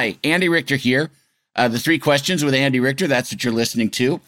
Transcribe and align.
hi, 0.00 0.16
Andy 0.24 0.48
Richter 0.48 0.76
here. 0.76 1.10
Uh, 1.54 1.68
the 1.68 1.78
three 1.78 1.98
questions 1.98 2.42
with 2.42 2.54
Andy 2.54 2.80
Richter. 2.80 3.06
That's 3.06 3.30
what 3.30 3.44
you're 3.44 3.52
listening 3.52 3.90
to. 3.90 4.18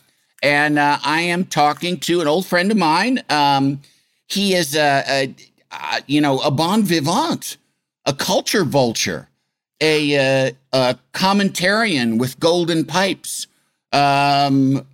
And 0.42 0.78
uh, 0.78 0.98
I 1.02 1.22
am 1.22 1.46
talking 1.46 1.98
to 2.00 2.20
an 2.20 2.26
old 2.26 2.44
friend 2.44 2.70
of 2.70 2.76
mine. 2.76 3.22
Um, 3.30 3.80
he 4.28 4.54
is 4.54 4.76
a, 4.76 5.02
a, 5.08 5.34
a, 5.70 6.02
you 6.06 6.20
know, 6.20 6.40
a 6.40 6.50
bon 6.50 6.82
vivant, 6.82 7.56
a 8.04 8.12
culture 8.12 8.64
vulture, 8.64 9.30
a, 9.80 10.48
uh, 10.48 10.52
a 10.74 10.98
commentarian 11.14 12.18
with 12.18 12.38
golden 12.38 12.84
pipes. 12.84 13.46
Um, 13.94 14.86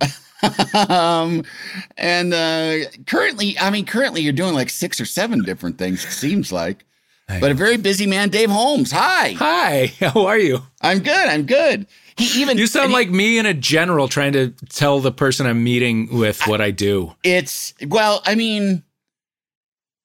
um, 0.87 1.43
and 1.97 2.33
uh, 2.33 2.89
currently, 3.05 3.59
I 3.59 3.69
mean, 3.69 3.85
currently 3.85 4.21
you're 4.21 4.31
doing 4.31 4.53
like 4.53 4.69
six 4.69 5.01
or 5.01 5.05
seven 5.05 5.43
different 5.43 5.77
things. 5.77 6.05
It 6.05 6.11
seems 6.11 6.53
like. 6.53 6.85
But 7.39 7.51
a 7.51 7.53
very 7.53 7.77
busy 7.77 8.07
man, 8.07 8.29
Dave 8.29 8.49
Holmes. 8.49 8.91
Hi. 8.91 9.31
Hi. 9.33 9.93
How 9.99 10.25
are 10.25 10.37
you? 10.39 10.63
I'm 10.81 10.99
good. 10.99 11.27
I'm 11.29 11.45
good. 11.45 11.85
He 12.17 12.41
even 12.41 12.57
You 12.57 12.65
sound 12.67 12.89
he- 12.89 12.93
like 12.95 13.09
me 13.09 13.37
in 13.37 13.45
a 13.45 13.53
general 13.53 14.07
trying 14.07 14.33
to 14.33 14.49
tell 14.69 14.99
the 14.99 15.11
person 15.11 15.45
I'm 15.45 15.63
meeting 15.63 16.09
with 16.17 16.45
what 16.47 16.59
I 16.59 16.71
do. 16.71 17.15
it's 17.23 17.73
well, 17.87 18.21
I 18.25 18.35
mean, 18.35 18.83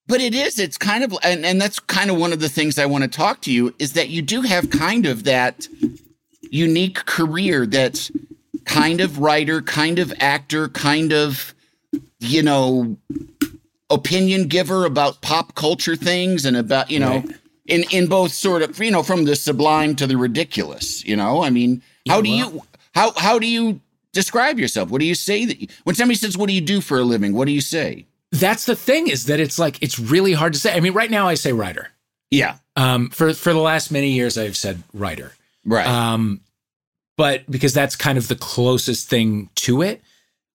but 0.07 0.21
it 0.21 0.35
is. 0.35 0.59
It's 0.59 0.77
kind 0.79 1.03
of, 1.03 1.15
and 1.25 1.45
and 1.47 1.61
that's 1.61 1.81
kind 1.81 2.11
of 2.11 2.17
one 2.19 2.33
of 2.33 2.41
the 2.41 2.49
things 2.49 2.79
I 2.79 2.87
want 2.87 3.03
to 3.05 3.09
talk 3.09 3.41
to 3.43 3.53
you 3.53 3.75
is 3.79 3.95
that 3.95 4.11
you 4.11 4.21
do 4.23 4.43
have 4.43 4.69
kind 4.71 5.07
of 5.07 5.25
that 5.25 5.67
unique 6.51 7.05
career 7.07 7.67
that's 7.67 8.11
kind 8.65 9.01
of 9.01 9.19
writer, 9.19 9.61
kind 9.63 9.99
of 9.99 10.13
actor, 10.21 10.69
kind 10.69 11.13
of 11.13 11.55
you 12.21 12.43
know 12.43 12.97
opinion 13.91 14.49
giver 14.49 14.85
about 14.87 15.21
pop 15.21 15.55
culture 15.55 15.97
things 15.97 16.45
and 16.45 16.57
about 16.57 16.91
you 16.91 16.99
know 16.99 17.17
Right. 17.19 17.37
in 17.67 17.85
in 17.91 18.07
both 18.07 18.33
sort 18.33 18.63
of 18.63 18.79
you 18.79 18.91
know 18.91 19.03
from 19.03 19.25
the 19.25 19.37
sublime 19.37 19.95
to 19.97 20.07
the 20.07 20.17
ridiculous 20.17 21.05
you 21.05 21.17
know 21.17 21.43
i 21.45 21.51
mean 21.51 21.83
how 22.09 22.21
do 22.21 22.31
well- 22.31 22.53
you 22.53 22.63
how 22.95 23.13
how 23.17 23.39
do 23.39 23.47
you 23.47 23.81
describe 24.13 24.59
yourself 24.59 24.89
what 24.91 25.01
do 25.01 25.07
you 25.07 25.15
say 25.15 25.45
that 25.45 25.61
you, 25.61 25.69
when 25.85 25.95
somebody 25.95 26.17
says 26.17 26.37
what 26.39 26.49
do 26.49 26.55
you 26.55 26.61
do 26.61 26.81
for 26.81 26.99
a 26.99 27.05
living 27.05 27.35
what 27.35 27.47
do 27.47 27.53
you 27.53 27.61
say 27.61 28.07
That's 28.33 28.65
the 28.67 28.75
thing 28.77 29.09
is 29.09 29.27
that 29.27 29.39
it's 29.39 29.59
like 29.59 29.81
it's 29.83 29.99
really 29.99 30.33
hard 30.33 30.53
to 30.55 30.59
say. 30.59 30.73
I 30.75 30.81
mean, 30.81 30.93
right 30.95 31.11
now 31.11 31.29
I 31.29 31.35
say 31.35 31.53
writer. 31.53 31.89
yeah 32.31 32.57
Um, 32.77 33.11
for 33.11 33.33
for 33.35 33.53
the 33.53 33.61
last 33.61 33.91
many 33.93 34.11
years 34.11 34.37
I've 34.39 34.57
said 34.57 34.83
writer. 34.93 35.33
right 35.65 35.87
Um, 35.87 36.41
but 37.17 37.49
because 37.51 37.73
that's 37.75 37.95
kind 37.97 38.19
of 38.19 38.27
the 38.29 38.35
closest 38.37 39.09
thing 39.09 39.51
to 39.67 39.83
it. 39.83 40.03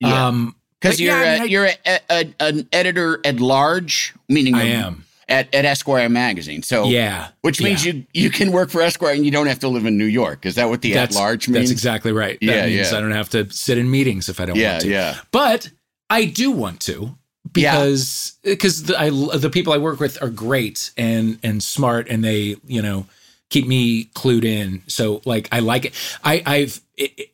Yeah. 0.01 0.27
Um, 0.27 0.55
because 0.81 0.99
you're 0.99 1.15
yeah, 1.17 1.21
I 1.21 1.25
a, 1.25 1.33
mean, 1.33 1.41
I- 1.41 1.45
you're 1.45 1.65
a, 1.85 1.99
a, 2.09 2.33
an 2.39 2.67
editor 2.71 3.19
at 3.25 3.39
large 3.39 4.13
meaning 4.27 4.55
I 4.55 4.63
am. 4.63 5.05
at, 5.27 5.53
at 5.53 5.65
esquire 5.65 6.09
magazine 6.09 6.63
so 6.63 6.85
Yeah. 6.85 7.27
which 7.41 7.61
means 7.61 7.85
yeah. 7.85 7.93
you 7.93 8.05
you 8.13 8.29
can 8.29 8.51
work 8.51 8.69
for 8.69 8.81
esquire 8.81 9.13
and 9.13 9.23
you 9.25 9.31
don't 9.31 9.47
have 9.47 9.59
to 9.59 9.67
live 9.67 9.85
in 9.85 9.97
new 9.97 10.05
york 10.05 10.45
is 10.45 10.55
that 10.55 10.69
what 10.69 10.81
the 10.81 10.93
at 10.93 10.95
that's 10.95 11.15
large 11.15 11.47
means 11.47 11.69
That's 11.69 11.71
exactly 11.71 12.11
right. 12.11 12.37
That 12.39 12.45
Yeah, 12.45 12.65
means 12.67 12.91
yeah. 12.91 12.97
I 12.97 13.01
don't 13.01 13.11
have 13.11 13.29
to 13.29 13.49
sit 13.51 13.77
in 13.77 13.89
meetings 13.91 14.29
if 14.29 14.39
I 14.39 14.45
don't 14.45 14.55
yeah 14.57 14.71
want 14.73 14.81
to. 14.83 14.89
yeah 14.89 15.17
But 15.31 15.69
I 16.09 16.25
do 16.25 16.49
want 16.51 16.79
to 16.81 17.15
because 17.51 18.37
because 18.43 18.83
the, 18.83 18.99
I, 18.99 19.09
the 19.37 19.49
people 19.51 19.73
I 19.73 19.77
work 19.77 19.99
with 19.99 20.21
are 20.21 20.29
great 20.29 20.91
and 20.97 21.39
and 21.43 21.61
smart 21.63 22.07
and 22.09 22.23
they 22.23 22.55
you 22.67 22.81
know 22.81 23.05
keep 23.49 23.67
me 23.67 24.05
clued 24.15 24.43
in. 24.45 24.83
So 24.87 25.21
like 25.25 25.47
I 25.51 25.59
like 25.59 25.85
it. 25.85 25.93
I 26.23 26.41
I've 26.45 26.81
it, 26.97 27.11
it- 27.17 27.29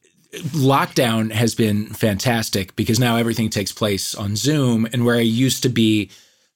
lockdown 0.54 1.32
has 1.32 1.56
been 1.56 1.88
fantastic 1.88 2.76
because 2.76 3.00
now 3.00 3.16
everything 3.18 3.50
takes 3.50 3.72
place 3.72 4.14
on 4.16 4.36
Zoom 4.36 4.88
and 4.94 5.06
where 5.06 5.16
I 5.16 5.22
used 5.22 5.64
to 5.64 5.70
be 5.70 6.10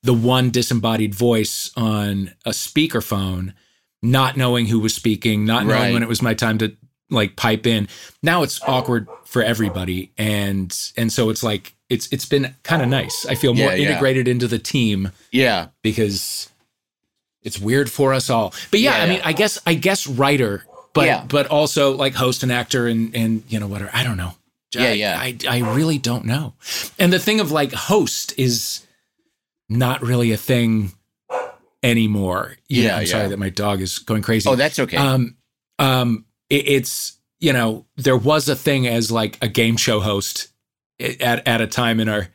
the 0.04 0.14
one 0.14 0.50
disembodied 0.50 1.14
voice 1.14 1.72
on 1.76 2.32
a 2.46 2.52
speakerphone, 2.52 3.54
not 4.02 4.38
knowing 4.38 4.68
who 4.68 4.80
was 4.80 4.94
speaking, 4.94 5.46
not 5.46 5.66
knowing 5.66 5.82
Right. 5.82 5.94
when 5.94 6.04
it 6.04 6.10
was 6.10 6.22
my 6.22 6.34
time 6.34 6.58
to 6.60 6.76
like 7.10 7.36
pipe 7.36 7.66
in. 7.68 7.88
Now 8.24 8.44
it's 8.44 8.62
awkward 8.68 9.08
for 9.26 9.42
everybody, 9.44 10.12
and 10.18 10.76
and 10.96 11.12
so 11.12 11.30
it's 11.30 11.44
like 11.44 11.74
it's 11.90 12.08
it's 12.12 12.26
been 12.26 12.56
kind 12.64 12.82
of 12.82 12.88
nice. 12.88 13.26
I 13.28 13.36
feel 13.36 13.54
more 13.54 13.70
Yeah, 13.72 13.76
yeah. 13.76 13.90
integrated 13.90 14.28
into 14.28 14.48
the 14.48 14.60
team 14.60 15.12
yeah 15.32 15.68
because 15.82 16.50
it's 17.42 17.60
weird 17.60 17.90
for 17.90 18.14
us 18.14 18.30
all. 18.30 18.54
But 18.72 18.80
yeah, 18.80 18.98
Yeah, 18.98 19.04
I 19.04 19.10
mean. 19.10 19.22
I 19.26 19.34
guess 19.34 19.60
I 19.66 19.74
guess 19.74 20.06
writer, 20.08 20.66
but 21.00 21.06
Yeah. 21.08 21.26
but 21.28 21.48
also 21.48 21.96
like 21.96 22.14
host 22.16 22.44
and 22.44 22.52
actor 22.52 22.88
and 22.88 23.16
and 23.16 23.44
you 23.50 23.60
know 23.60 23.68
whatever. 23.68 23.90
I 23.94 24.04
don't 24.04 24.18
know. 24.18 24.34
Yeah, 24.76 24.84
I, 24.84 24.92
yeah. 24.92 25.18
I 25.20 25.38
I 25.48 25.74
really 25.76 25.98
don't 25.98 26.26
know. 26.26 26.54
And 27.00 27.12
the 27.12 27.20
thing 27.20 27.40
of 27.40 27.52
like 27.52 27.72
host 27.74 28.34
is 28.38 28.86
not 29.70 30.02
really 30.02 30.32
a 30.32 30.38
thing 30.38 30.92
anymore. 31.84 32.56
You 32.68 32.84
know, 32.84 32.88
Yeah, 32.90 32.98
I'm 32.98 33.06
sorry 33.08 33.28
that 33.30 33.40
my 33.40 33.50
dog 33.50 33.82
is 33.82 34.00
going 34.00 34.22
crazy. 34.22 34.50
oh 34.50 34.56
that's 34.56 34.80
okay 34.80 34.98
Um, 34.98 35.36
um, 35.80 36.26
it, 36.50 36.68
it's 36.68 37.18
you 37.40 37.54
know 37.54 37.86
there 37.96 38.18
was 38.18 38.50
a 38.50 38.56
thing 38.56 38.88
as 38.88 39.12
like 39.12 39.38
a 39.42 39.48
game 39.48 39.78
show 39.78 40.00
host 40.00 40.50
at 41.00 41.48
at 41.48 41.62
a 41.62 41.68
time 41.68 42.00
in 42.00 42.10
our 42.10 42.28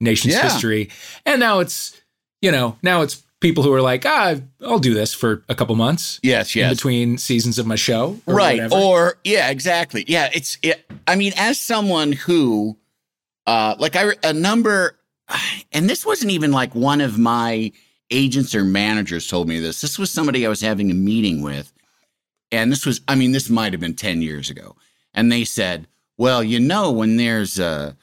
nation's 0.00 0.34
Yeah. 0.34 0.42
history, 0.44 0.90
and 1.26 1.40
now 1.40 1.58
it's 1.60 2.00
you 2.40 2.52
know 2.52 2.76
now 2.82 3.02
it's 3.02 3.22
people 3.42 3.62
who 3.64 3.72
are 3.72 3.82
like 3.82 4.06
ah 4.06 4.36
I'll 4.64 4.78
do 4.78 4.94
this 4.94 5.12
for 5.12 5.42
a 5.48 5.54
couple 5.54 5.74
months 5.74 6.20
yes 6.22 6.56
yes. 6.56 6.70
in 6.70 6.74
between 6.74 7.18
seasons 7.18 7.58
of 7.58 7.66
my 7.66 7.74
show, 7.74 8.18
or 8.26 8.34
right 8.34 8.62
whatever. 8.62 8.74
or 8.76 9.18
yeah 9.24 9.50
exactly 9.50 10.04
yeah 10.06 10.30
it's 10.32 10.56
it, 10.62 10.88
i 11.06 11.16
mean 11.16 11.32
as 11.36 11.60
someone 11.60 12.12
who 12.12 12.78
uh 13.46 13.74
like 13.78 13.96
i 13.96 14.12
a 14.22 14.32
number 14.32 14.96
and 15.72 15.90
this 15.90 16.06
wasn't 16.06 16.30
even 16.30 16.52
like 16.52 16.74
one 16.74 17.00
of 17.00 17.18
my 17.18 17.72
agents 18.10 18.54
or 18.54 18.64
managers 18.64 19.26
told 19.26 19.48
me 19.48 19.58
this 19.58 19.80
this 19.80 19.98
was 19.98 20.10
somebody 20.10 20.46
i 20.46 20.48
was 20.48 20.60
having 20.60 20.90
a 20.90 20.94
meeting 20.94 21.42
with 21.42 21.72
and 22.52 22.70
this 22.70 22.86
was 22.86 23.00
i 23.08 23.14
mean 23.14 23.32
this 23.32 23.50
might 23.50 23.72
have 23.72 23.80
been 23.80 23.94
10 23.94 24.22
years 24.22 24.50
ago 24.50 24.76
and 25.12 25.32
they 25.32 25.44
said 25.44 25.88
well 26.16 26.42
you 26.42 26.60
know 26.60 26.92
when 26.92 27.16
there's 27.16 27.58
a 27.58 27.96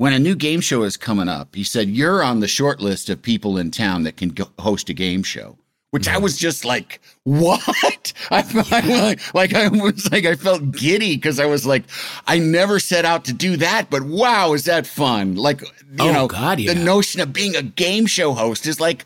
when 0.00 0.14
a 0.14 0.18
new 0.18 0.34
game 0.34 0.60
show 0.62 0.82
is 0.82 0.96
coming 0.96 1.28
up 1.28 1.54
he 1.54 1.62
said 1.64 1.88
you're 1.88 2.22
on 2.22 2.40
the 2.40 2.48
short 2.48 2.80
list 2.80 3.10
of 3.10 3.20
people 3.20 3.58
in 3.58 3.70
town 3.70 4.02
that 4.04 4.16
can 4.16 4.30
go 4.30 4.46
host 4.58 4.88
a 4.88 4.94
game 4.94 5.22
show 5.22 5.56
which 5.92 6.06
I 6.06 6.18
was 6.18 6.38
just 6.38 6.64
like, 6.64 7.00
what? 7.24 8.12
I, 8.30 8.44
I 8.70 9.16
like 9.34 9.54
I 9.54 9.66
was 9.66 10.08
like 10.12 10.24
I 10.24 10.36
felt 10.36 10.70
giddy 10.70 11.16
because 11.16 11.40
I 11.40 11.46
was 11.46 11.66
like, 11.66 11.82
I 12.28 12.38
never 12.38 12.78
set 12.78 13.04
out 13.04 13.24
to 13.24 13.32
do 13.32 13.56
that, 13.56 13.90
but 13.90 14.02
wow, 14.04 14.52
is 14.52 14.66
that 14.66 14.86
fun? 14.86 15.34
Like 15.34 15.62
you 15.62 15.68
Oh, 15.98 16.12
know, 16.12 16.28
God, 16.28 16.60
yeah. 16.60 16.74
the 16.74 16.78
notion 16.84 17.20
of 17.20 17.32
being 17.32 17.56
a 17.56 17.62
game 17.62 18.06
show 18.06 18.34
host 18.34 18.66
is 18.68 18.78
like, 18.78 19.04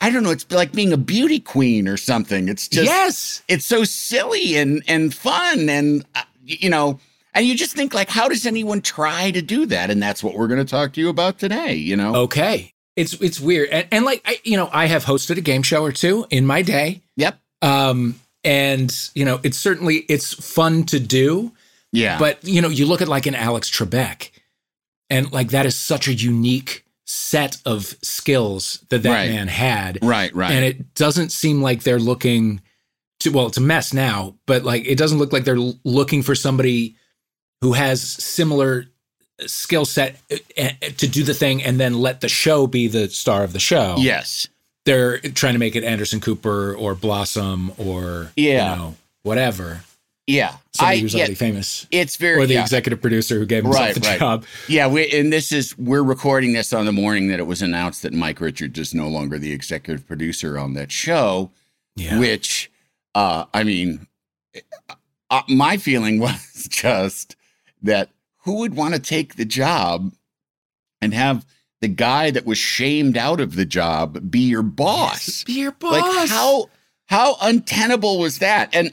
I 0.00 0.10
don't 0.10 0.24
know, 0.24 0.32
it's 0.32 0.50
like 0.50 0.72
being 0.72 0.92
a 0.92 0.96
beauty 0.96 1.38
queen 1.38 1.86
or 1.86 1.96
something. 1.96 2.48
It's 2.48 2.66
just 2.66 2.86
yes, 2.86 3.42
it's 3.46 3.64
so 3.64 3.84
silly 3.84 4.56
and 4.56 4.82
and 4.88 5.14
fun 5.14 5.68
and 5.68 6.04
uh, 6.16 6.22
you 6.44 6.68
know 6.68 6.98
and 7.34 7.46
you 7.46 7.56
just 7.56 7.74
think 7.74 7.92
like 7.94 8.08
how 8.08 8.28
does 8.28 8.46
anyone 8.46 8.80
try 8.80 9.30
to 9.30 9.42
do 9.42 9.66
that 9.66 9.90
and 9.90 10.02
that's 10.02 10.22
what 10.22 10.34
we're 10.34 10.46
going 10.48 10.64
to 10.64 10.70
talk 10.70 10.92
to 10.92 11.00
you 11.00 11.08
about 11.08 11.38
today 11.38 11.74
you 11.74 11.96
know 11.96 12.14
okay. 12.16 12.70
It's 12.96 13.14
it's 13.14 13.40
weird, 13.40 13.70
and, 13.70 13.88
and 13.90 14.04
like 14.04 14.22
I 14.24 14.38
you 14.44 14.56
know 14.56 14.70
I 14.72 14.86
have 14.86 15.04
hosted 15.04 15.36
a 15.36 15.40
game 15.40 15.64
show 15.64 15.82
or 15.82 15.90
two 15.90 16.26
in 16.30 16.46
my 16.46 16.62
day. 16.62 17.02
yep 17.16 17.40
um 17.60 18.20
and 18.44 18.94
you 19.16 19.24
know 19.24 19.40
it's 19.42 19.58
certainly 19.58 20.04
it's 20.08 20.32
fun 20.34 20.84
to 20.84 21.00
do 21.00 21.50
Yeah. 21.92 22.18
But 22.18 22.44
you 22.44 22.60
know, 22.62 22.68
you 22.68 22.86
look 22.86 23.02
at 23.02 23.08
like 23.08 23.26
an 23.26 23.34
Alex 23.34 23.68
Trebek, 23.70 24.30
and 25.10 25.30
like 25.32 25.48
that 25.50 25.66
is 25.66 25.74
such 25.76 26.06
a 26.08 26.12
unique 26.14 26.84
set 27.06 27.56
of 27.66 27.96
skills 28.02 28.84
that 28.90 29.02
that 29.02 29.10
Right. 29.12 29.30
man 29.30 29.48
had. 29.48 29.98
right, 30.02 30.34
right. 30.34 30.50
And 30.52 30.64
it 30.64 30.94
doesn't 30.94 31.30
seem 31.32 31.62
like 31.62 31.82
they're 31.82 31.98
looking 31.98 32.60
to 33.20 33.30
well, 33.30 33.46
it's 33.46 33.58
a 33.58 33.60
mess 33.60 33.92
now, 33.92 34.36
but 34.46 34.64
like 34.64 34.86
it 34.86 34.98
doesn't 34.98 35.18
look 35.18 35.32
like 35.32 35.44
they're 35.44 35.58
looking 35.84 36.22
for 36.22 36.34
somebody 36.34 36.96
who 37.64 37.72
has 37.72 38.02
similar 38.02 38.84
skill 39.46 39.86
set 39.86 40.16
uh, 40.30 40.36
uh, 40.58 40.68
to 40.98 41.08
do 41.08 41.22
the 41.24 41.32
thing 41.32 41.62
and 41.62 41.80
then 41.80 41.94
let 41.94 42.20
the 42.20 42.28
show 42.28 42.66
be 42.66 42.88
the 42.88 43.08
star 43.08 43.42
of 43.42 43.54
the 43.54 43.58
show. 43.58 43.94
yes. 43.98 44.46
They're 44.84 45.18
trying 45.18 45.54
to 45.54 45.58
make 45.58 45.76
it 45.76 45.82
Anderson 45.82 46.20
Cooper 46.20 46.74
or 46.74 46.94
Blossom 46.94 47.72
or 47.78 48.30
Yeah. 48.36 48.72
you 48.74 48.76
know, 48.78 48.94
whatever. 49.22 49.80
Yeah. 50.26 50.56
Somebody 50.74 50.98
I, 50.98 51.00
who's 51.00 51.14
yeah, 51.14 51.20
already 51.20 51.34
famous. 51.36 51.86
it's 51.90 52.16
very 52.18 52.36
Or 52.42 52.46
the 52.46 52.54
yeah. 52.54 52.60
executive 52.62 53.00
producer 53.00 53.38
who 53.38 53.46
gave 53.46 53.62
himself 53.64 53.82
Right, 53.86 53.94
the 53.94 54.00
right. 54.02 54.18
job. 54.18 54.44
Yeah, 54.68 54.88
we, 54.88 55.10
and 55.10 55.32
this 55.32 55.52
is 55.52 55.76
we're 55.78 56.02
recording 56.02 56.52
this 56.52 56.74
on 56.74 56.84
the 56.84 56.92
morning 56.92 57.28
that 57.28 57.38
it 57.40 57.46
was 57.46 57.62
announced 57.62 58.02
that 58.02 58.12
Mike 58.12 58.42
Richards 58.42 58.78
is 58.78 58.92
no 58.92 59.08
longer 59.08 59.38
the 59.38 59.52
executive 59.52 60.06
producer 60.06 60.58
on 60.58 60.74
that 60.74 60.92
show. 60.92 61.50
Yeah. 61.96 62.18
Which, 62.18 62.70
uh, 63.14 63.46
I 63.54 63.64
mean, 63.64 64.06
uh, 65.30 65.42
my 65.48 65.78
feeling 65.78 66.18
was 66.20 66.68
just 66.70 67.36
that 67.84 68.10
who 68.38 68.56
would 68.56 68.74
want 68.74 68.94
to 68.94 69.00
take 69.00 69.36
the 69.36 69.44
job 69.44 70.12
and 71.00 71.14
have 71.14 71.46
the 71.80 71.88
guy 71.88 72.30
that 72.30 72.46
was 72.46 72.58
shamed 72.58 73.16
out 73.16 73.40
of 73.40 73.56
the 73.56 73.64
job 73.64 74.30
be 74.30 74.40
your 74.40 74.62
boss? 74.62 75.44
Be 75.44 75.60
your 75.60 75.72
boss. 75.72 75.92
Like 75.92 76.28
how 76.28 76.70
how 77.06 77.36
untenable 77.40 78.18
was 78.18 78.38
that? 78.38 78.74
And 78.74 78.92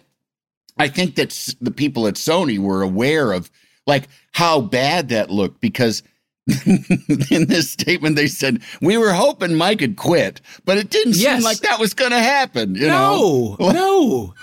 I 0.78 0.88
think 0.88 1.16
that 1.16 1.56
the 1.60 1.72
people 1.72 2.08
at 2.08 2.16
Sony 2.16 2.60
were 2.60 2.82
aware 2.82 3.32
of 3.32 3.50
like 3.88 4.08
how 4.32 4.62
bad 4.62 5.10
that 5.10 5.30
looked 5.30 5.62
because 5.62 6.04
in 6.66 7.46
this 7.46 7.72
statement 7.72 8.16
they 8.16 8.28
said 8.28 8.62
we 8.82 8.98
were 8.98 9.14
hoping 9.14 9.56
Mike 9.56 9.82
would 9.82 9.96
quit, 9.96 10.42
but 10.66 10.78
it 10.78 10.90
didn't 10.90 11.16
Yes. 11.16 11.38
seem 11.38 11.44
like 11.44 11.60
that 11.60 11.80
was 11.80 11.94
going 11.94 12.12
to 12.12 12.20
happen. 12.20 12.76
You 12.76 12.88
know? 12.88 13.56
no, 13.60 13.72
no, 13.72 14.34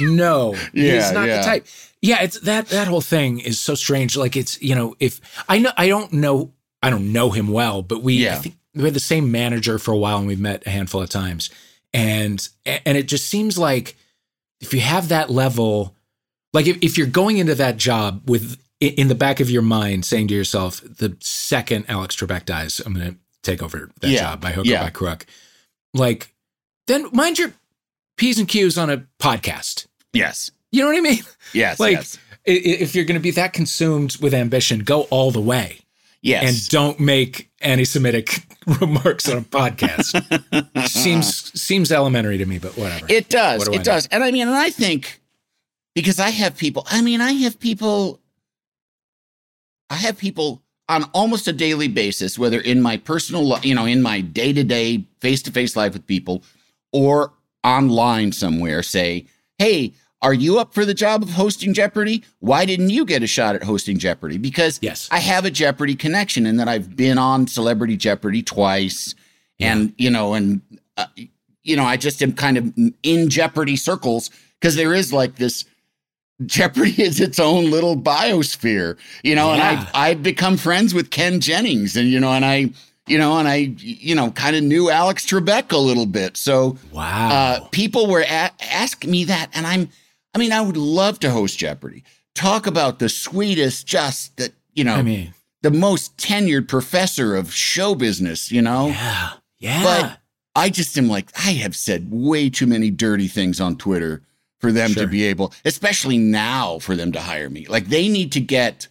no. 0.00 0.54
Yeah, 0.74 0.94
he's 0.94 1.12
not 1.12 1.26
yeah. 1.28 1.38
the 1.38 1.42
type. 1.44 1.66
Yeah, 2.02 2.22
it's 2.22 2.38
that 2.40 2.68
that 2.68 2.86
whole 2.88 3.00
thing 3.00 3.40
is 3.40 3.58
so 3.58 3.74
strange. 3.74 4.16
Like 4.16 4.36
it's 4.36 4.60
you 4.62 4.74
know 4.74 4.94
if 5.00 5.20
I 5.48 5.58
know 5.58 5.72
I 5.76 5.88
don't 5.88 6.12
know 6.12 6.52
I 6.82 6.90
don't 6.90 7.12
know 7.12 7.30
him 7.30 7.48
well, 7.48 7.82
but 7.82 8.02
we 8.02 8.18
I 8.28 8.32
Yeah. 8.32 8.38
think 8.40 8.56
we 8.74 8.84
had 8.84 8.94
the 8.94 9.00
same 9.00 9.32
manager 9.32 9.78
for 9.78 9.92
a 9.92 9.96
while 9.96 10.18
and 10.18 10.26
we've 10.28 10.38
met 10.38 10.66
a 10.66 10.70
handful 10.70 11.02
of 11.02 11.08
times, 11.08 11.50
and 11.94 12.46
and 12.66 12.96
it 12.98 13.08
just 13.08 13.26
seems 13.26 13.58
like 13.58 13.96
if 14.60 14.72
you 14.74 14.80
have 14.80 15.08
that 15.08 15.30
level, 15.30 15.96
like 16.52 16.66
if, 16.66 16.76
if 16.82 16.98
you're 16.98 17.06
going 17.06 17.38
into 17.38 17.54
that 17.56 17.76
job 17.78 18.22
with 18.28 18.52
i- 18.52 18.58
in 18.80 19.08
the 19.08 19.14
back 19.14 19.40
of 19.40 19.50
your 19.50 19.62
mind 19.62 20.04
saying 20.04 20.28
to 20.28 20.34
yourself, 20.34 20.80
the 20.82 21.16
second 21.20 21.86
Alex 21.88 22.14
Trebek 22.16 22.44
dies, 22.44 22.80
I'm 22.80 22.94
going 22.94 23.12
to 23.12 23.16
take 23.42 23.62
over 23.62 23.90
that 24.00 24.08
Yeah, 24.10 24.20
job 24.20 24.40
by 24.40 24.52
hook 24.52 24.66
yeah. 24.66 24.80
or 24.80 24.84
by 24.84 24.90
crook. 24.90 25.26
Like, 25.94 26.34
then 26.86 27.06
mind 27.12 27.38
your 27.38 27.52
P's 28.16 28.38
and 28.38 28.46
Q's 28.48 28.78
on 28.78 28.90
a 28.90 29.04
podcast. 29.20 29.86
Yes. 30.12 30.50
You 30.70 30.82
know 30.82 30.88
what 30.88 30.96
I 30.98 31.00
mean? 31.00 31.22
Yes. 31.52 31.80
Like, 31.80 31.96
yes. 31.96 32.18
i- 32.46 32.50
i- 32.50 32.54
if 32.54 32.94
you're 32.94 33.04
going 33.04 33.18
to 33.18 33.22
be 33.22 33.30
that 33.32 33.52
consumed 33.52 34.16
with 34.18 34.34
ambition, 34.34 34.80
go 34.80 35.02
all 35.04 35.30
the 35.30 35.40
way 35.40 35.78
Yes. 36.22 36.44
and 36.44 36.68
don't 36.68 37.00
make 37.00 37.50
anti-Semitic 37.60 38.44
remarks 38.80 39.28
on 39.28 39.38
a 39.38 39.42
podcast. 39.42 40.88
seems 40.88 41.60
seems 41.60 41.90
elementary 41.90 42.38
to 42.38 42.46
me, 42.46 42.58
but 42.58 42.76
whatever. 42.76 43.06
It 43.08 43.28
does. 43.28 43.60
What 43.60 43.66
do 43.66 43.72
I 43.72 43.74
It 43.76 43.78
know? 43.78 43.84
does. 43.84 44.06
And 44.08 44.22
I 44.24 44.30
mean, 44.30 44.46
and 44.48 44.56
I 44.56 44.70
think 44.70 45.20
because 45.94 46.20
I 46.20 46.30
have 46.30 46.56
people, 46.56 46.86
I 46.90 47.00
mean, 47.02 47.20
I 47.20 47.32
have 47.32 47.58
people, 47.58 48.20
I 49.90 49.96
have 49.96 50.18
people 50.18 50.62
on 50.88 51.04
almost 51.12 51.48
a 51.48 51.52
daily 51.52 51.88
basis, 51.88 52.38
whether 52.38 52.60
in 52.60 52.80
my 52.80 52.96
personal, 52.96 53.58
you 53.60 53.74
know, 53.74 53.84
in 53.84 54.02
my 54.02 54.20
day 54.20 54.52
to 54.52 54.64
day, 54.64 55.04
face 55.20 55.42
to 55.42 55.50
face 55.50 55.76
life 55.76 55.92
with 55.92 56.06
people 56.06 56.42
or 56.92 57.32
online 57.64 58.32
somewhere 58.32 58.82
say, 58.82 59.26
Hey, 59.58 59.92
are 60.22 60.34
you 60.34 60.58
up 60.58 60.74
for 60.74 60.84
the 60.84 60.94
job 60.94 61.22
of 61.22 61.30
hosting 61.30 61.74
Jeopardy? 61.74 62.24
Why 62.40 62.64
didn't 62.64 62.90
you 62.90 63.04
get 63.04 63.22
a 63.22 63.26
shot 63.26 63.54
at 63.54 63.62
hosting 63.62 63.98
Jeopardy? 63.98 64.38
Because 64.38 64.78
Yes. 64.82 65.08
I 65.10 65.18
have 65.18 65.44
a 65.44 65.50
Jeopardy 65.50 65.94
connection 65.94 66.46
and 66.46 66.58
that 66.58 66.68
I've 66.68 66.96
been 66.96 67.18
on 67.18 67.46
Celebrity 67.46 67.96
Jeopardy 67.96 68.42
twice. 68.42 69.14
And, 69.60 69.92
you 69.98 70.10
know, 70.10 70.34
and, 70.34 70.60
uh, 70.96 71.06
you 71.64 71.76
know, 71.76 71.84
I 71.84 71.96
just 71.96 72.22
am 72.22 72.32
kind 72.32 72.56
of 72.56 72.72
in 73.02 73.28
Jeopardy 73.28 73.76
circles 73.76 74.30
because 74.60 74.76
there 74.76 74.94
is 74.94 75.12
like 75.12 75.36
this 75.36 75.64
Jeopardy 76.46 77.02
is 77.02 77.20
its 77.20 77.38
own 77.38 77.70
little 77.70 77.96
biosphere, 77.96 78.96
you 79.22 79.34
know, 79.34 79.50
and 79.50 79.58
Yeah. 79.58 79.90
I 79.92 80.10
I've 80.10 80.22
become 80.22 80.56
friends 80.56 80.94
with 80.94 81.10
Ken 81.10 81.40
Jennings 81.40 81.96
and 81.96 82.08
you 82.08 82.20
know, 82.20 82.32
and 82.32 82.44
I 82.44 82.70
you 83.06 83.18
know, 83.18 83.38
and 83.38 83.48
I 83.48 83.74
you 83.78 84.14
know, 84.14 84.30
kind 84.30 84.54
of 84.54 84.62
knew 84.62 84.90
Alex 84.90 85.26
Trebek 85.26 85.72
a 85.72 85.78
little 85.78 86.06
bit. 86.06 86.36
So 86.36 86.76
wow. 86.92 87.28
uh, 87.30 87.60
people 87.72 88.06
were 88.06 88.20
a- 88.22 88.52
asking 88.62 89.10
me 89.10 89.24
that, 89.24 89.50
and 89.54 89.66
I'm, 89.66 89.88
I 90.34 90.38
mean, 90.38 90.52
I 90.52 90.60
would 90.60 90.76
love 90.76 91.18
to 91.20 91.30
host 91.30 91.58
Jeopardy. 91.58 92.04
Talk 92.34 92.66
about 92.66 92.98
the 92.98 93.08
sweetest, 93.08 93.86
just 93.86 94.36
that 94.36 94.52
you 94.74 94.84
know, 94.84 94.94
I 94.94 95.02
mean, 95.02 95.34
the 95.62 95.70
most 95.70 96.16
tenured 96.18 96.68
professor 96.68 97.34
of 97.34 97.52
show 97.52 97.94
business. 97.94 98.52
You 98.52 98.62
know, 98.62 98.88
yeah, 98.88 99.30
yeah. 99.58 99.82
but 99.82 100.18
I 100.54 100.70
just 100.70 100.96
am 100.96 101.08
like, 101.08 101.30
I 101.34 101.52
have 101.52 101.74
said 101.74 102.08
way 102.12 102.48
too 102.50 102.66
many 102.66 102.90
dirty 102.90 103.26
things 103.26 103.60
on 103.60 103.76
Twitter 103.76 104.22
for 104.58 104.72
them 104.72 104.90
Sure. 104.92 105.04
to 105.04 105.08
be 105.08 105.24
able, 105.24 105.52
especially 105.64 106.18
now, 106.18 106.78
for 106.80 106.96
them 106.96 107.12
to 107.12 107.20
hire 107.20 107.48
me. 107.50 107.66
Like 107.66 107.86
they 107.86 108.08
need 108.08 108.32
to 108.32 108.40
get 108.40 108.88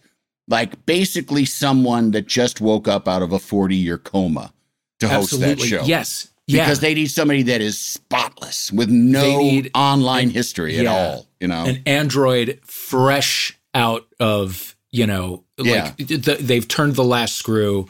like 0.48 0.86
basically 0.86 1.44
someone 1.44 2.10
that 2.12 2.26
just 2.26 2.60
woke 2.60 2.88
up 2.88 3.06
out 3.06 3.22
of 3.22 3.32
a 3.32 3.38
40 3.38 3.76
year 3.76 3.98
coma 3.98 4.52
to 5.00 5.08
host 5.08 5.32
Absolutely. 5.34 5.54
that 5.54 5.68
show. 5.68 5.82
Yes. 5.84 6.28
Yeah. 6.46 6.64
Because 6.64 6.80
they 6.80 6.94
need 6.94 7.08
somebody 7.08 7.42
that 7.42 7.60
is 7.60 7.78
spotless 7.78 8.72
with 8.72 8.88
no 8.88 9.62
online 9.74 10.30
history 10.30 10.78
at 10.78 10.86
all, 10.86 11.26
you 11.40 11.46
know? 11.48 11.66
an 11.66 11.82
android 11.84 12.58
fresh 12.64 13.58
out 13.74 14.06
of 14.18 14.74
you 14.90 15.06
know 15.06 15.44
Yeah. 15.58 15.92
like 15.98 16.08
the, 16.08 16.38
they've 16.40 16.66
turned 16.66 16.94
the 16.94 17.04
last 17.04 17.34
screw 17.34 17.86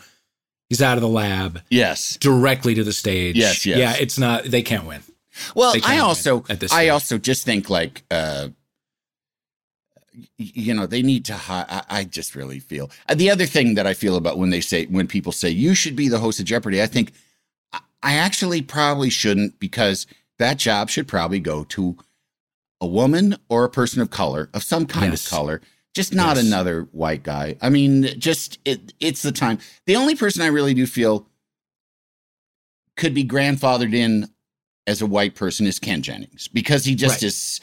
he's 0.68 0.82
out 0.82 0.98
of 0.98 1.02
the 1.02 1.08
lab 1.08 1.62
yes. 1.70 2.16
directly 2.16 2.74
to 2.74 2.82
the 2.82 2.92
stage 2.92 3.36
Yes, 3.36 3.64
yes. 3.64 3.78
yeah 3.78 3.94
it's 3.96 4.18
not 4.18 4.42
they 4.44 4.62
can't 4.62 4.84
win 4.84 5.02
Well, 5.54 5.74
I 5.84 5.98
also 5.98 6.44
at 6.48 6.62
I 6.62 6.66
stage. 6.66 6.88
also 6.90 7.18
just 7.18 7.44
think 7.44 7.68
like 7.70 8.04
uh 8.10 8.48
you 10.36 10.74
know 10.74 10.86
they 10.86 11.02
need 11.02 11.24
to 11.26 11.34
hi- 11.34 11.66
I, 11.68 12.00
I 12.00 12.04
just 12.04 12.34
really 12.34 12.58
feel 12.58 12.90
uh, 13.08 13.14
the 13.14 13.30
other 13.30 13.46
thing 13.46 13.74
that 13.74 13.86
I 13.86 13.94
feel 13.94 14.16
about 14.16 14.38
when 14.38 14.50
they 14.50 14.60
say 14.60 14.86
when 14.86 15.06
people 15.06 15.32
say 15.32 15.48
you 15.50 15.74
should 15.74 15.94
be 15.94 16.08
the 16.08 16.18
host 16.18 16.40
of 16.40 16.46
Jeopardy 16.46 16.82
I 16.82 16.86
think 16.86 17.12
I- 17.72 17.80
I 18.02 18.14
actually 18.14 18.62
probably 18.62 19.10
shouldn't 19.10 19.60
because 19.60 20.06
that 20.38 20.56
job 20.56 20.88
should 20.90 21.06
probably 21.08 21.40
go 21.40 21.64
to 21.64 21.96
a 22.80 22.86
woman 22.86 23.36
or 23.48 23.64
a 23.64 23.68
person 23.70 24.00
of 24.02 24.10
color 24.10 24.48
of 24.54 24.62
some 24.62 24.86
kind 24.86 25.12
Yes. 25.12 25.24
of 25.26 25.30
color 25.30 25.60
just 25.94 26.12
not 26.14 26.36
Yes. 26.36 26.46
another 26.46 26.88
white 26.92 27.22
guy 27.22 27.56
I 27.60 27.68
mean 27.68 28.18
just 28.18 28.58
it 28.64 28.94
it's 28.98 29.22
the 29.22 29.32
time 29.32 29.58
the 29.86 29.96
only 29.96 30.14
person 30.16 30.42
I 30.42 30.46
really 30.46 30.74
do 30.74 30.86
feel 30.86 31.28
could 32.96 33.14
be 33.14 33.24
grandfathered 33.24 33.94
in 33.94 34.28
as 34.88 35.00
a 35.02 35.06
white 35.06 35.34
person 35.36 35.66
is 35.66 35.78
Ken 35.78 36.02
Jennings 36.02 36.48
because 36.48 36.84
he 36.84 36.94
just 36.96 37.16
Right. 37.16 37.22
is 37.24 37.60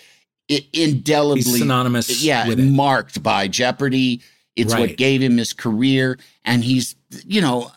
i- 0.52 0.66
indelibly 0.74 1.42
he's 1.44 1.58
synonymous 1.60 2.24
yeah 2.24 2.48
with 2.48 2.60
it 2.60 2.64
marked 2.64 3.22
by 3.24 3.48
Jeopardy. 3.48 4.22
It's 4.56 4.74
what 4.74 4.96
gave 4.96 5.22
him 5.22 5.36
his 5.38 5.52
career, 5.52 6.18
and 6.46 6.64
he's 6.64 6.96
you 7.26 7.42
know 7.42 7.72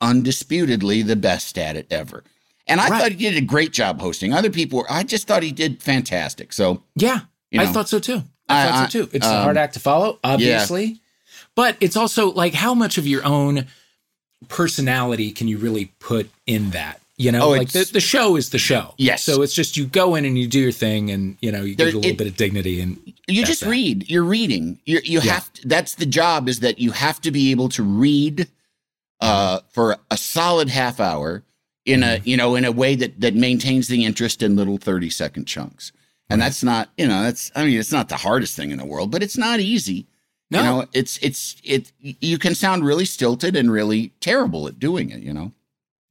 undisputedly 0.00 1.02
the 1.02 1.16
best 1.16 1.56
at 1.58 1.76
it 1.76 1.86
ever. 1.90 2.24
And 2.66 2.80
I 2.80 2.88
Right. 2.88 3.00
thought 3.02 3.12
he 3.12 3.16
did 3.30 3.36
a 3.36 3.40
great 3.46 3.72
job 3.72 4.00
hosting. 4.00 4.32
Other 4.32 4.50
people 4.50 4.78
were. 4.80 4.92
I 4.92 5.02
just 5.02 5.26
thought 5.26 5.42
he 5.42 5.52
did 5.52 5.82
fantastic. 5.82 6.52
So 6.52 6.82
yeah 6.96 7.20
you 7.50 7.60
i 7.60 7.66
thought 7.66 7.88
so 7.88 7.98
too 7.98 8.22
i, 8.48 8.62
I- 8.62 8.70
thought 8.70 8.92
so 8.92 9.04
too 9.06 9.10
it's 9.12 9.26
a 9.26 9.34
um, 9.36 9.42
hard 9.42 9.56
act 9.56 9.74
to 9.74 9.80
follow 9.80 10.20
obviously 10.22 11.00
but 11.56 11.76
it's 11.80 11.96
also 11.96 12.30
like 12.30 12.54
how 12.54 12.74
much 12.74 12.96
of 12.96 13.08
your 13.08 13.24
own 13.26 13.66
personality 14.48 15.32
can 15.32 15.48
you 15.48 15.58
really 15.58 15.86
put 15.98 16.30
in 16.46 16.70
that 16.70 17.00
you 17.24 17.30
know 17.32 17.42
Oh, 17.42 17.50
like 17.50 17.70
the, 17.70 17.84
the 17.92 18.00
show 18.00 18.36
is 18.36 18.50
the 18.50 18.58
show 18.58 18.94
Yes. 18.96 19.22
so 19.24 19.42
it's 19.42 19.54
just 19.54 19.76
you 19.76 19.84
go 19.86 20.14
in 20.16 20.24
and 20.24 20.38
you 20.38 20.46
do 20.48 20.60
your 20.60 20.72
thing 20.72 21.10
and 21.10 21.36
you 21.40 21.50
know 21.52 21.62
you 21.62 21.74
There- 21.76 21.86
give 21.86 21.94
it 21.94 21.98
a 21.98 22.00
little 22.00 22.10
it- 22.12 22.18
bit 22.18 22.26
of 22.32 22.36
dignity 22.36 22.80
and 22.80 22.98
you 23.28 23.44
just 23.44 23.60
that. 23.62 23.70
read. 23.70 24.08
You're 24.10 24.24
reading. 24.38 24.80
You 24.86 25.00
you 25.04 25.20
Yeah. 25.20 25.32
have 25.34 25.52
to, 25.54 25.68
that's 25.68 25.94
the 25.96 26.06
job 26.06 26.48
is 26.48 26.60
that 26.60 26.78
you 26.78 26.90
have 26.92 27.20
to 27.20 27.30
be 27.30 27.50
able 27.52 27.68
to 27.70 27.82
read 27.82 28.48
uh, 29.20 29.58
Mm-hmm. 29.58 29.66
for 29.70 29.96
a 30.10 30.16
solid 30.16 30.68
half 30.70 30.98
hour 31.00 31.42
in 31.84 32.02
a 32.02 32.20
you 32.24 32.36
know 32.36 32.54
in 32.56 32.64
a 32.64 32.72
way 32.72 32.94
that 32.96 33.20
that 33.20 33.34
maintains 33.34 33.86
the 33.88 34.04
interest 34.04 34.42
in 34.42 34.56
little 34.56 34.78
30 34.78 35.10
second 35.10 35.44
chunks. 35.46 35.92
And 36.30 36.40
that's 36.40 36.62
not 36.62 36.90
you 36.96 37.06
know 37.06 37.22
that's 37.22 37.50
I 37.54 37.64
mean 37.64 37.78
it's 37.78 37.92
not 37.92 38.08
the 38.08 38.16
hardest 38.16 38.56
thing 38.56 38.70
in 38.70 38.78
the 38.78 38.86
world, 38.86 39.10
but 39.10 39.22
it's 39.22 39.36
not 39.36 39.60
easy. 39.60 40.06
no 40.50 40.58
You 40.58 40.64
know, 40.64 40.86
it's 40.92 41.18
it's 41.22 41.56
it 41.64 41.92
you 42.00 42.38
can 42.38 42.54
sound 42.54 42.84
really 42.84 43.04
stilted 43.04 43.56
and 43.56 43.70
really 43.70 44.12
terrible 44.20 44.66
at 44.68 44.78
doing 44.78 45.10
it, 45.10 45.20
you 45.22 45.32
know. 45.34 45.52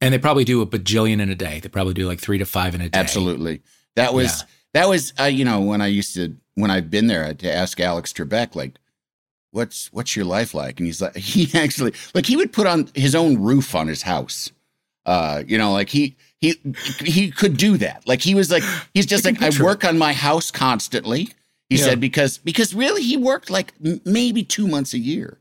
And 0.00 0.14
they 0.14 0.18
probably 0.18 0.44
do 0.44 0.62
a 0.62 0.66
bajillion 0.66 1.20
in 1.20 1.28
a 1.30 1.34
day. 1.34 1.60
They 1.60 1.68
probably 1.68 1.94
do 1.94 2.06
like 2.06 2.20
three 2.20 2.38
to 2.38 2.46
five 2.46 2.74
in 2.74 2.80
a 2.80 2.88
day. 2.88 2.98
Absolutely. 2.98 3.60
That 3.96 4.14
was 4.14 4.40
Yeah. 4.40 4.46
that 4.74 4.88
was 4.88 5.12
uh, 5.20 5.24
you 5.24 5.44
know 5.44 5.60
when 5.60 5.80
I 5.80 5.88
used 5.88 6.14
to 6.14 6.36
when 6.54 6.70
I've 6.70 6.90
been 6.90 7.06
there 7.06 7.32
to 7.34 7.52
ask 7.52 7.78
Alex 7.80 8.12
Trebek 8.12 8.54
like 8.54 8.72
what's 9.52 9.92
what's 9.92 10.14
your 10.16 10.24
life 10.24 10.54
like? 10.54 10.78
And 10.78 10.86
he's 10.86 11.00
like, 11.02 11.16
he 11.34 11.50
actually 11.58 11.92
like 12.14 12.26
he 12.26 12.36
would 12.36 12.52
put 12.52 12.66
on 12.66 12.88
his 12.94 13.14
own 13.14 13.38
roof 13.40 13.74
on 13.74 13.88
his 13.88 14.02
house. 14.02 14.50
Uh, 15.06 15.42
you 15.46 15.58
know, 15.58 15.72
like 15.72 15.88
he 15.88 16.16
he 16.40 16.54
he 17.00 17.30
could 17.30 17.56
do 17.56 17.76
that. 17.78 18.06
Like 18.06 18.20
he 18.22 18.34
was 18.34 18.50
like 18.50 18.62
he's 18.94 19.06
just 19.06 19.24
like 19.24 19.42
I 19.42 19.50
work 19.62 19.84
on 19.84 19.98
my 19.98 20.12
house 20.12 20.50
constantly. 20.50 21.28
He 21.68 21.76
Yeah. 21.76 21.84
said 21.84 22.00
because 22.00 22.38
because 22.38 22.74
really 22.74 23.02
he 23.02 23.16
worked 23.16 23.50
like 23.50 23.72
m- 23.84 24.00
maybe 24.04 24.42
two 24.44 24.66
months 24.68 24.94
a 24.94 24.98
year. 24.98 25.38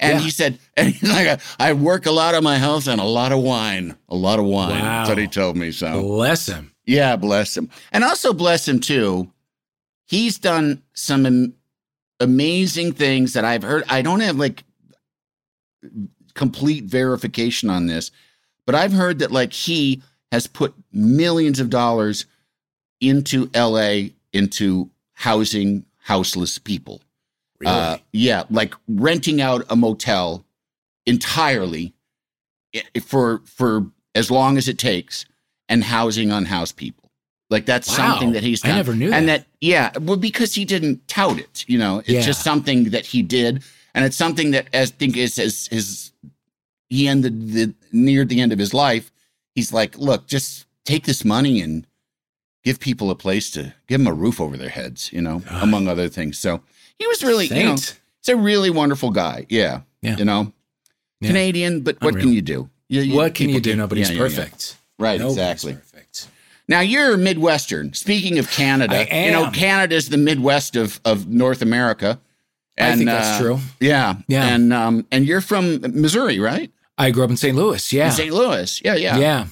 And 0.00 0.18
Yeah. 0.18 0.24
he 0.24 0.30
said, 0.30 0.58
and 0.76 0.88
he's 0.94 1.10
like, 1.10 1.40
I 1.58 1.72
work 1.72 2.06
a 2.06 2.10
lot 2.10 2.34
on 2.34 2.44
my 2.44 2.58
house 2.58 2.86
and 2.86 3.00
a 3.00 3.04
lot 3.04 3.32
of 3.32 3.40
wine, 3.40 3.96
a 4.08 4.14
lot 4.16 4.38
of 4.38 4.44
wine. 4.44 4.80
That's 4.80 5.08
what 5.08 5.18
he 5.18 5.26
told 5.26 5.56
me. 5.56 5.72
So 5.72 6.00
Bless 6.02 6.46
him. 6.46 6.72
yeah, 6.86 7.16
bless 7.16 7.56
him. 7.56 7.68
And 7.92 8.04
also 8.04 8.32
bless 8.32 8.66
him 8.68 8.78
too. 8.80 9.32
He's 10.06 10.38
done 10.38 10.82
some 10.94 11.26
am- 11.26 11.54
amazing 12.20 12.92
things 12.92 13.32
that 13.34 13.44
I've 13.44 13.62
heard. 13.62 13.84
I 13.88 14.02
don't 14.02 14.20
have 14.20 14.36
like 14.36 14.64
complete 16.34 16.84
verification 16.84 17.68
on 17.70 17.86
this, 17.86 18.10
but 18.66 18.74
I've 18.74 18.92
heard 18.92 19.18
that 19.20 19.32
like 19.32 19.52
he 19.52 20.02
has 20.32 20.46
put 20.46 20.74
millions 20.92 21.58
of 21.60 21.70
dollars 21.70 22.26
into 23.00 23.50
LA 23.54 24.10
into 24.32 24.90
housing 25.14 25.84
houseless 26.02 26.58
people. 26.58 27.00
Really? 27.60 27.72
Uh, 27.74 27.98
yeah, 28.12 28.44
like 28.50 28.74
renting 28.88 29.40
out 29.40 29.64
a 29.68 29.74
motel 29.76 30.44
entirely 31.06 31.92
for 33.02 33.40
for 33.44 33.86
as 34.14 34.30
long 34.30 34.56
as 34.56 34.68
it 34.68 34.78
takes 34.78 35.24
and 35.68 35.84
housing 35.84 36.30
unhoused 36.30 36.76
people. 36.76 37.10
Like 37.50 37.66
that's 37.66 37.88
Wow. 37.88 37.94
something 37.96 38.32
that 38.32 38.42
he's 38.42 38.64
I 38.64 38.68
never 38.68 38.94
knew 38.94 39.12
and 39.12 39.28
that. 39.28 39.40
that. 39.40 39.46
yeah, 39.60 39.90
well, 40.00 40.16
because 40.16 40.54
he 40.54 40.64
didn't 40.64 41.06
tout 41.08 41.38
it. 41.38 41.64
You 41.66 41.78
know, 41.78 41.98
it's 42.00 42.08
Yeah. 42.10 42.20
just 42.20 42.42
something 42.44 42.90
that 42.90 43.06
he 43.06 43.22
did, 43.22 43.62
and 43.94 44.04
it's 44.04 44.16
something 44.16 44.50
that 44.52 44.68
I 44.74 44.86
think 44.86 45.16
is 45.16 45.38
as 45.38 45.66
his 45.68 46.12
he 46.90 47.08
ended 47.08 47.52
the 47.52 47.74
near 47.90 48.24
the 48.24 48.40
end 48.40 48.52
of 48.52 48.58
his 48.58 48.72
life. 48.74 49.10
He's 49.54 49.72
like, 49.72 49.98
look, 49.98 50.26
just 50.26 50.66
take 50.84 51.04
this 51.06 51.24
money 51.24 51.60
and 51.60 51.86
give 52.64 52.78
people 52.80 53.10
a 53.10 53.14
place 53.16 53.50
to 53.52 53.74
give 53.88 53.98
them 54.00 54.06
a 54.06 54.12
roof 54.14 54.40
over 54.40 54.56
their 54.56 54.68
heads. 54.68 55.10
You 55.12 55.22
know, 55.22 55.40
God. 55.40 55.62
among 55.62 55.88
other 55.88 56.08
things. 56.08 56.38
So 56.38 56.62
he 56.98 57.06
was 57.06 57.22
really, 57.22 57.46
you 57.46 57.64
know, 57.64 57.72
he's 57.72 57.94
a 58.28 58.36
really 58.36 58.70
wonderful 58.70 59.10
guy. 59.10 59.46
Yeah. 59.48 59.80
Yeah. 60.02 60.16
You 60.16 60.24
know, 60.24 60.52
Yeah. 61.20 61.28
Canadian, 61.28 61.80
but 61.82 62.00
what 62.00 62.10
Unreal. 62.14 62.24
can 62.26 62.32
you 62.34 62.42
do? 62.42 62.70
You- 62.88 63.14
what 63.14 63.34
can 63.34 63.48
you 63.48 63.60
do? 63.60 63.74
Nobody's 63.76 64.10
yeah, 64.10 64.16
yeah, 64.16 64.22
yeah. 64.22 64.28
perfect. 64.28 64.76
Right, 64.98 65.18
Nobody's 65.20 65.36
exactly. 65.38 65.72
perfect. 65.74 66.28
Now 66.68 66.80
you're 66.80 67.16
Midwestern. 67.16 67.94
Speaking 67.94 68.38
of 68.38 68.50
Canada, 68.50 69.06
you 69.10 69.30
know. 69.32 69.50
Canada's 69.50 70.08
the 70.10 70.18
Midwest 70.18 70.76
of 70.76 71.00
of 71.04 71.26
North 71.28 71.62
America. 71.62 72.18
I 72.78 72.94
think 72.94 73.06
that's 73.06 73.40
uh, 73.40 73.42
true. 73.42 73.58
Yeah, 73.80 74.16
Yeah. 74.28 74.46
and 74.54 74.72
um, 74.72 75.06
and 75.10 75.26
you're 75.26 75.40
from 75.40 75.80
Missouri, 75.80 76.38
right? 76.38 76.70
I 76.96 77.10
grew 77.10 77.24
up 77.24 77.30
in 77.30 77.36
St. 77.36 77.56
Louis. 77.56 77.92
Yeah. 77.92 78.06
In 78.06 78.12
St. 78.12 78.32
Louis. 78.34 78.80
Yeah, 78.84 78.94
yeah, 78.96 79.18
Yeah. 79.18 79.46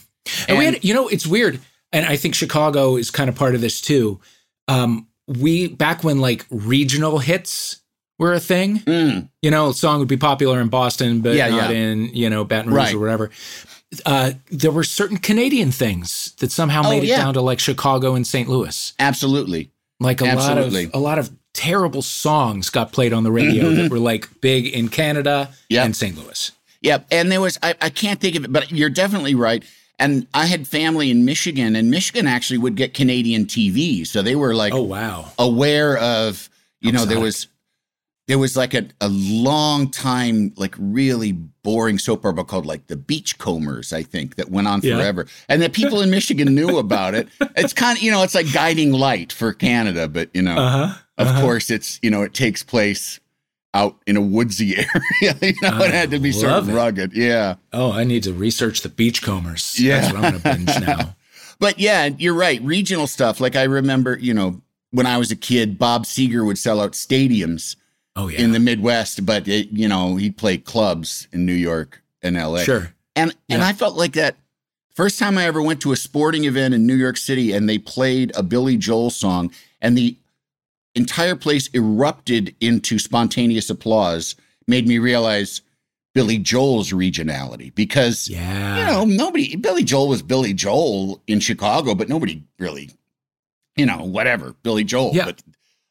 And, 0.49 0.59
we 0.59 0.65
had, 0.65 0.85
you 0.85 0.93
know, 0.95 1.07
it's 1.09 1.27
weird. 1.27 1.61
And 1.93 2.05
I 2.05 2.17
think 2.17 2.35
Chicago 2.35 2.97
is 2.97 3.11
kind 3.11 3.29
of 3.31 3.37
part 3.37 3.55
of 3.55 3.61
this 3.61 3.81
too. 3.81 4.21
Um, 4.69 5.07
we, 5.27 5.69
back 5.69 6.05
when 6.05 6.21
like 6.21 6.47
regional 6.51 7.19
hits 7.19 7.81
were 8.19 8.33
a 8.33 8.41
thing, 8.41 8.79
Mm, 8.81 9.29
you 9.43 9.51
know, 9.51 9.71
a 9.71 9.75
song 9.75 9.99
would 9.99 10.09
be 10.09 10.17
popular 10.17 10.61
in 10.61 10.69
Boston, 10.69 11.21
but 11.21 11.35
Yeah, 11.35 11.49
not 11.49 11.71
yeah. 11.71 11.77
in, 11.77 12.07
you 12.15 12.31
know, 12.31 12.45
Baton 12.45 12.71
Rouge 12.73 12.77
Right. 12.77 12.95
or 12.95 12.99
whatever. 12.99 13.31
Uh, 14.05 14.33
there 14.51 14.71
were 14.73 14.85
certain 14.85 15.17
Canadian 15.19 15.71
things 15.71 16.33
that 16.39 16.51
somehow 16.51 16.83
Oh, 16.85 16.91
made 16.91 17.05
it 17.05 17.09
yeah. 17.09 17.19
down 17.19 17.35
to 17.35 17.41
like 17.41 17.59
Chicago 17.61 18.15
and 18.15 18.27
St. 18.27 18.49
Louis. 18.49 18.93
absolutely. 18.99 19.71
Like 20.01 20.21
a 20.21 20.27
Absolutely. 20.27 20.87
lot 20.87 20.95
of 20.95 21.01
a 21.01 21.03
lot 21.03 21.19
of 21.19 21.31
terrible 21.55 22.03
songs 22.03 22.69
got 22.69 22.93
played 22.93 23.15
on 23.15 23.23
the 23.25 23.33
radio 23.33 23.71
that 23.71 23.91
were 23.91 23.99
like 23.99 24.29
big 24.43 24.67
in 24.67 24.89
Canada 24.89 25.51
Yep. 25.71 25.85
and 25.87 25.97
St. 25.97 26.17
Louis. 26.19 26.53
Yeah, 26.83 26.99
and 27.11 27.33
there 27.33 27.41
was 27.41 27.59
I, 27.63 27.75
I 27.81 27.89
can't 27.89 28.21
think 28.21 28.37
of 28.37 28.45
it, 28.45 28.53
but 28.53 28.71
you're 28.71 28.91
definitely 28.91 29.35
right. 29.35 29.65
And 29.99 30.27
I 30.35 30.47
had 30.47 30.69
family 30.69 31.11
in 31.11 31.25
Michigan, 31.25 31.75
and 31.75 31.91
Michigan 31.91 32.27
actually 32.27 32.59
would 32.59 32.77
get 32.77 32.93
Canadian 32.93 33.47
TV, 33.47 34.07
so 34.07 34.21
they 34.23 34.37
were 34.37 34.55
like 34.55 34.75
Oh 34.75 34.83
wow. 34.83 35.33
aware 35.39 35.97
of 35.99 36.49
you 36.81 36.93
know 36.93 37.05
there 37.07 37.21
was 37.21 37.49
there 38.29 38.39
was 38.39 38.57
like 38.57 38.75
a, 38.75 38.85
a 39.01 39.09
long 39.09 39.89
time 39.89 40.53
like 40.57 40.75
really 40.79 41.33
boring 41.33 41.99
soap 41.99 42.27
opera 42.27 42.45
called 42.45 42.67
like 42.67 42.87
the 42.89 42.97
beachcombers 42.97 43.93
i 43.93 44.03
think 44.03 44.35
that 44.37 44.51
went 44.51 44.67
on 44.69 44.81
Yeah. 44.83 44.97
forever 44.97 45.27
and 45.49 45.63
that 45.63 45.73
people 45.73 46.01
in 46.03 46.11
michigan 46.11 46.55
knew 46.55 46.77
about 46.79 47.15
it 47.15 47.29
it's 47.57 47.73
kind 47.73 47.97
of 47.97 48.03
you 48.03 48.11
know 48.11 48.23
it's 48.23 48.35
like 48.35 48.53
guiding 48.53 48.93
light 48.93 49.33
for 49.33 49.53
canada 49.53 50.07
but 50.09 50.29
you 50.35 50.43
know 50.43 50.57
Uh-huh. 50.57 50.95
of 51.19 51.27
uh-huh. 51.29 51.41
course 51.41 51.71
it's 51.71 51.99
you 52.03 52.11
know 52.11 52.23
it 52.23 52.35
takes 52.35 52.63
place 52.63 53.19
out 53.77 53.97
in 54.07 54.17
a 54.17 54.21
woodsy 54.21 54.75
area 54.77 55.35
you 55.43 55.55
know 55.63 55.79
it 55.83 55.93
had 55.93 56.11
to 56.11 56.19
be 56.19 56.33
sort 56.33 56.53
of 56.53 56.69
it. 56.69 56.73
rugged 56.73 57.13
yeah 57.13 57.57
Oh, 57.73 57.93
I 57.93 58.05
need 58.05 58.23
to 58.25 58.33
research 58.33 58.81
the 58.81 58.89
beachcombers. 58.89 59.79
Yeah. 59.79 60.01
That's 60.01 60.13
what 60.15 60.25
I'm 60.25 60.31
going 60.41 60.43
to 60.43 60.65
binge 60.73 60.81
now. 60.87 61.15
But 61.59 61.79
yeah, 61.79 62.07
you're 62.19 62.35
right. 62.35 62.61
Regional 62.63 63.07
stuff. 63.07 63.39
Like 63.41 63.55
I 63.57 63.65
remember, 63.65 64.17
you 64.19 64.33
know, 64.35 64.61
when 64.93 65.07
I 65.07 65.19
was 65.19 65.31
a 65.31 65.37
kid, 65.37 65.79
Bob 65.79 66.05
Seger 66.05 66.45
would 66.47 66.57
sell 66.59 66.81
out 66.81 66.93
stadiums 66.93 67.77
Oh 68.15 68.29
yeah. 68.29 68.41
in 68.41 68.53
the 68.53 68.59
Midwest, 68.61 69.27
but 69.27 69.47
it, 69.47 69.69
you 69.71 69.89
know, 69.89 70.17
he'd 70.17 70.39
play 70.39 70.57
clubs 70.59 71.29
in 71.33 71.45
New 71.45 71.53
York 71.53 72.03
and 72.23 72.35
LA. 72.37 72.61
sure. 72.61 72.95
And 73.15 73.35
and 73.51 73.63
I 73.63 73.73
felt 73.75 73.97
like 73.97 74.13
that 74.15 74.37
first 74.95 75.19
time 75.19 75.37
I 75.37 75.45
ever 75.45 75.61
went 75.61 75.83
to 75.83 75.93
a 75.93 75.97
sporting 75.97 76.45
event 76.45 76.73
in 76.73 76.87
New 76.87 76.95
York 76.97 77.19
City 77.19 77.53
and 77.53 77.69
they 77.69 77.77
played 77.79 78.33
a 78.35 78.43
Billy 78.43 78.77
Joel 78.79 79.11
song 79.11 79.51
and 79.83 79.97
the 79.99 80.17
entire 80.97 81.37
place 81.37 81.69
erupted 81.75 82.57
into 82.61 82.99
spontaneous 82.99 83.71
applause 83.71 84.35
made 84.67 84.89
me 84.89 84.99
realize 84.99 85.61
Billy 86.15 86.39
Joel's 86.39 86.91
regionality 86.93 87.73
because 87.75 88.29
Yeah. 88.29 88.79
you 88.79 88.85
know, 88.87 89.05
nobody, 89.05 89.55
Billy 89.57 89.85
Joel 89.85 90.09
was 90.09 90.23
Billy 90.23 90.55
Joel 90.55 91.23
in 91.27 91.41
Chicago, 91.41 91.95
but 91.95 92.09
nobody 92.09 92.43
really, 92.59 92.91
you 93.77 93.85
know, 93.87 93.99
whatever, 94.05 94.55
Billy 94.63 94.83
Joel. 94.83 95.13
Yeah. 95.15 95.27
But 95.27 95.43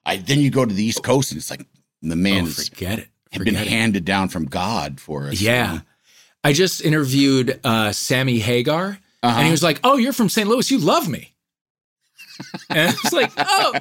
I, 0.06 0.18
then 0.18 0.40
you 0.40 0.50
go 0.50 0.66
to 0.66 0.74
the 0.74 0.84
East 0.84 1.04
Coast 1.04 1.32
and 1.32 1.38
it's 1.40 1.50
like 1.52 1.66
the 2.02 2.14
oh, 2.14 2.16
man 2.16 2.46
has 2.46 2.68
forget 2.70 3.00
it. 3.00 3.08
had 3.32 3.44
been 3.46 3.56
it. 3.56 3.68
handed 3.68 4.04
down 4.04 4.30
from 4.30 4.46
God 4.46 5.00
for 5.00 5.28
us. 5.28 5.40
Yeah. 5.40 5.82
I 6.44 6.54
just 6.54 6.82
interviewed 6.84 7.60
uh, 7.64 7.92
Sammy 7.92 8.40
Hagar, 8.40 9.00
Uh-huh. 9.24 9.36
and 9.38 9.46
he 9.46 9.52
was 9.52 9.64
like, 9.64 9.80
"Oh, 9.84 9.98
you're 9.98 10.14
from 10.14 10.30
St. 10.30 10.48
Louis. 10.48 10.70
You 10.70 10.78
love 10.78 11.08
me." 11.10 11.34
And 12.70 12.90
I 12.90 12.96
was 13.04 13.14
like, 13.14 13.32
"Oh, 13.38 13.74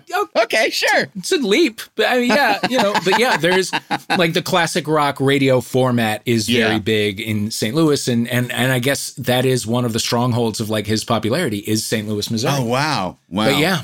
okay, 0.42 0.70
sure. 0.70 1.08
it's 1.16 1.32
a 1.32 1.36
leap." 1.38 1.80
But 1.96 2.06
I 2.08 2.18
mean, 2.18 2.28
yeah, 2.28 2.58
you 2.68 2.78
know, 2.78 2.92
but 3.04 3.18
yeah, 3.18 3.36
there's 3.36 3.72
like 4.10 4.32
the 4.34 4.42
classic 4.42 4.86
rock 4.88 5.20
radio 5.20 5.60
format 5.60 6.22
is 6.26 6.48
very 6.48 6.74
Yeah. 6.74 6.78
big 6.78 7.20
in 7.20 7.50
St. 7.50 7.74
Louis, 7.74 8.06
and 8.08 8.28
and 8.28 8.50
and 8.52 8.72
I 8.72 8.78
guess 8.78 9.12
that 9.14 9.44
is 9.44 9.66
one 9.66 9.84
of 9.84 9.92
the 9.92 10.00
strongholds 10.00 10.60
of 10.60 10.70
like 10.70 10.86
his 10.86 11.04
popularity 11.04 11.58
is 11.58 11.84
St. 11.84 12.06
Louis, 12.08 12.30
Missouri. 12.30 12.54
Oh, 12.56 12.64
wow. 12.64 13.18
Wow. 13.28 13.44
But 13.46 13.58
yeah, 13.58 13.82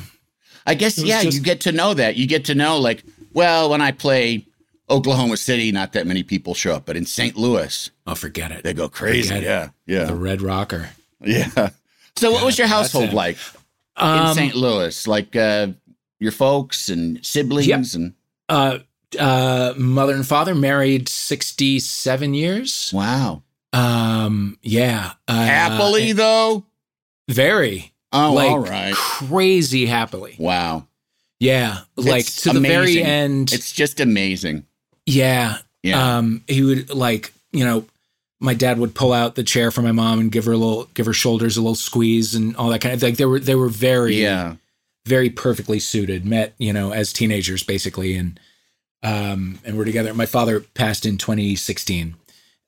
I 0.67 0.75
guess, 0.75 0.99
yeah, 0.99 1.23
just- 1.23 1.37
you 1.37 1.43
get 1.43 1.61
to 1.63 1.73
know 1.73 1.95
that. 1.95 2.17
You 2.17 2.27
get 2.27 2.45
to 2.47 2.55
know, 2.55 2.79
like, 2.79 3.03
well, 3.33 3.71
when 3.71 3.81
I 3.81 3.93
play 3.93 4.47
Oklahoma 4.89 5.37
City, 5.37 5.73
not 5.73 5.93
that 5.95 6.07
many 6.07 6.23
people 6.23 6.55
show 6.55 6.75
up, 6.75 6.85
but 6.87 6.97
in 6.97 7.07
St. 7.07 7.37
Louis, 7.37 7.91
oh, 8.07 8.15
forget 8.15 8.51
it. 8.51 8.65
they 8.65 8.73
go 8.75 8.89
crazy. 8.89 9.29
Forget 9.29 9.43
it. 9.43 9.47
Yeah. 9.47 9.69
Yeah. 9.87 10.05
The 10.05 10.15
Red 10.17 10.43
Rocker. 10.43 10.91
Yeah. 11.25 11.71
So, 12.17 12.31
what 12.33 12.45
was 12.45 12.59
your 12.59 12.67
household 12.67 13.11
it. 13.11 13.15
Like 13.97 14.21
in 14.21 14.27
Um, 14.27 14.35
St. 14.35 14.55
Louis? 14.55 15.07
Like 15.07 15.37
uh, 15.37 15.69
your 16.19 16.33
folks 16.33 16.89
and 16.89 17.25
siblings 17.25 17.67
Yep. 17.69 17.85
and 17.95 18.15
uh, 18.49 18.79
uh, 19.19 19.75
mother 19.77 20.15
and 20.15 20.27
father 20.27 20.55
married 20.55 21.09
67 21.09 22.35
years. 22.35 22.91
wow, 22.93 23.43
Um, 23.73 24.59
yeah. 24.63 25.13
Uh, 25.29 25.45
happily 25.45 26.13
though. 26.13 26.65
Very. 27.29 27.93
Oh, 28.13 28.33
like 28.35 28.51
all 28.51 28.59
right. 28.59 28.93
crazy 28.95 29.87
happily. 29.87 30.35
Wow, 30.39 30.89
Yeah. 31.39 31.81
like 31.97 32.21
It's 32.27 32.43
to 32.43 32.53
the 32.53 32.61
very 32.61 33.01
end. 33.03 33.53
it's 33.53 33.71
just 33.73 34.01
amazing. 34.01 34.67
yeah. 35.07 35.59
Yeah. 35.83 36.19
Um, 36.19 36.43
he 36.47 36.63
would 36.63 36.91
like, 36.91 37.33
you 37.53 37.65
know, 37.65 37.87
my 38.41 38.55
dad 38.55 38.79
would 38.79 38.95
pull 38.95 39.13
out 39.13 39.35
the 39.35 39.45
chair 39.45 39.71
for 39.71 39.83
my 39.83 39.93
mom 39.93 40.19
and 40.19 40.33
give 40.33 40.47
her 40.47 40.53
a 40.53 40.57
little, 40.57 40.85
give 40.95 41.07
her 41.07 41.13
shoulders 41.13 41.57
a 41.57 41.61
little 41.61 41.75
squeeze 41.75 42.35
and 42.35 42.57
all 42.57 42.71
that 42.71 42.81
kind 42.81 42.95
of 42.95 43.03
like 43.03 43.17
they 43.17 43.27
were, 43.27 43.39
they 43.39 43.55
were 43.55 43.69
very, 43.69 44.15
yeah. 44.23 44.55
very 45.07 45.29
perfectly 45.29 45.79
suited, 45.79 46.25
met, 46.25 46.55
you 46.57 46.73
know, 46.73 46.93
as 46.93 47.13
teenagers 47.13 47.63
basically. 47.63 48.17
And, 48.17 48.41
um, 49.03 49.59
and 49.65 49.77
we're 49.77 49.85
together. 49.85 50.15
My 50.15 50.27
father 50.27 50.61
passed 50.61 51.05
in 51.05 51.19
2016. 51.19 52.15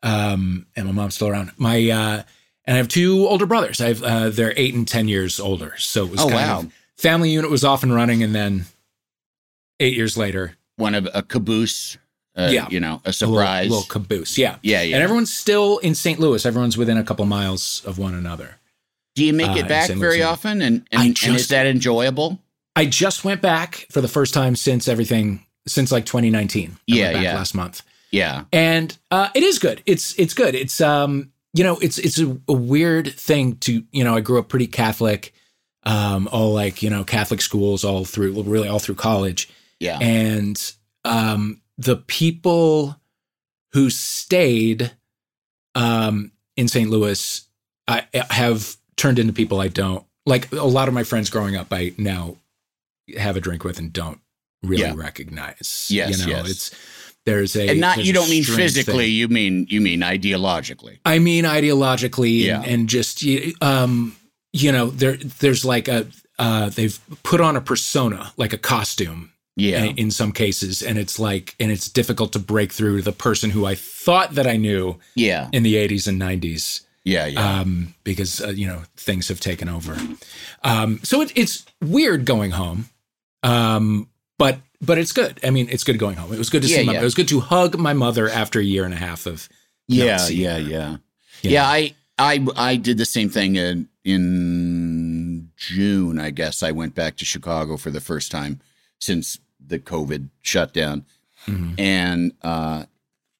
Um, 0.02 0.66
and 0.76 0.86
my 0.86 0.92
mom's 0.92 1.14
still 1.14 1.28
around. 1.28 1.52
My, 1.56 1.76
uh, 1.88 2.22
and 2.64 2.74
I 2.74 2.78
have 2.78 2.88
two 2.88 3.26
older 3.26 3.46
brothers. 3.46 3.80
I 3.80 3.88
have, 3.88 4.02
uh, 4.02 4.28
they're 4.30 4.54
eight 4.56 4.74
and 4.74 4.86
10 4.86 5.08
years 5.08 5.40
older. 5.40 5.74
So 5.78 6.04
it 6.04 6.10
was 6.10 6.20
Oh, 6.20 6.28
kind 6.28 6.34
wow. 6.34 6.60
of 6.60 6.72
family 6.96 7.30
unit 7.30 7.50
was 7.50 7.64
off 7.64 7.82
and 7.82 7.94
running. 7.94 8.22
And 8.22 8.34
then 8.34 8.66
eight 9.80 9.96
years 9.96 10.16
later, 10.16 10.56
One 10.76 10.94
of 10.94 11.08
a 11.14 11.22
caboose. 11.22 11.96
Uh, 12.36 12.48
Yeah. 12.52 12.68
You 12.70 12.80
know, 12.80 13.00
a 13.04 13.12
surprise. 13.12 13.66
a 13.66 13.68
little, 13.68 13.78
little 13.78 13.88
caboose. 13.90 14.38
Yeah. 14.38 14.56
yeah, 14.62 14.82
yeah. 14.82 14.96
And 14.96 15.02
everyone's 15.04 15.32
still 15.34 15.78
in 15.78 15.94
St. 15.94 16.18
Louis. 16.18 16.44
Everyone's 16.46 16.76
within 16.78 16.96
a 16.96 17.04
couple 17.04 17.24
miles 17.26 17.82
of 17.84 17.98
one 17.98 18.14
another. 18.14 18.56
Do 19.14 19.24
you 19.24 19.32
make 19.34 19.50
uh, 19.50 19.56
it 19.60 19.68
back 19.68 19.90
very 19.90 20.16
Louis. 20.16 20.22
often? 20.22 20.62
And 20.62 20.86
and, 20.90 21.18
and 21.24 21.36
is 21.36 21.48
that 21.48 21.66
enjoyable? 21.66 22.38
I 22.74 22.86
just 22.86 23.24
went 23.24 23.42
back 23.42 23.86
for 23.90 24.00
the 24.00 24.08
first 24.08 24.32
time 24.32 24.56
since 24.56 24.88
everything 24.88 25.44
since 25.66 25.92
like 25.92 26.06
2019. 26.06 26.70
I 26.72 26.76
Yeah, 26.86 27.20
yeah. 27.20 27.34
last 27.34 27.54
month, 27.54 27.82
Yeah. 28.10 28.44
and 28.52 28.96
uh, 29.10 29.28
it 29.34 29.42
is 29.42 29.58
good. 29.58 29.82
It's 29.84 30.18
it's 30.18 30.32
good. 30.32 30.54
It's 30.54 30.80
um 30.80 31.30
you 31.52 31.62
know 31.64 31.76
it's 31.80 31.98
it's 31.98 32.18
a, 32.18 32.34
a 32.48 32.54
weird 32.54 33.12
thing 33.12 33.56
to 33.58 33.84
you 33.92 34.02
know 34.04 34.16
I 34.16 34.20
grew 34.20 34.38
up 34.38 34.48
pretty 34.48 34.66
Catholic, 34.68 35.34
um 35.84 36.28
all 36.32 36.54
like 36.54 36.82
you 36.82 36.88
know 36.88 37.04
Catholic 37.04 37.42
schools 37.42 37.84
all 37.84 38.06
through 38.06 38.42
really 38.44 38.68
all 38.68 38.78
through 38.78 38.94
college, 38.94 39.50
Yeah. 39.78 39.98
and 40.00 40.56
um 41.04 41.60
the 41.84 41.96
people 41.96 42.96
who 43.72 43.90
stayed 43.90 44.92
um 45.74 46.32
in 46.56 46.68
St. 46.68 46.90
Louis 46.90 47.46
I 47.88 48.06
have 48.30 48.76
turned 48.96 49.18
into 49.18 49.32
people 49.32 49.60
I 49.60 49.68
don't 49.68 50.04
like 50.26 50.52
a 50.52 50.64
lot 50.64 50.88
of 50.88 50.94
my 50.94 51.04
friends 51.04 51.30
growing 51.30 51.56
up 51.56 51.68
I 51.70 51.92
now 51.98 52.36
have 53.16 53.36
a 53.36 53.40
drink 53.40 53.64
with 53.64 53.78
and 53.78 53.92
don't 53.92 54.20
really 54.62 54.82
Yeah. 54.82 54.94
recognize. 54.94 55.88
Yes, 55.90 56.10
You 56.20 56.26
know, 56.26 56.32
yes. 56.32 56.50
it's 56.50 56.70
there's 57.24 57.56
a 57.56 57.68
and 57.70 57.80
not 57.80 58.04
you 58.04 58.12
don't 58.12 58.28
mean 58.30 58.44
physically, 58.44 59.06
thing. 59.06 59.14
you 59.14 59.28
mean 59.28 59.66
you 59.70 59.80
mean 59.80 60.00
ideologically. 60.00 60.98
I 61.04 61.18
mean 61.18 61.44
ideologically 61.44 62.44
Yeah. 62.44 62.62
and, 62.62 62.66
and 62.72 62.88
just 62.88 63.24
um 63.60 64.14
you 64.52 64.70
know 64.72 64.90
there 64.90 65.16
there's 65.16 65.64
like 65.64 65.88
a 65.88 66.06
uh 66.38 66.68
they've 66.68 66.98
put 67.22 67.40
on 67.40 67.56
a 67.56 67.60
persona 67.60 68.32
like 68.36 68.52
a 68.52 68.58
costume 68.58 69.31
Yeah. 69.56 69.85
in, 69.85 69.99
in 69.99 70.11
some 70.11 70.32
cases 70.32 70.82
and 70.82 70.99
it's 70.99 71.18
like 71.18 71.54
and 71.61 71.71
it's 71.71 71.88
difficult 71.90 72.32
to 72.32 72.38
break 72.38 72.73
through 72.73 73.02
the 73.02 73.12
person 73.12 73.50
who 73.50 73.66
I 73.66 73.75
thought 73.75 74.35
that 74.35 74.47
I 74.47 74.56
knew 74.56 74.99
Yeah. 75.14 75.49
in 75.52 75.62
the 75.62 75.75
80s 75.75 76.09
and 76.09 76.18
90s 76.21 76.80
Yeah. 77.04 77.26
Yeah. 77.26 77.61
um, 77.61 77.94
because 78.04 78.40
uh, 78.40 78.49
you 78.49 78.66
know 78.66 78.82
things 78.97 79.28
have 79.28 79.40
taken 79.40 79.68
over. 79.68 79.97
Um, 80.64 81.00
so 81.02 81.21
it, 81.21 81.32
it's 81.37 81.66
weird 81.82 82.25
going 82.25 82.52
home, 82.52 82.87
um, 83.42 84.09
but 84.38 84.59
but 84.80 84.99
it's 84.99 85.12
good. 85.12 85.38
I 85.44 85.50
mean, 85.50 85.68
it's 85.71 85.85
good 85.85 85.99
going 85.99 86.16
home. 86.16 86.32
It 86.32 86.38
was 86.38 86.50
good 86.50 86.62
to 86.62 86.68
Yeah, 86.68 86.76
see 86.78 86.85
my. 86.87 86.92
yeah. 86.94 87.00
It 87.00 87.04
was 87.04 87.14
good 87.14 87.28
to 87.28 87.40
hug 87.40 87.78
my 87.78 87.92
mother 87.92 88.28
after 88.28 88.59
a 88.59 88.64
year 88.64 88.85
and 88.85 88.94
a 88.94 88.97
half 88.97 89.26
of. 89.26 89.49
yeah. 89.87 90.26
Yeah. 90.28 90.54
her. 90.54 90.61
Yeah. 90.61 90.90
You 91.42 91.50
Yeah. 91.50 91.66
I 91.66 91.94
I 92.18 92.47
I 92.56 92.76
did 92.76 92.97
the 92.99 93.04
same 93.04 93.28
thing 93.28 93.56
in 93.56 93.88
in 94.04 95.50
June. 95.56 96.18
I 96.18 96.30
guess 96.30 96.62
I 96.62 96.71
went 96.73 96.94
back 96.94 97.16
to 97.16 97.25
Chicago 97.25 97.76
for 97.76 97.90
the 97.90 98.00
first 98.00 98.30
time 98.30 98.61
since 99.02 99.40
the 99.64 99.78
COVID 99.80 100.28
shutdown, 100.42 101.04
Mhm. 101.47 101.75
and 101.78 102.32
uh, 102.42 102.85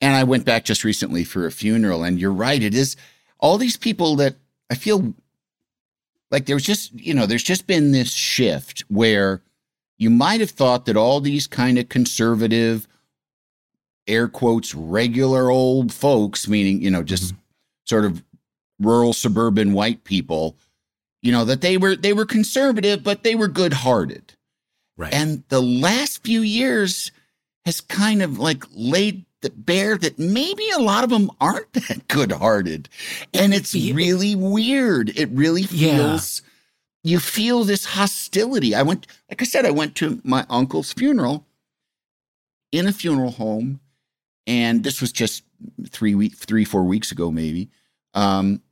and 0.01 0.17
I 0.17 0.25
went 0.25 0.45
back 0.45 0.65
just 0.65 0.83
recently 0.83 1.23
for 1.25 1.47
a 1.47 1.53
funeral. 1.53 2.03
And 2.03 2.19
you're 2.21 2.33
right, 2.33 2.61
it 2.63 2.75
is 2.75 2.97
all 3.39 3.59
these 3.59 3.77
people 3.77 4.17
that 4.17 4.35
I 4.71 4.75
feel 4.75 5.15
like 6.31 6.47
there's 6.47 6.65
just 6.65 6.93
you 6.93 7.15
know 7.15 7.27
there's 7.27 7.43
just 7.45 7.67
been 7.67 7.93
this 7.93 8.13
shift 8.13 8.81
where 8.89 9.43
you 9.99 10.11
might 10.11 10.41
have 10.41 10.51
thought 10.51 10.87
that 10.87 10.97
all 10.97 11.21
these 11.21 11.47
kind 11.47 11.79
of 11.79 11.89
conservative 11.89 12.89
air 14.09 14.27
quotes 14.27 14.75
regular 14.75 15.49
old 15.51 15.93
folks 15.93 16.49
meaning 16.49 16.83
you 16.83 16.91
know 16.91 17.05
just 17.05 17.35
sort 17.85 18.05
of 18.05 18.23
rural 18.81 19.13
suburban 19.13 19.73
white 19.73 20.03
people 20.03 20.57
you 21.21 21.31
know 21.31 21.45
that 21.45 21.61
they 21.61 21.77
were 21.77 21.95
they 21.95 22.13
were 22.13 22.27
conservative 22.27 23.05
but 23.05 23.23
they 23.23 23.37
were 23.37 23.47
good-hearted 23.47 24.33
Right. 24.97 25.13
and 25.15 25.43
the 25.49 25.63
last 25.63 26.23
few 26.23 26.43
years 26.43 27.11
has 27.65 27.81
kind 27.81 28.23
of 28.23 28.39
like 28.39 28.65
laid 28.73 29.25
the 29.41 29.51
bare 29.51 29.97
that 29.99 30.19
maybe 30.19 30.69
a 30.71 30.79
lot 30.81 31.03
of 31.03 31.11
them 31.11 31.31
aren't 31.41 31.73
that 31.89 32.07
good-hearted. 32.09 32.89
And 33.35 33.53
it's 33.55 33.75
really 33.75 34.35
weird. 34.37 35.11
It 35.19 35.31
really 35.31 35.63
Yeah. 35.63 35.97
feels 35.97 36.43
you 37.05 37.19
feel 37.19 37.65
this 37.65 37.85
hostility. 37.85 38.75
I 38.75 38.83
went 38.83 39.07
like 39.29 39.43
i 39.43 39.45
said 39.45 39.65
i 39.67 39.71
went 39.71 39.97
to 39.97 40.21
my 40.25 40.47
uncle's 40.49 40.93
funeral 40.93 41.47
in 42.71 42.87
a 42.87 42.93
funeral 42.93 43.33
home 43.33 43.81
and 44.47 44.85
this 44.85 45.01
was 45.01 45.11
just 45.13 45.43
three 45.89 46.15
week 46.15 46.37
three 46.37 46.65
four 46.65 46.85
weeks 46.85 47.11
ago 47.13 47.31
maybe 47.31 47.71
um 48.15 48.63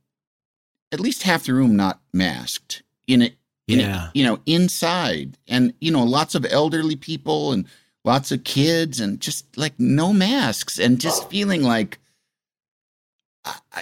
at 0.93 0.99
least 0.99 1.23
half 1.23 1.45
the 1.45 1.53
room 1.53 1.75
not 1.75 2.01
masked. 2.13 2.83
In 3.07 3.21
it, 3.21 3.35
Yeah. 3.79 4.09
you 4.13 4.23
know 4.25 4.39
inside 4.45 5.37
and 5.47 5.73
you 5.79 5.91
know 5.91 6.03
lots 6.03 6.35
of 6.35 6.45
elderly 6.49 6.95
people 6.95 7.51
and 7.53 7.65
lots 8.03 8.31
of 8.31 8.43
kids 8.43 8.99
and 8.99 9.19
just 9.19 9.45
like 9.57 9.73
no 9.79 10.11
masks 10.13 10.79
and 10.79 10.99
just 10.99 11.29
feeling 11.29 11.63
like 11.63 11.97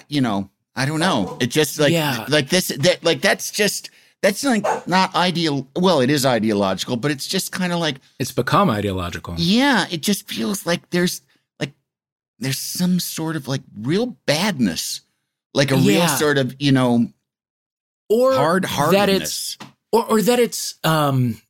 you 0.08 0.20
know 0.20 0.48
i 0.76 0.84
don't 0.86 1.00
know 1.00 1.36
it 1.40 1.48
just 1.48 1.78
like 1.78 1.92
Yeah. 1.92 2.24
like 2.28 2.48
this 2.48 2.68
that 2.68 3.04
like 3.04 3.20
that's 3.20 3.50
just 3.50 3.90
that's 4.22 4.44
like 4.44 4.64
not 4.86 5.14
ideal 5.14 5.66
well 5.76 6.00
it 6.00 6.10
is 6.10 6.24
ideological 6.26 6.96
but 6.96 7.10
it's 7.10 7.26
just 7.26 7.52
kind 7.52 7.72
of 7.72 7.78
like 7.78 7.96
It's 8.18 8.32
become 8.32 8.68
ideological. 8.70 9.34
yeah, 9.38 9.86
it 9.90 10.02
just 10.02 10.28
feels 10.28 10.66
like 10.66 10.90
there's 10.90 11.22
like 11.58 11.72
there's 12.38 12.58
some 12.58 13.00
sort 13.00 13.36
of 13.36 13.48
like 13.48 13.62
real 13.80 14.16
badness, 14.26 15.00
like 15.54 15.70
a 15.70 15.76
real 15.76 16.06
sort 16.08 16.36
of 16.36 16.54
you 16.58 16.70
know 16.72 17.06
Or 18.10 18.34
hard 18.34 18.64
that 18.64 18.68
hardness. 18.68 19.56
it's 19.60 19.70
or, 19.92 20.04
or 20.06 20.22
that 20.22 20.38
it's 20.38 20.78
um 20.84 21.40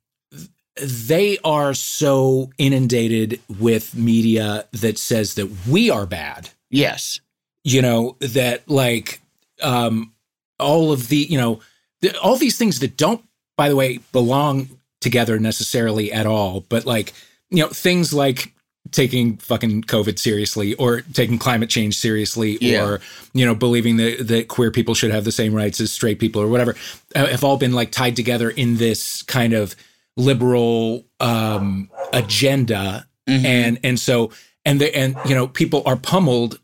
they 0.81 1.38
are 1.44 1.74
so 1.74 2.50
inundated 2.59 3.40
with 3.59 3.94
media 3.94 4.66
that 4.72 4.98
says 4.98 5.35
that 5.35 5.50
we 5.68 5.90
are 5.90 6.07
bad. 6.07 6.50
Yes, 6.70 7.20
you 7.64 7.83
know 7.83 8.16
that 8.20 8.68
like 8.68 9.20
um 9.62 10.12
all 10.59 10.92
of 10.92 11.09
the 11.09 11.16
you 11.16 11.38
know 11.38 11.61
the, 12.00 12.18
all 12.20 12.37
these 12.37 12.57
things 12.57 12.81
that 12.81 12.96
don't 12.96 13.24
by 13.57 13.68
the 13.68 13.76
way 13.76 13.98
belong 14.12 14.68
together 15.00 15.38
necessarily 15.38 16.12
at 16.12 16.26
all 16.26 16.64
but 16.68 16.85
like 16.85 17.12
you 17.50 17.62
know 17.62 17.68
things 17.68 18.12
like 18.12 18.55
taking 18.92 19.36
fucking 19.36 19.82
covid 19.82 20.18
seriously 20.18 20.74
or 20.74 21.02
taking 21.12 21.38
climate 21.38 21.70
change 21.70 21.96
seriously 21.96 22.58
Yeah. 22.60 22.84
or 22.84 23.00
you 23.34 23.46
know 23.46 23.54
believing 23.54 23.98
that 23.98 24.26
that 24.28 24.48
queer 24.48 24.70
people 24.70 24.94
should 24.94 25.10
have 25.12 25.24
the 25.24 25.30
same 25.32 25.54
rights 25.54 25.80
as 25.80 25.92
straight 25.92 26.18
people 26.18 26.42
or 26.42 26.48
whatever 26.48 26.74
uh, 27.14 27.26
have 27.26 27.44
all 27.44 27.56
been 27.56 27.72
like 27.72 27.92
tied 27.92 28.16
together 28.16 28.50
in 28.50 28.78
this 28.78 29.22
kind 29.22 29.52
of 29.52 29.76
liberal 30.16 31.04
um 31.20 31.88
agenda 32.12 33.06
Mhm. 33.28 33.44
and 33.44 33.78
and 33.84 34.00
so 34.00 34.30
and 34.64 34.80
the 34.80 34.96
and 34.96 35.14
you 35.26 35.34
know 35.34 35.46
people 35.46 35.82
are 35.86 35.96
pummeled 35.96 36.58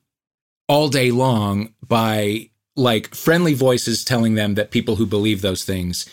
all 0.68 0.88
day 0.88 1.10
long 1.12 1.74
by 1.86 2.48
like 2.74 3.14
friendly 3.14 3.54
voices 3.54 4.04
telling 4.04 4.34
them 4.34 4.54
that 4.54 4.70
people 4.70 4.96
who 4.96 5.06
believe 5.06 5.42
those 5.42 5.64
things 5.64 6.06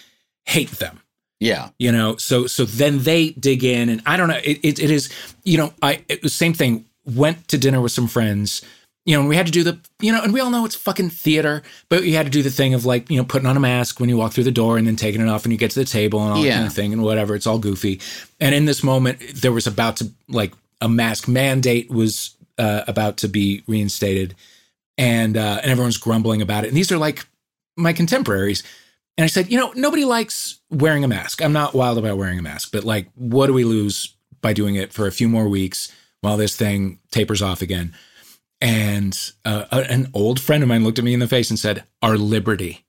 hate 0.45 0.69
them 0.79 0.99
yeah, 1.39 1.69
you 1.77 1.91
know 1.91 2.15
so 2.17 2.47
so 2.47 2.65
then 2.65 2.99
they 2.99 3.31
dig 3.31 3.63
in 3.63 3.89
and 3.89 4.01
i 4.05 4.15
don't 4.15 4.29
know 4.29 4.39
it, 4.43 4.59
it, 4.63 4.79
it 4.79 4.89
is 4.89 5.09
you 5.43 5.57
know 5.57 5.73
i 5.81 6.03
it 6.07 6.23
was 6.23 6.33
same 6.33 6.53
thing 6.53 6.85
went 7.05 7.47
to 7.49 7.57
dinner 7.57 7.81
with 7.81 7.91
some 7.91 8.07
friends 8.07 8.61
you 9.05 9.15
know 9.15 9.19
and 9.19 9.29
we 9.29 9.35
had 9.35 9.45
to 9.45 9.51
do 9.51 9.63
the 9.63 9.77
you 9.99 10.11
know 10.11 10.21
and 10.21 10.33
we 10.33 10.39
all 10.39 10.49
know 10.49 10.65
it's 10.65 10.75
fucking 10.75 11.09
theater 11.09 11.61
but 11.89 12.03
you 12.03 12.15
had 12.15 12.25
to 12.25 12.31
do 12.31 12.41
the 12.41 12.49
thing 12.49 12.73
of 12.73 12.85
like 12.85 13.09
you 13.09 13.17
know 13.17 13.23
putting 13.23 13.47
on 13.47 13.57
a 13.57 13.59
mask 13.59 13.99
when 13.99 14.09
you 14.09 14.17
walk 14.17 14.31
through 14.31 14.43
the 14.43 14.51
door 14.51 14.77
and 14.77 14.87
then 14.87 14.95
taking 14.95 15.21
it 15.21 15.27
off 15.27 15.43
when 15.43 15.51
you 15.51 15.57
get 15.57 15.71
to 15.71 15.79
the 15.79 15.85
table 15.85 16.21
and 16.21 16.33
all 16.33 16.41
that 16.41 16.49
kind 16.49 16.67
of 16.67 16.73
thing 16.73 16.93
and 16.93 17.03
whatever 17.03 17.35
it's 17.35 17.47
all 17.47 17.59
goofy. 17.59 17.99
And 18.39 18.55
in 18.55 18.65
this 18.65 18.83
moment 18.83 19.19
there 19.35 19.51
was 19.51 19.67
about 19.67 19.97
to 19.97 20.11
like 20.29 20.53
a 20.81 20.87
mask 20.89 21.27
mandate 21.27 21.89
was 21.89 22.35
uh, 22.57 22.83
about 22.87 23.17
to 23.17 23.27
be 23.27 23.63
reinstated 23.67 24.35
and 24.97 25.35
uh, 25.35 25.59
and 25.61 25.71
everyone's 25.71 25.97
grumbling 25.97 26.41
about 26.41 26.63
it. 26.63 26.67
And 26.67 26.77
these 26.77 26.91
are 26.91 26.97
like 26.97 27.25
my 27.75 27.93
contemporaries 27.93 28.63
and 29.17 29.23
I 29.23 29.28
said, 29.28 29.52
you 29.52 29.60
know, 29.60 29.71
nobody 29.76 30.06
likes 30.06 30.60
wearing 30.71 31.04
a 31.04 31.08
mask. 31.08 31.41
I'm 31.41 31.54
not 31.54 31.73
wild 31.73 31.97
about 31.97 32.17
wearing 32.17 32.39
a 32.39 32.43
mask, 32.43 32.69
but 32.71 32.84
like, 32.84 33.10
what 33.15 33.47
do 33.47 33.54
we 33.54 33.63
lose 33.63 34.15
by 34.41 34.54
doing 34.54 34.76
it 34.76 34.91
for 34.91 35.06
a 35.06 35.12
few 35.12 35.30
more 35.30 35.47
weeks 35.47 35.91
while 36.21 36.38
this 36.38 36.56
thing 36.56 36.99
tapers 37.12 37.41
off 37.41 37.62
again? 37.62 37.93
And 38.60 39.17
uh, 39.45 39.65
an 39.71 40.10
old 40.13 40.39
friend 40.39 40.63
of 40.63 40.69
mine 40.69 40.84
looked 40.84 40.97
at 40.97 41.06
me 41.06 41.13
in 41.13 41.19
the 41.19 41.28
face 41.28 41.49
and 41.49 41.60
said, 41.60 41.84
"Our 42.02 42.17
liberty." 42.17 42.86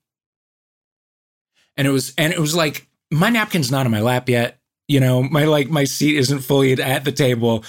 And 1.75 1.85
it 1.85 1.91
was, 1.91 2.13
and 2.17 2.31
it 2.31 2.39
was 2.39 2.55
like, 2.55 2.87
my 3.11 3.29
napkin's 3.29 3.71
not 3.71 3.85
on 3.85 3.91
my 3.91 3.99
lap 3.99 4.29
yet. 4.29 4.59
You 4.87 5.01
know, 5.01 5.21
my 5.21 5.43
like 5.43 5.69
my 5.69 5.83
seat 5.83 6.15
isn't 6.15 6.39
fully 6.39 6.81
at 6.81 7.03
the 7.03 7.11
table, 7.11 7.65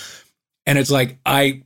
and 0.67 0.79
it's 0.79 0.91
like 0.91 1.19
I 1.27 1.65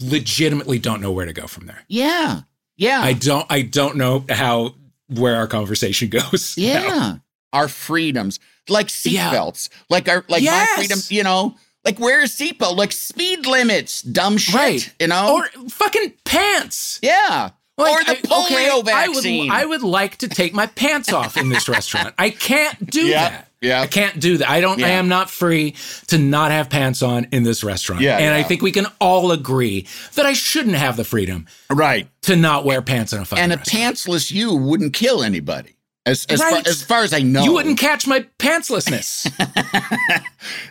legitimately 0.00 0.78
don't 0.78 1.00
know 1.00 1.12
where 1.12 1.26
to 1.26 1.32
go 1.32 1.46
from 1.46 1.66
there. 1.66 1.84
yeah, 1.88 2.40
yeah, 2.76 3.00
I 3.00 3.12
don't 3.12 3.46
I 3.50 3.62
don't 3.62 3.96
know 3.96 4.24
how 4.28 4.74
where 5.10 5.36
our 5.36 5.46
conversation 5.46 6.08
goes. 6.10 6.54
now. 6.56 6.62
yeah. 6.64 7.16
Our 7.52 7.66
freedoms, 7.68 8.38
like 8.68 8.88
Yeah. 9.04 9.32
seatbelts, 9.32 9.68
like 9.88 10.08
our 10.08 10.24
like 10.28 10.42
Yes. 10.42 10.68
my 10.76 10.82
freedom. 10.84 11.00
You 11.08 11.22
know, 11.24 11.56
like 11.84 11.98
wear 11.98 12.20
a 12.20 12.24
seatbelt, 12.26 12.76
like 12.76 12.92
speed 12.92 13.46
limits, 13.46 14.02
dumb 14.02 14.36
shit. 14.38 14.54
Right. 14.54 14.94
You 15.00 15.08
know, 15.08 15.34
Or 15.34 15.68
fucking 15.70 16.14
pants. 16.24 17.00
yeah, 17.02 17.50
Like, 17.76 17.92
or 17.92 18.04
the 18.04 18.10
I- 18.18 18.22
polio 18.22 18.80
okay, 18.80 18.92
I 18.92 19.08
would, 19.08 19.14
vaccine. 19.14 19.50
I 19.50 19.64
would 19.64 19.82
like 19.82 20.18
to 20.18 20.28
take 20.28 20.54
my 20.54 20.66
pants 20.66 21.12
off 21.12 21.36
in 21.36 21.48
this 21.48 21.68
restaurant. 21.68 22.14
I 22.18 22.30
can't 22.30 22.88
do 22.88 23.00
Yeah, 23.06 23.28
that. 23.30 23.48
Yeah. 23.60 23.80
I 23.82 23.86
can't 23.86 24.18
do 24.20 24.38
that. 24.38 24.48
I 24.50 24.60
don't 24.60 24.82
I 24.82 24.88
am 24.90 25.08
not 25.08 25.30
free 25.30 25.74
to 26.08 26.18
not 26.18 26.50
have 26.50 26.70
pants 26.70 27.02
on 27.02 27.26
in 27.32 27.42
this 27.42 27.62
restaurant. 27.64 28.02
Yeah, 28.02 28.18
and 28.18 28.34
I 28.34 28.42
think 28.42 28.62
we 28.62 28.72
can 28.72 28.86
all 29.00 29.32
agree 29.32 29.86
that 30.14 30.26
I 30.26 30.32
shouldn't 30.32 30.76
have 30.76 30.96
the 30.96 31.04
freedom 31.04 31.46
right. 31.70 32.08
to 32.22 32.36
not 32.36 32.64
wear 32.64 32.82
pants 32.82 33.12
in 33.12 33.20
a 33.20 33.24
fucking 33.24 33.42
And 33.42 33.52
a 33.52 33.56
restaurant. 33.56 33.96
pantsless 33.96 34.30
you 34.32 34.54
wouldn't 34.54 34.92
kill 34.94 35.22
anybody. 35.22 35.76
As 36.06 36.24
as, 36.30 36.40
Right. 36.40 36.64
far, 36.64 36.70
as 36.70 36.82
far 36.82 37.02
as 37.02 37.12
I 37.12 37.20
know, 37.20 37.44
You 37.44 37.52
wouldn't 37.52 37.78
catch 37.78 38.06
my 38.06 38.24
pantslessness. 38.38 39.26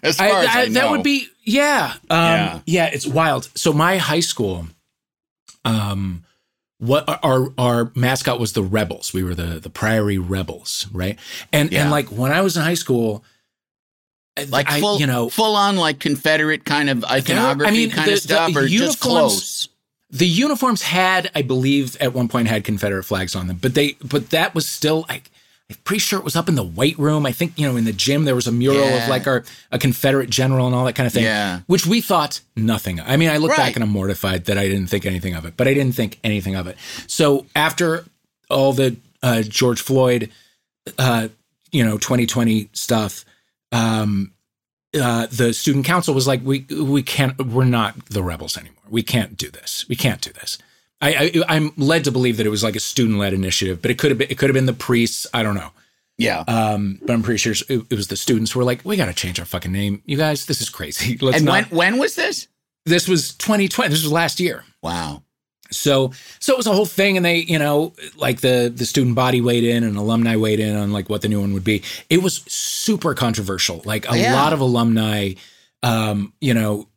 as 0.03 0.17
far 0.17 0.27
I, 0.27 0.41
as 0.43 0.47
I, 0.55 0.61
I- 0.61 0.69
that 0.69 0.89
would 0.89 1.03
be 1.03 1.27
yeah. 1.43 1.93
Um, 2.09 2.19
Yeah. 2.19 2.59
yeah. 2.65 2.85
it's 2.87 3.05
wild. 3.05 3.49
So 3.55 3.71
my 3.71 3.97
high 3.97 4.19
school, 4.21 4.67
um, 5.65 6.23
what 6.79 7.03
our 7.23 7.53
our 7.57 7.91
mascot 7.95 8.39
was 8.39 8.53
the 8.53 8.63
Rebels. 8.63 9.13
We 9.13 9.23
were 9.23 9.35
the 9.35 9.59
the 9.59 9.69
Prairie 9.69 10.17
Rebels, 10.17 10.87
right? 10.91 11.19
And 11.53 11.71
Yeah. 11.71 11.83
and 11.83 11.91
like 11.91 12.07
when 12.11 12.31
I 12.31 12.41
was 12.41 12.57
in 12.57 12.63
high 12.63 12.73
school, 12.73 13.23
like 14.47 14.71
I, 14.71 14.79
full, 14.79 14.99
you 14.99 15.05
know, 15.07 15.29
full 15.29 15.55
on 15.55 15.75
like 15.75 15.99
Confederate 15.99 16.63
kind 16.65 16.89
of 16.89 17.03
iconography 17.03 17.69
I 17.69 17.71
mean, 17.71 17.91
kind 17.91 18.07
the- 18.09 18.13
of 18.13 18.19
stuff, 18.19 18.55
or 18.55 18.65
just 18.67 18.99
close. 19.01 19.67
the 20.09 20.25
uniforms 20.27 20.81
had, 20.81 21.29
I 21.35 21.41
believe, 21.41 21.97
at 21.99 22.13
one 22.13 22.29
point 22.29 22.47
had 22.47 22.63
Confederate 22.63 23.03
flags 23.03 23.35
on 23.35 23.47
them, 23.47 23.57
but 23.61 23.73
they 23.73 23.97
but 24.03 24.29
that 24.29 24.55
was 24.55 24.67
still 24.67 25.05
like. 25.09 25.29
I'm 25.69 25.75
pretty 25.83 25.99
sure 25.99 26.17
it 26.17 26.25
was 26.25 26.35
up 26.35 26.49
in 26.49 26.55
the 26.55 26.63
weight 26.63 26.97
room. 26.97 27.25
I 27.27 27.31
think, 27.31 27.53
you 27.57 27.67
know, 27.67 27.77
in 27.77 27.85
the 27.85 27.93
gym, 27.93 28.23
there 28.25 28.33
was 28.35 28.47
a 28.47 28.51
mural 28.51 28.79
Yeah. 28.79 29.03
of 29.03 29.09
like 29.09 29.27
our 29.27 29.43
a 29.71 29.77
Confederate 29.77 30.29
general 30.29 30.65
and 30.65 30.75
all 30.75 30.83
that 30.85 30.93
kind 30.95 31.05
of 31.05 31.13
thing. 31.13 31.23
Yeah. 31.23 31.59
Which 31.67 31.85
we 31.85 32.01
thought 32.01 32.41
nothing. 32.55 32.99
I 32.99 33.17
mean, 33.17 33.29
I 33.29 33.37
look 33.37 33.51
Right. 33.51 33.57
back 33.57 33.75
and 33.75 33.83
I'm 33.83 33.91
mortified 33.91 34.45
that 34.45 34.57
I 34.57 34.67
didn't 34.67 34.87
think 34.87 35.05
anything 35.05 35.35
of 35.35 35.45
it, 35.45 35.55
but 35.57 35.67
I 35.67 35.73
didn't 35.75 35.93
think 35.95 36.17
anything 36.23 36.55
of 36.55 36.65
it. 36.65 36.75
So 37.07 37.45
after 37.55 38.05
all 38.49 38.73
the 38.73 38.97
uh, 39.21 39.43
George 39.43 39.81
Floyd, 39.81 40.31
uh, 40.97 41.27
you 41.71 41.85
know, 41.85 41.97
2020 41.99 42.69
stuff, 42.73 43.23
um, 43.71 44.31
uh, 44.99 45.27
the 45.31 45.53
student 45.53 45.85
council 45.85 46.15
was 46.15 46.25
like, 46.25 46.41
we 46.43 46.65
we 46.81 47.03
can't, 47.03 47.37
we're 47.45 47.63
not 47.65 48.07
the 48.07 48.23
rebels 48.23 48.57
anymore. 48.57 48.75
We 48.89 49.03
can't 49.03 49.37
do 49.37 49.51
this. 49.51 49.85
We 49.87 49.95
can't 49.95 50.19
do 50.21 50.31
this. 50.33 50.57
I, 51.01 51.31
I 51.47 51.55
I'm 51.55 51.71
led 51.77 52.03
to 52.05 52.11
believe 52.11 52.37
that 52.37 52.45
it 52.45 52.49
was 52.49 52.63
like 52.63 52.75
a 52.75 52.79
student 52.79 53.19
led 53.19 53.33
initiative, 53.33 53.81
but 53.81 53.89
it 53.91 53.97
could 53.97 54.11
have 54.11 54.17
been 54.17 54.29
it 54.29 54.37
could 54.37 54.49
have 54.49 54.53
been 54.55 54.65
the 54.65 54.73
priests. 54.73 55.25
I 55.33 55.43
don't 55.43 55.55
know. 55.55 55.71
Yeah. 56.17 56.39
Um, 56.47 56.99
but 57.01 57.13
I'm 57.13 57.23
pretty 57.23 57.37
sure 57.37 57.53
it, 57.69 57.85
it 57.89 57.95
was 57.95 58.09
the 58.09 58.17
students 58.17 58.51
who 58.51 58.59
were 58.59 58.65
like, 58.65 58.83
we 58.83 58.97
got 58.97 59.05
to 59.05 59.13
change 59.13 59.39
our 59.39 59.45
fucking 59.45 59.71
name. 59.71 60.01
You 60.05 60.17
guys, 60.17 60.45
this 60.47 60.59
is 60.61 60.69
crazy. 60.69 61.17
Let's 61.21 61.37
and 61.37 61.45
not. 61.45 61.71
when 61.71 61.77
when 61.77 61.97
was 61.99 62.15
this? 62.15 62.47
this 62.85 63.07
was 63.07 63.33
2020. 63.35 63.89
This 63.89 64.03
was 64.03 64.11
last 64.11 64.39
year. 64.39 64.65
Wow. 64.83 65.23
So 65.71 66.11
so 66.39 66.53
it 66.53 66.57
was 66.57 66.65
a 66.67 66.73
whole 66.73 66.85
thing, 66.87 67.15
and 67.15 67.23
they, 67.25 67.37
you 67.37 67.59
know, 67.59 67.93
like 68.17 68.41
the 68.41 68.73
the 68.75 68.85
student 68.85 69.15
body 69.15 69.39
weighed 69.39 69.63
in 69.63 69.83
and 69.83 69.95
alumni 69.95 70.35
weighed 70.35 70.59
in 70.59 70.75
on 70.75 70.91
like 70.91 71.09
what 71.09 71.21
the 71.21 71.29
new 71.29 71.39
one 71.39 71.53
would 71.53 71.63
be. 71.63 71.83
It 72.09 72.21
was 72.23 72.37
super 72.47 73.13
controversial. 73.13 73.81
Like 73.85 74.09
a 74.11 74.17
Yeah. 74.17 74.33
lot 74.33 74.51
of 74.51 74.59
alumni, 74.61 75.33
um, 75.83 76.33
you 76.41 76.53
know, 76.55 76.87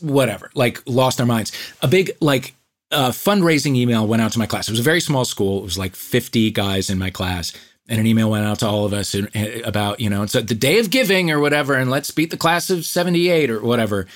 whatever, 0.00 0.50
like 0.54 0.82
lost 0.86 1.16
their 1.16 1.26
minds. 1.26 1.52
A 1.82 1.88
big 1.88 2.10
like 2.20 2.54
uh, 2.92 3.10
fundraising 3.10 3.74
email 3.76 4.06
went 4.06 4.22
out 4.22 4.32
to 4.32 4.38
my 4.38 4.46
class. 4.46 4.68
It 4.68 4.72
was 4.72 4.80
a 4.80 4.84
very 4.84 5.00
small 5.00 5.24
school. 5.24 5.58
It 5.60 5.64
was 5.64 5.78
like 5.78 5.94
50 5.96 6.50
guys 6.52 6.88
in 6.90 6.98
my 6.98 7.10
class. 7.10 7.52
And 7.88 8.00
an 8.00 8.06
email 8.06 8.30
went 8.30 8.44
out 8.44 8.58
to 8.60 8.66
all 8.66 8.84
of 8.84 8.92
us 8.92 9.14
and 9.14 9.30
about, 9.64 10.00
you 10.00 10.10
know, 10.10 10.22
it's 10.22 10.32
the 10.32 10.42
day 10.42 10.78
of 10.80 10.90
giving 10.90 11.30
or 11.30 11.38
whatever, 11.38 11.74
and 11.74 11.88
let's 11.90 12.10
beat 12.10 12.30
the 12.30 12.36
class 12.36 12.68
of 12.68 12.84
78 12.84 13.48
or 13.50 13.60
whatever. 13.60 14.06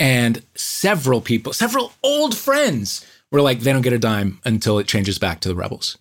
And 0.00 0.42
several 0.56 1.20
people, 1.20 1.52
several 1.52 1.92
old 2.02 2.36
friends 2.36 3.06
were 3.30 3.40
like, 3.40 3.60
they 3.60 3.72
don't 3.72 3.82
get 3.82 3.92
a 3.92 3.98
dime 3.98 4.40
until 4.44 4.78
it 4.80 4.88
changes 4.88 5.18
back 5.20 5.38
to 5.40 5.48
the 5.48 5.54
rebels. 5.54 5.98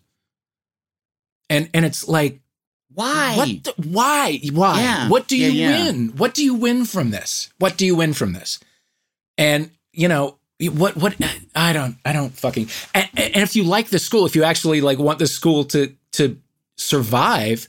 And 1.50 1.70
and 1.74 1.86
it's 1.86 2.08
like, 2.08 2.40
Why? 2.94 3.36
what 3.38 3.64
the, 3.66 3.74
why? 3.90 4.40
Why? 4.52 4.82
Yeah. 4.82 5.10
What 5.10 5.28
do 5.28 5.38
Yeah, 5.38 5.48
you 5.48 5.60
yeah. 5.62 5.86
win? 5.86 6.08
What 6.18 6.34
do 6.34 6.44
you 6.44 6.56
win 6.56 6.86
from 6.86 7.12
this? 7.12 7.50
What 7.60 7.78
do 7.78 7.86
you 7.86 7.96
win 7.96 8.14
from 8.14 8.34
this? 8.34 8.60
And 9.38 9.70
you 9.92 10.08
know, 10.08 10.38
what 10.70 10.96
what 10.96 11.16
I 11.56 11.74
don't 11.74 11.96
I 12.06 12.14
don't 12.14 12.32
fucking 12.34 12.70
and, 12.94 13.10
and 13.18 13.38
if 13.38 13.56
you 13.56 13.64
like 13.64 13.90
the 13.90 14.00
school, 14.00 14.26
if 14.26 14.36
you 14.36 14.44
actually 14.44 14.82
like 14.82 15.00
want 15.00 15.20
the 15.20 15.28
school 15.28 15.64
to 15.66 15.94
to 16.14 16.38
survive, 16.78 17.68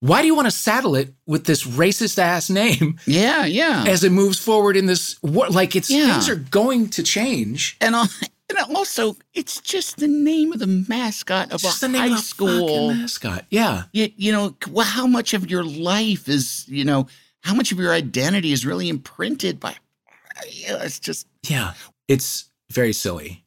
why 0.00 0.20
do 0.22 0.26
you 0.26 0.34
want 0.34 0.46
to 0.46 0.50
saddle 0.50 0.94
it 0.94 1.12
with 1.26 1.44
this 1.44 1.64
racist 1.64 2.18
ass 2.18 2.48
name 2.50 2.98
Yeah, 3.06 3.44
yeah. 3.46 3.84
as 3.86 4.04
it 4.04 4.12
moves 4.12 4.38
forward 4.38 4.76
in 4.76 4.86
this 4.86 5.16
what 5.22 5.52
like 5.52 5.76
it's 5.76 5.90
Yeah. 5.90 6.12
things 6.12 6.28
are 6.28 6.36
going 6.36 6.88
to 6.90 7.02
change. 7.02 7.76
and, 7.80 7.94
and 8.48 8.76
also, 8.76 9.16
it's 9.34 9.60
just 9.60 9.96
the 9.96 10.06
name 10.08 10.52
of 10.52 10.58
the 10.60 10.66
mascot 10.88 11.48
of 11.52 11.64
It's 11.64 11.78
a 11.82 11.86
the 11.86 11.88
name 11.88 12.10
high 12.12 12.18
of 12.18 12.20
school. 12.24 12.94
mascot. 12.94 13.44
Yeah. 13.50 13.84
You, 13.92 14.10
you 14.16 14.32
know, 14.32 14.54
well, 14.70 14.86
how 14.86 15.06
much 15.06 15.34
of 15.34 15.50
your 15.50 15.64
life 15.64 16.28
is, 16.28 16.64
you 16.68 16.84
know, 16.84 17.08
how 17.42 17.54
much 17.54 17.72
of 17.72 17.78
your 17.78 17.92
identity 17.92 18.52
is 18.52 18.64
really 18.64 18.88
imprinted 18.88 19.58
by? 19.58 19.70
Uh, 20.36 20.42
yeah, 20.50 20.82
it's 20.82 21.00
just 21.00 21.26
Yeah. 21.48 21.72
It's 22.08 22.50
very 22.70 22.92
silly. 22.92 23.44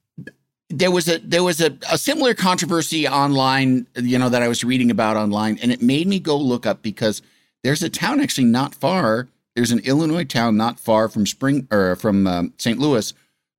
there 0.70 0.92
was 0.92 1.08
a 1.08 1.18
there 1.20 1.44
was 1.44 1.62
a, 1.62 1.78
a 1.92 1.98
similar 1.98 2.34
controversy 2.34 3.08
online, 3.08 3.88
you 3.96 4.20
know, 4.20 4.30
that 4.30 4.44
I 4.44 4.48
was 4.48 4.64
reading 4.64 4.92
about 4.92 5.18
online, 5.18 5.58
and 5.62 5.72
it 5.72 5.82
made 5.82 6.08
me 6.08 6.20
go 6.20 6.38
look 6.38 6.66
up 6.66 6.82
because 6.82 7.22
there's 7.64 7.84
a 7.84 7.90
town 7.90 8.20
actually 8.20 8.46
not 8.46 8.76
far. 8.76 9.28
There's 9.56 9.72
an 9.72 9.80
Illinois 9.80 10.24
town 10.24 10.58
not 10.58 10.80
far 10.80 11.10
from 11.10 11.26
Spring 11.26 11.68
or 11.72 11.96
from 11.96 12.28
um, 12.28 12.54
St. 12.58 12.80
Louis 12.80 13.14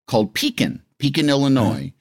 called 0.07 0.35
Pekin, 0.35 0.83
Pekin, 0.99 1.29
Illinois, 1.29 1.93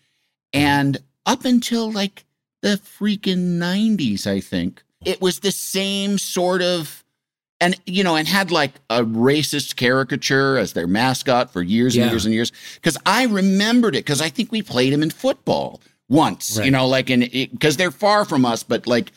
and 0.53 0.97
up 1.25 1.45
until 1.45 1.91
like 1.91 2.25
the 2.61 2.79
freaking 2.99 3.57
90s, 3.57 4.27
I 4.27 4.39
think 4.39 4.83
it 5.03 5.21
was 5.21 5.39
the 5.39 5.51
same 5.51 6.17
sort 6.17 6.61
of. 6.61 6.98
And 7.61 7.75
you 7.85 8.03
know, 8.05 8.15
and 8.15 8.27
had 8.27 8.51
like 8.51 8.71
a 8.89 9.03
racist 9.03 9.75
caricature 9.75 10.57
as 10.57 10.73
their 10.73 10.87
mascot 10.87 11.51
for 11.51 11.61
years 11.61 11.95
and 11.95 12.05
Yeah. 12.05 12.11
years 12.11 12.25
and 12.25 12.33
years. 12.33 12.51
Because 12.75 12.97
I 13.05 13.25
remembered 13.25 13.95
it 13.95 14.05
because 14.05 14.21
I 14.21 14.29
think 14.29 14.51
we 14.51 14.61
played 14.61 14.93
him 14.93 15.03
in 15.03 15.09
football 15.09 15.81
once. 16.07 16.57
You 16.57 16.71
know, 16.71 16.87
like 16.87 17.09
in 17.09 17.21
because 17.51 17.75
they're 17.77 17.91
far 17.91 18.23
from 18.23 18.45
us, 18.45 18.63
but 18.63 18.87
like 18.87 19.11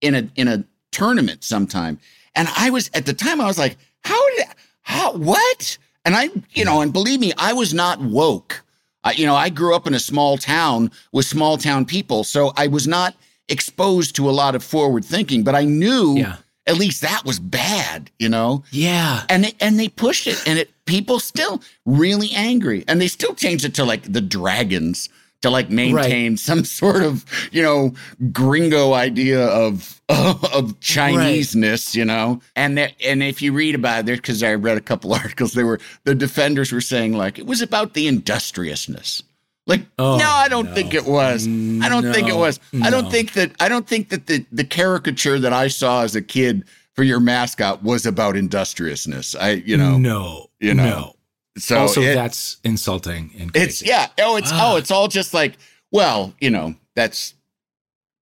in 0.00 0.14
a 0.14 0.28
in 0.36 0.46
a 0.48 0.64
tournament 0.92 1.42
sometime. 1.42 1.98
And 2.36 2.48
I 2.56 2.70
was 2.70 2.88
at 2.94 3.04
the 3.06 3.14
time 3.14 3.40
I 3.40 3.46
was 3.46 3.58
like, 3.58 3.76
how 4.04 4.28
did 4.36 4.46
how 4.82 5.12
what? 5.14 5.76
And 6.04 6.14
I 6.14 6.30
you 6.52 6.64
know, 6.64 6.80
and 6.82 6.92
believe 6.92 7.18
me, 7.18 7.32
I 7.36 7.52
was 7.52 7.74
not 7.74 8.00
woke. 8.00 8.62
I, 9.02 9.12
you 9.12 9.26
know, 9.26 9.34
I 9.34 9.48
grew 9.48 9.74
up 9.74 9.86
in 9.88 9.94
a 9.94 9.98
small 10.00 10.38
town 10.38 10.90
with 11.12 11.24
small 11.26 11.56
town 11.58 11.84
people, 11.84 12.22
so 12.24 12.52
I 12.56 12.68
was 12.68 12.86
not 12.86 13.14
exposed 13.48 14.14
to 14.16 14.28
a 14.28 14.32
lot 14.32 14.54
of 14.54 14.62
forward 14.62 15.04
thinking. 15.04 15.42
But 15.42 15.54
I 15.56 15.64
knew 15.64 16.16
Yeah. 16.18 16.36
At 16.68 16.76
least 16.76 17.02
that 17.02 17.24
was 17.24 17.40
bad. 17.40 18.10
You 18.18 18.28
know, 18.28 18.62
Yeah. 18.70 19.24
and 19.28 19.42
they, 19.44 19.54
and 19.60 19.78
they 19.80 19.88
pushed 19.88 20.26
it, 20.28 20.40
and 20.46 20.58
it 20.58 20.70
people 20.84 21.18
still 21.18 21.60
really 21.84 22.30
angry, 22.34 22.84
and 22.86 23.00
they 23.00 23.08
still 23.08 23.34
changed 23.34 23.64
it 23.64 23.74
to 23.74 23.84
like 23.84 24.12
the 24.12 24.20
dragons 24.20 25.08
to 25.42 25.50
like 25.50 25.70
maintain 25.70 26.36
some 26.48 26.64
sort 26.64 27.02
of 27.02 27.24
you 27.52 27.62
know 27.62 27.94
gringo 28.32 28.92
idea 28.94 29.44
of 29.46 30.00
of 30.08 30.78
Chineseness, 30.80 31.94
you 31.94 32.04
know. 32.04 32.40
And 32.56 32.78
that 32.78 32.94
and 33.04 33.22
if 33.22 33.40
you 33.42 33.52
read 33.52 33.74
about 33.74 34.08
it, 34.08 34.16
because 34.16 34.42
I 34.42 34.54
read 34.54 34.76
a 34.76 34.80
couple 34.80 35.12
articles, 35.22 35.52
they 35.52 35.64
were 35.64 35.80
the 36.04 36.14
defenders 36.14 36.72
were 36.72 36.80
saying 36.80 37.12
like 37.12 37.38
it 37.38 37.46
was 37.46 37.62
about 37.62 37.94
the 37.94 38.08
industriousness. 38.08 39.22
Like, 39.68 39.82
Oh, 39.98 40.16
no, 40.16 40.24
I 40.28 40.48
don't 40.48 40.70
no. 40.70 40.74
think 40.74 40.94
it 40.94 41.04
was. 41.04 41.46
I 41.46 41.88
don't 41.90 42.10
think 42.12 42.26
it 42.26 42.32
No, 42.32 42.38
was. 42.38 42.58
I 42.82 42.88
don't 42.90 43.10
think 43.10 43.34
that. 43.34 43.52
I 43.60 43.68
don't 43.68 43.86
think 43.86 44.08
that 44.08 44.26
the 44.26 44.44
the 44.50 44.64
caricature 44.64 45.38
that 45.38 45.52
I 45.52 45.68
saw 45.68 46.02
as 46.02 46.16
a 46.16 46.22
kid 46.22 46.64
for 46.94 47.02
your 47.04 47.20
mascot 47.20 47.82
was 47.84 48.06
about 48.06 48.34
industriousness. 48.36 49.34
I, 49.36 49.50
you 49.50 49.76
know, 49.76 49.98
no. 49.98 50.46
you 50.58 50.72
know, 50.74 50.84
No. 50.84 51.16
so 51.58 51.78
also, 51.80 52.00
it- 52.00 52.14
that's 52.14 52.56
insulting 52.64 53.30
and 53.38 53.54
it's 53.54 53.82
yeah. 53.82 54.08
Oh, 54.18 54.36
it's 54.36 54.50
Ah. 54.52 54.72
oh, 54.72 54.76
it's 54.76 54.90
all 54.90 55.06
just 55.06 55.32
like 55.34 55.58
well, 55.92 56.32
you 56.40 56.50
know, 56.50 56.74
that's 56.96 57.34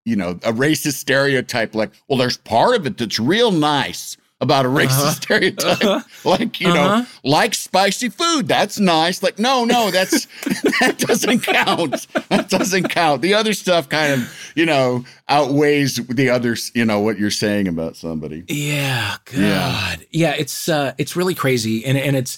you 0.06 0.16
know 0.16 0.32
a 0.44 0.52
racist 0.54 0.94
stereotype. 0.96 1.76
Like, 1.76 1.92
well, 2.10 2.18
there's 2.18 2.38
part 2.38 2.76
of 2.76 2.88
it 2.88 2.98
that's 2.98 3.20
real 3.20 3.52
nice 3.52 4.18
about 4.40 4.66
a 4.66 4.70
racist 4.70 5.00
Uh-huh. 5.02 5.12
stereotype. 5.12 5.84
Uh-huh. 5.84 6.02
Like, 6.24 6.62
you 6.62 6.70
Uh-huh. 6.70 7.00
know, 7.00 7.06
like 7.24 7.56
spicy 7.56 8.10
food. 8.10 8.48
That's 8.48 8.80
nice. 8.80 9.24
Like, 9.24 9.40
no, 9.40 9.66
no, 9.66 9.90
that's 9.90 10.26
that 10.80 10.96
doesn't 11.00 11.40
count. 11.40 12.06
That 12.30 12.48
doesn't 12.50 12.90
count. 12.90 13.22
The 13.24 13.34
other 13.34 13.54
stuff 13.54 13.90
kind 13.90 14.14
of, 14.14 14.52
you 14.56 14.66
know, 14.68 15.06
outweighs 15.28 15.96
the 16.08 16.30
others, 16.30 16.72
you 16.76 16.86
know, 16.86 17.00
what 17.00 17.18
you're 17.18 17.32
saying 17.32 17.68
about 17.68 17.96
somebody. 17.96 18.44
Yeah, 18.48 19.16
God. 19.26 19.38
Yeah. 19.42 19.96
Yeah, 20.12 20.32
it's 20.38 20.70
uh 20.70 20.94
it's 21.00 21.16
really 21.16 21.34
crazy 21.36 21.84
and 21.84 21.98
and 21.98 22.16
it's 22.16 22.38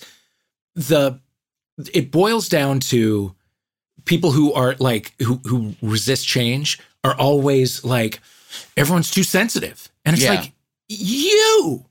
the 0.76 1.20
it 1.94 2.12
boils 2.12 2.48
down 2.48 2.80
to 2.80 3.36
people 4.06 4.32
who 4.32 4.54
are 4.54 4.76
like 4.80 5.14
who 5.22 5.42
who 5.44 5.76
resist 5.82 6.26
change 6.28 6.80
are 7.04 7.16
always 7.16 7.84
like 7.84 8.22
everyone's 8.78 9.12
too 9.12 9.24
sensitive. 9.24 9.90
And 10.06 10.14
it's 10.16 10.24
Yeah. 10.24 10.36
like 10.36 10.52
you, 10.88 11.86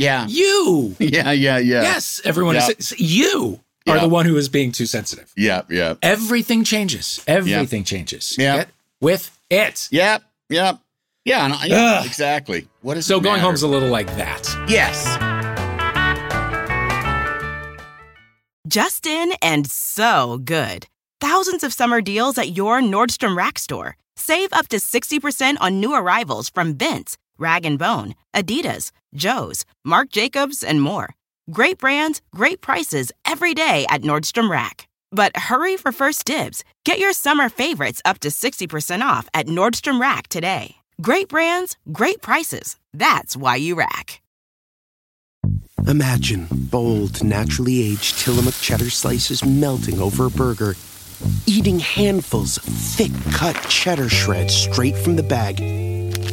Yeah. 0.00 0.26
you. 0.28 0.94
Yeah, 1.00 1.32
yeah, 1.32 1.58
yeah. 1.58 1.82
Yes, 1.82 2.20
everyone 2.24 2.54
Yeah. 2.56 2.68
is 2.78 2.94
you 2.98 3.60
are 3.88 3.98
the 4.00 4.08
one 4.08 4.26
who 4.26 4.36
is 4.36 4.48
being 4.48 4.72
too 4.72 4.86
sensitive. 4.86 5.32
Yeah, 5.36 5.62
yeah. 5.70 5.94
Everything 6.02 6.64
changes. 6.64 7.22
Everything 7.26 7.84
changes. 7.84 8.34
Yeah. 8.38 8.56
Get 8.56 8.68
with 9.00 9.30
it. 9.50 9.88
Yep, 9.90 10.22
yep. 10.48 10.78
Yeah, 11.24 11.44
and 11.44 11.54
I- 11.54 11.66
yeah 11.66 11.98
Ugh. 12.00 12.06
exactly. 12.06 12.68
What 12.82 12.96
is 12.96 13.06
So 13.06 13.20
going 13.20 13.40
home's 13.40 13.62
a 13.62 13.68
little 13.68 13.88
like 13.88 14.08
that. 14.16 14.42
Yes. 14.68 15.06
Justin 18.66 19.32
and 19.42 19.68
so 19.70 20.38
good. 20.44 20.86
thousands 21.20 21.64
of 21.64 21.72
summer 21.72 22.00
deals 22.02 22.36
at 22.38 22.56
your 22.56 22.80
Nordstrom 22.82 23.36
Rack 23.36 23.58
store. 23.58 23.96
Save 24.16 24.52
up 24.52 24.68
to 24.68 24.76
60% 24.76 25.56
on 25.60 25.80
new 25.80 25.94
arrivals 25.94 26.48
from 26.50 26.74
Vince, 26.76 27.16
Rag 27.38 27.78
& 27.78 27.78
Bone, 27.78 28.14
Adidas, 28.34 28.90
Joe's, 29.14 29.64
Marc 29.84 30.10
Jacobs, 30.10 30.62
and 30.62 30.80
more. 30.80 31.14
Great 31.50 31.78
brands, 31.78 32.22
great 32.34 32.60
prices 32.60 33.12
every 33.24 33.54
day 33.54 33.86
at 33.88 34.02
Nordstrom 34.02 34.50
Rack. 34.50 34.88
But 35.12 35.36
hurry 35.36 35.76
for 35.76 35.92
first 35.92 36.24
dibs. 36.24 36.64
Get 36.84 36.98
your 36.98 37.12
summer 37.12 37.48
favorites 37.48 38.02
up 38.04 38.18
to 38.20 38.28
60% 38.28 39.00
off 39.02 39.28
at 39.32 39.46
Nordstrom 39.46 40.00
Rack 40.00 40.28
today. 40.28 40.76
Great 41.00 41.28
brands, 41.28 41.76
great 41.92 42.22
prices. 42.22 42.76
That's 42.92 43.36
why 43.36 43.56
you 43.56 43.74
rack. 43.74 44.22
Imagine 45.86 46.48
bold, 46.50 47.22
naturally 47.22 47.80
aged 47.82 48.18
Tillamook 48.18 48.54
cheddar 48.54 48.90
slices 48.90 49.44
melting 49.44 50.00
over 50.00 50.26
a 50.26 50.30
burger, 50.30 50.74
eating 51.46 51.78
handfuls 51.78 52.56
of 52.56 52.64
thick 52.64 53.12
cut 53.32 53.54
cheddar 53.68 54.08
shreds 54.08 54.52
straight 54.52 54.96
from 54.96 55.14
the 55.14 55.22
bag, 55.22 55.60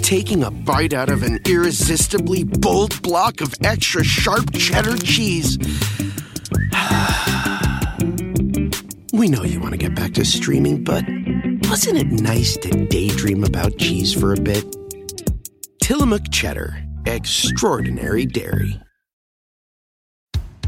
taking 0.01 0.43
a 0.43 0.51
bite 0.51 0.93
out 0.93 1.10
of 1.10 1.23
an 1.23 1.39
irresistibly 1.45 2.43
bold 2.43 3.01
block 3.01 3.41
of 3.41 3.53
extra 3.63 4.03
sharp 4.03 4.53
cheddar 4.53 4.97
cheese. 4.97 5.58
we 9.13 9.29
know 9.29 9.43
you 9.43 9.60
want 9.60 9.71
to 9.71 9.77
get 9.77 9.95
back 9.95 10.13
to 10.13 10.25
streaming, 10.25 10.84
but 10.84 11.06
wasn't 11.69 11.97
it 11.97 12.08
nice 12.08 12.58
to 12.58 12.86
daydream 12.88 13.43
about 13.43 13.77
cheese 13.77 14.13
for 14.13 14.34
a 14.34 14.39
bit? 14.39 14.75
Tillamook 15.82 16.23
cheddar, 16.32 16.84
extraordinary 17.06 18.25
dairy. 18.25 18.79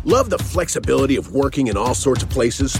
Love 0.04 0.30
the 0.30 0.38
flexibility 0.38 1.16
of 1.16 1.34
working 1.34 1.68
in 1.68 1.78
all 1.78 1.96
sorts 1.96 2.24
of 2.24 2.30
places? 2.30 2.80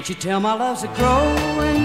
Can't 0.00 0.08
you 0.08 0.14
tell 0.14 0.40
my 0.40 0.54
love's 0.54 0.82
a 0.82 0.86
growing? 0.94 1.84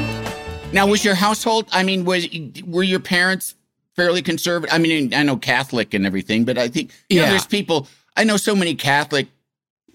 Now, 0.71 0.88
was 0.88 1.04
your 1.04 1.15
household? 1.15 1.67
I 1.73 1.84
mean, 1.84 2.06
was 2.06 2.25
were 2.65 2.82
your 2.82 3.01
parents 3.01 3.56
fairly 3.97 4.21
conservative? 4.21 4.73
I 4.73 4.78
mean, 4.78 5.13
I 5.13 5.21
know 5.23 5.36
Catholic 5.36 5.93
and 5.93 6.06
everything, 6.06 6.45
but 6.45 6.58
I 6.58 6.69
think 6.69 6.91
you 7.10 7.19
know, 7.19 7.28
there's 7.28 7.45
people. 7.45 7.89
I 8.15 8.23
know 8.23 8.38
so 8.38 8.56
many 8.56 8.73
Catholic, 8.73 9.28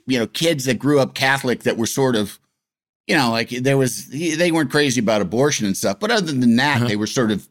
you 0.07 0.19
know, 0.19 0.27
kids 0.27 0.67
that 0.67 0.79
grew 0.79 1.01
up 1.01 1.15
Catholic 1.15 1.61
that 1.63 1.79
were 1.79 1.87
sort 1.87 2.15
of, 2.15 2.39
you 3.07 3.17
know, 3.17 3.31
like 3.31 3.49
there 3.49 3.79
was 3.79 4.09
they 4.09 4.53
weren't 4.53 4.71
crazy 4.71 5.01
about 5.01 5.23
abortion 5.23 5.65
and 5.65 5.75
stuff, 5.75 5.99
but 5.99 6.11
other 6.11 6.31
than 6.31 6.57
that, 6.57 6.77
Uh-huh. 6.77 6.89
they 6.89 6.97
were 6.97 7.07
sort 7.07 7.31
of 7.31 7.49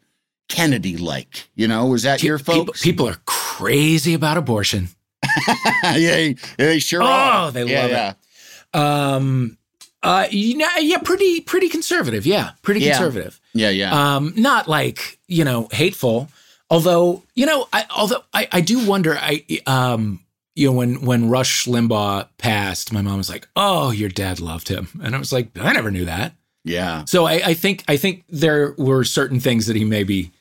Kennedy 0.49 0.97
like. 0.97 1.49
You 1.55 1.67
know, 1.67 1.88
was 1.88 2.03
that 2.03 2.21
your 2.21 2.38
People, 2.38 2.65
folks? 2.67 2.84
people 2.84 3.10
are 3.10 3.17
crazy 3.25 4.13
about 4.13 4.38
abortion. 4.38 4.89
yeah, 5.95 6.34
they 6.60 6.77
sure 6.77 7.01
are 7.01 7.05
Oh, 7.45 7.45
are. 7.47 7.51
they 7.53 7.63
yeah, 7.65 7.82
love 7.82 7.91
it. 7.91 8.79
Um, 8.79 9.58
uh, 10.03 10.27
you 10.31 10.57
know, 10.57 10.67
yeah, 10.79 10.97
pretty, 10.99 11.41
pretty 11.41 11.69
conservative. 11.69 12.25
Yeah, 12.25 12.51
pretty 12.62 12.81
Yeah. 12.81 12.93
conservative. 12.97 13.39
Yeah, 13.53 13.69
yeah. 13.69 14.15
Um, 14.15 14.33
not 14.35 14.67
like 14.67 15.19
you 15.27 15.43
know 15.43 15.67
hateful. 15.71 16.29
Although 16.69 17.23
you 17.35 17.45
know, 17.45 17.67
I 17.73 17.85
although 17.95 18.23
I, 18.33 18.47
I 18.51 18.62
do 18.62 18.85
wonder. 18.85 19.17
I 19.19 19.43
um, 19.65 20.19
you 20.55 20.67
know, 20.67 20.73
when 20.73 21.01
when 21.01 21.29
Rush 21.29 21.65
Limbaugh 21.65 22.27
passed, 22.38 22.91
my 22.93 23.01
mom 23.01 23.17
was 23.17 23.29
like, 23.29 23.47
"Oh, 23.55 23.91
your 23.91 24.09
dad 24.09 24.39
loved 24.39 24.67
him," 24.67 24.88
and 25.03 25.15
I 25.15 25.19
was 25.19 25.31
like, 25.33 25.49
"I 25.59 25.73
never 25.73 25.89
knew 25.91 26.05
that." 26.05 26.33
yeah. 26.65 27.05
So 27.05 27.25
I, 27.25 27.33
I 27.45 27.53
think 27.53 27.83
I 27.88 27.97
think 27.97 28.23
there 28.29 28.73
were 28.77 29.03
certain 29.03 29.39
things 29.39 29.65
that 29.67 29.75
he 29.75 29.83
maybe 29.85 30.31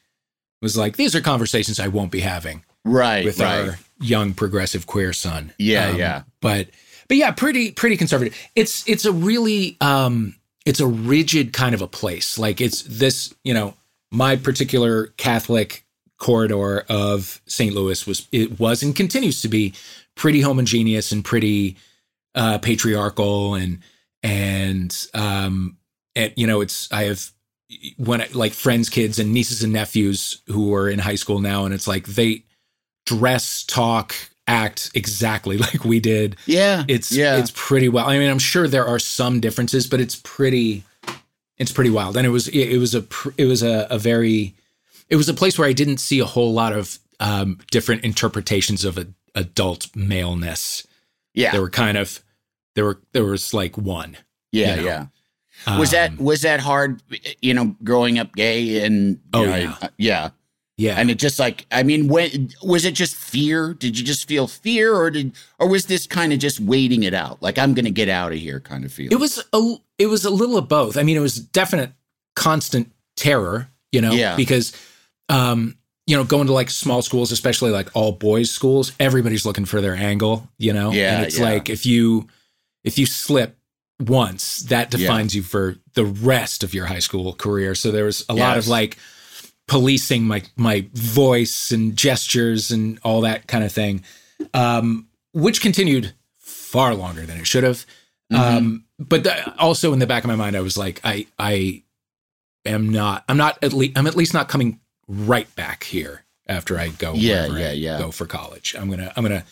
was 0.60 0.76
like, 0.76 0.96
"These 0.96 1.14
are 1.14 1.20
conversations 1.20 1.80
I 1.80 1.88
won't 1.88 2.10
be 2.10 2.20
having." 2.20 2.64
Right, 2.84 3.24
with 3.24 3.38
right. 3.40 3.68
our 3.68 3.78
young 4.00 4.34
progressive 4.34 4.86
queer 4.86 5.12
son. 5.12 5.52
Yeah, 5.58 5.88
Um, 5.90 5.96
yeah. 5.96 6.22
But 6.40 6.68
but 7.08 7.16
yeah, 7.16 7.30
pretty 7.30 7.72
pretty 7.72 7.96
conservative. 7.96 8.36
It's 8.54 8.86
it's 8.88 9.04
a 9.04 9.12
really 9.12 9.76
um 9.80 10.34
it's 10.64 10.80
a 10.80 10.86
rigid 10.86 11.52
kind 11.52 11.74
of 11.74 11.82
a 11.82 11.88
place. 11.88 12.38
Like 12.38 12.60
it's 12.60 12.82
this, 12.82 13.34
you 13.42 13.54
know, 13.54 13.74
my 14.10 14.36
particular 14.36 15.08
Catholic 15.16 15.84
corridor 16.18 16.84
of 16.88 17.40
St. 17.46 17.74
Louis 17.74 18.06
was 18.06 18.28
it 18.32 18.60
was 18.60 18.82
and 18.82 18.94
continues 18.94 19.40
to 19.42 19.48
be 19.48 19.74
pretty 20.14 20.40
homogeneous 20.40 21.12
and 21.12 21.24
pretty 21.24 21.76
uh 22.34 22.58
patriarchal 22.58 23.54
and 23.54 23.78
and 24.22 25.06
um 25.14 25.78
and 26.14 26.32
you 26.36 26.46
know 26.46 26.60
it's 26.60 26.90
I 26.92 27.04
have 27.04 27.30
when 27.96 28.20
I, 28.20 28.28
like 28.32 28.52
friends 28.52 28.88
kids 28.88 29.18
and 29.18 29.32
nieces 29.32 29.62
and 29.62 29.72
nephews 29.72 30.42
who 30.48 30.74
are 30.74 30.88
in 30.88 30.98
high 30.98 31.14
school 31.14 31.38
now 31.38 31.64
and 31.64 31.72
it's 31.72 31.86
like 31.86 32.06
they 32.06 32.44
dress 33.06 33.62
talk 33.64 34.14
act 34.48 34.90
exactly 34.94 35.56
like 35.66 35.84
we 35.84 36.00
did 36.00 36.36
Yeah. 36.46 36.84
it's 36.88 37.12
yeah. 37.12 37.36
it's 37.36 37.52
pretty 37.54 37.88
well 37.88 38.08
i 38.08 38.18
mean 38.18 38.30
i'm 38.30 38.38
sure 38.38 38.66
there 38.66 38.86
are 38.86 38.98
some 38.98 39.38
differences 39.40 39.86
but 39.86 40.00
it's 40.00 40.16
pretty 40.24 40.82
it's 41.58 41.70
pretty 41.72 41.90
wild 41.90 42.16
and 42.16 42.26
it 42.26 42.30
was 42.30 42.48
it, 42.48 42.72
it 42.72 42.78
was 42.78 42.94
a 42.94 43.04
it 43.36 43.44
was 43.46 43.62
a, 43.62 43.86
a 43.90 43.98
very 43.98 44.54
it 45.08 45.16
was 45.16 45.28
a 45.28 45.34
place 45.34 45.58
where 45.58 45.68
i 45.68 45.72
didn't 45.72 45.98
see 45.98 46.18
a 46.18 46.24
whole 46.24 46.52
lot 46.52 46.72
of 46.72 46.98
um 47.20 47.58
different 47.70 48.04
interpretations 48.04 48.84
of 48.84 48.96
a, 48.98 49.06
adult 49.34 49.94
maleness 49.94 50.86
yeah. 51.34 51.52
there 51.52 51.60
were 51.60 51.70
kind 51.70 51.96
of 51.98 52.20
there 52.74 52.84
were 52.84 52.98
there 53.12 53.24
was 53.24 53.52
like 53.54 53.76
one 53.78 54.16
yeah, 54.50 54.76
you 54.76 54.82
know. 54.82 54.88
yeah. 55.66 55.78
Was 55.78 55.90
that 55.90 56.12
Um, 56.12 56.16
was 56.18 56.40
that 56.40 56.60
hard? 56.60 57.02
You 57.42 57.52
know, 57.52 57.76
growing 57.84 58.18
up 58.18 58.34
gay 58.34 58.82
and 58.82 59.20
Oh, 59.34 59.44
know, 59.44 59.54
yeah. 59.56 59.76
uh, 59.82 59.88
yeah. 59.98 60.30
Yeah 60.78 60.94
And 60.96 61.10
it 61.10 61.18
just 61.18 61.38
like 61.38 61.66
I 61.70 61.82
mean, 61.82 62.08
when 62.08 62.50
was 62.62 62.84
it 62.86 62.94
just 62.94 63.14
fear? 63.16 63.74
Did 63.74 63.98
you 63.98 64.04
just 64.04 64.26
feel 64.26 64.46
fear, 64.46 64.94
or 64.94 65.10
did 65.10 65.32
or 65.58 65.68
was 65.68 65.84
this 65.86 66.06
kind 66.06 66.32
of 66.32 66.38
just 66.38 66.60
waiting 66.60 67.02
it 67.02 67.12
out? 67.14 67.42
Like 67.42 67.58
I'm 67.58 67.74
going 67.74 67.84
to 67.84 67.90
get 67.90 68.08
out 68.08 68.32
of 68.32 68.38
here, 68.38 68.60
kind 68.60 68.84
of 68.86 68.92
feel. 68.92 69.12
It 69.12 69.18
was 69.20 69.44
a 69.52 69.74
it 69.98 70.06
was 70.06 70.24
a 70.24 70.30
little 70.30 70.56
of 70.56 70.68
both. 70.68 70.96
I 70.96 71.02
mean, 71.02 71.16
it 71.16 71.20
was 71.20 71.36
definite 71.36 71.92
constant 72.36 72.90
terror, 73.16 73.68
you 73.92 74.00
know, 74.00 74.12
Yeah. 74.12 74.36
because 74.36 74.72
um, 75.28 75.76
you 76.06 76.16
know, 76.16 76.24
going 76.24 76.46
to 76.46 76.52
like 76.54 76.70
small 76.70 77.02
schools, 77.02 77.32
especially 77.32 77.70
like 77.70 77.90
all 77.94 78.12
boys 78.12 78.50
schools, 78.50 78.92
everybody's 78.98 79.44
looking 79.44 79.66
for 79.66 79.80
their 79.82 79.94
angle, 79.94 80.48
you 80.56 80.72
know? 80.72 80.90
Yeah, 80.92 81.16
And 81.16 81.26
it's 81.26 81.38
yeah. 81.38 81.44
like 81.44 81.68
if 81.68 81.84
you 81.84 82.28
if 82.84 82.96
you 82.98 83.04
slip 83.06 83.56
once, 84.00 84.58
that 84.68 84.92
Yeah. 84.94 85.00
defines 85.00 85.34
you 85.34 85.42
for 85.42 85.76
the 85.94 86.04
rest 86.04 86.62
of 86.62 86.72
your 86.72 86.86
high 86.86 87.00
school 87.00 87.32
career. 87.34 87.74
So 87.74 87.90
there 87.90 88.04
was 88.04 88.24
a 88.28 88.34
lot 88.34 88.56
of 88.56 88.68
like 88.68 88.96
policing 89.68 90.24
my 90.24 90.42
my 90.56 90.86
voice 90.92 91.70
and 91.70 91.96
gestures 91.96 92.72
and 92.72 92.98
all 93.04 93.20
that 93.20 93.46
kind 93.46 93.62
of 93.62 93.70
thing. 93.70 94.02
Um, 94.52 95.08
which 95.32 95.60
continued 95.60 96.14
far 96.38 96.94
longer 96.94 97.24
than 97.24 97.38
it 97.38 97.46
should 97.46 97.64
have. 97.64 97.86
Mm-hmm. 98.32 98.56
Um, 98.56 98.84
but 98.98 99.24
the, 99.24 99.58
also 99.58 99.92
in 99.92 100.00
the 100.00 100.06
back 100.06 100.24
of 100.24 100.28
my 100.28 100.36
mind, 100.36 100.56
I 100.56 100.60
was 100.60 100.76
like, 100.76 101.00
I, 101.04 101.26
I 101.38 101.82
am 102.64 102.90
not, 102.90 103.24
I'm 103.28 103.36
not 103.36 103.58
at 103.62 103.72
least, 103.72 103.96
I'm 103.96 104.06
at 104.06 104.16
least 104.16 104.34
not 104.34 104.48
coming 104.48 104.80
right 105.06 105.52
back 105.54 105.84
here 105.84 106.24
after 106.46 106.78
I 106.78 106.88
go. 106.88 107.14
Yeah, 107.14 107.46
yeah, 107.46 107.68
I 107.68 107.72
yeah. 107.72 107.98
Go 107.98 108.10
for 108.10 108.26
college. 108.26 108.74
I'm 108.78 108.90
gonna, 108.90 109.12
I'm 109.16 109.22
gonna 109.22 109.44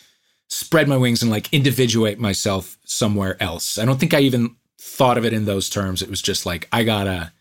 spread 0.48 0.88
my 0.88 0.96
wings 0.96 1.22
and 1.22 1.30
like 1.30 1.52
individuate 1.52 2.18
myself 2.18 2.76
somewhere 2.84 3.40
else. 3.42 3.78
I 3.78 3.84
don't 3.84 3.98
think 3.98 4.14
I 4.14 4.20
even 4.20 4.56
thought 4.78 5.18
of 5.18 5.24
it 5.24 5.32
in 5.32 5.44
those 5.44 5.70
terms. 5.70 6.02
It 6.02 6.10
was 6.10 6.22
just 6.22 6.46
like 6.46 6.68
I 6.72 6.84
gotta, 6.84 7.32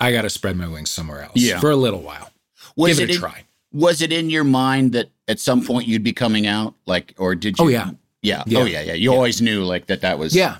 I 0.00 0.12
gotta 0.12 0.30
spread 0.30 0.56
my 0.56 0.68
wings 0.68 0.90
somewhere 0.90 1.22
else. 1.22 1.32
Yeah. 1.36 1.60
for 1.60 1.70
a 1.70 1.76
little 1.76 2.00
while. 2.02 2.30
was 2.76 2.98
Give 2.98 3.08
it 3.08 3.12
a 3.12 3.14
in- 3.14 3.20
try. 3.20 3.44
Was 3.72 4.00
it 4.00 4.12
in 4.12 4.30
your 4.30 4.44
mind 4.44 4.92
that 4.92 5.10
at 5.26 5.38
some 5.40 5.64
point 5.64 5.86
you'd 5.88 6.02
be 6.04 6.12
coming 6.12 6.46
out? 6.46 6.74
Like, 6.86 7.14
or 7.18 7.34
did 7.34 7.58
you? 7.58 7.64
Oh, 7.66 7.68
yeah. 7.68 7.90
yeah, 8.22 8.42
Yeah. 8.46 8.60
Oh 8.60 8.64
yeah, 8.64 8.80
yeah. 8.80 8.94
You 8.94 9.10
Yeah. 9.10 9.16
always 9.16 9.42
knew 9.42 9.64
like 9.64 9.86
that. 9.86 10.00
That 10.00 10.18
was 10.18 10.34
Yeah. 10.34 10.58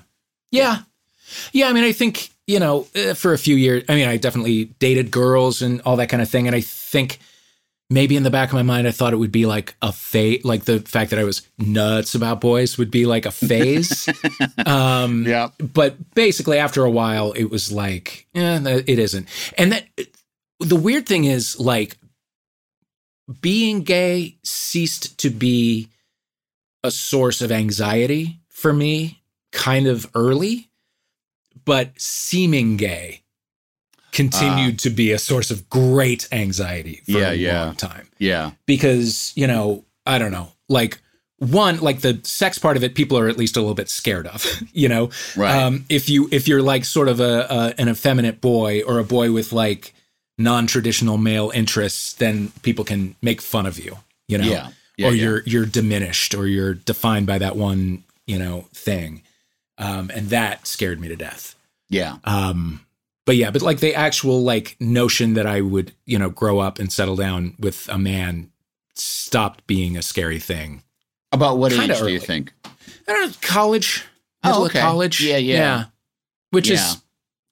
Yeah. 0.51 0.79
Yeah. 1.53 1.69
I 1.69 1.73
mean, 1.73 1.83
I 1.83 1.91
think, 1.91 2.29
you 2.47 2.59
know, 2.59 2.87
uh, 2.95 3.13
for 3.15 3.33
a 3.33 3.37
few 3.37 3.55
years, 3.55 3.83
I 3.89 3.95
mean, 3.95 4.07
I 4.07 4.17
definitely 4.17 4.65
dated 4.79 5.09
girls 5.11 5.61
and 5.61 5.81
all 5.81 5.95
that 5.97 6.09
kind 6.09 6.21
of 6.21 6.29
thing. 6.29 6.45
And 6.47 6.55
I 6.55 6.61
think 6.61 7.19
maybe 7.89 8.15
in 8.15 8.23
the 8.23 8.29
back 8.29 8.49
of 8.49 8.53
my 8.53 8.63
mind, 8.63 8.87
I 8.87 8.91
thought 8.91 9.13
it 9.13 9.17
would 9.17 9.31
be 9.31 9.45
like 9.45 9.75
a 9.81 9.91
phase, 9.91 10.43
like 10.45 10.65
the 10.65 10.79
fact 10.79 11.09
that 11.09 11.19
I 11.19 11.23
was 11.23 11.41
nuts 11.57 12.15
about 12.15 12.41
boys 12.41 12.77
would 12.77 12.91
be 12.91 13.05
like 13.05 13.25
a 13.25 13.31
phase. 13.31 14.07
um, 14.65 15.25
yeah. 15.25 15.49
but 15.59 15.95
basically, 16.13 16.59
after 16.59 16.83
a 16.83 16.91
while, 16.91 17.31
it 17.31 17.45
was 17.45 17.71
like, 17.71 18.27
eh, 18.35 18.81
it 18.85 18.99
isn't. 18.99 19.27
And 19.57 19.71
that 19.71 19.85
the 20.59 20.75
weird 20.75 21.07
thing 21.07 21.25
is, 21.25 21.59
like, 21.59 21.97
being 23.41 23.81
gay 23.81 24.37
ceased 24.43 25.19
to 25.19 25.29
be 25.29 25.89
a 26.83 26.91
source 26.91 27.41
of 27.41 27.51
anxiety 27.51 28.39
for 28.47 28.73
me 28.73 29.21
kind 29.51 29.87
of 29.87 30.09
early, 30.15 30.69
but 31.65 31.91
seeming 31.99 32.77
gay 32.77 33.21
continued 34.11 34.79
to 34.79 34.89
be 34.89 35.11
a 35.11 35.19
source 35.19 35.51
of 35.51 35.69
great 35.69 36.27
anxiety 36.31 37.01
for 37.05 37.11
Yeah, 37.11 37.31
a 37.31 37.33
yeah. 37.35 37.65
long 37.65 37.75
time 37.75 38.07
Yeah. 38.17 38.51
because 38.65 39.31
you 39.35 39.47
know 39.47 39.85
I 40.05 40.17
don't 40.19 40.31
know 40.31 40.51
like 40.67 40.99
one 41.37 41.79
like 41.79 42.01
the 42.01 42.19
sex 42.23 42.57
part 42.57 42.75
of 42.77 42.83
it 42.83 42.95
people 42.95 43.17
are 43.17 43.29
at 43.29 43.37
least 43.37 43.55
a 43.55 43.59
little 43.61 43.75
bit 43.75 43.89
scared 43.89 44.27
of 44.27 44.45
you 44.73 44.89
know 44.89 45.09
Right. 45.37 45.55
um 45.55 45.85
if 45.89 46.09
you 46.09 46.27
if 46.31 46.47
you're 46.47 46.61
like 46.61 46.83
sort 46.85 47.07
of 47.07 47.19
a, 47.19 47.47
a 47.49 47.81
an 47.81 47.87
effeminate 47.89 48.41
boy 48.41 48.81
or 48.83 48.99
a 48.99 49.03
boy 49.03 49.31
with 49.31 49.53
like 49.53 49.93
non-traditional 50.37 51.17
male 51.17 51.51
interests 51.53 52.13
then 52.13 52.49
people 52.61 52.83
can 52.85 53.15
make 53.21 53.41
fun 53.41 53.65
of 53.65 53.77
you 53.79 53.97
you 54.27 54.37
know 54.37 54.45
Yeah. 54.45 54.69
Yeah, 54.97 55.07
or 55.07 55.13
you're 55.13 55.43
you're 55.45 55.65
diminished 55.65 56.35
or 56.35 56.45
you're 56.45 56.73
defined 56.73 57.25
by 57.25 57.37
that 57.37 57.55
one 57.55 58.03
you 58.27 58.37
know 58.37 58.67
thing 58.73 59.21
um 59.77 60.11
and 60.13 60.29
that 60.29 60.67
scared 60.67 60.99
me 60.99 61.07
to 61.07 61.15
death 61.15 61.55
Yeah. 61.89 62.17
um 62.25 62.81
but 63.29 63.35
yeah 63.35 63.51
but 63.51 63.61
like 63.61 63.79
the 63.79 63.93
actual 63.93 64.41
like 64.41 64.75
notion 64.79 65.35
that 65.35 65.45
i 65.45 65.61
would 65.61 65.93
you 66.07 66.17
know 66.17 66.31
grow 66.31 66.57
up 66.57 66.79
and 66.79 66.91
settle 66.91 67.15
down 67.15 67.53
with 67.59 67.87
a 67.89 67.97
man 67.99 68.49
stopped 68.95 69.67
being 69.67 69.95
a 69.95 70.01
scary 70.01 70.39
thing 70.39 70.81
About 71.31 71.59
what 71.59 71.71
Kinda 71.71 71.93
age 71.93 71.99
do 72.01 72.07
you 72.11 72.19
think? 72.19 72.51
i 72.65 73.13
don't 73.13 73.29
know 73.29 73.35
college 73.41 74.03
Oh, 74.43 74.65
okay. 74.65 74.79
of 74.79 74.83
college 74.85 75.21
Yeah, 75.21 75.37
yeah. 75.37 75.55
yeah. 75.57 75.83
which 76.49 76.69
Yeah. 76.69 76.75
is 76.75 76.97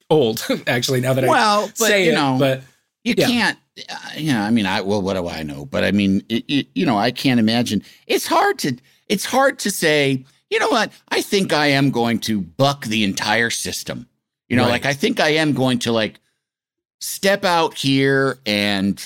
old 0.09 0.43
actually 0.67 1.01
now 1.01 1.13
that 1.13 1.23
i 1.23 1.27
Well, 1.27 1.67
but 1.67 1.77
say 1.77 2.05
you 2.05 2.11
it 2.13 2.15
know, 2.15 2.37
but 2.39 2.63
you 3.03 3.13
yeah. 3.15 3.27
can't. 3.27 3.57
Uh, 3.87 3.95
you 4.17 4.33
know, 4.33 4.41
I 4.41 4.49
mean, 4.49 4.65
I 4.65 4.81
well, 4.81 5.01
what 5.03 5.13
do 5.13 5.27
I 5.29 5.43
know? 5.43 5.65
But 5.65 5.83
I 5.83 5.91
mean, 5.91 6.23
it, 6.29 6.43
it, 6.47 6.67
you 6.73 6.83
know, 6.85 6.97
I 6.97 7.11
can't 7.11 7.39
imagine. 7.39 7.83
It's 8.07 8.25
hard 8.25 8.57
to. 8.63 8.75
It's 9.07 9.23
hard 9.25 9.59
to 9.59 9.69
say. 9.69 10.25
You 10.49 10.59
know 10.59 10.69
what? 10.69 10.91
I 11.09 11.21
think 11.21 11.53
I 11.53 11.67
am 11.67 11.91
going 11.91 12.17
to 12.21 12.41
buck 12.41 12.85
the 12.85 13.03
entire 13.03 13.51
system. 13.51 14.07
You 14.49 14.55
know, 14.57 14.63
Right. 14.63 14.71
like 14.71 14.85
I 14.85 14.93
think 14.93 15.19
I 15.19 15.29
am 15.35 15.53
going 15.53 15.79
to 15.79 15.91
like 15.91 16.19
step 16.99 17.43
out 17.45 17.73
here 17.75 18.39
and, 18.45 19.05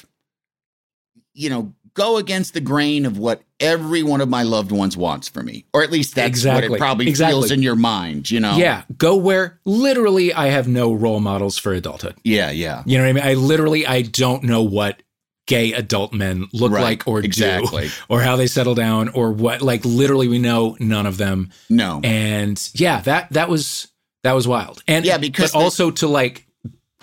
you 1.34 1.50
know, 1.50 1.74
go 1.94 2.18
against 2.18 2.54
the 2.54 2.62
grain 2.62 3.06
of 3.06 3.18
what 3.18 3.42
every 3.60 4.02
one 4.02 4.22
of 4.22 4.30
my 4.30 4.44
loved 4.44 4.72
ones 4.72 4.96
wants 4.96 5.28
for 5.28 5.44
me, 5.44 5.66
or 5.74 5.84
at 5.84 5.92
least 5.92 6.16
that's 6.16 6.28
exactly. 6.28 6.70
what 6.70 6.76
it 6.76 6.80
probably 6.80 7.08
Exactly. 7.08 7.34
feels 7.34 7.52
in 7.52 7.62
your 7.62 7.76
mind. 7.76 8.32
You 8.32 8.40
know? 8.40 8.56
yeah 8.58 8.84
go 8.98 9.16
where 9.16 9.60
literally 9.66 10.34
i 10.34 10.48
have 10.48 10.68
no 10.68 10.94
role 10.94 11.20
models 11.20 11.58
for 11.58 11.74
adulthood 11.74 12.16
Yeah. 12.24 12.50
Yeah. 12.52 12.84
you 12.86 12.98
know 12.98 13.04
what 13.04 13.10
i 13.10 13.14
mean 13.14 13.24
i 13.24 13.34
literally 13.34 13.86
i 13.86 14.02
don't 14.04 14.44
know 14.44 14.62
what 14.64 15.04
gay 15.48 15.74
adult 15.74 16.14
men 16.14 16.48
look 16.54 16.72
Right. 16.72 16.82
like 16.82 17.08
or 17.08 17.20
Exactly. 17.20 17.88
do 17.88 17.94
or 18.10 18.22
how 18.22 18.36
they 18.36 18.48
settle 18.48 18.74
down 18.76 19.10
or 19.10 19.32
what 19.32 19.62
like 19.62 19.84
literally 19.86 20.28
we 20.28 20.40
know 20.40 20.78
none 20.80 21.06
of 21.06 21.18
them 21.18 21.50
No. 21.70 22.00
and 22.04 22.70
yeah 22.74 23.02
that 23.02 23.32
that 23.34 23.50
was 23.50 23.88
that 24.24 24.34
was 24.34 24.48
wild 24.48 24.84
and 24.88 25.06
Yeah, 25.06 25.18
because 25.18 25.52
but 25.52 25.60
the- 25.60 25.64
also 25.66 25.92
to 25.92 26.08
like 26.08 26.46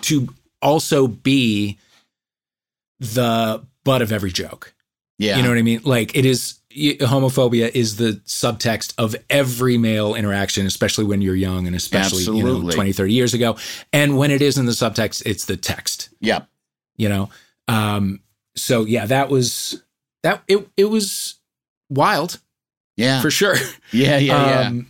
to 0.03 0.33
also 0.61 1.07
be 1.07 1.77
the 2.99 3.63
butt 3.83 4.01
of 4.01 4.11
every 4.11 4.31
joke 4.31 4.73
yeah. 5.17 5.37
you 5.37 5.43
know 5.43 5.49
what 5.49 5.57
i 5.57 5.61
mean 5.61 5.81
like 5.83 6.15
it 6.15 6.25
is 6.25 6.55
homophobia 6.71 7.71
is 7.73 7.95
the 7.95 8.13
subtext 8.25 8.93
of 8.97 9.15
every 9.29 9.77
male 9.77 10.15
interaction 10.15 10.65
especially 10.65 11.05
when 11.05 11.21
you're 11.21 11.35
young 11.35 11.65
and 11.65 11.75
especially 11.75 12.23
you 12.23 12.43
know 12.43 12.69
20 12.69 12.91
30 12.93 13.13
years 13.13 13.33
ago 13.33 13.57
and 13.93 14.17
when 14.17 14.31
it 14.31 14.41
is 14.41 14.57
in 14.57 14.65
the 14.65 14.71
subtext 14.71 15.23
it's 15.25 15.45
the 15.45 15.57
text 15.57 16.09
yeah. 16.19 16.41
you 16.97 17.09
know 17.09 17.29
um 17.67 18.19
so 18.55 18.85
yeah 18.85 19.05
that 19.05 19.29
was 19.29 19.81
that 20.23 20.43
it 20.47 20.67
it 20.77 20.85
was 20.85 21.35
wild 21.89 22.39
Yeah. 22.97 23.21
for 23.21 23.31
sure 23.31 23.55
Yeah. 23.91 24.17
Yeah. 24.17 24.45
Yeah. 24.61 24.67
um, 24.67 24.89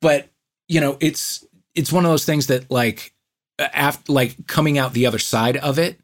but 0.00 0.28
you 0.68 0.80
know, 0.80 0.96
it's 1.00 1.44
it's 1.74 1.92
one 1.92 2.04
of 2.04 2.10
those 2.10 2.24
things 2.24 2.46
that 2.48 2.70
like 2.70 3.12
after 3.58 4.12
like 4.12 4.46
coming 4.46 4.78
out 4.78 4.92
the 4.92 5.06
other 5.06 5.18
side 5.18 5.56
of 5.56 5.78
it 5.78 6.00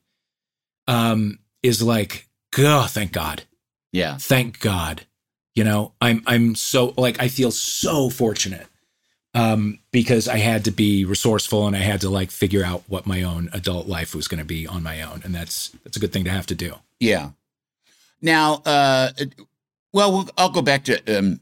um 0.86 1.38
is 1.62 1.82
like, 1.82 2.28
oh, 2.58 2.86
thank 2.88 3.12
God. 3.12 3.42
yeah. 3.92 4.16
Thank 4.16 4.60
God. 4.60 5.06
You 5.54 5.64
know, 5.64 5.92
I'm 6.00 6.22
I'm 6.26 6.54
so 6.54 6.94
like 6.96 7.20
I 7.20 7.28
feel 7.28 7.50
so 7.50 8.08
fortunate. 8.10 8.66
Um, 9.32 9.78
because 9.92 10.26
I 10.26 10.38
had 10.38 10.64
to 10.64 10.72
be 10.72 11.04
resourceful 11.04 11.68
and 11.68 11.76
I 11.76 11.80
had 11.80 12.00
to 12.00 12.10
like 12.10 12.32
figure 12.32 12.64
out 12.64 12.82
what 12.88 13.06
my 13.06 13.22
own 13.22 13.48
adult 13.52 13.86
life 13.86 14.12
was 14.12 14.26
gonna 14.26 14.44
be 14.44 14.66
on 14.66 14.82
my 14.82 15.02
own. 15.02 15.20
And 15.22 15.32
that's 15.32 15.68
that's 15.84 15.96
a 15.96 16.00
good 16.00 16.12
thing 16.12 16.24
to 16.24 16.30
have 16.30 16.46
to 16.46 16.56
do. 16.56 16.74
Yeah. 16.98 17.30
Now, 18.20 18.54
uh, 18.66 19.10
well, 19.92 20.10
we'll 20.12 20.28
I'll 20.36 20.50
go 20.50 20.62
back 20.62 20.84
to 20.86 21.18
um, 21.18 21.40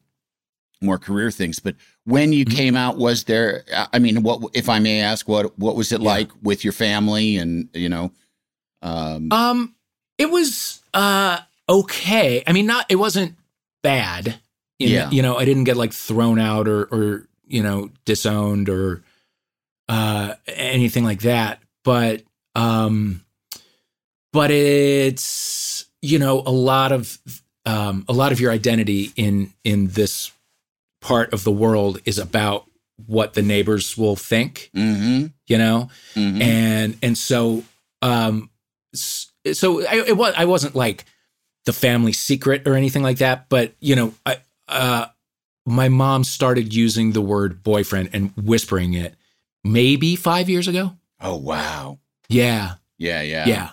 more 0.82 0.98
career 0.98 1.30
things, 1.30 1.60
but 1.60 1.76
when 2.08 2.32
you 2.32 2.44
Mhm. 2.46 2.56
came 2.56 2.76
out, 2.76 2.96
was 2.96 3.24
there? 3.24 3.64
I 3.92 3.98
mean, 3.98 4.22
what 4.22 4.40
if 4.54 4.68
I 4.68 4.78
may 4.78 5.00
ask, 5.00 5.28
what 5.28 5.58
what 5.58 5.76
was 5.76 5.92
it 5.92 6.00
Yeah. 6.00 6.08
like 6.08 6.30
with 6.42 6.64
your 6.64 6.72
family, 6.72 7.36
and 7.36 7.68
you 7.74 7.88
know, 7.88 8.10
um, 8.82 9.28
Um, 9.30 9.74
it 10.16 10.30
was 10.30 10.80
uh 10.94 11.40
okay. 11.68 12.42
I 12.46 12.52
mean, 12.52 12.66
not 12.66 12.86
it 12.88 12.96
wasn't 12.96 13.34
bad. 13.82 14.40
In, 14.78 14.88
Yeah. 14.90 15.10
You 15.10 15.22
know, 15.22 15.36
I 15.36 15.44
didn't 15.44 15.64
get 15.64 15.76
like 15.76 15.92
thrown 15.92 16.38
out 16.38 16.66
or 16.68 16.84
or 16.84 17.26
you 17.46 17.62
know 17.62 17.90
disowned 18.04 18.68
or 18.68 19.02
uh 19.88 20.34
anything 20.46 21.04
like 21.04 21.20
that. 21.22 21.60
But 21.84 22.22
um, 22.54 23.24
but 24.32 24.50
it's 24.50 25.86
you 26.02 26.18
know 26.18 26.42
a 26.46 26.50
lot 26.52 26.92
of 26.92 27.18
um 27.66 28.04
a 28.08 28.12
lot 28.12 28.32
of 28.32 28.40
your 28.40 28.50
identity 28.52 29.12
in 29.16 29.52
in 29.64 29.88
this 29.88 30.32
part 31.08 31.32
of 31.32 31.42
the 31.44 31.50
world 31.52 32.00
is 32.04 32.18
about 32.18 32.64
what 33.06 33.34
the 33.34 33.42
neighbors 33.42 33.96
will 33.96 34.16
think. 34.16 34.70
hmm 34.74 35.26
You 35.46 35.58
know, 35.58 35.88
hmm 36.14 36.42
and 36.42 36.96
and 37.02 37.16
so 37.16 37.62
um 38.02 38.50
so 38.94 39.86
I, 39.86 40.04
it 40.08 40.16
was 40.16 40.34
I 40.36 40.44
wasn't 40.44 40.74
like 40.74 41.04
the 41.64 41.72
family 41.72 42.12
secret 42.12 42.66
or 42.66 42.74
anything 42.74 43.02
like 43.02 43.18
that, 43.18 43.48
but 43.48 43.74
you 43.80 43.96
know, 43.96 44.14
I 44.26 44.38
uh 44.68 45.06
my 45.66 45.88
mom 45.88 46.24
started 46.24 46.72
using 46.74 47.12
the 47.12 47.20
word 47.20 47.62
boyfriend 47.62 48.10
and 48.12 48.32
whispering 48.36 48.94
it 48.94 49.14
maybe 49.64 50.16
5 50.16 50.48
years 50.48 50.68
ago. 50.68 50.96
oh 51.20 51.36
wow, 51.36 51.98
Yeah. 52.28 52.74
yeah, 52.98 53.22
yeah, 53.22 53.46
Yeah. 53.46 53.70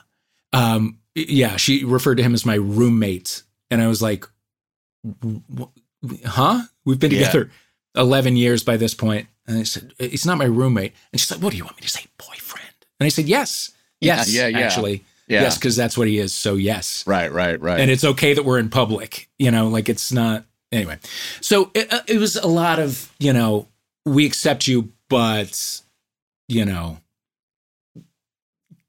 Um 0.53 0.99
yeah, 1.15 1.55
she 1.57 1.83
referred 1.85 2.15
to 2.17 2.23
him 2.23 2.33
as 2.33 2.45
my 2.45 2.55
roommate 2.55 3.43
and 3.71 3.81
I 3.81 3.87
was 3.87 4.01
like 4.01 4.27
"Wh- 5.03 5.71
huh? 6.25 6.63
We've 6.85 6.99
been 6.99 7.11
Yeah. 7.11 7.19
together 7.27 7.51
11 7.95 8.35
years 8.37 8.63
by 8.63 8.77
this 8.77 8.93
point. 8.93 9.27
And 9.47 9.59
I 9.59 9.63
said, 9.63 9.93
"He's 9.99 10.25
not 10.25 10.37
my 10.37 10.45
roommate." 10.45 10.93
And 11.11 11.19
she's 11.21 11.29
like, 11.31 11.41
"What 11.41 11.51
do 11.51 11.57
you 11.57 11.63
want 11.63 11.77
me 11.77 11.81
to 11.83 11.89
say, 11.89 12.05
boyfriend?" 12.17 12.67
And 12.99 13.05
I 13.05 13.09
said, 13.09 13.27
"Yes." 13.27 13.71
Yes, 14.01 14.31
yeah, 14.33 14.47
yeah. 14.47 14.59
actually. 14.59 15.03
yeah. 15.27 15.41
Yes, 15.43 15.57
because 15.57 15.75
that's 15.75 15.97
what 15.97 16.07
he 16.07 16.17
is. 16.19 16.33
So 16.33 16.55
yes, 16.55 17.03
Right, 17.07 17.31
right, 17.31 17.59
right. 17.61 17.79
and 17.79 17.89
it's 17.89 18.03
okay 18.03 18.33
that 18.33 18.43
we're 18.43 18.59
in 18.59 18.69
public. 18.69 19.29
You 19.39 19.51
know, 19.51 19.67
like 19.69 19.87
it's 19.89 20.11
not 20.11 20.45
anyway. 20.71 20.97
So 21.41 21.71
it, 21.73 21.91
uh, 21.93 22.01
it 22.07 22.17
was 22.19 22.35
a 22.35 22.47
lot 22.47 22.79
of 22.79 23.11
you 23.19 23.33
know 23.33 23.67
we 24.05 24.25
accept 24.25 24.67
you, 24.67 24.91
but 25.09 25.81
you 26.47 26.65
know, 26.65 26.99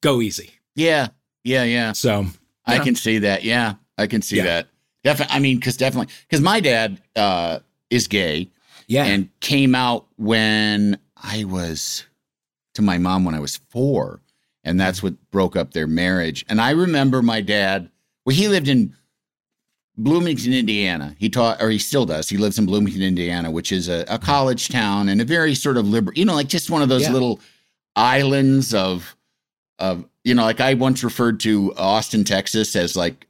go 0.03 0.21
easy. 0.21 0.51
yeah, 0.75 1.09
yeah, 1.45 1.65
yeah. 1.65 1.93
So 1.93 2.27
I 2.67 2.79
know. 2.79 2.85
can 2.85 2.95
see 2.97 3.19
that. 3.19 3.45
Yeah, 3.45 3.75
I 3.99 4.07
can 4.07 4.23
see 4.23 4.37
Yeah. 4.39 4.45
that. 4.45 4.69
Definitely. 5.07 5.35
I 5.37 5.39
mean, 5.39 5.57
because 5.59 5.77
definitely, 5.77 6.13
because 6.29 6.41
my 6.43 6.61
dad 6.61 7.01
uh, 7.15 7.61
is 7.91 8.09
gay. 8.09 8.51
yeah, 8.89 9.05
and 9.05 9.29
came 9.41 9.75
out 9.75 10.07
when 10.17 10.99
I 11.17 11.45
was 11.45 12.05
to 12.75 12.83
my 12.83 12.99
mom 12.99 13.25
when 13.25 13.35
I 13.35 13.41
was 13.41 13.57
four. 13.71 14.21
And 14.65 14.81
that's 14.81 15.01
what 15.01 15.15
broke 15.31 15.55
up 15.55 15.73
their 15.75 15.87
marriage. 15.87 16.45
And 16.49 16.61
I 16.61 16.71
remember 16.71 17.23
my 17.23 17.41
dad, 17.41 17.89
well, 18.25 18.35
he 18.35 18.49
lived 18.49 18.67
in 18.67 18.93
Bloomington, 19.97 20.53
Indiana. 20.53 21.15
He 21.21 21.29
taught, 21.31 21.63
or 21.63 21.71
he 21.71 21.79
still 21.79 22.05
does. 22.05 22.29
He 22.29 22.37
lives 22.37 22.59
in 22.59 22.67
Bloomington, 22.67 23.01
Indiana, 23.01 23.49
which 23.51 23.71
is 23.71 23.89
a, 23.89 24.05
a 24.09 24.19
college 24.19 24.69
town 24.69 25.09
and 25.09 25.21
a 25.21 25.25
very 25.25 25.55
sort 25.55 25.77
of 25.77 25.87
liberal, 25.87 26.19
you 26.19 26.25
know, 26.25 26.35
like 26.35 26.49
just 26.49 26.69
one 26.69 26.83
of 26.83 26.89
those 26.89 27.03
Yeah. 27.03 27.13
little 27.13 27.39
islands 27.95 28.75
of, 28.75 29.17
of, 29.79 30.05
you 30.25 30.35
know, 30.35 30.43
like 30.43 30.61
I 30.61 30.75
once 30.75 31.05
referred 31.05 31.39
to 31.41 31.73
Austin, 31.77 32.25
Texas 32.25 32.75
as 32.75 32.97
like 32.97 33.26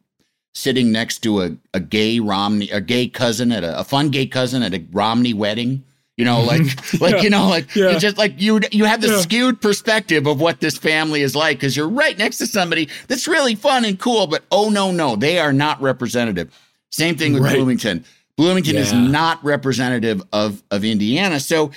sitting 0.56 0.90
next 0.90 1.18
to 1.18 1.42
a, 1.42 1.54
a 1.74 1.80
gay 1.80 2.18
Romney, 2.18 2.70
a 2.70 2.80
gay 2.80 3.06
cousin 3.08 3.52
at 3.52 3.62
a, 3.62 3.78
a 3.80 3.84
fun 3.84 4.08
gay 4.08 4.26
cousin 4.26 4.62
at 4.62 4.72
a 4.72 4.82
Romney 4.90 5.34
wedding. 5.34 5.84
You 6.16 6.24
know, 6.24 6.38
mm-hmm. 6.38 7.02
like, 7.02 7.12
like, 7.14 7.22
you 7.22 7.28
know, 7.28 7.46
like, 7.46 7.74
Yeah. 7.76 7.90
it's 7.90 8.00
just 8.00 8.16
like 8.16 8.40
you, 8.40 8.60
you 8.72 8.86
have 8.86 9.02
the 9.02 9.08
Yeah. 9.08 9.20
skewed 9.20 9.60
perspective 9.60 10.26
of 10.26 10.40
what 10.40 10.60
this 10.60 10.78
family 10.78 11.20
is 11.20 11.36
like 11.36 11.58
because 11.58 11.76
you're 11.76 11.90
right 11.90 12.16
next 12.16 12.38
to 12.38 12.46
somebody 12.46 12.88
that's 13.06 13.28
really 13.28 13.54
fun 13.54 13.84
and 13.84 13.98
cool, 13.98 14.26
but 14.26 14.44
oh, 14.50 14.70
no, 14.70 14.90
no, 14.90 15.14
they 15.14 15.38
are 15.38 15.52
not 15.52 15.78
representative. 15.82 16.50
Same 16.90 17.16
thing 17.16 17.34
with 17.34 17.42
Right. 17.42 17.56
Bloomington. 17.56 18.02
Bloomington 18.38 18.76
is 18.76 18.94
not 18.94 19.44
representative 19.44 20.22
of, 20.32 20.62
of 20.70 20.84
Indiana. 20.84 21.38
So 21.38 21.70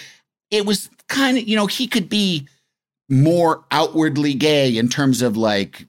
it 0.51 0.65
was 0.65 0.89
kind 1.09 1.37
of, 1.37 1.45
you 1.45 1.57
know, 1.57 1.67
he 1.67 1.85
could 1.85 2.07
be 2.07 2.47
more 3.09 3.65
outwardly 3.71 4.35
gay 4.35 4.77
in 4.77 4.87
terms 4.87 5.21
of 5.21 5.35
like, 5.35 5.85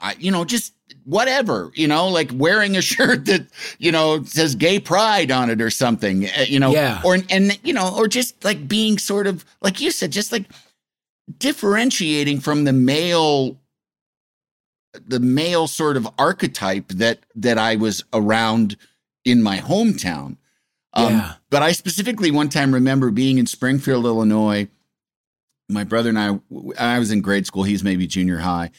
I, 0.00 0.16
you 0.18 0.32
know, 0.32 0.44
just 0.44 0.72
whatever, 1.04 1.70
you 1.74 1.86
know, 1.86 2.08
like 2.08 2.30
wearing 2.34 2.76
a 2.76 2.82
shirt 2.92 3.26
that, 3.26 3.46
you 3.78 3.92
know, 3.92 4.22
says 4.24 4.54
gay 4.54 4.78
pride 4.80 5.30
on 5.30 5.50
it 5.50 5.60
or 5.60 5.70
something, 5.70 6.26
uh, 6.26 6.44
you 6.46 6.58
know, 6.58 6.72
Yeah. 6.72 7.00
or, 7.04 7.18
and, 7.30 7.58
you 7.62 7.72
know, 7.72 7.94
or 7.96 8.08
just 8.08 8.42
like 8.44 8.66
being 8.68 8.98
sort 8.98 9.26
of, 9.26 9.44
like 9.60 9.80
you 9.80 9.90
said, 9.90 10.12
just 10.12 10.32
like 10.32 10.44
differentiating 11.38 12.40
from 12.40 12.64
the 12.64 12.72
male 12.72 13.58
the 15.06 15.18
male 15.18 15.66
sort 15.66 15.96
of 15.96 16.06
archetype 16.18 16.86
that 16.88 17.18
that 17.34 17.58
I 17.58 17.74
was 17.76 18.04
around 18.12 18.76
in 19.24 19.42
my 19.42 19.58
hometown. 19.58 20.36
Um, 20.92 21.12
Yeah. 21.12 21.32
But 21.50 21.62
I 21.62 21.72
specifically 21.72 22.30
one 22.30 22.48
time 22.48 22.72
remember 22.72 23.10
being 23.10 23.38
in 23.38 23.46
Springfield, 23.46 24.04
Illinois. 24.04 24.68
My 25.68 25.82
brother 25.82 26.10
and 26.10 26.18
I, 26.18 26.38
I 26.78 26.98
was 26.98 27.10
in 27.10 27.22
grade 27.22 27.46
school. 27.46 27.62
He's 27.64 27.82
maybe 27.82 28.06
junior 28.06 28.38
high, 28.38 28.70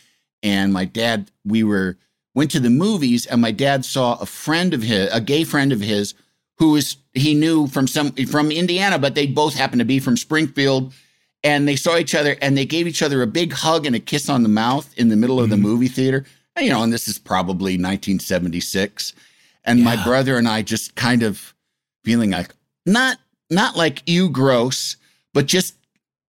and 0.44 0.72
my 0.72 0.86
dad. 0.86 1.32
We 1.44 1.64
were 1.64 1.98
went 2.36 2.52
to 2.52 2.60
the 2.60 2.70
movies, 2.70 3.26
and 3.26 3.42
my 3.42 3.52
dad 3.52 3.84
saw 3.84 4.16
a 4.20 4.26
friend 4.26 4.74
of 4.74 4.84
his, 4.84 5.10
a 5.12 5.20
gay 5.20 5.44
friend 5.44 5.72
of 5.72 5.80
his, 5.80 6.14
who 6.58 6.72
was 6.72 6.98
he 7.14 7.34
knew 7.34 7.68
from 7.68 7.88
some 7.88 8.12
from 8.12 8.52
Indiana, 8.52 9.00
but 9.00 9.16
they 9.16 9.26
both 9.26 9.56
happened 9.56 9.80
to 9.80 9.86
be 9.86 10.00
from 10.00 10.16
Springfield 10.16 10.94
and 11.44 11.68
they 11.68 11.76
saw 11.76 11.98
each 11.98 12.16
other 12.16 12.36
and 12.42 12.58
they 12.58 12.66
gave 12.66 12.88
each 12.88 13.02
other 13.02 13.22
a 13.22 13.28
big 13.28 13.54
hug 13.54 13.86
and 13.86 13.96
a 13.96 14.00
kiss 14.00 14.30
on 14.30 14.44
the 14.44 14.50
mouth 14.50 14.94
in 14.98 15.10
the 15.10 15.16
middle 15.16 15.40
of 15.40 15.50
the 15.50 15.56
mm-hmm. 15.56 15.64
movie 15.64 15.88
theater. 15.88 16.26
And, 16.56 16.66
you 16.66 16.72
know, 16.72 16.84
and 16.84 16.92
this 16.92 17.08
is 17.08 17.20
probably 17.20 17.74
1976. 17.74 19.14
And 19.64 19.84
my 19.84 20.02
brother 20.04 20.38
and 20.38 20.48
I 20.48 20.62
just 20.62 20.96
kind 20.96 21.24
of 21.24 21.54
feeling 22.04 22.32
like 22.32 22.54
not 22.86 23.18
not 23.50 23.76
like 23.76 24.02
you 24.06 24.30
gross, 24.30 24.96
but 25.34 25.46
just 25.46 25.76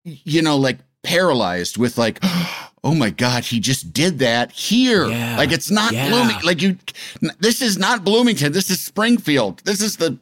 you 0.03 0.41
know, 0.41 0.57
like 0.57 0.79
paralyzed 1.03 1.77
with 1.77 1.97
like, 1.97 2.19
oh 2.87 2.95
my 2.95 3.09
God, 3.09 3.43
he 3.43 3.59
just 3.59 3.91
did 3.91 4.19
that 4.19 4.49
here. 4.53 5.05
Yeah. 5.07 5.35
Like 5.37 5.51
it's 5.51 5.69
not 5.69 5.91
Yeah. 5.91 6.09
Blooming. 6.09 6.37
Like 6.43 6.61
you 6.61 6.77
this 7.39 7.61
is 7.61 7.77
not 7.77 8.05
Bloomington. 8.05 8.53
This 8.53 8.69
is 8.71 8.79
Springfield. 8.79 9.61
This 9.65 9.81
is 9.81 9.97
the 9.97 10.17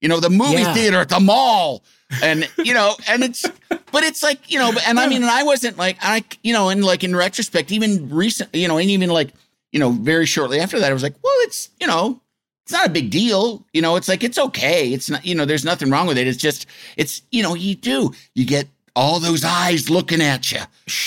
you 0.00 0.08
know, 0.08 0.20
the 0.20 0.30
movie 0.30 0.62
Yeah. 0.62 0.74
theater 0.74 0.98
at 1.00 1.08
the 1.08 1.18
mall. 1.18 1.82
And 2.22 2.48
you 2.58 2.72
know, 2.72 2.94
and 3.08 3.24
it's 3.24 3.44
but 3.68 4.04
it's 4.04 4.22
like, 4.22 4.48
you 4.48 4.60
know, 4.60 4.72
and 4.86 5.00
I 5.00 5.08
mean, 5.08 5.22
and 5.22 5.30
I 5.30 5.42
wasn't 5.42 5.76
like 5.76 5.96
I 6.00 6.22
you 6.44 6.52
know, 6.52 6.68
and 6.68 6.84
like 6.84 7.02
in 7.02 7.16
retrospect, 7.16 7.72
even 7.72 8.08
recent, 8.08 8.54
you 8.54 8.68
know, 8.68 8.78
and 8.78 8.88
even 8.90 9.10
like, 9.10 9.32
you 9.72 9.80
know, 9.80 9.90
very 9.90 10.26
shortly 10.26 10.60
after 10.60 10.78
that, 10.78 10.90
I 10.90 10.92
was 10.94 11.02
like, 11.02 11.16
well, 11.20 11.34
it's, 11.38 11.70
you 11.80 11.88
know, 11.88 12.20
it's 12.62 12.72
not 12.72 12.86
a 12.86 12.90
big 12.90 13.10
deal. 13.10 13.66
You 13.72 13.82
know, 13.82 13.96
it's 13.96 14.06
like 14.08 14.22
it's 14.22 14.38
okay. 14.38 14.92
It's 14.92 15.10
not, 15.10 15.26
you 15.26 15.34
know, 15.34 15.46
there's 15.46 15.64
nothing 15.64 15.90
wrong 15.90 16.06
with 16.06 16.16
it. 16.16 16.28
It's 16.28 16.38
just, 16.38 16.66
it's, 16.96 17.22
you 17.32 17.42
know, 17.42 17.54
you 17.54 17.74
do. 17.74 18.12
You 18.36 18.46
get 18.46 18.68
all 18.96 19.20
those 19.20 19.44
eyes 19.44 19.90
looking 19.90 20.20
at 20.20 20.52
you. 20.52 20.60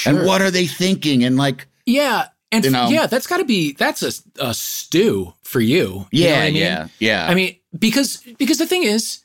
And 0.05 0.25
what 0.25 0.41
are 0.41 0.51
they 0.51 0.67
thinking? 0.67 1.23
And 1.23 1.37
like, 1.37 1.67
Yeah. 1.85 2.27
And 2.51 2.63
You 2.63 2.71
know? 2.71 2.87
yeah, 2.87 3.07
that's 3.07 3.27
got 3.27 3.37
to 3.37 3.45
be 3.45 3.73
that's 3.73 4.01
a, 4.01 4.11
a 4.39 4.53
stew 4.53 5.33
for 5.43 5.59
you. 5.59 6.07
You 6.11 6.23
know 6.25 6.29
yeah, 6.29 6.39
I 6.39 6.45
mean? 6.45 6.55
yeah, 6.55 6.87
yeah. 6.99 7.27
I 7.27 7.35
mean, 7.35 7.57
because 7.77 8.23
because 8.37 8.57
the 8.57 8.65
thing 8.65 8.83
is, 8.83 9.19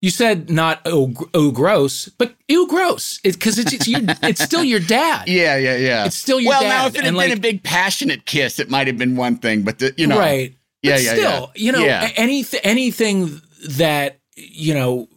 you 0.00 0.10
said 0.10 0.50
not 0.50 0.80
oh, 0.84 1.12
oh 1.34 1.50
gross, 1.50 2.08
but 2.10 2.36
ew 2.46 2.68
gross. 2.68 3.18
Because 3.24 3.58
it's 3.58 3.72
it's, 3.72 3.88
your, 3.88 4.02
it's 4.22 4.40
still 4.40 4.62
your 4.62 4.78
dad. 4.78 5.26
yeah, 5.28 5.56
yeah, 5.56 5.76
yeah. 5.76 6.04
It's 6.04 6.14
still 6.14 6.38
your 6.38 6.50
well, 6.50 6.62
dad. 6.62 6.68
now 6.68 6.86
if 6.86 6.94
it 6.94 6.98
had 6.98 7.06
and 7.06 7.16
been 7.16 7.30
like, 7.30 7.38
a 7.38 7.40
big 7.40 7.64
passionate 7.64 8.24
kiss, 8.24 8.60
it 8.60 8.70
might 8.70 8.86
have 8.86 8.98
been 8.98 9.16
one 9.16 9.36
thing, 9.36 9.62
but 9.62 9.80
the, 9.80 9.92
you 9.96 10.06
know, 10.06 10.18
right? 10.18 10.54
Yeah, 10.82 10.92
but 10.94 11.02
yeah, 11.02 11.12
still, 11.14 11.22
yeah. 11.22 11.46
you 11.56 11.72
know, 11.72 11.84
Yeah. 11.84 12.10
anything 12.14 12.60
anything 12.62 13.40
that 13.70 14.20
you 14.36 14.74
know 14.74 15.08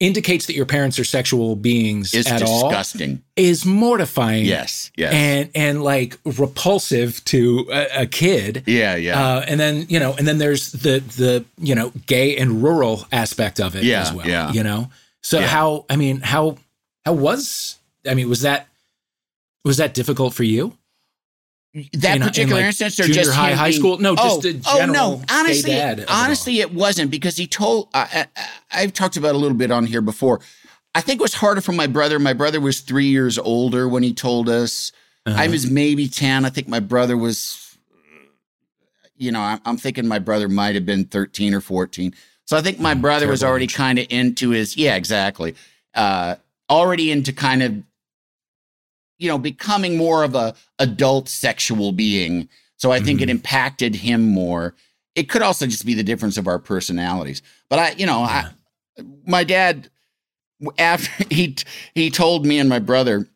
indicates 0.00 0.46
that 0.46 0.54
your 0.54 0.66
parents 0.66 0.98
are 0.98 1.04
sexual 1.04 1.56
beings 1.56 2.14
It's 2.14 2.30
at 2.30 2.42
all 2.42 2.56
is 2.58 2.62
disgusting. 2.62 3.22
is 3.36 3.64
mortifying. 3.66 4.44
Yes, 4.44 4.90
yes. 4.96 5.12
and 5.12 5.50
and 5.54 5.82
like 5.82 6.16
repulsive 6.24 7.24
to 7.26 7.66
a, 7.72 8.02
a 8.02 8.06
kid. 8.06 8.62
yeah, 8.66 8.94
yeah. 8.94 9.20
Uh, 9.20 9.44
and 9.48 9.58
then 9.58 9.86
you 9.88 9.98
know, 9.98 10.14
and 10.16 10.26
then 10.26 10.38
there's 10.38 10.70
the 10.72 11.00
the 11.16 11.44
you 11.58 11.74
know 11.74 11.92
gay 12.06 12.36
and 12.36 12.62
rural 12.62 13.06
aspect 13.10 13.58
of 13.60 13.74
it 13.74 13.82
Yeah, 13.84 14.02
as 14.02 14.12
well. 14.12 14.26
yeah. 14.28 14.52
You 14.52 14.62
know, 14.62 14.90
so 15.22 15.40
Yeah. 15.40 15.46
how 15.48 15.84
I 15.90 15.96
mean 15.96 16.20
how 16.20 16.58
how 17.04 17.14
was 17.14 17.76
I 18.08 18.14
mean 18.14 18.28
was 18.28 18.42
that 18.42 18.68
was 19.64 19.78
that 19.78 19.94
difficult 19.94 20.32
for 20.32 20.44
you? 20.44 20.77
That 21.74 22.16
in- 22.16 22.22
in, 22.22 22.28
particular 22.28 22.60
like, 22.60 22.66
instance 22.66 22.98
or 22.98 23.04
just 23.04 23.32
high, 23.32 23.52
high 23.52 23.68
being- 23.68 23.78
school? 23.78 23.98
No, 23.98 24.16
just 24.16 24.46
oh, 24.66 24.80
oh 24.80 24.86
no. 24.86 25.22
honestly 25.30 25.72
dad 25.72 25.98
of 25.98 26.04
it 26.04 26.10
all. 26.10 26.24
honestly 26.24 26.60
it 26.60 26.72
wasn't 26.72 27.10
because 27.10 27.36
he 27.36 27.46
told 27.46 27.88
I, 27.94 28.26
I, 28.36 28.48
i've 28.82 28.92
talked 28.92 29.16
about 29.16 29.34
a 29.34 29.38
little 29.38 29.56
bit 29.56 29.70
on 29.70 29.86
here 29.86 30.00
before. 30.00 30.40
I 30.94 31.00
think 31.02 31.20
it 31.20 31.22
was 31.22 31.34
harder 31.34 31.60
for 31.60 31.72
my 31.72 31.86
brother 31.86 32.18
my 32.18 32.32
brother 32.32 32.60
was 32.60 32.80
three 32.80 33.06
years 33.06 33.38
older 33.38 33.88
when 33.88 34.02
he 34.02 34.12
told 34.14 34.48
us. 34.48 34.92
Uh-huh. 35.26 35.42
i 35.42 35.48
was 35.48 35.70
maybe 35.70 36.08
10 36.08 36.46
i 36.46 36.48
think 36.48 36.68
my 36.68 36.80
brother 36.80 37.14
was 37.16 37.76
you 39.16 39.30
know 39.30 39.40
i'm, 39.40 39.60
I'm 39.66 39.76
thinking 39.76 40.06
my 40.06 40.18
brother 40.20 40.48
might 40.48 40.74
have 40.74 40.86
been 40.86 41.04
13 41.04 41.52
or 41.52 41.60
14 41.60 42.14
so 42.46 42.56
i 42.56 42.62
think 42.62 42.78
my 42.80 42.94
brother 42.94 43.28
was 43.28 43.44
already 43.44 43.66
kind 43.66 43.98
of 43.98 44.06
into 44.08 44.50
his 44.50 44.76
yeah 44.76 44.94
exactly 44.96 45.54
uh 45.94 46.36
already 46.70 47.10
into 47.10 47.32
kind 47.32 47.62
of 47.62 47.74
you 49.18 49.28
know 49.28 49.38
becoming 49.38 49.96
more 49.96 50.24
of 50.24 50.34
a 50.34 50.54
adult 50.78 51.28
sexual 51.28 51.92
being. 51.92 52.48
So 52.76 52.92
i 52.92 53.00
think 53.00 53.20
it 53.20 53.28
Mhm. 53.28 53.32
impacted 53.32 53.94
him 53.96 54.28
more. 54.28 54.74
It 55.14 55.28
could 55.28 55.42
also 55.42 55.66
just 55.66 55.84
be 55.84 55.94
the 55.94 56.04
difference 56.04 56.36
of 56.36 56.46
our 56.46 56.58
personalities. 56.58 57.42
But 57.68 57.78
i 57.78 57.90
you 57.92 58.06
know 58.06 58.20
i 58.20 58.48
my 59.26 59.44
dad 59.44 59.90
after 60.78 61.24
he 61.30 61.56
he 61.94 62.10
told 62.10 62.46
me 62.46 62.58
and 62.58 62.68
my 62.68 62.78
brother 62.78 63.28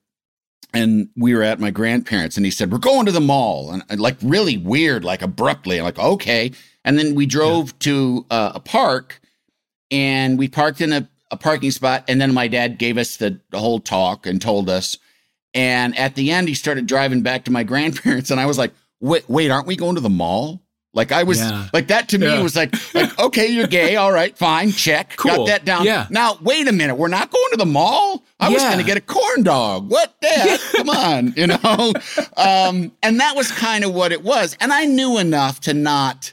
and 0.75 1.09
we 1.17 1.35
were 1.35 1.43
at 1.43 1.61
my 1.61 1.71
grandparents 1.71 2.37
and 2.37 2.47
he 2.47 2.51
said 2.51 2.73
we're 2.73 2.79
going 2.79 3.05
to 3.07 3.13
the 3.13 3.21
mall 3.21 3.71
and 3.73 3.83
and, 3.91 4.01
like 4.01 4.17
really 4.23 4.57
weird 4.57 5.05
like 5.05 5.23
abruptly 5.23 5.79
I'm 5.79 5.85
like 5.85 5.99
okay. 5.99 6.53
And 6.85 6.99
then 6.99 7.15
we 7.15 7.27
drove 7.27 7.79
to 7.81 8.27
uh, 8.31 8.53
a 8.57 8.61
park 8.61 9.21
and 9.93 10.37
we 10.37 10.49
parked 10.49 10.81
in 10.81 10.93
a, 10.93 11.09
a 11.31 11.37
parking 11.37 11.71
spot 11.71 12.05
and 12.09 12.21
then 12.21 12.35
my 12.35 12.49
dad 12.49 12.77
gave 12.79 12.99
us 12.99 13.17
the, 13.19 13.39
the 13.51 13.59
whole 13.61 13.79
talk 13.79 14.27
and 14.27 14.43
told 14.43 14.69
us 14.69 14.99
and 15.55 15.97
at 15.99 16.15
the 16.15 16.31
end 16.31 16.49
he 16.49 16.55
started 16.55 16.87
driving 16.87 17.23
back 17.23 17.45
to 17.45 17.51
my 17.51 17.63
grandparents 17.73 18.31
and 18.31 18.41
i 18.41 18.47
was 18.47 18.59
like 18.59 18.73
wait 19.01 19.29
wait 19.29 19.51
aren't 19.51 19.67
we 19.67 19.77
going 19.77 19.95
to 19.95 20.01
the 20.01 20.09
mall 20.11 20.61
like 20.95 21.11
i 21.13 21.23
was 21.23 21.39
Yeah. 21.41 21.69
like 21.73 21.89
that 21.89 22.09
to 22.11 22.19
me 22.19 22.27
Yeah. 22.27 22.43
was 22.43 22.55
like 22.57 22.75
like 22.95 23.19
okay 23.27 23.49
you're 23.49 23.67
gay 23.67 23.97
all 23.97 24.13
right 24.13 24.37
fine 24.37 24.71
check 24.73 25.15
Cool. 25.17 25.37
got 25.39 25.47
that 25.47 25.65
down 25.65 25.85
Yeah. 25.85 26.07
now 26.11 26.39
wait 26.43 26.69
a 26.69 26.73
minute 26.73 26.97
we're 26.97 27.09
not 27.09 27.31
going 27.31 27.51
to 27.53 27.57
the 27.57 27.67
mall 27.67 28.23
i 28.41 28.49
was 28.49 28.63
going 28.63 28.79
to 28.79 28.85
get 28.85 28.97
a 28.97 29.01
corn 29.01 29.43
dog 29.43 29.91
what 29.91 30.15
the 30.21 30.61
come 30.77 30.91
on 30.91 31.33
you 31.37 31.47
know 31.47 31.93
um 32.37 32.93
and 33.03 33.21
that 33.21 33.35
was 33.37 33.51
kind 33.53 33.85
of 33.85 33.93
what 33.95 34.13
it 34.13 34.23
was 34.23 34.57
and 34.61 34.73
i 34.73 34.85
knew 34.85 35.19
enough 35.19 35.61
to 35.61 35.75
not 35.75 36.33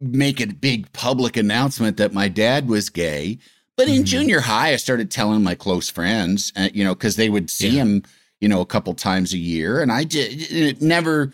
make 0.00 0.40
a 0.40 0.46
big 0.46 0.90
public 0.92 1.36
announcement 1.36 1.98
that 1.98 2.14
my 2.14 2.26
dad 2.26 2.68
was 2.68 2.88
gay. 2.88 3.36
But 3.80 3.88
in 3.88 4.02
Mhm. 4.02 4.06
junior 4.06 4.40
high, 4.40 4.74
I 4.74 4.76
started 4.76 5.10
telling 5.10 5.42
my 5.42 5.54
close 5.54 5.88
friends, 5.88 6.52
uh, 6.54 6.68
you 6.74 6.84
know, 6.84 6.94
because 6.94 7.16
they 7.16 7.30
would 7.30 7.48
see 7.48 7.68
Yeah. 7.70 7.80
him, 7.80 8.02
you 8.38 8.46
know, 8.46 8.60
a 8.60 8.66
couple 8.66 8.92
times 8.92 9.32
a 9.32 9.38
year. 9.38 9.80
And 9.80 9.90
I 9.90 10.04
did, 10.04 10.52
it 10.52 10.82
never, 10.82 11.32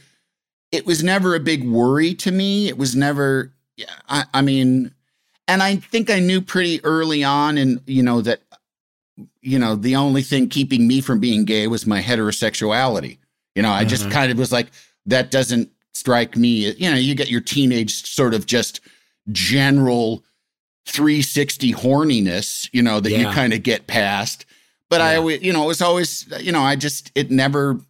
it 0.71 0.87
was 0.87 1.03
never 1.03 1.35
a 1.35 1.41
big 1.41 1.65
worry 1.65 2.15
to 2.15 2.31
me. 2.31 2.69
It 2.69 2.79
was 2.79 2.95
never, 2.95 3.53
I, 4.09 4.27
I 4.33 4.43
mean, 4.43 4.93
and 5.49 5.61
I 5.61 5.75
think 5.75 6.09
I 6.09 6.21
knew 6.21 6.41
pretty 6.41 6.81
early 6.85 7.25
on, 7.25 7.59
and, 7.59 7.81
you 7.85 8.05
know, 8.05 8.21
that, 8.21 8.43
you 9.43 9.59
know, 9.59 9.75
the 9.75 9.97
only 9.97 10.23
thing 10.23 10.49
keeping 10.49 10.87
me 10.87 11.01
from 11.01 11.19
being 11.19 11.45
gay 11.47 11.67
was 11.67 11.85
my 11.85 12.01
heterosexuality. 12.01 13.19
You 13.57 13.63
know, 13.63 13.73
I 13.73 13.85
just 13.85 14.07
Mhm. 14.07 14.11
kind 14.13 14.31
of 14.31 14.39
was 14.39 14.53
like, 14.53 14.69
that 15.07 15.33
doesn't 15.33 15.69
strike 15.95 16.37
me. 16.37 16.71
You 16.75 16.91
know, 16.93 16.97
you 16.97 17.17
get 17.17 17.29
your 17.29 17.41
teenage 17.41 18.07
sort 18.07 18.35
of 18.35 18.47
just 18.47 18.79
general 19.33 20.23
360 20.87 21.73
horniness, 21.75 22.69
you 22.73 22.83
know, 22.83 23.01
that 23.01 23.11
you 23.11 23.27
kind 23.27 23.53
of 23.53 23.63
get 23.63 23.87
past. 23.87 24.47
But 24.89 25.01
I 25.01 25.17
always, 25.17 25.43
you 25.43 25.53
know, 25.53 25.65
it 25.65 25.67
was 25.67 25.83
always, 25.83 26.27
you 26.41 26.53
know, 26.53 26.63
I 26.63 26.77
just, 26.77 27.11
it 27.15 27.31
never, 27.31 27.81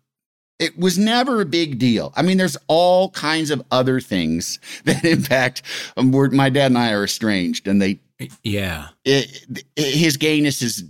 it 0.58 0.78
was 0.78 0.96
never 0.96 1.42
a 1.42 1.44
big 1.44 1.78
deal. 1.78 2.12
I 2.16 2.22
mean, 2.22 2.38
there's 2.38 2.56
all 2.68 3.10
kinds 3.10 3.50
of 3.50 3.62
other 3.70 4.00
things 4.00 4.58
that 4.84 5.04
impact. 5.04 5.62
Um, 5.96 6.10
we're, 6.12 6.30
my 6.30 6.48
dad 6.48 6.66
and 6.66 6.78
I 6.78 6.92
are 6.92 7.04
estranged, 7.04 7.68
and 7.68 7.82
they, 7.82 8.00
Yeah. 8.42 8.88
it, 9.04 9.44
it- 9.76 9.94
his 9.94 10.16
gayness 10.16 10.62
is, 10.62 10.84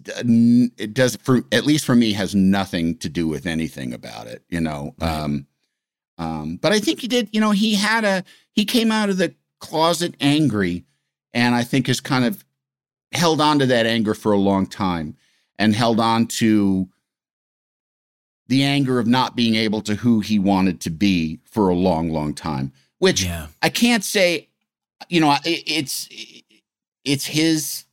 it 0.78 0.94
does 0.94 1.16
for 1.16 1.42
at 1.50 1.66
least 1.66 1.84
for 1.84 1.96
me 1.96 2.12
has 2.12 2.36
nothing 2.36 2.96
to 2.98 3.08
do 3.08 3.26
with 3.26 3.46
anything 3.46 3.92
about 3.92 4.28
it, 4.28 4.44
you 4.48 4.60
know. 4.60 4.94
Right. 5.00 5.10
Um, 5.22 5.46
um, 6.18 6.56
but 6.62 6.72
I 6.72 6.78
think 6.78 7.00
he 7.00 7.08
did. 7.08 7.28
You 7.32 7.40
know, 7.42 7.50
he 7.50 7.74
had 7.74 8.04
a 8.04 8.24
he 8.52 8.64
came 8.64 8.90
out 8.90 9.10
of 9.10 9.18
the 9.18 9.34
closet 9.60 10.14
angry, 10.20 10.84
and 11.36 11.54
I 11.54 11.62
think 11.64 11.86
has 11.88 12.00
kind 12.00 12.24
of 12.24 12.42
held 13.12 13.40
on 13.42 13.58
to 13.58 13.66
that 13.66 13.84
anger 13.86 14.14
for 14.14 14.32
a 14.32 14.38
long 14.38 14.66
time, 14.66 15.16
and 15.58 15.74
held 15.76 16.00
on 16.00 16.26
to 16.26 16.88
the 18.48 18.62
anger 18.64 18.98
of 18.98 19.06
not 19.06 19.36
being 19.36 19.54
able 19.56 19.80
to 19.82 19.96
who 19.96 20.20
he 20.20 20.38
wanted 20.38 20.80
to 20.80 20.90
be 20.90 21.40
for 21.44 21.68
a 21.68 21.74
long, 21.74 22.10
long 22.10 22.32
time. 22.32 22.72
Which 22.98 23.22
Yeah. 23.24 23.48
I 23.60 23.68
can't 23.68 24.02
say, 24.04 24.48
you 25.08 25.20
know, 25.20 25.32
it, 25.44 25.62
it's 25.66 26.08
it's 27.04 27.26
his 27.26 27.84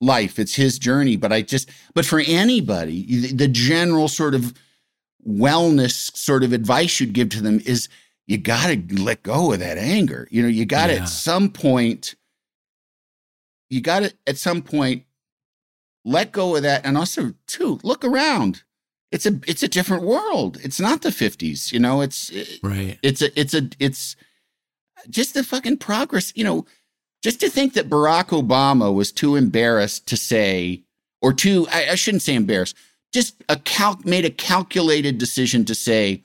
life, 0.00 0.38
it's 0.38 0.54
his 0.54 0.78
journey. 0.78 1.16
But 1.16 1.32
I 1.32 1.42
just, 1.42 1.68
but 1.94 2.04
for 2.04 2.20
anybody, 2.20 3.04
the- 3.06 3.32
the 3.32 3.48
general 3.48 4.08
sort 4.08 4.34
of 4.34 4.52
wellness 5.26 6.14
sort 6.16 6.44
of 6.44 6.52
advice 6.52 7.00
you'd 7.00 7.12
give 7.14 7.30
to 7.30 7.40
them 7.42 7.60
is 7.64 7.88
you 8.26 8.38
got 8.38 8.66
to 8.68 9.02
let 9.02 9.22
go 9.22 9.52
of 9.52 9.60
that 9.60 9.78
anger. 9.78 10.28
You 10.30 10.42
know, 10.42 10.48
you 10.48 10.64
got 10.66 10.88
to 10.88 10.94
Yeah. 10.94 11.02
at 11.02 11.08
some 11.08 11.48
point, 11.50 12.14
you 13.72 13.80
got 13.80 14.00
to 14.00 14.12
at 14.26 14.36
some 14.36 14.60
point 14.62 15.04
let 16.04 16.30
go 16.32 16.56
of 16.56 16.62
that, 16.62 16.84
and 16.84 16.96
also 16.98 17.32
too 17.46 17.80
look 17.82 18.04
around. 18.04 18.62
it's 19.10 19.26
a 19.26 19.38
it's 19.46 19.62
a 19.62 19.68
different 19.68 20.02
world. 20.04 20.58
It's 20.62 20.80
not 20.80 21.02
the 21.02 21.10
50s, 21.10 21.72
you 21.72 21.78
know. 21.78 22.00
It's 22.02 22.30
Right. 22.62 22.98
it's 23.02 23.22
a 23.22 23.38
it's 23.40 23.54
a 23.54 23.68
it's 23.78 24.16
just 25.10 25.34
the 25.34 25.42
fucking 25.44 25.78
progress, 25.78 26.32
you 26.36 26.44
know. 26.44 26.66
Just 27.22 27.38
to 27.40 27.48
think 27.48 27.74
that 27.74 27.88
Barack 27.88 28.28
Obama 28.42 28.92
was 28.92 29.12
too 29.12 29.36
embarrassed 29.36 30.06
to 30.08 30.16
say, 30.16 30.82
or 31.20 31.32
too 31.32 31.66
I, 31.70 31.90
I 31.90 31.94
shouldn't 31.94 32.22
say 32.22 32.34
embarrassed, 32.34 32.76
just 33.14 33.36
a 33.48 33.56
cal- 33.56 34.00
made 34.04 34.24
a 34.24 34.30
calculated 34.30 35.18
decision 35.18 35.64
to 35.66 35.74
say, 35.74 36.24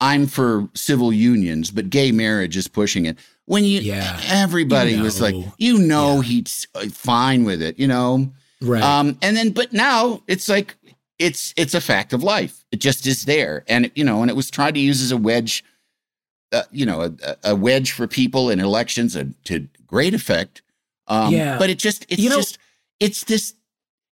I'm 0.00 0.26
for 0.26 0.68
civil 0.74 1.10
unions, 1.12 1.70
but 1.70 1.88
gay 1.90 2.12
marriage 2.12 2.56
is 2.56 2.68
pushing 2.68 3.06
it. 3.06 3.16
When 3.46 3.64
you 3.64 3.80
Yeah. 3.80 4.20
everybody 4.26 4.92
You 4.92 5.02
was 5.02 5.20
like, 5.20 5.34
you 5.58 5.78
know, 5.78 6.16
Yeah. 6.16 6.22
he's 6.22 6.66
uh, 6.74 6.86
fine 6.88 7.44
with 7.44 7.62
it, 7.62 7.78
you 7.78 7.86
know. 7.86 8.32
Right. 8.60 8.82
Um, 8.82 9.16
and 9.22 9.36
then, 9.36 9.50
but 9.50 9.72
now 9.72 10.22
it's 10.26 10.48
like 10.48 10.76
it's 11.18 11.54
it's 11.56 11.74
a 11.74 11.80
fact 11.80 12.12
of 12.12 12.22
life. 12.22 12.64
It 12.72 12.80
just 12.80 13.06
is 13.06 13.24
there, 13.24 13.64
and 13.68 13.90
you 13.94 14.04
know, 14.04 14.20
and 14.22 14.30
it 14.30 14.34
was 14.36 14.50
tried 14.50 14.74
to 14.74 14.80
use 14.80 15.00
as 15.00 15.12
a 15.12 15.16
wedge, 15.16 15.64
uh, 16.52 16.62
you 16.72 16.84
know, 16.84 17.02
a, 17.22 17.36
a 17.44 17.54
wedge 17.54 17.92
for 17.92 18.06
people 18.06 18.50
in 18.50 18.58
elections, 18.60 19.14
and 19.16 19.34
to 19.44 19.68
great 19.86 20.14
effect. 20.14 20.62
Um, 21.06 21.32
Yeah. 21.32 21.56
but 21.58 21.70
it 21.70 21.78
just 21.78 22.04
it's 22.08 22.20
You 22.20 22.30
know- 22.30 22.36
just 22.36 22.58
it's 22.98 23.24
this 23.24 23.54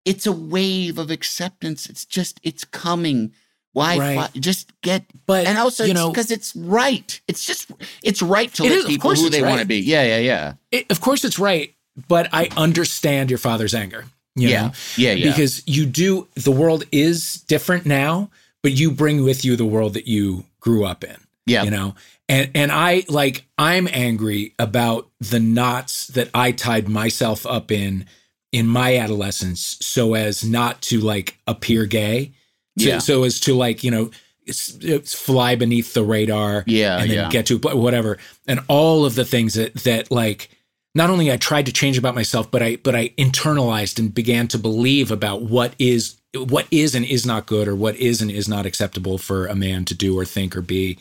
it's 0.06 0.26
a 0.26 0.32
wave 0.32 0.98
of 0.98 1.12
acceptance. 1.12 1.88
It's 1.88 2.06
just 2.06 2.40
it's 2.42 2.64
coming. 2.64 3.32
Why 3.80 3.98
Right. 3.98 4.16
fi- 4.34 4.40
just 4.40 4.72
get 4.82 5.04
But, 5.26 5.48
and 5.48 5.58
also 5.58 5.84
you 5.86 5.94
know- 5.94 6.10
because 6.12 6.32
it's 6.32 6.54
right. 6.56 7.10
It's 7.28 7.46
just 7.46 7.72
it's 8.04 8.22
right 8.22 8.54
to 8.56 8.64
let 8.64 8.72
is, 8.74 8.84
of 8.84 8.90
people 8.90 9.10
course 9.10 9.22
who 9.22 9.30
they 9.30 9.42
want 9.42 9.62
to 9.62 9.66
be. 9.66 9.80
Yeah, 9.80 10.04
yeah, 10.04 10.18
yeah. 10.20 10.54
It- 10.72 10.86
of 10.92 11.00
course 11.02 11.24
it's 11.24 11.40
right, 11.40 11.74
but 12.08 12.28
I 12.34 12.50
understand 12.58 13.30
your 13.30 13.40
father's 13.40 13.74
anger. 13.74 14.06
you 14.36 14.50
Yeah. 14.50 14.62
know? 14.68 14.72
Yeah, 14.98 15.14
yeah. 15.14 15.32
Because 15.32 15.64
you 15.66 15.86
do, 15.86 16.28
the 16.36 16.52
world 16.52 16.84
is 16.92 17.44
different 17.48 17.86
now, 17.86 18.30
but 18.64 18.72
you 18.72 18.92
bring 18.92 19.24
with 19.24 19.44
you 19.44 19.56
the 19.58 19.66
world 19.66 19.94
that 19.96 20.08
you 20.08 20.46
grew 20.62 20.86
up 20.86 21.04
in. 21.04 21.18
Yeah. 21.46 21.64
You 21.64 21.72
know, 21.72 21.96
and 22.30 22.50
and 22.54 22.72
I 22.72 23.04
like 23.10 23.44
I'm 23.58 23.88
angry 23.92 24.54
about 24.60 25.10
the 25.20 25.40
knots 25.40 26.08
that 26.08 26.30
I 26.34 26.52
tied 26.52 26.88
myself 26.88 27.46
up 27.46 27.72
in 27.72 28.06
in 28.52 28.68
my 28.68 28.98
adolescence, 28.98 29.78
so 29.82 30.14
as 30.14 30.44
not 30.44 30.82
to 30.84 31.00
like 31.00 31.38
appear 31.48 31.86
gay. 31.86 32.32
So, 32.78 32.88
Yeah. 32.88 33.00
So 33.00 33.24
as 33.24 33.40
to 33.42 33.56
like 33.56 33.84
you 33.84 33.92
know. 33.92 34.12
It's, 34.46 34.76
it's 34.82 35.14
fly 35.14 35.56
beneath 35.56 35.94
the 35.94 36.04
radar, 36.04 36.64
Yeah, 36.66 36.98
and 36.98 37.12
then 37.12 37.18
yeah. 37.18 37.30
get 37.30 37.46
to 37.48 37.60
whatever, 37.60 38.18
and 38.48 38.62
all 38.68 39.06
of 39.06 39.14
the 39.14 39.24
things 39.24 39.54
that 39.54 39.76
that 39.84 40.10
like 40.10 40.50
not 40.96 41.12
only 41.12 41.32
I 41.32 41.38
tried 41.38 41.68
to 41.68 41.72
change 41.72 42.00
about 42.00 42.16
myself, 42.16 42.50
but 42.50 42.64
I 42.64 42.78
but 42.78 42.96
I 42.96 43.10
internalized 43.10 44.00
and 44.00 44.12
began 44.12 44.48
to 44.48 44.58
believe 44.58 45.12
about 45.12 45.44
what 45.44 45.76
is 45.78 46.18
what 46.36 46.66
is 46.72 46.96
and 46.96 47.06
is 47.06 47.28
not 47.28 47.46
good, 47.46 47.68
or 47.68 47.76
what 47.76 47.96
is 47.98 48.24
and 48.24 48.32
is 48.32 48.50
not 48.50 48.66
acceptable 48.66 49.20
for 49.20 49.46
a 49.46 49.56
man 49.56 49.86
to 49.86 49.94
do 49.94 50.18
or 50.18 50.26
think 50.26 50.58
or 50.58 50.62
be 50.62 50.98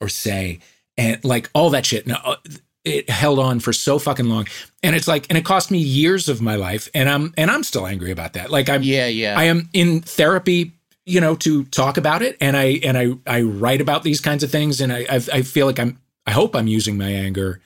or 0.00 0.08
say, 0.08 0.60
and 0.96 1.22
like 1.22 1.50
all 1.54 1.70
that 1.70 1.84
shit. 1.84 2.06
Now 2.06 2.22
uh, 2.24 2.36
it 2.84 3.10
held 3.10 3.38
on 3.38 3.60
for 3.60 3.72
so 3.72 3.98
fucking 3.98 4.26
long, 4.26 4.46
and 4.82 4.96
it's 4.96 5.08
like, 5.08 5.26
and 5.28 5.36
it 5.36 5.44
cost 5.44 5.70
me 5.70 5.78
years 5.78 6.28
of 6.28 6.40
my 6.40 6.56
life, 6.56 6.88
and 6.94 7.08
I'm 7.08 7.34
and 7.36 7.50
I'm 7.50 7.62
still 7.62 7.86
angry 7.86 8.10
about 8.12 8.34
that. 8.34 8.50
Like 8.50 8.68
I'm, 8.70 8.82
Yeah, 8.82 9.06
yeah. 9.06 9.34
I 9.36 9.44
am 9.44 9.68
in 9.72 10.00
therapy, 10.00 10.72
you 11.06 11.20
know, 11.20 11.34
to 11.36 11.64
talk 11.64 11.96
about 11.96 12.20
it, 12.20 12.36
and 12.40 12.56
I 12.56 12.80
and 12.84 12.98
I 12.98 13.12
I 13.26 13.40
write 13.42 13.80
about 13.80 14.02
these 14.02 14.20
kinds 14.20 14.42
of 14.42 14.50
things, 14.50 14.80
and 14.80 14.92
I 14.92 15.06
I, 15.08 15.42
feel 15.42 15.66
like 15.66 15.78
I'm 15.78 15.98
I 16.26 16.32
hope 16.32 16.54
I'm 16.54 16.66
using 16.66 16.98
my 16.98 17.08
anger 17.10 17.60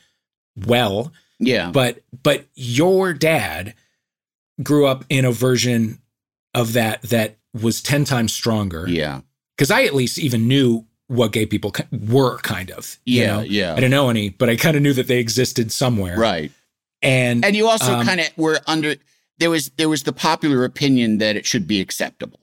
well 0.67 1.13
yeah. 1.39 1.71
but 1.71 2.03
but 2.23 2.45
your 2.55 3.13
dad 3.15 3.75
grew 4.63 4.87
up 4.87 5.05
in 5.09 5.25
a 5.25 5.33
version 5.33 5.99
of 6.55 6.73
that 6.75 7.01
that 7.03 7.37
was 7.55 7.81
10 7.81 8.05
times 8.05 8.33
stronger 8.33 8.87
yeah. 8.89 9.21
because 9.57 9.71
i 9.71 9.85
at 9.85 9.95
least 9.95 10.19
even 10.19 10.49
knew 10.49 10.85
what 11.07 11.33
gay 11.33 11.47
people 11.47 11.73
were 12.09 12.37
kind 12.39 12.71
of 12.71 12.99
you 13.07 13.23
Yeah, 13.23 13.37
know? 13.37 13.41
yeah. 13.43 13.73
i 13.73 13.77
didn't 13.77 13.93
know 13.93 14.11
any 14.11 14.29
but 14.31 14.51
i 14.51 14.57
kind 14.57 14.77
of 14.77 14.83
knew 14.83 14.93
that 14.93 15.07
they 15.07 15.19
existed 15.19 15.73
somewhere 15.73 16.19
Right. 16.19 16.51
and 17.01 17.45
And 17.45 17.57
you 17.57 17.69
also 17.69 17.95
um, 17.95 18.05
kind 18.07 18.21
of 18.21 18.27
were 18.37 18.59
under 18.67 18.97
there 19.39 19.51
was 19.51 19.71
there 19.77 19.89
was 19.89 20.03
the 20.03 20.13
popular 20.13 20.65
opinion 20.65 21.19
that 21.19 21.37
it 21.37 21.47
should 21.47 21.67
be 21.67 21.81
acceptable. 21.81 22.41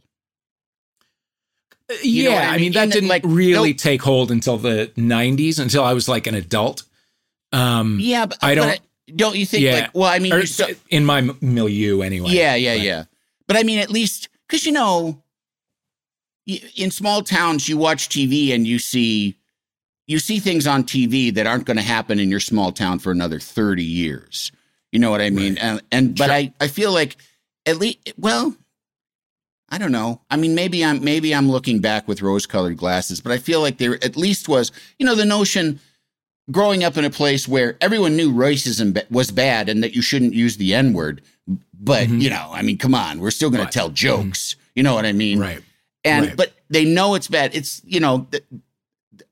You 2.03 2.23
yeah 2.23 2.33
what 2.35 2.43
I 2.43 2.47
i 2.47 2.51
mean? 2.53 2.61
mean 2.61 2.71
that 2.73 2.83
And, 2.83 2.91
didn't 2.91 3.09
like, 3.09 3.23
really 3.25 3.71
no- 3.71 3.77
take 3.77 4.01
hold 4.01 4.31
until 4.31 4.57
the 4.57 4.91
90s 4.97 5.59
until 5.59 5.83
i 5.83 5.93
was 5.93 6.07
like 6.09 6.27
an 6.27 6.35
adult 6.35 6.83
um 7.53 7.97
Yeah, 8.01 8.25
but 8.25 8.37
I 8.41 8.55
don't- 8.55 8.67
but 8.67 9.15
don't 9.15 9.37
you 9.37 9.45
think 9.45 9.63
yeah 9.63 9.73
like 9.81 9.95
well, 9.95 10.09
I 10.11 10.19
mean, 10.19 10.33
or 10.33 10.45
still, 10.45 10.67
in 10.89 11.05
my 11.05 11.21
milieu 11.41 12.01
anyway 12.01 12.31
yeah, 12.31 12.55
yeah, 12.55 12.75
But- 12.75 12.83
yeah. 12.83 13.03
But 13.47 13.55
I 13.55 13.63
mean, 13.63 13.79
at 13.79 13.89
least 13.89 14.27
because 14.47 14.65
you 14.65 14.73
know, 14.73 15.23
in 16.75 16.91
small 16.91 17.21
towns, 17.23 17.69
you 17.69 17.77
watch 17.77 18.09
TV 18.09 18.53
and 18.53 18.67
you 18.67 18.79
see 18.79 19.35
you 20.07 20.19
see 20.19 20.39
things 20.39 20.67
on 20.67 20.83
TV 20.83 21.33
that 21.33 21.47
aren't 21.47 21.65
going 21.65 21.77
to 21.77 21.83
happen 21.83 22.19
in 22.19 22.29
your 22.29 22.39
small 22.41 22.71
town 22.73 22.99
for 22.99 23.11
another 23.11 23.39
thirty 23.39 23.83
years. 23.85 24.51
You 24.91 24.99
know 24.99 25.11
what 25.11 25.21
I 25.21 25.29
mean? 25.29 25.53
Right. 25.55 25.63
And 25.63 25.81
and 25.91 26.17
but 26.17 26.25
Sure. 26.25 26.33
I 26.33 26.53
I 26.59 26.67
feel 26.67 26.91
like 26.91 27.15
at 27.65 27.77
least 27.77 27.99
well. 28.17 28.55
I 29.69 29.77
don't 29.77 29.91
know. 29.91 30.21
I 30.29 30.37
mean, 30.37 30.55
maybe 30.55 30.83
I'm 30.83 31.03
maybe 31.03 31.35
I'm 31.35 31.49
looking 31.51 31.79
back 31.79 32.07
with 32.07 32.21
rose-colored 32.21 32.77
glasses, 32.77 33.19
but 33.19 33.31
I 33.31 33.37
feel 33.37 33.59
like 33.61 33.77
there 33.77 33.95
at 34.03 34.15
least 34.15 34.47
was, 34.47 34.71
you 34.97 35.05
know, 35.05 35.15
the 35.15 35.25
notion 35.25 35.79
growing 36.49 36.83
up 36.85 36.95
in 36.97 37.03
a 37.03 37.09
place 37.09 37.47
where 37.47 37.75
everyone 37.81 38.15
knew 38.15 38.31
racism 38.31 38.97
was 39.11 39.29
bad 39.31 39.67
and 39.67 39.83
that 39.83 39.93
you 39.93 40.01
shouldn't 40.01 40.33
use 40.33 40.55
the 40.57 40.73
N 40.73 40.93
word. 40.93 41.21
But, 41.79 42.07
Mhm. 42.07 42.21
you 42.21 42.29
know, 42.29 42.49
I 42.53 42.61
mean, 42.61 42.77
come 42.77 42.95
on, 42.95 43.19
we're 43.19 43.31
still 43.31 43.49
going 43.49 43.63
Right. 43.63 43.71
to 43.71 43.77
tell 43.77 43.89
jokes. 43.89 44.55
You 44.73 44.83
know 44.83 44.93
what 44.95 45.05
I 45.05 45.11
mean? 45.11 45.39
right 45.39 45.61
And, 46.05 46.27
Right. 46.27 46.37
but 46.37 46.53
they 46.69 46.85
know 46.85 47.15
it's 47.15 47.27
bad. 47.27 47.53
It's, 47.53 47.81
you 47.85 47.99
know, 47.99 48.27
th- 48.31 48.43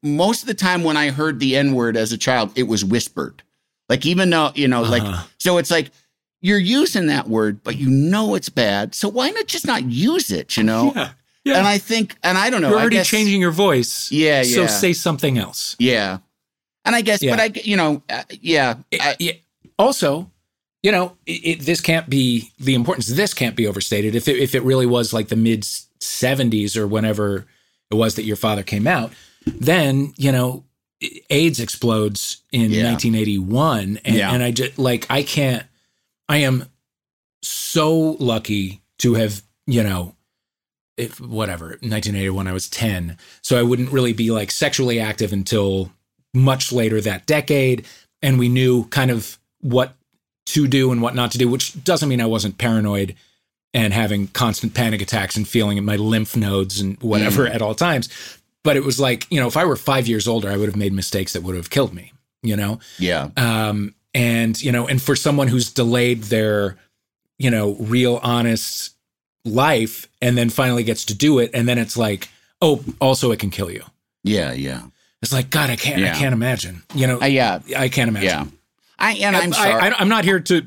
most 0.03 0.41
of 0.41 0.47
the 0.47 0.53
time 0.53 0.83
when 0.83 0.97
I 0.97 1.09
heard 1.11 1.39
the 1.39 1.55
N 1.55 1.73
word 1.73 1.95
as 1.95 2.11
a 2.11 2.17
child, 2.17 2.51
it 2.55 2.63
was 2.63 2.83
whispered. 2.83 3.43
Like, 3.87 4.05
even 4.05 4.29
though, 4.29 4.51
you 4.55 4.67
know, 4.67 4.81
like, 4.81 5.03
Uh-huh. 5.03 5.23
so 5.37 5.57
it's 5.57 5.71
like, 5.71 5.91
you're 6.45 6.59
using 6.81 7.07
that 7.07 7.27
word, 7.27 7.63
but 7.63 7.75
you 7.77 7.89
know 7.89 8.35
it's 8.35 8.49
bad. 8.49 8.93
So 8.95 9.09
why 9.09 9.29
not 9.31 9.47
just 9.47 9.65
not 9.65 9.83
use 9.83 10.29
it, 10.31 10.55
you 10.57 10.63
know? 10.63 10.91
yeah 10.95 11.09
yeah 11.43 11.57
And 11.57 11.67
I 11.67 11.77
think, 11.79 12.15
and 12.23 12.37
I 12.37 12.49
don't 12.49 12.61
know. 12.61 12.69
you're 12.69 12.79
already 12.79 12.97
guess- 12.97 13.07
changing 13.09 13.41
your 13.41 13.51
voice 13.67 14.11
Yeah, 14.11 14.43
so 14.43 14.61
yeah. 14.61 14.67
say 14.67 14.93
something 14.93 15.37
else 15.37 15.75
Yeah. 15.79 16.19
And 16.85 16.95
I 16.95 17.01
guess, 17.01 17.21
Yeah. 17.23 17.31
but 17.35 17.39
I, 17.45 17.59
you 17.63 17.75
know, 17.77 18.03
uh, 18.09 18.23
yeah. 18.41 18.75
It- 18.91 19.01
I, 19.01 19.15
yeah. 19.19 19.33
Also, 19.79 20.29
you 20.83 20.91
know, 20.91 21.17
it, 21.25 21.31
it, 21.51 21.59
this 21.65 21.81
can't 21.81 22.07
be 22.09 22.51
the 22.59 22.75
importance. 22.75 23.09
of 23.09 23.17
This 23.17 23.33
can't 23.33 23.55
be 23.55 23.65
overstated. 23.67 24.13
If 24.15 24.27
it, 24.27 24.37
if 24.37 24.53
it 24.53 24.61
really 24.63 24.85
was 24.85 25.13
like 25.13 25.27
the 25.29 25.35
mid 25.35 25.63
'70s 25.99 26.77
or 26.77 26.85
whenever 26.87 27.45
it 27.91 27.95
was 27.95 28.13
that 28.15 28.23
your 28.23 28.35
father 28.35 28.61
came 28.63 28.85
out, 28.87 29.11
then 29.45 30.13
you 30.17 30.31
know, 30.31 30.63
AIDS 31.29 31.59
explodes 31.59 32.37
in 32.51 32.69
Yeah. 32.71 32.83
1981, 32.91 33.99
and, 34.05 34.15
and 34.17 34.43
I 34.43 34.51
just 34.51 34.77
like 34.77 35.07
I 35.09 35.23
can't. 35.23 35.65
I 36.27 36.37
am 36.37 36.65
so 37.41 38.17
lucky 38.19 38.81
to 38.99 39.15
have 39.15 39.43
you 39.67 39.83
know. 39.83 40.15
If 40.97 41.19
whatever 41.19 41.65
1981 41.65 42.47
I 42.47 42.53
was 42.53 42.69
10 42.69 43.17
so 43.41 43.59
I 43.59 43.63
wouldn't 43.63 43.91
really 43.91 44.13
be 44.13 44.31
like 44.31 44.49
sexually 44.49 44.97
active 44.97 45.33
until 45.33 45.91
much 46.33 46.71
later 46.71 47.01
that 47.01 47.25
decade 47.25 47.85
and 48.21 48.39
we 48.39 48.47
knew 48.47 48.85
kind 48.85 49.11
of 49.11 49.37
what 49.59 49.97
to 50.45 50.67
do 50.67 50.91
and 50.91 51.01
what 51.01 51.15
not 51.15 51.31
to 51.31 51.37
do, 51.37 51.49
which 51.49 51.83
doesn't 51.83 52.07
mean 52.07 52.21
I 52.21 52.25
wasn't 52.25 52.57
paranoid 52.57 53.15
and 53.73 53.93
having 53.93 54.27
constant 54.27 54.73
panic 54.73 55.01
attacks 55.01 55.35
and 55.35 55.47
feeling 55.47 55.77
in 55.77 55.85
my 55.85 55.95
lymph 55.95 56.35
nodes 56.35 56.79
and 56.79 57.01
whatever 57.01 57.47
at 57.47 57.61
all 57.61 57.75
times. 57.75 58.09
But 58.63 58.77
it 58.77 58.83
was 58.83 58.99
like, 58.99 59.27
you 59.29 59.39
know, 59.39 59.47
if 59.47 59.57
I 59.57 59.65
were 59.65 59.75
five 59.75 60.07
years 60.07 60.27
older, 60.27 60.49
I 60.49 60.57
would 60.57 60.67
have 60.67 60.75
made 60.75 60.93
mistakes 60.93 61.33
that 61.33 61.43
would 61.43 61.55
have 61.55 61.69
killed 61.69 61.93
me, 61.93 62.13
you 62.41 62.55
know? 62.55 62.79
yeah. 62.99 63.29
Um, 63.37 63.95
and, 64.15 64.59
you 64.61 64.71
know, 64.71 64.87
and 64.87 64.99
for 65.01 65.15
someone 65.15 65.47
who's 65.49 65.69
delayed 65.71 66.23
their, 66.23 66.77
you 67.37 67.51
know, 67.51 67.75
real 67.79 68.19
honest 68.23 68.95
life 69.43 70.07
and 70.21 70.37
then 70.37 70.49
finally 70.49 70.83
gets 70.83 71.05
to 71.05 71.13
do 71.13 71.37
it, 71.39 71.51
and 71.53 71.67
then 71.67 71.77
it's 71.77 71.95
like, 71.97 72.29
oh, 72.61 72.83
also 72.99 73.31
it 73.31 73.39
can 73.39 73.51
kill 73.51 73.69
you. 73.69 73.83
Yeah. 74.23 74.53
Yeah. 74.53 74.81
It's 75.21 75.33
like, 75.33 75.49
God, 75.49 75.69
I 75.69 75.75
can't, 75.75 75.99
Yeah. 76.01 76.13
I 76.13 76.17
can't 76.17 76.33
imagine, 76.33 76.83
you 76.95 77.05
know, 77.07 77.21
Uh, 77.21 77.25
yeah. 77.25 77.59
I 77.77 77.89
can't 77.89 78.07
imagine. 78.09 78.27
Yeah. 78.29 78.45
I, 78.97 79.11
and 79.15 79.35
I'm 79.35 79.53
I- 79.53 79.55
sorry. 79.55 79.73
I, 79.81 80.01
am 80.01 80.09
not 80.09 80.23
here 80.23 80.39
to 80.39 80.65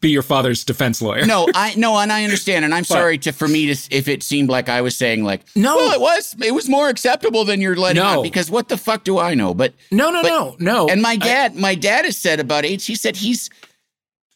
be 0.00 0.10
your 0.10 0.22
father's 0.22 0.64
defense 0.64 1.00
lawyer. 1.00 1.24
no, 1.24 1.48
I 1.54 1.74
no, 1.76 1.96
and 1.98 2.12
I 2.12 2.24
understand, 2.24 2.64
and 2.64 2.74
I'm 2.74 2.84
sorry 2.84 3.16
to 3.18 3.32
for 3.32 3.46
me 3.46 3.72
to 3.72 3.94
if 3.96 4.08
it 4.08 4.22
seemed 4.22 4.48
like 4.48 4.68
I 4.68 4.80
was 4.80 4.96
saying 4.96 5.22
like, 5.24 5.42
No. 5.54 5.76
well, 5.76 5.92
it 5.92 6.00
was 6.00 6.34
it 6.42 6.52
was 6.52 6.68
more 6.68 6.88
acceptable 6.88 7.44
than 7.44 7.60
you're 7.60 7.76
letting 7.76 8.02
No. 8.02 8.18
on 8.18 8.22
because 8.22 8.50
what 8.50 8.68
the 8.68 8.76
fuck 8.76 9.04
do 9.04 9.18
I 9.18 9.34
know? 9.34 9.54
But 9.54 9.74
no, 9.92 10.10
no, 10.10 10.22
But- 10.22 10.28
no, 10.28 10.56
no. 10.58 10.88
and 10.88 11.00
my 11.00 11.12
I- 11.12 11.16
dad, 11.16 11.54
my 11.56 11.74
dad 11.76 12.04
has 12.06 12.16
said 12.16 12.40
about 12.40 12.64
AIDS. 12.64 12.86
He 12.86 12.94
said 12.96 13.16
he's 13.16 13.50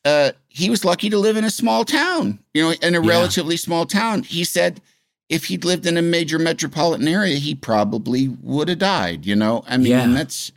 uh 0.04 0.30
he 0.48 0.70
was 0.70 0.84
lucky 0.84 1.10
to 1.10 1.18
live 1.18 1.36
in 1.36 1.44
a 1.44 1.50
small 1.50 1.84
town, 1.84 2.38
you 2.54 2.62
know, 2.62 2.70
in 2.82 2.94
a 2.94 3.02
Yeah. 3.02 3.08
relatively 3.10 3.56
small 3.56 3.84
town. 3.86 4.22
He 4.22 4.44
said 4.44 4.80
if 5.28 5.46
he'd 5.46 5.64
lived 5.64 5.86
in 5.86 5.96
a 5.96 6.02
major 6.02 6.38
metropolitan 6.38 7.08
area, 7.08 7.36
he 7.36 7.54
probably 7.54 8.28
would 8.28 8.68
have 8.68 8.78
died. 8.78 9.24
You 9.26 9.34
know, 9.34 9.64
I 9.66 9.76
mean, 9.76 9.86
Yeah. 9.92 10.06
that's 10.08 10.52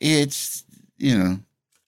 it's 0.00 0.64
you 0.98 1.16
know, 1.18 1.38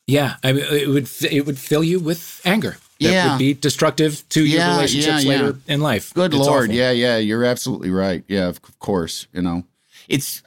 yeah, 0.06 0.36
I 0.42 0.52
mean, 0.52 0.64
it 0.70 0.88
would 0.88 1.08
it 1.30 1.46
would 1.46 1.58
fill 1.58 1.82
you 1.84 1.98
with 2.00 2.40
anger. 2.44 2.76
that 3.00 3.10
Yeah. 3.12 3.30
would 3.32 3.38
be 3.38 3.54
destructive 3.54 4.22
to 4.30 4.44
your 4.44 4.66
relationships 4.68 5.24
yeah, 5.24 5.32
yeah. 5.32 5.42
later 5.42 5.58
in 5.66 5.80
life. 5.80 6.12
Good 6.14 6.34
It's 6.34 6.46
lord, 6.46 6.64
awful. 6.70 6.74
yeah, 6.74 6.90
yeah, 6.92 7.16
you're 7.18 7.44
absolutely 7.44 7.90
right. 7.90 8.22
Yeah, 8.28 8.46
of 8.48 8.60
course, 8.78 9.26
you 9.32 9.42
know, 9.42 9.64
it's, 10.08 10.42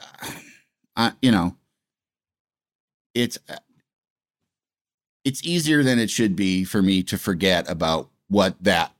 uh, 0.96 1.12
you 1.22 1.32
know, 1.32 1.56
it's 3.14 3.38
uh, 3.50 3.58
it's 5.26 5.44
easier 5.44 5.84
than 5.84 6.00
it 6.00 6.10
should 6.10 6.36
be 6.36 6.64
for 6.64 6.82
me 6.82 7.04
to 7.04 7.18
forget 7.18 7.70
about 7.70 8.10
what 8.30 8.56
that 8.62 8.94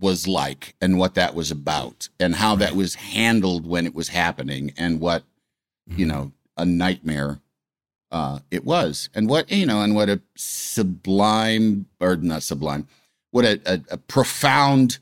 was 0.00 0.26
like 0.28 0.74
and 0.80 0.98
what 0.98 1.14
that 1.14 1.34
was 1.34 1.50
about 1.50 2.08
and 2.20 2.36
how 2.36 2.54
that 2.56 2.74
was 2.74 2.94
handled 2.96 3.66
when 3.66 3.86
it 3.86 3.94
was 3.94 4.08
happening 4.08 4.72
and 4.76 5.00
what 5.00 5.22
Mm-hmm. 5.90 6.00
you 6.00 6.06
know 6.06 6.32
a 6.56 6.64
nightmare 6.64 7.40
uh 8.14 8.38
it 8.50 8.64
was 8.64 9.08
and 9.14 9.28
what 9.28 9.50
you 9.50 9.66
know 9.66 9.80
and 9.82 9.94
what 9.94 10.08
a 10.08 10.20
sublime 10.36 11.86
or 12.00 12.16
not 12.16 12.42
sublime 12.42 12.86
what 13.32 13.44
a, 13.44 13.60
a, 13.66 13.80
a 13.90 13.96
profound 13.96 14.98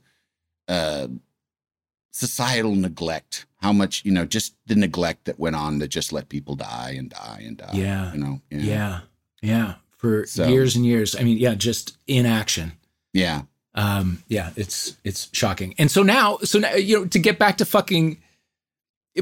uh 0.68 1.06
societal 2.12 2.74
neglect 2.74 3.46
how 3.60 3.72
much 3.72 4.04
you 4.04 4.12
know 4.12 4.24
just 4.24 4.54
the 4.66 4.74
neglect 4.74 5.24
that 5.24 5.38
went 5.38 5.56
on 5.56 5.78
that 5.78 5.88
just 5.88 6.12
let 6.12 6.28
people 6.28 6.54
die 6.54 6.94
and 6.98 7.10
die 7.10 7.42
and 7.46 7.56
die 7.58 7.70
Yeah. 7.72 8.12
you 8.12 8.18
know 8.18 8.40
Yeah. 8.50 9.00
Yeah. 9.40 9.74
For 9.98 10.26
So- 10.26 10.48
years 10.48 10.74
and 10.76 10.84
years. 10.84 11.14
I 11.16 11.22
mean, 11.22 11.38
yeah, 11.38 11.54
just 11.54 11.96
inaction. 12.06 12.72
yeah 13.12 13.42
Um, 13.74 14.22
yeah, 14.28 14.50
it's 14.56 14.96
it's 15.04 15.28
shocking. 15.32 15.74
And 15.78 15.90
so 15.90 16.02
now, 16.02 16.38
so 16.44 16.58
now, 16.58 16.74
you 16.74 16.98
know, 17.00 17.06
to 17.06 17.18
get 17.18 17.38
back 17.38 17.56
to 17.58 17.64
fucking 17.64 18.18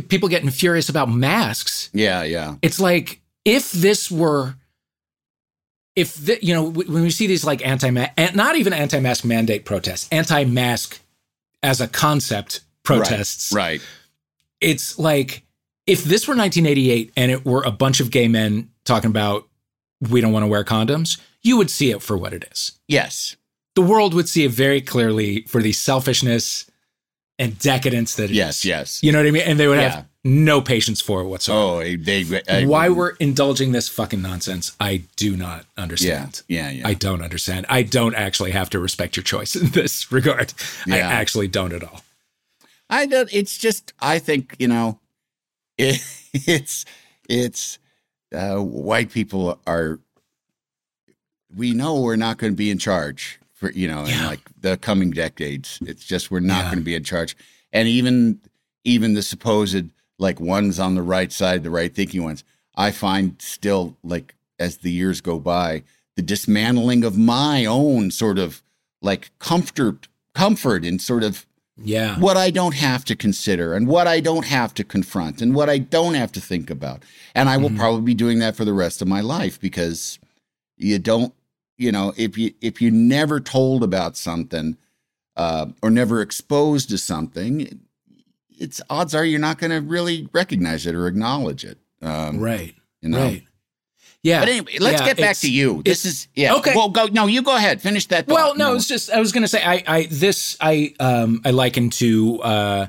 people 0.09 0.29
getting 0.29 0.51
furious 0.51 0.89
about 0.89 1.09
masks, 1.11 1.91
yeah 1.93 2.23
yeah 2.25 2.57
it's 2.63 2.81
like 2.81 3.20
if 3.45 3.73
this 3.73 4.11
were 4.11 4.55
if 5.97 6.15
the, 6.15 6.45
you 6.45 6.55
know 6.55 6.71
when 6.71 7.03
we 7.03 7.11
see 7.11 7.27
these 7.27 7.45
like 7.45 7.67
anti 7.67 7.91
not 7.91 8.57
even 8.57 8.73
anti-mask 8.73 9.25
mandate 9.25 9.65
protests 9.65 10.09
anti-mask 10.13 11.01
as 11.63 11.81
a 11.81 11.89
concept 11.89 12.61
protests. 12.83 13.53
Right 13.53 13.83
it's 14.61 14.99
like 14.99 15.43
if 15.87 16.05
this 16.05 16.29
were 16.29 16.37
1988 16.37 17.13
and 17.17 17.33
it 17.33 17.45
were 17.45 17.63
a 17.63 17.71
bunch 17.71 18.01
of 18.01 18.11
gay 18.11 18.29
men 18.29 18.71
talking 18.85 19.11
about 19.11 19.49
we 20.11 20.21
don't 20.21 20.33
want 20.33 20.45
to 20.45 20.49
wear 20.49 20.65
condoms 20.65 21.21
you 21.43 21.57
would 21.57 21.71
see 21.71 21.91
it 21.91 22.03
for 22.03 22.19
what 22.19 22.35
it 22.35 22.47
is. 22.51 22.73
Yes. 22.87 23.37
The 23.75 23.83
world 23.83 24.13
would 24.15 24.29
see 24.29 24.45
it 24.45 24.51
very 24.51 24.81
clearly 24.81 25.43
for 25.43 25.63
the 25.63 25.73
selfishness 25.73 26.70
and 27.41 27.59
decadence 27.59 28.15
that 28.15 28.25
it 28.25 28.31
is. 28.31 28.37
yes 28.37 28.65
yes 28.65 29.03
you 29.03 29.11
know 29.11 29.19
what 29.19 29.27
i 29.27 29.31
mean 29.33 29.43
and 29.43 29.59
they 29.59 29.67
would 29.67 29.79
Yeah. 29.79 29.89
have 29.89 30.07
no 30.23 30.61
patience 30.61 31.01
for 31.01 31.23
it 31.23 31.25
whatsoever 31.25 31.61
oh 31.83 31.97
they, 31.97 32.43
I, 32.49 32.67
why 32.67 32.91
we're 32.91 33.13
indulging 33.13 33.73
this 33.73 33.89
fucking 33.89 34.21
nonsense, 34.21 34.77
I 34.79 35.05
do 35.17 35.35
not 35.37 35.65
understand. 35.79 36.43
yeah 36.47 36.69
yeah 36.71 36.87
I 36.87 36.93
don't 36.93 37.23
understand. 37.23 37.65
I 37.71 37.83
don't 37.83 38.15
actually 38.15 38.51
have 38.51 38.69
to 38.71 38.79
respect 38.79 39.17
your 39.17 39.25
choice 39.25 39.57
in 39.57 39.71
this 39.71 40.13
regard. 40.19 40.53
I 40.87 40.99
actually 41.01 41.49
don't 41.49 41.73
at 41.73 41.83
all. 41.83 42.03
I 42.91 43.07
don't. 43.07 43.33
It's 43.33 43.57
just. 43.57 43.95
I 43.99 44.19
think 44.19 44.57
you 44.59 44.69
know. 44.69 44.99
It, 45.79 46.05
it's 46.35 46.85
it's 47.27 47.79
uh, 48.35 48.59
white 48.59 49.11
people 49.11 49.59
are. 49.67 50.01
We 51.57 51.73
know 51.73 52.01
we're 52.03 52.17
not 52.17 52.37
going 52.37 52.53
to 52.53 52.57
be 52.57 52.71
in 52.71 52.79
charge 52.79 53.40
for 53.61 53.71
you 53.73 53.87
know 53.87 54.05
in 54.07 54.25
like 54.25 54.41
the 54.61 54.77
coming 54.79 55.11
decades. 55.11 55.79
It's 55.83 56.05
just 56.05 56.31
we're 56.31 56.41
not 56.41 56.61
Yeah. 56.65 56.71
going 56.71 56.79
to 56.79 56.85
be 56.85 56.95
in 56.95 57.05
charge, 57.05 57.37
and 57.73 57.87
even 57.87 58.41
even 58.85 59.13
the 59.13 59.23
supposed 59.23 59.85
like 60.19 60.41
ones 60.41 60.81
on 60.81 60.95
the 60.95 61.03
right 61.03 61.31
side, 61.31 61.63
the 61.63 61.71
right 61.71 61.95
thinking 61.95 62.25
ones, 62.25 62.43
I 62.75 62.91
find 62.91 63.37
still 63.39 63.97
like 64.03 64.35
as 64.59 64.79
the 64.79 64.91
years 64.91 65.21
go 65.21 65.39
by, 65.39 65.83
the 66.17 66.23
dismantling 66.23 67.05
of 67.05 67.17
my 67.19 67.65
own 67.67 68.11
sort 68.11 68.39
of 68.39 68.63
like 69.03 69.31
comfort 69.39 70.09
comfort 70.35 70.85
and 70.85 71.01
sort 71.01 71.23
of 71.23 71.47
Yeah. 71.83 72.19
what 72.19 72.37
I 72.37 72.51
don't 72.51 72.75
have 72.75 73.05
to 73.07 73.17
consider 73.17 73.75
and 73.75 73.87
what 73.87 74.07
I 74.07 74.21
don't 74.21 74.45
have 74.47 74.73
to 74.75 74.85
confront 74.85 75.41
and 75.43 75.55
what 75.55 75.69
I 75.71 75.79
don't 75.79 76.15
have 76.15 76.33
to 76.33 76.41
think 76.41 76.71
about. 76.71 77.03
And 77.35 77.49
I 77.49 77.57
will 77.59 77.71
Mhm. 77.71 77.77
probably 77.79 78.03
be 78.03 78.15
doing 78.15 78.39
that 78.41 78.55
for 78.57 78.65
the 78.65 78.73
rest 78.75 79.01
of 79.03 79.09
my 79.09 79.21
life 79.23 79.59
because 79.61 80.19
you 80.77 80.99
don't, 80.99 81.33
you 81.81 81.91
know, 81.91 82.13
if 82.17 82.37
you 82.37 82.53
if 82.61 82.83
you're 82.83 82.93
never 82.93 83.41
told 83.41 83.83
about 83.83 84.17
something 84.17 84.77
uh, 85.37 85.67
or 85.83 85.91
never 85.91 86.21
exposed 86.21 86.91
to 86.91 86.99
something, 86.99 87.81
it's 88.51 88.81
odds 88.91 89.15
are 89.15 89.25
you're 89.25 89.41
not 89.41 89.59
going 89.59 89.71
to 89.71 89.79
really 89.79 90.29
recognize 90.33 90.87
it 90.87 90.95
or 90.95 91.07
acknowledge 91.07 91.65
it. 91.65 91.79
Um, 92.03 92.39
Right. 92.39 92.75
You 93.01 93.09
know? 93.09 93.23
Right. 93.25 93.45
Yeah. 94.23 94.41
But 94.41 94.49
anyway, 94.51 94.77
let's 94.79 95.01
Yeah, 95.01 95.07
get 95.07 95.17
back 95.17 95.37
to 95.39 95.51
you. 95.51 95.83
This 95.83 96.05
is 96.05 96.29
yeah. 96.35 96.55
okay. 96.57 96.75
Well, 96.75 96.91
go. 96.91 97.07
No, 97.07 97.27
you 97.27 97.41
go 97.41 97.57
ahead. 97.57 97.81
Finish 97.81 98.07
that. 98.09 98.27
Thought. 98.27 98.35
Well, 98.35 98.55
no, 98.55 98.75
it's 98.75 98.87
just 98.87 99.11
I 99.11 99.19
was 99.19 99.33
gonna 99.33 99.49
say 99.49 99.63
I 99.65 99.83
I 99.87 100.09
this 100.11 100.59
I 100.61 100.95
um 101.01 101.41
I 101.47 101.51
liken 101.53 101.89
to 101.91 102.43
uh 102.43 102.87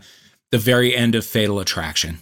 the 0.51 0.57
very 0.57 0.93
end 0.93 1.15
of 1.15 1.25
Fatal 1.25 1.61
Attraction. 1.61 2.19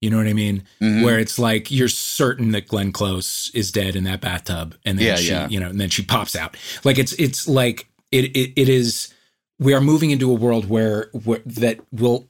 You 0.00 0.10
know 0.10 0.16
what 0.16 0.28
I 0.28 0.32
mean? 0.32 0.62
Mhm. 0.80 1.02
Where 1.02 1.18
it's 1.18 1.38
like 1.38 1.70
you're 1.70 1.88
certain 1.88 2.52
that 2.52 2.68
Glenn 2.68 2.92
Close 2.92 3.50
is 3.52 3.72
dead 3.72 3.96
in 3.96 4.04
that 4.04 4.20
bathtub, 4.20 4.76
and 4.84 4.98
then 4.98 5.06
Yeah, 5.06 5.16
she, 5.16 5.28
yeah. 5.30 5.48
you 5.48 5.58
know, 5.58 5.68
and 5.70 5.80
then 5.80 5.88
she 5.90 6.02
pops 6.02 6.36
out. 6.36 6.56
Like 6.84 6.98
it's 6.98 7.12
it's 7.14 7.48
like 7.48 7.88
it 8.12 8.26
it, 8.36 8.52
it 8.54 8.68
is. 8.68 9.12
We 9.58 9.74
are 9.74 9.80
moving 9.80 10.12
into 10.12 10.30
a 10.30 10.34
world 10.34 10.68
where, 10.68 11.10
where 11.24 11.40
that 11.46 11.80
will 11.90 12.28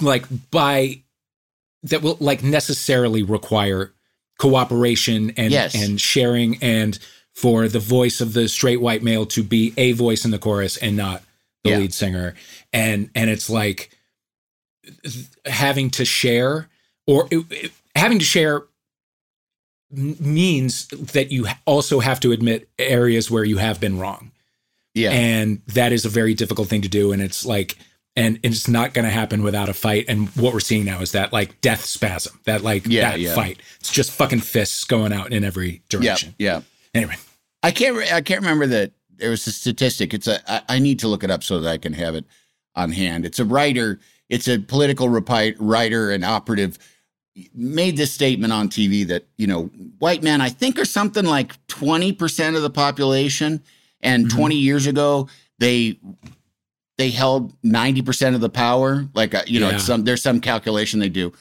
like 0.00 0.24
by 0.50 1.02
that 1.82 2.02
will 2.02 2.16
like 2.20 2.42
necessarily 2.42 3.22
require 3.22 3.92
cooperation 4.38 5.32
and 5.36 5.52
Yes. 5.52 5.74
and 5.74 6.00
sharing 6.00 6.56
and 6.62 6.98
for 7.34 7.68
the 7.68 7.78
voice 7.78 8.20
of 8.20 8.32
the 8.32 8.48
straight 8.48 8.80
white 8.80 9.02
male 9.02 9.24
to 9.26 9.42
be 9.42 9.72
a 9.76 9.92
voice 9.92 10.24
in 10.24 10.30
the 10.30 10.38
chorus 10.38 10.76
and 10.78 10.96
not 10.96 11.22
the 11.64 11.70
Yeah. 11.70 11.78
lead 11.78 11.94
singer 11.94 12.34
and 12.72 13.10
and 13.14 13.28
it's 13.30 13.48
like 13.50 13.90
having 15.46 15.90
to 15.90 16.04
share 16.04 16.68
or 17.06 17.28
it- 17.30 17.46
it- 17.50 17.72
having 17.94 18.18
to 18.18 18.24
share 18.24 18.64
means 19.92 20.86
that 20.88 21.32
you 21.32 21.46
also 21.66 21.98
have 22.00 22.20
to 22.20 22.30
admit 22.30 22.68
areas 22.78 23.30
where 23.30 23.42
you 23.44 23.58
have 23.58 23.80
been 23.80 23.98
wrong 23.98 24.30
yeah. 24.94 25.10
and 25.10 25.60
that 25.66 25.92
is 25.92 26.04
a 26.04 26.08
very 26.08 26.32
difficult 26.32 26.68
thing 26.68 26.80
to 26.82 26.88
do 26.88 27.10
and 27.10 27.20
it's 27.20 27.44
like 27.44 27.76
and 28.16 28.38
it's 28.44 28.68
not 28.68 28.94
going 28.94 29.04
to 29.04 29.10
happen 29.10 29.42
without 29.42 29.68
a 29.68 29.72
fight 29.74 30.04
and 30.08 30.28
what 30.36 30.52
we're 30.52 30.60
seeing 30.60 30.84
now 30.84 31.00
is 31.00 31.10
that 31.12 31.32
like 31.32 31.60
death 31.60 31.84
spasm 31.84 32.38
that 32.44 32.62
like 32.62 32.86
Yeah, 32.86 33.10
that 33.10 33.20
yeah. 33.20 33.34
fight 33.34 33.58
it's 33.80 33.90
just 33.90 34.12
fucking 34.12 34.40
fists 34.40 34.84
going 34.84 35.12
out 35.12 35.32
in 35.32 35.42
every 35.42 35.68
yeah. 35.70 35.80
direction 35.88 36.34
Yeah. 36.38 36.60
anyway 36.94 37.16
I 37.62 37.72
can't. 37.72 37.94
Re- 37.94 38.10
I 38.10 38.22
can't 38.22 38.40
remember 38.40 38.66
that 38.68 38.92
there 39.10 39.28
was 39.28 39.46
a 39.46 39.52
statistic. 39.52 40.14
It's 40.14 40.26
a. 40.26 40.40
I, 40.50 40.76
I 40.76 40.78
need 40.78 40.98
to 41.00 41.08
look 41.08 41.22
it 41.22 41.30
up 41.30 41.44
so 41.44 41.60
that 41.60 41.68
I 41.70 41.76
can 41.76 41.92
have 41.92 42.14
it 42.14 42.24
on 42.74 42.90
hand. 42.90 43.26
It's 43.26 43.38
a 43.38 43.44
writer. 43.44 44.00
It's 44.30 44.48
a 44.48 44.58
political 44.58 45.08
repi- 45.08 45.56
writer 45.58 46.10
and 46.10 46.24
operative. 46.24 46.78
Made 47.54 47.96
this 47.96 48.12
statement 48.12 48.52
on 48.52 48.68
TV 48.68 49.06
that 49.08 49.26
you 49.36 49.46
know 49.46 49.64
white 49.98 50.22
men 50.22 50.40
I 50.40 50.48
think 50.48 50.78
are 50.78 50.84
something 50.86 51.24
like 51.26 51.54
twenty 51.68 52.12
percent 52.12 52.56
of 52.56 52.62
the 52.62 52.70
population, 52.70 53.62
and 54.00 54.26
Mhm. 54.26 54.30
twenty 54.30 54.56
years 54.56 54.86
ago 54.86 55.28
they 55.58 55.98
they 56.98 57.10
held 57.10 57.52
ninety 57.62 58.02
percent 58.02 58.34
of 58.34 58.40
the 58.40 58.48
power. 58.50 59.06
Like 59.14 59.34
uh, 59.34 59.42
you 59.46 59.60
know, 59.60 59.70
Yeah. 59.70 59.78
some 59.78 60.04
there's 60.04 60.22
some 60.22 60.40
calculation 60.40 61.00
they 61.00 61.08
do. 61.08 61.32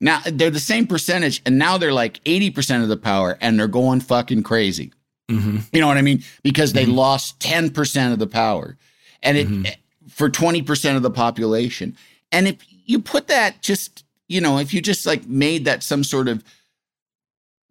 Now 0.00 0.20
they're 0.26 0.50
the 0.50 0.60
same 0.60 0.86
percentage, 0.86 1.42
and 1.44 1.58
now 1.58 1.76
they're 1.78 1.92
like 1.92 2.20
eighty 2.26 2.50
percent 2.50 2.82
of 2.82 2.88
the 2.88 2.96
power, 2.96 3.36
and 3.40 3.58
they're 3.58 3.68
going 3.68 4.00
fucking 4.00 4.42
crazy. 4.44 4.92
mm-hmm. 5.30 5.58
You 5.72 5.80
know 5.80 5.88
what 5.88 5.98
I 5.98 6.02
mean? 6.02 6.22
Because 6.42 6.72
they 6.72 6.86
lost 6.86 7.38
10% 7.40 8.12
of 8.14 8.18
the 8.18 8.26
power 8.26 8.78
and 9.22 9.36
it 9.36 9.46
Mhm. 9.46 9.74
for 10.08 10.30
20% 10.30 10.96
of 10.96 11.02
the 11.02 11.10
population. 11.10 11.94
And 12.32 12.46
if 12.48 12.56
you 12.68 13.00
put 13.00 13.28
that 13.28 13.62
just, 13.62 14.04
you 14.28 14.40
know, 14.40 14.58
if 14.58 14.74
you 14.74 14.80
just 14.82 15.06
like 15.06 15.26
made 15.26 15.64
that 15.64 15.82
some 15.82 16.04
sort 16.04 16.28
of 16.28 16.44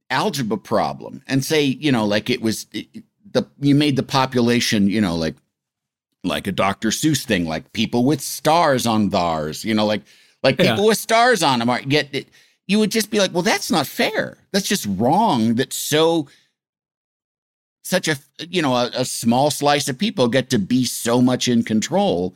algebra 0.10 0.58
problem 0.58 1.22
and 1.28 1.44
say, 1.44 1.64
you 1.64 1.92
know, 1.92 2.06
like 2.06 2.30
it 2.30 2.42
was 2.42 2.66
the 3.32 3.48
you 3.60 3.76
made 3.76 3.96
the 3.96 4.04
population, 4.04 4.88
you 4.88 5.02
know, 5.02 5.16
like 5.16 5.36
like 6.24 6.48
a 6.48 6.52
Dr. 6.52 6.90
Seuss 6.90 7.24
thing, 7.26 7.46
like 7.46 7.72
people 7.74 8.04
with 8.06 8.22
stars 8.22 8.86
on 8.88 9.10
theirs, 9.10 9.64
you 9.64 9.74
know, 9.74 9.86
like 9.86 10.02
like 10.44 10.58
Yeah. 10.60 10.72
people 10.72 10.88
with 10.88 10.98
stars 10.98 11.44
on 11.44 11.60
them 11.60 11.70
are 11.70 11.82
get 11.82 12.14
it. 12.14 12.28
You 12.68 12.80
would 12.80 12.92
just 12.92 13.12
be 13.12 13.20
like, 13.20 13.34
well, 13.34 13.44
that's 13.44 13.72
not 13.72 13.88
fair. 13.88 14.38
That's 14.52 14.68
just 14.68 14.86
wrong. 14.90 15.56
That's 15.56 15.76
so 15.76 16.28
such 17.84 18.08
a 18.10 18.18
you 18.50 18.62
know 18.62 18.74
a, 18.76 18.92
a 18.94 19.06
small 19.06 19.50
slice 19.50 19.88
of 19.88 19.98
people 19.98 20.28
get 20.28 20.50
to 20.50 20.60
be 20.60 20.84
so 20.84 21.22
much 21.22 21.48
in 21.48 21.64
control 21.64 22.36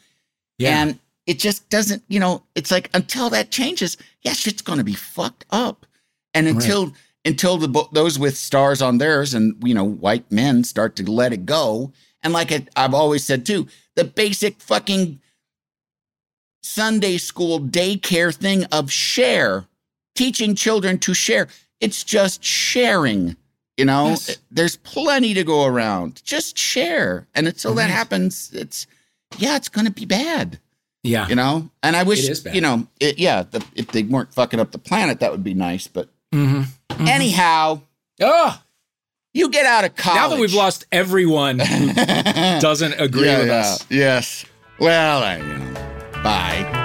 yeah 0.58 0.82
and 0.82 1.00
it 1.28 1.40
just 1.40 1.70
doesn't 1.70 2.04
you 2.08 2.20
know 2.20 2.44
it's 2.56 2.72
like 2.72 2.90
until 2.94 3.30
that 3.30 3.52
changes 3.52 3.98
yeah 4.22 4.34
shit's 4.34 4.62
gonna 4.62 4.84
be 4.84 4.94
fucked 4.94 5.46
up 5.52 5.86
and 6.34 6.48
until 6.48 6.94
until 7.26 7.58
the 7.58 7.88
those 7.92 8.18
with 8.18 8.36
stars 8.36 8.82
on 8.82 8.98
theirs 8.98 9.34
and 9.34 9.56
you 9.64 9.74
know 9.74 9.84
white 9.84 10.30
men 10.32 10.64
start 10.64 10.96
to 10.96 11.10
let 11.10 11.34
it 11.34 11.46
go 11.46 11.92
and 12.24 12.34
like 12.34 12.52
it, 12.52 12.70
i've 12.76 12.94
always 12.94 13.24
said 13.24 13.46
too 13.46 13.68
the 13.96 14.04
basic 14.04 14.60
fucking 14.62 15.20
sunday 16.64 17.18
school 17.18 17.60
daycare 17.60 18.34
thing 18.34 18.66
of 18.66 18.92
share 18.92 19.66
teaching 20.16 20.56
children 20.56 20.98
to 21.00 21.14
share 21.14 21.48
it's 21.80 22.04
just 22.04 22.44
sharing 22.44 23.36
You 23.78 23.86
know, 23.86 24.10
Yes. 24.10 24.30
Eh, 24.30 24.36
there's 24.52 24.76
plenty 24.76 25.34
to 25.34 25.44
go 25.44 25.66
around. 25.66 26.22
Just 26.24 26.58
share. 26.58 27.26
And 27.34 27.48
until 27.48 27.74
that 27.76 27.90
happens, 27.90 28.52
it's, 28.54 28.86
yeah, 29.40 29.56
it's 29.56 29.70
going 29.70 29.86
to 29.88 29.92
be 29.92 30.06
bad, 30.06 30.60
Yeah. 31.04 31.28
you 31.28 31.36
know? 31.36 31.70
And 31.84 31.96
I 31.96 32.04
wish, 32.04 32.24
It 32.24 32.30
is 32.32 32.40
bad. 32.42 32.54
you 32.56 32.62
know, 32.62 32.86
it, 33.00 33.18
yeah, 33.18 33.44
the, 33.44 33.66
if 33.76 33.88
they 33.88 34.04
weren't 34.04 34.34
fucking 34.34 34.60
up 34.60 34.72
the 34.72 34.78
planet, 34.78 35.20
that 35.22 35.32
would 35.32 35.44
be 35.44 35.54
nice. 35.54 35.88
But 35.88 36.10
Mm-hmm. 36.34 37.08
anyhow, 37.08 37.82
Oh, 38.22 38.62
you 39.34 39.50
get 39.50 39.66
out 39.66 39.84
of 39.86 39.96
college. 39.96 40.16
now 40.20 40.28
that 40.30 40.40
we've 40.40 40.54
lost 40.54 40.86
everyone 40.92 41.60
who 41.60 41.94
doesn't 42.60 42.94
agree 43.00 43.26
Yeah, 43.26 43.38
with 43.40 43.48
yeah, 43.48 43.54
us. 43.60 43.86
Yes. 43.90 44.46
Well, 44.80 45.24
I, 45.24 45.38
you 45.38 45.44
know, 45.58 45.74
bye. 46.24 46.78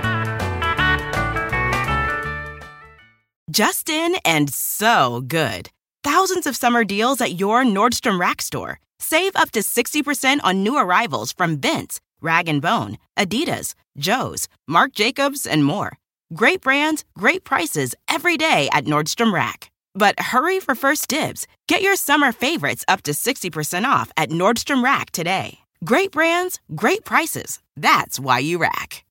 Justin 3.51 4.17
and 4.25 4.53
so 4.53 5.23
good. 5.27 5.71
Thousands 6.03 6.47
of 6.47 6.57
summer 6.57 6.85
deals 6.85 7.21
at 7.21 7.39
your 7.39 7.65
Nordstrom 7.65 8.19
Rack 8.21 8.43
store. 8.43 8.81
Save 8.99 9.37
up 9.37 9.51
to 9.53 9.61
60% 9.61 10.41
on 10.43 10.63
new 10.63 10.77
arrivals 10.77 11.33
from 11.33 11.59
Vince, 11.59 12.01
Rag 12.27 12.61
& 12.61 12.61
Bone, 12.61 12.99
Adidas, 13.17 13.75
Joe's, 13.97 14.49
Marc 14.67 14.93
Jacobs, 14.93 15.47
and 15.47 15.65
more. 15.65 15.97
Great 16.35 16.61
brands, 16.61 17.05
great 17.17 17.45
prices 17.45 17.95
every 18.09 18.37
day 18.37 18.69
at 18.73 18.85
Nordstrom 18.85 19.33
Rack. 19.33 19.71
But 19.95 20.19
hurry 20.19 20.59
for 20.61 20.75
first 20.75 21.09
dibs. 21.09 21.47
Get 21.69 21.83
your 21.83 21.97
summer 21.97 22.33
favorites 22.33 22.85
up 22.89 23.03
to 23.03 23.13
60% 23.13 23.85
off 23.85 24.11
at 24.17 24.31
Nordstrom 24.31 24.83
Rack 24.83 25.11
today. 25.13 25.61
Great 25.85 26.11
brands, 26.11 26.59
great 26.75 27.05
prices. 27.05 27.61
That's 27.77 28.19
why 28.19 28.41
you 28.41 28.59
rack. 28.59 29.05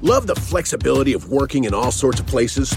Love 0.00 0.28
the 0.28 0.36
flexibility 0.36 1.12
of 1.12 1.28
working 1.28 1.64
in 1.64 1.74
all 1.74 1.90
sorts 1.90 2.20
of 2.20 2.26
places? 2.26 2.76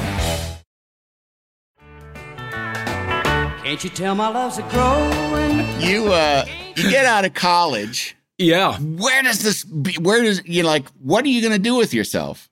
Can't 3.71 3.85
you 3.85 3.89
tell 3.89 4.15
my 4.15 4.27
love's 4.27 4.57
a 4.57 4.63
growing? 4.63 5.59
You, 5.79 6.11
uh, 6.11 6.43
you 6.75 6.89
get 6.89 7.05
out 7.05 7.23
of 7.23 7.33
college. 7.33 8.17
Yeah. 8.37 8.77
Where 8.77 9.23
does 9.23 9.43
this, 9.43 9.63
be, 9.63 9.93
where 9.93 10.21
does, 10.23 10.41
you 10.43 10.63
like, 10.63 10.89
what 11.01 11.23
are 11.23 11.29
you 11.29 11.39
going 11.39 11.53
to 11.53 11.57
do 11.57 11.75
with 11.75 11.93
yourself? 11.93 12.49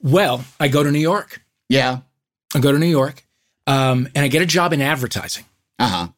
Well, 0.00 0.42
I 0.58 0.68
go 0.68 0.82
to 0.82 0.90
New 0.90 0.98
York. 0.98 1.42
Yeah. 1.68 1.98
I 2.54 2.60
go 2.60 2.72
to 2.72 2.78
New 2.78 2.86
York, 2.86 3.22
um, 3.66 4.08
and 4.14 4.24
I 4.24 4.28
get 4.28 4.40
a 4.40 4.46
job 4.46 4.72
in 4.72 4.80
advertising. 4.80 5.44
Uh 5.78 6.08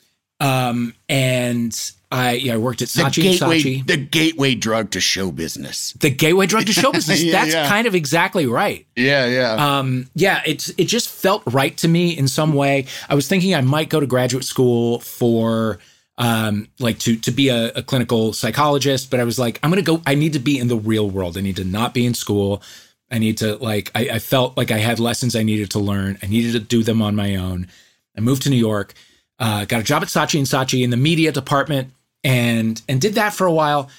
huh. 0.41 0.49
Um, 0.49 0.95
and 1.09 1.75
I, 2.13 2.33
yeah, 2.33 2.55
I 2.55 2.57
worked 2.59 2.83
at 2.83 2.89
The 2.89 3.03
Saatchi 3.03 3.05
and 3.05 3.39
gateway, 3.41 3.61
Saatchi. 3.61 3.87
the 3.87 3.97
gateway 3.97 4.55
drug 4.55 4.91
to 4.91 5.01
show 5.01 5.33
business. 5.33 5.93
The 5.95 6.11
gateway 6.11 6.47
drug 6.47 6.67
to 6.67 6.73
show 6.73 6.93
business. 6.99 7.23
Yeah, 7.23 7.33
That's 7.33 7.55
yeah. 7.55 7.69
kind 7.69 7.87
of 7.87 7.95
exactly 7.95 8.47
right. 8.47 8.87
Yeah, 8.97 9.27
yeah. 9.27 9.79
Um, 9.79 10.11
yeah, 10.15 10.43
it's 10.45 10.69
it 10.77 10.85
just 10.85 11.09
felt 11.09 11.43
right 11.47 11.77
to 11.79 11.89
me 11.89 12.17
in 12.17 12.29
some 12.29 12.53
way. 12.53 12.87
I 13.09 13.15
was 13.15 13.27
thinking 13.29 13.55
I 13.55 13.63
might 13.63 13.89
go 13.89 13.99
to 13.99 14.07
graduate 14.07 14.45
school 14.45 15.01
for 15.01 15.79
um 16.19 16.69
like 16.79 16.99
to 16.99 17.17
to 17.17 17.31
be 17.31 17.49
a, 17.49 17.73
a 17.73 17.83
clinical 17.83 18.35
psychologist, 18.35 19.11
but 19.11 19.19
I 19.19 19.25
was 19.25 19.39
like, 19.39 19.59
I'm 19.63 19.71
gonna 19.71 19.81
go. 19.83 20.03
I 20.07 20.15
need 20.15 20.35
to 20.35 20.39
be 20.39 20.59
in 20.59 20.69
the 20.69 20.77
real 20.77 21.09
world. 21.09 21.39
I 21.39 21.41
need 21.41 21.57
to 21.57 21.65
not 21.65 21.95
be 21.95 22.05
in 22.05 22.13
school. 22.15 22.63
I 23.11 23.19
need 23.19 23.39
to 23.39 23.57
like. 23.57 23.91
I, 23.95 24.09
I 24.11 24.19
felt 24.19 24.57
like 24.59 24.71
I 24.71 24.79
had 24.79 25.01
lessons 25.01 25.35
I 25.35 25.43
needed 25.43 25.71
to 25.71 25.79
learn. 25.79 26.19
I 26.23 26.27
needed 26.27 26.53
to 26.53 26.61
do 26.61 26.83
them 26.83 27.01
on 27.01 27.17
my 27.17 27.37
own. 27.37 27.69
I 28.17 28.21
moved 28.21 28.43
to 28.43 28.51
New 28.51 28.57
York, 28.57 28.93
uh, 29.39 29.65
got 29.65 29.81
a 29.81 29.83
job 29.83 30.03
at 30.03 30.09
Saatchi 30.09 30.39
and 30.39 30.47
Saatchi 30.47 30.85
in 30.85 30.91
the 30.91 30.97
media 30.99 31.33
department, 31.33 31.91
and 32.25 32.81
and 32.89 33.01
did 33.01 33.15
that 33.15 33.35
for 33.35 33.47
a 33.47 33.53
while, 33.53 33.91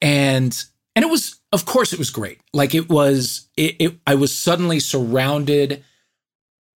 and 0.00 0.64
and 0.94 1.04
it 1.04 1.10
was 1.10 1.36
of 1.52 1.64
course 1.64 1.92
it 1.92 1.98
was 1.98 2.10
great. 2.10 2.40
Like 2.52 2.74
it 2.74 2.88
was 2.88 3.48
it, 3.56 3.76
it 3.78 3.98
I 4.06 4.14
was 4.14 4.36
suddenly 4.36 4.80
surrounded 4.80 5.84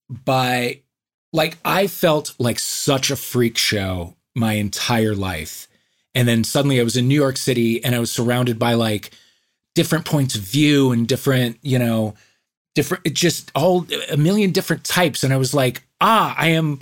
by 0.08 0.80
like 1.32 1.58
I 1.64 1.86
felt 1.86 2.34
like 2.38 2.58
such 2.58 3.10
a 3.10 3.16
freak 3.16 3.56
show 3.56 4.16
my 4.34 4.54
entire 4.54 5.14
life. 5.14 5.68
And 6.14 6.26
then 6.26 6.42
suddenly 6.42 6.80
I 6.80 6.84
was 6.84 6.96
in 6.96 7.06
New 7.08 7.14
York 7.14 7.36
City 7.36 7.82
and 7.84 7.94
I 7.94 8.00
was 8.00 8.10
surrounded 8.10 8.58
by 8.58 8.74
like 8.74 9.12
different 9.74 10.04
points 10.04 10.34
of 10.34 10.42
view 10.42 10.90
and 10.90 11.06
different, 11.06 11.58
you 11.62 11.78
know, 11.78 12.14
different 12.74 13.04
just 13.14 13.52
all 13.54 13.86
a 14.10 14.16
million 14.16 14.50
different 14.50 14.84
types 14.84 15.22
and 15.22 15.32
I 15.32 15.36
was 15.36 15.54
like, 15.54 15.84
"Ah, 16.00 16.34
I 16.36 16.48
am 16.48 16.80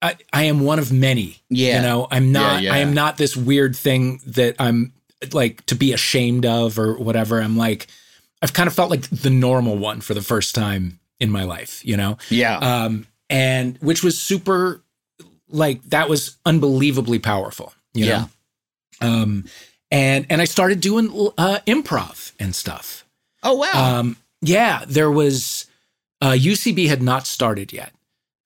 I, 0.00 0.16
I 0.32 0.44
am 0.44 0.60
one 0.60 0.78
of 0.78 0.92
many. 0.92 1.42
Yeah. 1.50 1.76
You 1.76 1.82
know, 1.82 2.06
I'm 2.10 2.30
not 2.32 2.62
Yeah, 2.62 2.72
I 2.74 2.78
am 2.78 2.92
not 2.94 3.16
this 3.16 3.36
weird 3.36 3.74
thing 3.76 4.20
that 4.26 4.54
I'm 4.58 4.92
like 5.32 5.64
to 5.66 5.74
be 5.74 5.92
ashamed 5.92 6.46
of 6.46 6.78
or 6.78 6.96
whatever. 6.98 7.40
I'm 7.40 7.56
like 7.56 7.88
I've 8.40 8.52
kind 8.52 8.68
of 8.68 8.74
felt 8.74 8.90
like 8.90 9.08
the 9.10 9.30
normal 9.30 9.76
one 9.76 10.00
for 10.00 10.14
the 10.14 10.22
first 10.22 10.54
time 10.54 11.00
in 11.18 11.30
my 11.30 11.42
life, 11.42 11.84
you 11.84 11.96
know? 11.96 12.16
yeah. 12.30 12.56
Um, 12.58 13.06
and 13.28 13.76
which 13.78 14.04
was 14.04 14.16
super 14.20 14.84
like 15.48 15.82
that 15.90 16.08
was 16.08 16.36
unbelievably 16.46 17.18
powerful, 17.18 17.72
you 17.94 18.04
Yeah. 18.06 18.18
know? 19.00 19.08
Um, 19.08 19.44
and 19.90 20.26
and 20.30 20.40
I 20.40 20.44
started 20.44 20.80
doing 20.80 21.08
uh 21.38 21.58
improv 21.66 22.32
and 22.38 22.54
stuff. 22.54 23.04
oh, 23.42 23.54
wow. 23.54 23.72
Um, 24.00 24.16
yeah, 24.40 24.84
there 24.86 25.10
was 25.10 25.66
uh, 26.20 26.32
UCB 26.32 26.88
had 26.88 27.02
not 27.02 27.26
started 27.26 27.72
yet, 27.72 27.92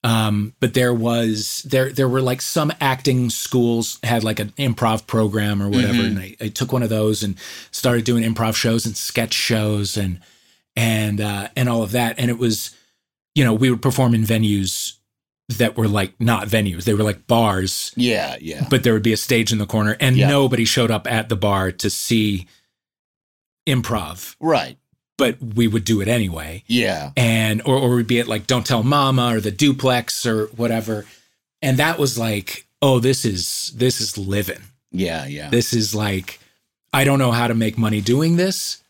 um, 0.05 0.55
but 0.61 0.75
there 0.75 0.93
was 0.95 1.63
there 1.69 1.93
there 1.93 2.09
were 2.09 2.23
like 2.23 2.41
some 2.43 2.73
acting 2.81 3.31
schools 3.31 3.99
had 4.03 4.25
like 4.25 4.41
an 4.41 4.51
improv 4.59 5.07
program 5.07 5.63
or 5.63 5.69
whatever, 5.69 5.95
Mhm. 6.03 6.07
and 6.07 6.19
I, 6.19 6.37
I 6.41 6.49
took 6.49 6.73
one 6.73 6.83
of 6.83 6.89
those 6.91 7.23
and 7.23 7.37
started 7.71 8.05
doing 8.05 8.25
improv 8.25 8.55
shows 8.57 8.85
and 8.87 8.97
sketch 8.97 9.33
shows 9.35 9.97
and 9.97 10.19
and 10.77 11.21
uh, 11.21 11.49
and 11.57 11.69
all 11.69 11.83
of 11.83 11.93
that, 11.93 12.19
and 12.19 12.31
it 12.31 12.39
was 12.39 12.75
you 13.35 13.45
know 13.45 13.55
we 13.55 13.71
would 13.71 13.83
perform 13.83 14.15
in 14.15 14.23
venues 14.23 14.95
that 15.49 15.77
were 15.77 15.89
like 15.89 16.19
not 16.21 16.49
venues 16.49 16.85
they 16.85 16.95
were 16.95 17.03
like 17.03 17.27
bars 17.27 17.93
yeah, 17.97 18.37
yeah. 18.41 18.67
but 18.71 18.85
there 18.85 18.93
would 18.95 19.03
be 19.03 19.13
a 19.13 19.17
stage 19.19 19.53
in 19.53 19.59
the 19.59 19.67
corner 19.67 19.97
and 20.01 20.17
Yeah. 20.17 20.29
nobody 20.29 20.65
showed 20.65 20.91
up 20.91 21.07
at 21.11 21.29
the 21.29 21.37
bar 21.37 21.71
to 21.73 21.91
see 21.91 22.47
improv 23.69 24.35
right. 24.41 24.79
But 25.23 25.37
we 25.55 25.69
would 25.69 25.85
do 25.85 26.01
it 26.01 26.09
anyway. 26.09 26.65
Yeah. 26.67 27.13
And 27.17 27.63
or 27.65 27.77
or 27.77 27.95
we'd 27.97 28.07
be 28.09 28.19
at 28.21 28.27
like 28.27 28.47
Don't 28.49 28.67
Tell 28.67 28.83
Mama 28.83 29.37
or 29.37 29.41
the 29.41 29.53
duplex 29.65 30.27
or 30.27 30.47
whatever. 30.57 31.05
And 31.61 31.77
that 31.79 31.97
was 31.99 32.19
like, 32.19 32.67
oh, 32.81 32.99
this 32.99 33.25
is 33.25 33.73
this 33.77 34.01
is 34.01 34.19
living. 34.19 34.63
Yeah, 34.91 35.27
yeah. 35.27 35.49
This 35.51 35.73
is 35.73 35.95
like 35.95 36.41
I 36.93 37.05
don't 37.05 37.19
know 37.21 37.31
how 37.33 37.47
to 37.47 37.55
make 37.55 37.79
money 37.79 38.01
doing 38.01 38.37
this, 38.37 38.83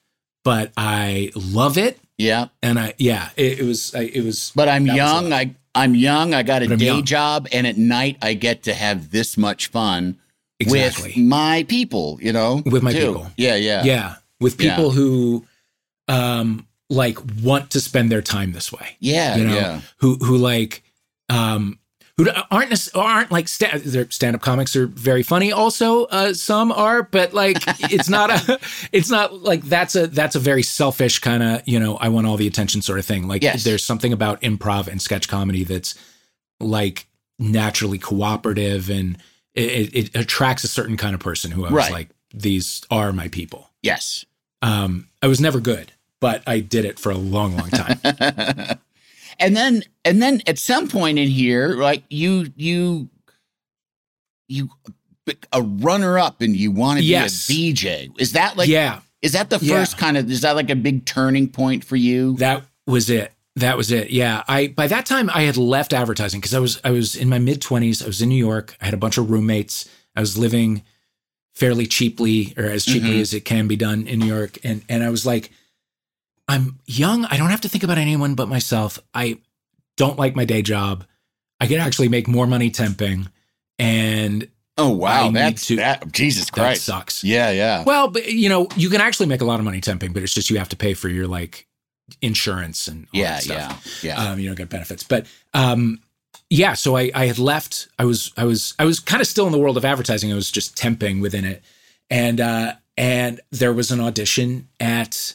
but 0.42 0.72
I 0.76 1.30
love 1.36 1.76
it. 1.76 1.98
yeah. 2.16 2.46
And 2.62 2.78
I 2.78 2.94
yeah, 2.98 3.28
it, 3.36 3.60
it 3.60 3.64
was 3.64 3.94
I, 3.94 4.02
it 4.18 4.24
was 4.24 4.52
But 4.54 4.68
I'm 4.68 4.86
young. 4.86 4.96
was 4.96 5.12
young. 5.22 5.32
a- 5.32 5.36
I 5.36 5.54
I'm 5.74 5.94
young. 5.94 6.34
I 6.34 6.42
got 6.42 6.62
a 6.62 6.76
day 6.76 6.84
young. 6.86 7.04
job, 7.04 7.46
and 7.52 7.66
at 7.66 7.76
night 7.76 8.16
I 8.22 8.34
get 8.34 8.62
to 8.64 8.72
have 8.74 9.10
this 9.10 9.36
much 9.36 9.68
fun 9.70 10.16
Exactly. 10.60 11.12
with 11.16 11.16
my 11.28 11.64
people. 11.68 12.18
You 12.22 12.32
know, 12.32 12.62
With 12.64 12.82
my 12.82 12.92
too. 12.92 13.06
people. 13.06 13.26
Yeah, 13.36 13.56
yeah, 13.56 13.82
yeah, 13.84 14.14
with 14.40 14.60
Yeah. 14.60 14.76
people 14.76 14.90
who 14.92 15.44
um 16.08 16.66
like 16.90 17.18
want 17.42 17.70
to 17.70 17.80
spend 17.80 18.10
their 18.12 18.22
time 18.22 18.52
this 18.52 18.70
way. 18.72 18.96
yeah, 19.00 19.36
you 19.36 19.44
know, 19.44 19.54
yeah. 19.54 19.80
who 19.98 20.16
who 20.16 20.36
like 20.36 20.82
um 21.28 21.78
who 22.18 22.28
aren't 22.50 22.88
aren't 22.94 23.30
like 23.32 23.48
sta- 23.48 23.78
their 23.78 24.10
stand-up 24.10 24.42
comics 24.42 24.76
are 24.76 24.86
very 24.86 25.22
funny 25.22 25.50
also 25.50 26.04
uh 26.06 26.34
some 26.34 26.70
are 26.70 27.02
but 27.04 27.32
like 27.32 27.56
it's 27.90 28.08
not 28.10 28.30
a 28.30 28.60
it's 28.92 29.08
not 29.10 29.42
like 29.42 29.62
that's 29.62 29.96
a 29.96 30.06
that's 30.08 30.34
a 30.36 30.38
very 30.38 30.62
selfish 30.62 31.20
kind 31.20 31.42
of 31.42 31.62
you 31.66 31.80
know 31.80 31.96
I 31.96 32.08
want 32.10 32.26
all 32.26 32.36
the 32.36 32.46
attention 32.46 32.82
sort 32.82 32.98
of 32.98 33.06
thing 33.06 33.26
like 33.28 33.42
Yes. 33.42 33.64
there's 33.64 33.82
something 33.84 34.12
about 34.12 34.42
improv 34.42 34.88
and 34.88 35.00
sketch 35.00 35.26
comedy 35.28 35.64
that's 35.64 35.94
like 36.60 37.06
naturally 37.38 37.98
cooperative 37.98 38.90
and 38.90 39.16
it, 39.54 39.94
it, 39.94 39.94
it 40.14 40.16
attracts 40.16 40.64
a 40.64 40.68
certain 40.68 40.96
kind 40.98 41.14
of 41.14 41.20
person 41.20 41.50
who 41.50 41.62
I 41.64 41.70
was 41.70 41.72
Right. 41.72 41.92
like 41.92 42.08
these 42.34 42.82
are 42.90 43.12
my 43.14 43.28
people 43.28 43.70
Yes. 43.82 44.26
um 44.60 45.08
I 45.22 45.28
was 45.28 45.40
never 45.40 45.60
good 45.60 45.92
but 46.20 46.42
I 46.46 46.60
did 46.60 46.84
it 46.84 46.98
for 46.98 47.10
a 47.10 47.16
long 47.16 47.56
long 47.56 47.68
time 47.70 47.98
and 49.38 49.56
then 49.56 49.82
and 50.04 50.22
then 50.22 50.40
at 50.46 50.58
some 50.58 50.88
point 50.88 51.18
in 51.18 51.28
here, 51.28 51.70
like 51.76 52.04
you 52.10 52.52
you 52.56 53.08
you 54.48 54.68
a 55.52 55.62
runner 55.62 56.18
up 56.18 56.40
and 56.40 56.56
you 56.56 56.70
want 56.70 56.98
to 56.98 57.04
Yes. 57.04 57.46
be 57.46 57.70
a 57.70 57.72
DJ. 57.72 58.10
Is 58.20 58.32
that 58.32 58.56
like 58.56 58.68
yeah 58.68 59.00
is 59.20 59.32
that 59.32 59.50
the 59.50 59.58
Yeah. 59.60 59.76
first 59.78 59.98
kind 59.98 60.16
of 60.16 60.30
is 60.30 60.40
that 60.42 60.56
like 60.56 60.70
a 60.70 60.76
big 60.76 61.04
turning 61.04 61.48
point 61.48 61.84
for 61.84 61.96
you? 61.96 62.36
That 62.36 62.64
was 62.86 63.08
it. 63.10 63.32
That 63.56 63.76
was 63.76 63.90
it. 63.92 64.10
Yeah. 64.10 64.42
I 64.48 64.68
by 64.68 64.86
that 64.88 65.06
time 65.06 65.30
I 65.32 65.42
had 65.42 65.56
left 65.56 65.92
advertising 65.92 66.40
because 66.40 66.54
I 66.54 66.58
was 66.58 66.80
I 66.84 66.90
was 66.90 67.14
in 67.16 67.28
my 67.28 67.38
mid 67.38 67.60
twenties. 67.60 68.02
I 68.02 68.06
was 68.06 68.20
in 68.22 68.28
New 68.28 68.36
York. 68.36 68.76
I 68.80 68.84
had 68.86 68.94
a 68.94 68.98
bunch 68.98 69.18
of 69.18 69.30
roommates. 69.30 69.88
I 70.16 70.20
was 70.20 70.36
living 70.36 70.82
fairly 71.54 71.86
cheaply 71.86 72.54
or 72.56 72.64
as 72.64 72.84
cheaply 72.84 73.18
Mhm. 73.18 73.20
as 73.20 73.34
it 73.34 73.44
can 73.44 73.68
be 73.68 73.76
done 73.76 74.06
in 74.06 74.18
New 74.18 74.26
York. 74.26 74.58
And 74.64 74.82
and 74.88 75.02
I 75.02 75.10
was 75.10 75.24
like, 75.26 75.50
I'm 76.48 76.78
young. 76.86 77.24
I 77.26 77.36
don't 77.36 77.50
have 77.50 77.60
to 77.62 77.68
think 77.68 77.84
about 77.84 77.98
anyone 77.98 78.34
but 78.34 78.48
myself. 78.48 78.98
I 79.14 79.38
don't 79.96 80.18
like 80.18 80.34
my 80.34 80.44
day 80.44 80.62
job. 80.62 81.04
I 81.60 81.66
could 81.66 81.78
actually 81.78 82.08
make 82.08 82.26
more 82.26 82.46
money 82.46 82.70
temping. 82.70 83.28
And 83.78 84.48
Oh 84.78 84.88
wow, 84.90 85.28
I 85.28 85.32
that's 85.32 85.66
to- 85.66 85.76
that. 85.76 86.10
Jesus 86.12 86.46
that 86.46 86.52
Christ. 86.52 86.84
sucks. 86.84 87.22
Yeah, 87.22 87.50
yeah. 87.50 87.84
Well, 87.84 88.08
but 88.08 88.32
you 88.32 88.48
know, 88.48 88.68
you 88.76 88.88
can 88.90 89.00
actually 89.00 89.26
make 89.26 89.40
a 89.42 89.44
lot 89.44 89.60
of 89.60 89.64
money 89.64 89.80
temping, 89.80 90.12
but 90.14 90.22
it's 90.22 90.32
just 90.34 90.50
you 90.50 90.58
have 90.58 90.70
to 90.70 90.76
pay 90.76 90.94
for 90.94 91.08
your 91.08 91.26
like 91.28 91.66
insurance 92.20 92.88
and 92.88 93.04
all 93.14 93.20
yeah, 93.20 93.34
that 93.34 93.42
stuff. 93.42 94.02
yeah, 94.02 94.14
yeah. 94.22 94.30
Um, 94.30 94.38
you 94.40 94.46
don't 94.48 94.56
get 94.56 94.68
benefits. 94.70 95.02
But 95.04 95.26
um 95.54 96.00
yeah, 96.54 96.74
so 96.74 96.96
I 96.96 97.10
I 97.14 97.26
had 97.26 97.38
left. 97.38 97.88
I 97.98 98.04
was 98.04 98.30
I 98.36 98.44
was 98.44 98.74
I 98.78 98.84
was 98.84 99.00
kind 99.00 99.20
of 99.22 99.26
still 99.26 99.46
in 99.46 99.52
the 99.52 99.58
world 99.58 99.76
of 99.76 99.84
advertising. 99.84 100.30
I 100.30 100.34
was 100.34 100.50
just 100.50 100.76
temping 100.76 101.20
within 101.22 101.44
it. 101.44 101.62
And 102.10 102.40
uh 102.40 102.74
and 102.96 103.40
there 103.50 103.72
was 103.72 103.90
an 103.90 104.00
audition 104.00 104.68
at 104.78 105.34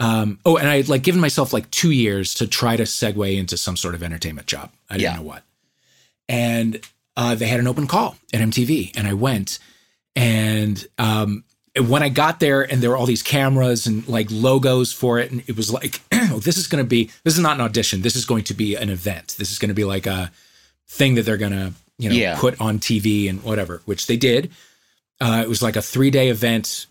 um 0.00 0.38
oh 0.46 0.56
and 0.56 0.66
I 0.68 0.76
had 0.78 0.88
like 0.88 1.02
given 1.02 1.20
myself 1.20 1.52
like 1.52 1.70
2 1.70 1.90
years 1.90 2.32
to 2.34 2.46
try 2.46 2.76
to 2.76 2.84
segue 2.84 3.36
into 3.36 3.56
some 3.58 3.76
sort 3.76 3.94
of 3.94 4.02
entertainment 4.02 4.46
job. 4.46 4.70
I 4.88 4.94
didn't 4.96 5.02
Yeah. 5.12 5.16
know 5.16 5.22
what. 5.22 5.42
And 6.28 6.80
uh 7.16 7.34
they 7.34 7.46
had 7.46 7.60
an 7.60 7.66
open 7.66 7.86
call 7.86 8.16
at 8.32 8.40
MTV 8.40 8.92
and 8.96 9.06
I 9.06 9.12
went 9.12 9.58
and 10.16 10.86
um 10.98 11.44
when 11.88 12.02
I 12.02 12.08
got 12.08 12.38
there 12.40 12.62
and 12.62 12.80
there 12.82 12.90
were 12.90 12.96
all 12.96 13.06
these 13.06 13.22
cameras 13.22 13.86
and 13.86 14.06
like 14.08 14.28
logos 14.30 14.92
for 14.92 15.18
it, 15.18 15.32
and 15.32 15.42
it 15.48 15.56
was 15.56 15.72
like, 15.72 16.00
oh, 16.12 16.38
this 16.38 16.56
is 16.56 16.68
going 16.68 16.84
to 16.84 16.88
be, 16.88 17.10
this 17.24 17.34
is 17.34 17.40
not 17.40 17.56
an 17.56 17.62
audition. 17.62 18.02
This 18.02 18.14
is 18.14 18.24
going 18.24 18.44
to 18.44 18.54
be 18.54 18.76
an 18.76 18.90
event. 18.90 19.34
This 19.38 19.50
is 19.50 19.58
going 19.58 19.70
to 19.70 19.74
be 19.74 19.82
like 19.82 20.06
a 20.06 20.30
thing 20.88 21.14
that 21.16 21.22
they're 21.22 21.36
going 21.36 21.52
to, 21.52 21.72
you 21.98 22.08
know, 22.10 22.14
Yeah. 22.14 22.38
put 22.38 22.60
on 22.60 22.78
TV 22.78 23.28
and 23.28 23.42
whatever, 23.42 23.82
which 23.84 24.06
they 24.06 24.16
did. 24.16 24.50
Uh, 25.20 25.40
it 25.44 25.48
was 25.48 25.62
like 25.62 25.76
a 25.76 25.82
three 25.82 26.10
day 26.10 26.28
event. 26.28 26.86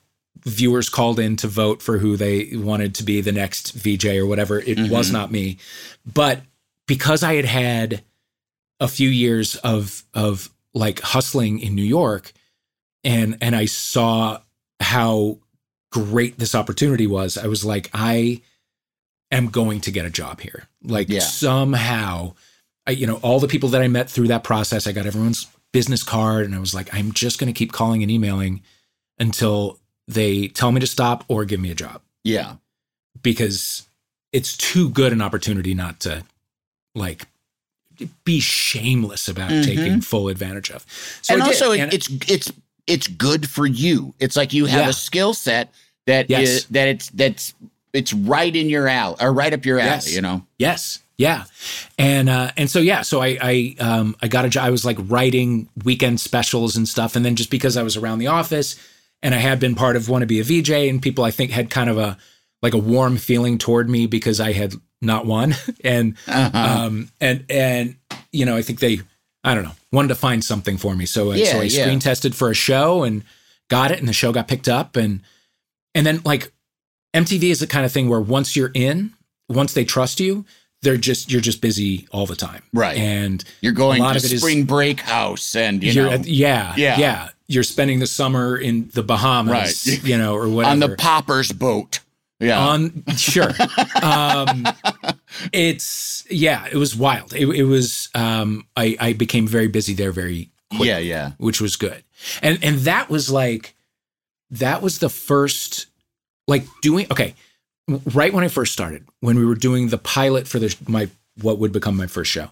Viewers 0.45 0.89
called 0.89 1.19
in 1.19 1.35
to 1.37 1.47
vote 1.47 1.81
for 1.81 1.99
who 1.99 2.17
they 2.17 2.49
wanted 2.55 2.95
to 2.95 3.03
be 3.03 3.21
the 3.21 3.31
next 3.31 3.71
VJ 3.71 4.17
or 4.17 4.25
whatever. 4.25 4.59
It 4.59 4.89
was 4.89 5.09
not 5.11 5.31
me. 5.31 5.57
But 6.11 6.41
because 6.85 7.23
I 7.23 7.35
had 7.35 7.45
had 7.45 8.03
a 8.81 8.87
few 8.89 9.07
years 9.09 9.55
of, 9.57 10.03
of 10.13 10.49
like 10.73 10.99
hustling 10.99 11.59
in 11.59 11.75
New 11.75 11.83
York, 11.83 12.33
and 13.05 13.37
and 13.41 13.55
I 13.55 13.65
saw 13.65 14.39
how 14.81 15.37
great 15.91 16.39
this 16.39 16.55
opportunity 16.55 17.07
was. 17.07 17.37
I 17.37 17.47
was 17.47 17.63
like, 17.63 17.89
I 17.93 18.41
am 19.31 19.47
going 19.49 19.79
to 19.81 19.91
get 19.91 20.05
a 20.05 20.09
job 20.09 20.41
here. 20.41 20.67
Like 20.83 21.07
Yeah. 21.09 21.19
somehow, 21.19 22.33
I, 22.87 22.91
you 22.91 23.07
know, 23.07 23.15
all 23.21 23.39
the 23.39 23.47
people 23.47 23.69
that 23.69 23.81
I 23.81 23.87
met 23.87 24.09
through 24.09 24.27
that 24.27 24.43
process, 24.43 24.87
I 24.87 24.91
got 24.91 25.05
everyone's 25.05 25.47
business 25.71 26.03
card, 26.03 26.45
and 26.45 26.53
I 26.53 26.59
was 26.59 26.73
like, 26.73 26.93
I'm 26.93 27.11
just 27.13 27.39
going 27.39 27.51
to 27.51 27.57
keep 27.57 27.71
calling 27.71 28.01
and 28.03 28.11
emailing 28.11 28.61
until 29.19 29.79
they 30.07 30.47
tell 30.49 30.71
me 30.71 30.79
to 30.81 30.87
stop 30.87 31.23
or 31.27 31.45
give 31.45 31.59
me 31.59 31.71
a 31.71 31.75
job 31.75 32.01
yeah. 32.23 32.55
because 33.21 33.87
it's 34.31 34.57
too 34.57 34.89
good 34.89 35.13
an 35.13 35.21
opportunity 35.21 35.73
not 35.73 35.99
to 36.01 36.23
like 36.93 37.23
be 38.25 38.39
shameless 38.39 39.27
about 39.27 39.49
Mhm. 39.51 39.63
taking 39.65 40.01
full 40.01 40.27
advantage 40.27 40.71
of. 40.71 40.85
So 41.21 41.33
and 41.35 41.43
also, 41.43 41.71
and- 41.71 41.93
it's 41.93 42.09
it's 42.27 42.51
it's 42.85 43.07
good 43.07 43.49
for 43.49 43.65
you. 43.65 44.13
It's 44.19 44.35
like 44.35 44.51
you 44.51 44.65
have 44.65 44.81
Yeah. 44.85 44.89
a 44.89 44.93
skill 44.93 45.33
set 45.33 45.71
that 46.05 46.29
Yes. 46.29 46.49
is- 46.49 46.65
that 46.65 46.87
it's 46.89 47.09
that's 47.11 47.53
it's 47.93 48.11
right 48.13 48.53
in 48.53 48.67
your 48.69 48.87
alley 48.87 49.15
or 49.21 49.31
right 49.31 49.53
up 49.53 49.65
your 49.65 49.79
alley. 49.79 49.89
Yes. 49.91 50.13
You 50.13 50.21
know. 50.21 50.45
Yes. 50.57 50.99
Yeah. 51.23 51.43
And 51.97 52.27
uh 52.29 52.51
and 52.57 52.69
so 52.69 52.79
yeah, 52.79 53.01
so 53.03 53.21
I 53.21 53.37
I 53.41 53.75
um 53.79 54.15
I 54.21 54.27
got 54.27 54.45
a 54.45 54.49
job 54.49 54.65
I 54.65 54.69
was 54.69 54.83
like 54.85 54.97
writing 55.13 55.69
weekend 55.83 56.19
specials 56.19 56.75
and 56.77 56.87
stuff 56.87 57.15
and 57.15 57.23
then 57.25 57.35
just 57.35 57.49
because 57.49 57.77
I 57.77 57.83
was 57.83 57.95
around 57.97 58.19
the 58.19 58.27
office 58.27 58.75
and 59.21 59.33
I 59.33 59.37
had 59.37 59.59
been 59.59 59.75
part 59.75 59.95
of 59.95 60.09
Wanna 60.09 60.25
Be 60.25 60.39
a 60.39 60.43
VJ 60.43 60.71
and 60.89 61.01
people 61.01 61.23
I 61.23 61.31
think 61.31 61.51
had 61.51 61.69
kind 61.69 61.89
of 61.89 61.97
a 61.97 62.17
like 62.61 62.73
a 62.73 62.77
warm 62.93 63.17
feeling 63.17 63.57
toward 63.57 63.89
me 63.89 64.05
because 64.07 64.39
I 64.39 64.51
had 64.53 64.73
not 65.01 65.25
won 65.25 65.55
and 65.83 66.15
Uh-huh. 66.27 66.57
um 66.85 67.09
and 67.21 67.45
and 67.49 67.95
you 68.31 68.45
know 68.45 68.55
I 68.57 68.61
think 68.61 68.79
they 68.79 68.99
I 69.43 69.53
don't 69.55 69.63
know 69.63 69.75
wanted 69.91 70.09
to 70.09 70.15
find 70.15 70.43
something 70.43 70.77
for 70.77 70.95
me 70.95 71.05
so 71.05 71.31
I 71.31 71.37
so 71.43 71.55
Yeah, 71.57 71.59
I 71.61 71.63
yeah. 71.63 71.83
screen 71.83 71.99
tested 71.99 72.35
for 72.35 72.49
a 72.49 72.55
show 72.55 73.03
and 73.03 73.23
got 73.69 73.91
it 73.91 73.99
and 73.99 74.07
the 74.07 74.13
show 74.13 74.31
got 74.31 74.47
picked 74.47 74.67
up 74.67 74.95
and 74.95 75.21
and 75.95 76.05
then 76.05 76.21
like 76.25 76.51
MTV 77.15 77.43
is 77.51 77.59
the 77.59 77.67
kind 77.67 77.85
of 77.85 77.91
thing 77.91 78.09
where 78.09 78.19
once 78.21 78.55
you're 78.55 78.71
in 78.73 79.13
once 79.49 79.73
they 79.73 79.85
trust 79.85 80.19
you 80.19 80.45
they're 80.83 80.97
just 80.97 81.31
you're 81.31 81.41
just 81.41 81.61
busy 81.61 82.07
all 82.11 82.25
the 82.25 82.35
time 82.35 82.61
Right. 82.73 82.97
and 82.97 83.43
You're 83.61 83.73
going 83.73 84.01
a 84.01 84.03
lot 84.03 84.11
to 84.13 84.19
of 84.19 84.25
it 84.25 84.31
is- 84.33 84.41
spring 84.41 84.65
break 84.65 84.99
house, 84.99 85.55
and 85.55 85.83
you 85.83 85.93
know 85.95 86.11
at- 86.11 86.25
yeah 86.27 86.73
Yeah. 86.77 86.97
yeah 86.99 87.29
you're 87.47 87.63
spending 87.63 87.99
the 87.99 88.07
summer 88.07 88.57
in 88.57 88.89
the 88.93 89.03
Bahamas 89.03 89.85
Right. 89.87 90.03
you 90.09 90.17
know 90.17 90.35
or 90.35 90.47
whatever 90.47 90.71
on 90.71 90.79
the 90.79 90.95
poppers 90.95 91.51
boat. 91.51 91.99
Yeah. 92.39 92.59
on 92.59 93.03
sure 93.15 93.51
um 94.01 94.65
it's 95.53 96.25
yeah 96.29 96.67
it 96.71 96.75
was 96.75 96.95
wild 96.95 97.33
it, 97.33 97.47
it 97.47 97.63
was 97.63 98.09
um 98.15 98.65
i 98.75 98.97
i 98.99 99.13
became 99.13 99.47
very 99.47 99.67
busy 99.67 99.93
there 99.93 100.11
very 100.11 100.49
quickly, 100.69 100.87
yeah. 100.89 100.97
Yeah. 100.99 101.31
which 101.37 101.61
was 101.61 101.75
good 101.75 102.03
and 102.41 102.59
and 102.63 102.79
that 102.79 103.09
was 103.09 103.29
like 103.29 103.75
that 104.51 104.81
was 104.81 104.99
the 104.99 105.09
first 105.09 105.87
like 106.47 106.65
doing 106.81 107.07
okay 107.11 107.33
right 107.87 108.33
when 108.33 108.43
i 108.43 108.47
first 108.47 108.73
started 108.73 109.05
when 109.19 109.37
we 109.37 109.45
were 109.45 109.55
doing 109.55 109.89
the 109.89 109.97
pilot 109.97 110.47
for 110.47 110.59
the 110.59 110.75
my 110.87 111.09
what 111.41 111.57
would 111.57 111.71
become 111.71 111.97
my 111.97 112.07
first 112.07 112.31
show 112.31 112.49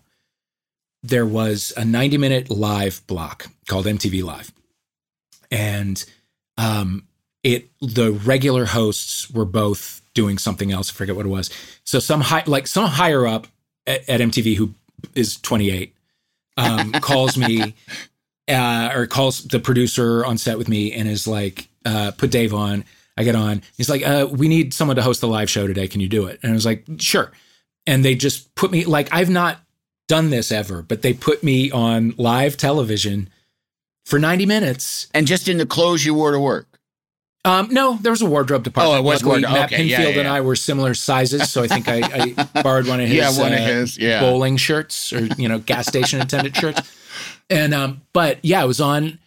there 1.04 1.26
was 1.26 1.74
a 1.78 1.86
90 1.86 2.18
minute 2.18 2.50
live 2.50 3.06
block 3.08 3.48
called 3.68 3.86
mtv 3.86 4.24
live. 4.24 4.52
And 5.50 6.04
um 6.58 7.08
it 7.44 7.70
the 7.82 8.12
regular 8.12 8.66
hosts 8.66 9.30
were 9.32 9.46
both 9.46 10.02
doing 10.14 10.38
something 10.38 10.72
else 10.72 10.92
i 10.92 10.94
forget 10.94 11.16
what 11.16 11.26
it 11.26 11.30
was. 11.30 11.50
So 11.84 12.00
some 12.00 12.22
high 12.22 12.44
like 12.46 12.68
some 12.68 12.86
higher 12.86 13.26
up 13.26 13.48
at, 13.88 14.08
at 14.08 14.20
mtv 14.20 14.56
who 14.56 14.74
is 15.16 15.38
28 15.38 15.96
um 16.58 16.92
calls 17.02 17.38
me 17.38 17.76
uh 18.48 18.92
or 18.94 19.08
calls 19.08 19.44
the 19.46 19.60
producer 19.60 20.24
on 20.26 20.38
set 20.38 20.58
with 20.58 20.70
me 20.70 20.94
and 20.94 21.10
is 21.10 21.28
like 21.28 21.68
uh 21.86 22.12
put 22.12 22.30
dave 22.30 22.54
on 22.54 22.86
i 23.22 23.24
get 23.24 23.36
on 23.36 23.62
he's 23.78 23.90
like 23.90 24.04
uh 24.06 24.28
we 24.32 24.48
need 24.48 24.74
someone 24.74 24.96
to 24.96 25.02
host 25.02 25.22
the 25.22 25.28
live 25.28 25.50
show 25.50 25.68
today 25.68 25.88
can 25.88 26.02
you 26.02 26.08
do 26.10 26.26
it 26.26 26.40
and 26.44 26.52
i 26.52 26.54
was 26.54 26.66
like 26.66 26.84
sure 26.98 27.32
and 27.88 28.04
they 28.04 28.16
just 28.16 28.54
put 28.56 28.72
me 28.72 28.84
like 28.86 29.08
i've 29.14 29.30
not 29.30 29.60
done 30.08 30.30
this 30.30 30.52
ever 30.52 30.82
but 30.82 31.02
they 31.02 31.14
put 31.14 31.42
me 31.44 31.72
on 31.72 32.14
live 32.18 32.58
television 32.58 33.30
for 34.06 34.20
90 34.20 34.46
minutes 34.46 35.08
And 35.14 35.26
just 35.28 35.48
in 35.48 35.58
the 35.58 35.66
clothes 35.66 36.04
you 36.04 36.14
wore 36.14 36.32
to 36.32 36.40
work. 36.40 36.68
um, 37.46 37.70
no, 37.72 37.98
there 38.02 38.12
was 38.12 38.22
a 38.22 38.26
wardrobe 38.26 38.64
department. 38.64 38.96
Oh, 38.96 39.00
it 39.00 39.04
was 39.04 39.24
Luckily. 39.24 39.42
Matt 39.44 39.72
Okay, 39.72 39.84
yeah, 39.84 40.00
Pinfield 40.02 40.14
yeah, 40.16 40.20
and. 40.22 40.28
I 40.28 40.42
were 40.42 40.56
similar 40.56 40.94
sizes, 40.94 41.50
so 41.50 41.64
I 41.64 41.68
think 41.68 41.88
I, 41.88 42.02
I 42.04 42.62
borrowed 42.64 42.88
one 42.88 43.00
of 43.00 43.08
his, 43.08 43.16
Yeah, 43.18 43.42
one 43.42 43.54
of 43.54 43.60
uh, 43.60 43.66
his, 43.66 43.98
yeah. 43.98 44.20
bowling 44.20 44.58
shirts 44.58 45.14
or 45.14 45.26
you 45.38 45.48
know 45.48 45.60
gas 45.60 45.88
station 45.88 46.20
attendant 46.20 46.56
shirts. 46.58 46.82
And 47.50 47.74
um, 47.74 48.02
but 48.12 48.38
yeah, 48.44 48.64
it 48.64 48.68
was 48.68 48.82
on. 48.82 49.18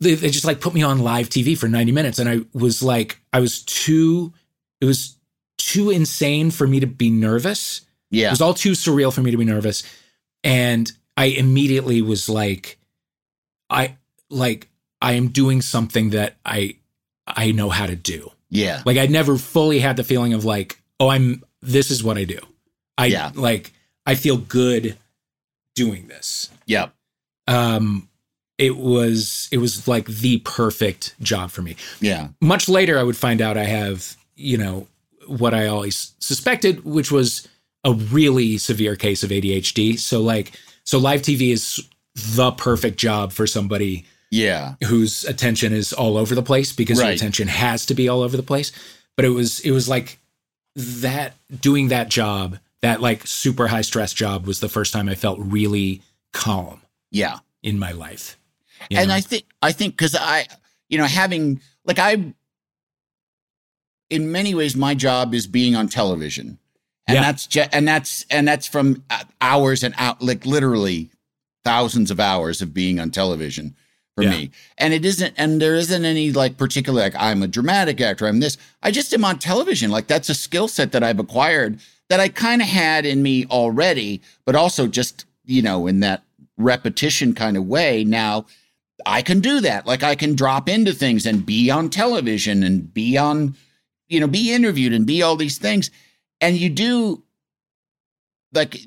They, 0.00 0.14
they 0.14 0.30
just 0.30 0.44
like 0.46 0.60
put 0.60 0.72
me 0.74 0.82
on 0.82 0.98
live 1.00 1.28
TV 1.28 1.56
for 1.56 1.68
ninety 1.68 1.92
minutes, 1.92 2.18
and 2.18 2.28
I 2.28 2.40
was 2.52 2.82
like, 2.82 3.20
I 3.32 3.40
was 3.40 3.62
too. 3.62 4.32
It 4.80 4.86
was 4.86 5.16
too 5.58 5.90
insane 5.90 6.50
for 6.50 6.66
me 6.66 6.80
to 6.80 6.86
be 6.86 7.10
nervous. 7.10 7.82
Yeah. 8.10 8.28
It 8.28 8.30
was 8.30 8.40
all 8.40 8.54
too 8.54 8.72
surreal 8.72 9.12
for 9.12 9.20
me 9.20 9.30
to 9.30 9.36
be 9.36 9.44
nervous. 9.44 9.82
And 10.42 10.90
I 11.16 11.26
immediately 11.26 12.00
was 12.02 12.28
like, 12.30 12.78
I 13.68 13.96
like 14.30 14.68
I 15.02 15.12
am 15.12 15.28
doing 15.28 15.60
something 15.60 16.10
that 16.10 16.36
I 16.46 16.76
I 17.26 17.52
know 17.52 17.68
how 17.68 17.86
to 17.86 17.94
do. 17.94 18.32
Yeah. 18.48 18.82
Like 18.86 18.96
I 18.96 19.06
never 19.06 19.36
fully 19.36 19.78
had 19.80 19.96
the 19.96 20.02
feeling 20.04 20.32
of 20.32 20.44
like, 20.44 20.80
oh, 20.98 21.08
I'm 21.08 21.44
this 21.60 21.90
is 21.90 22.02
what 22.02 22.16
I 22.16 22.24
do. 22.24 22.38
I 22.98 23.06
Yeah. 23.06 23.30
like 23.34 23.72
I 24.06 24.14
feel 24.14 24.38
good 24.38 24.96
doing 25.74 26.08
this. 26.08 26.48
Yep. 26.66 26.92
Um 27.46 28.08
it 28.60 28.76
was 28.76 29.48
it 29.50 29.58
was 29.58 29.88
like 29.88 30.06
the 30.06 30.38
perfect 30.44 31.14
job 31.22 31.50
for 31.50 31.62
me 31.62 31.74
Yeah. 32.00 32.28
much 32.40 32.68
later 32.68 32.98
i 32.98 33.02
would 33.02 33.16
find 33.16 33.40
out 33.40 33.56
i 33.56 33.64
have 33.64 34.16
you 34.36 34.56
know 34.58 34.86
what 35.26 35.54
i 35.54 35.66
always 35.66 36.12
suspected 36.20 36.84
which 36.84 37.10
was 37.10 37.48
a 37.84 37.92
really 37.94 38.58
severe 38.58 38.94
case 38.96 39.22
of 39.24 39.30
adhd 39.30 39.98
so 39.98 40.20
like 40.20 40.52
so 40.84 40.98
live 40.98 41.22
tv 41.22 41.52
is 41.52 41.80
the 42.14 42.50
perfect 42.52 42.98
job 42.98 43.32
for 43.32 43.46
somebody 43.46 44.04
Yeah. 44.30 44.74
whose 44.84 45.24
attention 45.24 45.72
is 45.72 45.92
all 45.92 46.16
over 46.18 46.34
the 46.34 46.42
place 46.42 46.72
because 46.72 46.98
your 46.98 47.06
Right. 47.08 47.16
attention 47.16 47.48
has 47.48 47.86
to 47.86 47.94
be 47.94 48.08
all 48.08 48.20
over 48.22 48.36
the 48.36 48.42
place 48.52 48.72
but 49.16 49.24
it 49.24 49.30
was 49.30 49.60
it 49.60 49.70
was 49.72 49.88
like 49.88 50.18
that 50.76 51.34
doing 51.60 51.88
that 51.88 52.08
job 52.08 52.58
that 52.82 53.00
like 53.00 53.26
super 53.26 53.68
high 53.68 53.82
stress 53.82 54.12
job 54.12 54.46
was 54.46 54.60
the 54.60 54.68
first 54.68 54.92
time 54.92 55.08
i 55.08 55.14
felt 55.14 55.38
really 55.40 56.02
calm 56.32 56.80
Yeah. 57.10 57.38
in 57.62 57.78
my 57.78 57.92
life 57.92 58.36
and 58.90 59.08
know? 59.08 59.14
I 59.14 59.20
think 59.20 59.44
I 59.62 59.72
think 59.72 59.96
because 59.96 60.14
I, 60.16 60.46
you 60.88 60.98
know, 60.98 61.04
having 61.06 61.60
like 61.84 61.98
I, 61.98 62.32
in 64.08 64.32
many 64.32 64.54
ways, 64.54 64.76
my 64.76 64.94
job 64.94 65.34
is 65.34 65.46
being 65.46 65.76
on 65.76 65.88
television, 65.88 66.58
and 67.06 67.16
Yeah. 67.16 67.22
that's 67.22 67.46
just 67.46 67.70
and 67.72 67.86
that's 67.86 68.26
and 68.30 68.46
that's 68.46 68.66
from 68.66 69.04
uh, 69.10 69.24
hours 69.40 69.82
and 69.82 69.94
out, 69.98 70.20
like 70.22 70.44
literally 70.46 71.10
thousands 71.64 72.10
of 72.10 72.18
hours 72.18 72.62
of 72.62 72.72
being 72.74 72.98
on 72.98 73.10
television 73.10 73.76
for 74.16 74.24
Yeah. 74.24 74.30
me. 74.30 74.50
And 74.78 74.94
it 74.94 75.04
isn't, 75.04 75.34
and 75.36 75.60
there 75.60 75.76
isn't 75.76 76.04
any 76.04 76.32
like 76.32 76.56
particular, 76.56 77.02
like 77.02 77.14
I'm 77.16 77.42
a 77.42 77.46
dramatic 77.46 78.00
actor, 78.00 78.26
I'm 78.26 78.40
this. 78.40 78.56
I 78.82 78.90
just 78.90 79.12
am 79.12 79.24
on 79.24 79.38
television. 79.38 79.90
Like 79.90 80.06
that's 80.06 80.28
a 80.30 80.34
skill 80.34 80.68
set 80.68 80.92
that 80.92 81.02
I've 81.04 81.18
acquired 81.20 81.78
that 82.08 82.18
I 82.18 82.28
kind 82.28 82.60
of 82.62 82.66
had 82.68 83.04
in 83.06 83.22
me 83.22 83.46
already, 83.46 84.20
but 84.46 84.56
also 84.56 84.86
just, 84.88 85.26
you 85.44 85.62
know, 85.62 85.86
in 85.86 86.00
that 86.00 86.24
repetition 86.56 87.34
kind 87.34 87.56
of 87.56 87.66
way. 87.66 88.02
Now 88.04 88.46
I 89.06 89.22
can 89.22 89.40
do 89.40 89.60
that. 89.60 89.86
Like 89.86 90.02
I 90.02 90.14
can 90.14 90.34
drop 90.34 90.68
into 90.68 90.92
things 90.92 91.26
and 91.26 91.44
be 91.44 91.70
on 91.70 91.90
television 91.90 92.62
and 92.62 92.92
be 92.92 93.16
on, 93.16 93.56
you 94.08 94.20
know, 94.20 94.26
be 94.26 94.52
interviewed 94.52 94.92
and 94.92 95.06
be 95.06 95.22
all 95.22 95.36
these 95.36 95.58
things. 95.58 95.90
And 96.40 96.56
you 96.56 96.70
do 96.70 97.22
like 98.52 98.80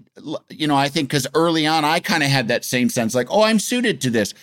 you 0.50 0.68
know, 0.68 0.76
I 0.76 0.90
think 0.90 1.10
because 1.10 1.28
early 1.34 1.66
on 1.66 1.86
I 1.86 2.00
kind 2.00 2.24
of 2.24 2.30
had 2.30 2.48
that 2.50 2.66
same 2.66 2.90
sense, 2.90 3.16
like, 3.16 3.28
oh, 3.30 3.44
I'm 3.44 3.60
suited 3.60 4.02
to 4.02 4.10
this, 4.10 4.34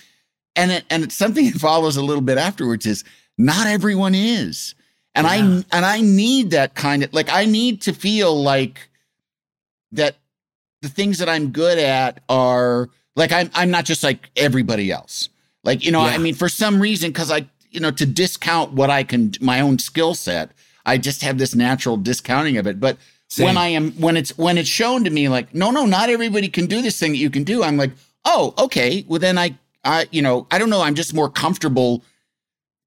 and 0.56 0.70
it, 0.70 0.84
and 0.90 1.04
it's 1.04 1.14
something 1.14 1.46
that 1.50 1.58
follows 1.58 1.96
a 1.96 2.02
little 2.02 2.22
bit 2.22 2.38
afterwards 2.38 2.86
is 2.86 3.04
not 3.38 3.66
everyone 3.66 4.14
is, 4.14 4.74
and 5.14 5.26
I 5.26 5.36
and 5.36 5.84
I 5.84 6.00
need 6.00 6.50
that 6.50 6.74
kind 6.74 7.02
of 7.02 7.12
like 7.12 7.30
I 7.30 7.44
need 7.44 7.82
to 7.82 7.92
feel 7.92 8.40
like 8.40 8.88
that 9.92 10.16
the 10.82 10.88
things 10.88 11.18
that 11.18 11.28
I'm 11.28 11.50
good 11.50 11.78
at 11.78 12.22
are 12.28 12.88
like 13.16 13.32
I'm 13.32 13.50
I'm 13.54 13.70
not 13.70 13.84
just 13.84 14.02
like 14.02 14.30
everybody 14.36 14.90
else, 14.90 15.28
like 15.64 15.84
you 15.84 15.92
know, 15.92 16.00
I 16.00 16.18
mean, 16.18 16.34
for 16.34 16.48
some 16.48 16.80
reason, 16.80 17.10
because 17.10 17.30
I 17.30 17.48
you 17.70 17.80
know 17.80 17.90
to 17.92 18.06
discount 18.06 18.72
what 18.72 18.90
I 18.90 19.02
can 19.04 19.32
my 19.40 19.60
own 19.60 19.78
skill 19.78 20.14
set, 20.14 20.50
I 20.86 20.98
just 20.98 21.22
have 21.22 21.38
this 21.38 21.54
natural 21.54 21.96
discounting 21.96 22.56
of 22.56 22.66
it, 22.66 22.80
but 22.80 22.96
Same. 23.28 23.44
when 23.46 23.56
I 23.58 23.68
am 23.68 23.92
when 23.92 24.16
it's 24.16 24.36
when 24.38 24.58
it's 24.58 24.68
shown 24.68 25.04
to 25.04 25.10
me 25.10 25.28
like 25.28 25.54
no 25.54 25.70
no 25.70 25.84
not 25.86 26.08
everybody 26.10 26.48
can 26.48 26.66
do 26.66 26.82
this 26.82 26.98
thing 26.98 27.12
that 27.12 27.18
you 27.18 27.30
can 27.30 27.44
do 27.44 27.62
I'm 27.62 27.76
like 27.76 27.92
oh 28.24 28.54
okay 28.58 29.04
well 29.08 29.20
then 29.20 29.38
I 29.38 29.56
I 29.84 30.06
you 30.10 30.22
know 30.22 30.46
I 30.50 30.58
don't 30.58 30.70
know 30.70 30.80
I'm 30.82 30.94
just 30.94 31.14
more 31.14 31.30
comfortable 31.30 32.02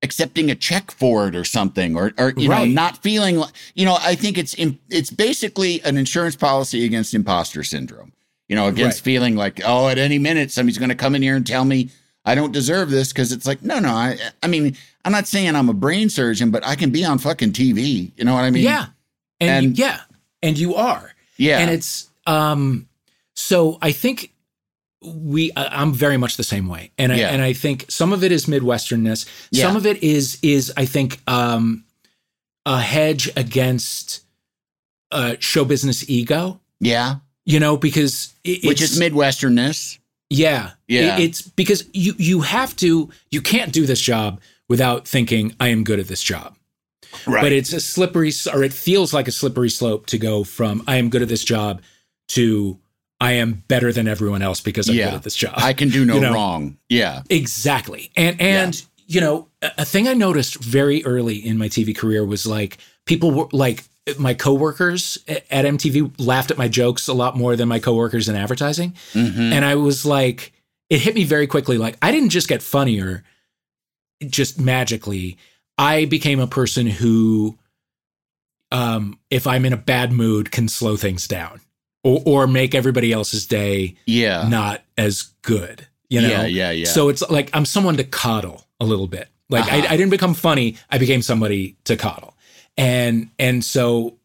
accepting 0.02 0.52
a 0.52 0.56
check 0.56 0.92
for 0.92 1.28
it 1.30 1.36
or 1.36 1.46
something 1.46 1.96
or 1.96 2.12
or 2.18 2.34
you 2.36 2.50
Right. 2.50 2.68
know 2.68 2.74
not 2.74 2.98
feeling 3.02 3.38
like 3.38 3.52
you 3.74 3.86
know 3.86 3.98
I 4.02 4.16
think 4.16 4.38
it's 4.38 4.54
it's 4.90 5.10
basically 5.10 5.82
an 5.84 5.96
insurance 5.98 6.36
policy 6.36 6.84
against 6.84 7.14
imposter 7.14 7.64
syndrome 7.64 8.12
you 8.50 8.56
know 8.58 8.68
against 8.68 8.98
Right. 9.00 9.04
feeling 9.06 9.36
like 9.38 9.62
oh 9.64 9.88
at 9.88 9.98
any 9.98 10.20
minute 10.20 10.52
somebody's 10.52 10.78
going 10.78 10.90
to 10.90 10.96
come 10.96 11.16
in 11.16 11.22
here 11.22 11.38
and 11.38 11.48
tell 11.48 11.64
me 11.64 11.90
I 12.26 12.36
don't 12.36 12.52
deserve 12.52 12.90
this 12.90 13.12
because 13.12 13.32
it's 13.32 13.46
like 13.46 13.62
no 13.62 13.80
no 13.80 13.90
I 13.90 14.18
I 14.42 14.48
mean 14.48 14.76
I'm 15.06 15.12
not 15.12 15.28
saying 15.28 15.56
I'm 15.56 15.70
a 15.70 15.74
brain 15.74 16.10
surgeon 16.10 16.52
but 16.52 16.66
I 16.66 16.76
can 16.76 16.90
be 16.90 17.04
on 17.04 17.18
fucking 17.18 17.52
TV 17.52 18.12
you 18.16 18.24
know 18.24 18.34
what 18.34 18.44
I 18.44 18.52
mean 18.52 18.64
yeah. 18.64 18.88
And, 19.40 19.66
and- 19.68 19.78
yeah. 19.78 20.02
And 20.42 20.58
you 20.58 20.76
are. 20.76 21.14
yeah 21.38 21.60
And 21.60 21.70
it's 21.72 22.10
um 22.28 22.88
so 23.36 23.78
I 23.82 23.92
think 23.92 24.32
we 25.02 25.52
I'm 25.56 25.94
very 25.94 26.18
much 26.18 26.38
the 26.38 26.44
same 26.44 26.68
way. 26.68 26.92
And 26.98 27.12
I 27.12 27.18
Yeah. 27.18 27.30
and 27.30 27.42
I 27.42 27.54
think 27.54 27.86
some 27.90 28.14
of 28.14 28.24
it 28.24 28.32
is 28.32 28.46
midwesternness. 28.46 29.26
Yeah. 29.52 29.64
Some 29.66 29.76
of 29.76 29.86
it 29.86 30.02
is 30.04 30.38
is 30.42 30.72
I 30.78 30.86
think 30.86 31.20
um 31.28 31.84
a 32.66 32.80
hedge 32.80 33.30
against 33.36 34.22
uh 35.12 35.36
show 35.40 35.66
business 35.66 36.10
ego, 36.10 36.62
yeah 36.80 37.16
you 37.46 37.60
know, 37.60 37.76
because 37.78 38.34
it, 38.44 38.66
which 38.66 38.82
it's, 38.82 38.94
is 38.94 39.00
midwesternness. 39.02 40.00
Yeah. 40.34 40.72
Yeah. 40.88 41.18
It- 41.18 41.24
it's 41.24 41.42
because 41.42 41.86
you 41.94 42.14
you 42.18 42.42
have 42.42 42.76
to 42.78 43.10
you 43.32 43.42
can't 43.42 43.72
do 43.72 43.86
this 43.86 44.02
job 44.02 44.40
without 44.70 45.08
thinking 45.08 45.56
I 45.60 45.70
am 45.70 45.84
good 45.84 46.00
at 46.00 46.08
this 46.08 46.22
job. 46.24 46.56
Right. 47.28 47.42
But 47.44 47.52
it's 47.52 47.72
a 47.74 47.80
slippery, 47.80 48.32
or 48.52 48.64
it 48.64 48.74
feels 48.74 49.14
like 49.14 49.28
a 49.28 49.32
slippery 49.32 49.70
slope 49.70 50.08
to 50.08 50.18
go 50.18 50.44
from 50.44 50.84
I 50.88 50.96
am 50.98 51.10
good 51.10 51.22
at 51.22 51.28
this 51.28 51.44
job 51.44 51.82
to 52.30 52.80
I 53.22 53.34
am 53.34 53.64
better 53.68 53.94
than 53.94 54.08
everyone 54.08 54.42
else 54.42 54.60
because 54.62 54.90
I'm 54.90 54.96
Yeah. 54.96 55.06
good 55.12 55.16
at 55.18 55.24
this 55.24 55.36
job. 55.36 55.54
I 55.58 55.74
can 55.74 55.90
do 55.90 56.06
no 56.12 56.16
You 56.16 56.22
know? 56.22 56.34
wrong. 56.34 56.78
Yeah. 56.90 57.22
exactly. 57.30 58.12
And 58.16 58.40
and 58.42 58.84
you 59.06 59.22
know, 59.22 59.48
a, 59.62 59.72
a 59.80 59.86
thing 59.86 60.08
I 60.08 60.14
noticed 60.14 60.64
very 60.64 61.04
early 61.06 61.36
in 61.36 61.58
my 61.58 61.68
TV 61.70 61.96
career 61.96 62.26
was 62.26 62.46
like 62.48 62.78
people 63.06 63.32
were 63.32 63.48
like 63.52 63.84
my 64.20 64.34
coworkers 64.34 65.18
at 65.28 65.66
MTV 65.66 66.14
laughed 66.20 66.52
at 66.52 66.58
my 66.58 66.68
jokes 66.68 67.08
a 67.08 67.14
lot 67.14 67.38
more 67.38 67.56
than 67.56 67.68
my 67.70 67.80
coworkers 67.80 68.28
in 68.28 68.36
advertising. 68.36 68.94
Mhm. 69.14 69.52
And 69.54 69.64
I 69.64 69.76
was 69.76 70.06
like, 70.06 70.52
it 70.90 71.00
hit 71.00 71.16
me 71.16 71.24
very 71.24 71.48
quickly. 71.48 71.78
Like, 71.78 71.98
I 72.02 72.12
didn't 72.12 72.30
just 72.30 72.48
get 72.50 72.62
funnier 72.62 73.24
just 74.28 74.60
magically. 74.60 75.38
I 75.78 76.06
became 76.06 76.40
a 76.40 76.48
person 76.48 76.86
who, 76.86 77.58
um, 78.72 79.20
if 79.30 79.48
I'm 79.48 79.66
in 79.66 79.74
a 79.74 79.78
bad 79.78 80.12
mood, 80.12 80.52
can 80.52 80.68
slow 80.68 80.98
things 80.98 81.28
down 81.28 81.62
or, 82.04 82.22
or 82.26 82.48
make 82.48 82.76
everybody 82.76 83.12
else's 83.14 83.46
day 83.48 83.96
Yeah. 84.06 84.48
not 84.50 84.84
as 84.98 85.24
good. 85.44 85.88
You 86.10 86.22
know? 86.22 86.28
Yeah, 86.30 86.46
yeah, 86.46 86.72
yeah. 86.72 86.86
So 86.86 87.10
it's 87.10 87.22
like 87.30 87.50
I'm 87.54 87.66
someone 87.66 87.98
to 87.98 88.04
coddle 88.04 88.68
a 88.80 88.86
little 88.86 89.08
bit. 89.08 89.30
Like 89.50 89.64
Uh-huh. 89.66 89.78
I, 89.90 89.94
I 89.94 89.98
didn't 89.98 90.12
become 90.12 90.34
funny. 90.34 90.76
I 90.90 90.98
became 90.98 91.22
somebody 91.22 91.78
to 91.86 91.96
coddle. 91.96 92.33
And 92.78 93.30
and 93.40 93.64
so 93.64 94.18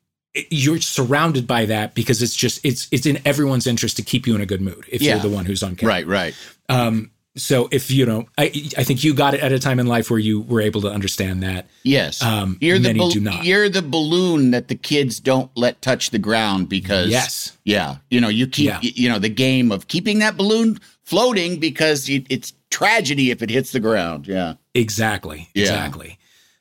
you're 0.50 0.80
surrounded 0.80 1.46
by 1.46 1.66
that 1.66 1.94
because 1.94 2.22
it's 2.22 2.34
just 2.36 2.64
it's 2.64 2.86
it's 2.90 3.06
in 3.06 3.18
everyone's 3.24 3.66
interest 3.66 3.96
to 3.96 4.02
keep 4.02 4.26
you 4.26 4.34
in 4.34 4.40
a 4.40 4.46
good 4.46 4.60
mood 4.60 4.84
if 4.88 5.02
Yeah. 5.02 5.14
you're 5.14 5.22
the 5.22 5.28
one 5.34 5.44
who's 5.46 5.62
on 5.62 5.76
camera. 5.76 5.94
Right, 5.94 6.06
right. 6.06 6.34
Um, 6.68 7.10
so 7.36 7.68
if 7.70 7.90
you 7.90 8.04
know, 8.06 8.26
I 8.36 8.44
I 8.76 8.84
think 8.84 9.04
you 9.04 9.14
got 9.14 9.34
it 9.34 9.40
at 9.40 9.52
a 9.52 9.58
time 9.58 9.78
in 9.78 9.86
life 9.86 10.10
where 10.10 10.18
you 10.18 10.40
were 10.40 10.60
able 10.60 10.80
to 10.82 10.88
understand 10.90 11.42
that. 11.42 11.66
Yes. 11.82 12.22
Um, 12.22 12.56
you're 12.60 12.78
the 12.78 12.88
many 12.88 12.98
bal- 12.98 13.10
do 13.10 13.20
not. 13.20 13.44
you're 13.44 13.68
the 13.68 13.82
balloon 13.82 14.50
that 14.52 14.68
the 14.68 14.74
kids 14.74 15.20
don't 15.20 15.50
let 15.56 15.80
touch 15.82 16.10
the 16.10 16.18
ground 16.18 16.68
because 16.68 17.08
Yes. 17.10 17.56
Yeah. 17.64 17.96
You 18.10 18.20
know, 18.20 18.28
you 18.28 18.46
keep 18.48 18.66
Yeah. 18.66 18.80
you 18.82 19.08
know 19.08 19.18
the 19.18 19.28
game 19.28 19.70
of 19.72 19.88
keeping 19.88 20.18
that 20.20 20.36
balloon 20.36 20.78
floating 21.04 21.58
because 21.60 22.08
it, 22.08 22.26
it's 22.28 22.52
tragedy 22.70 23.30
if 23.30 23.40
it 23.42 23.50
hits 23.50 23.72
the 23.72 23.80
ground. 23.80 24.26
Yeah. 24.26 24.54
Exactly. 24.74 25.48
Yeah. 25.54 25.62
Exactly. 25.62 26.18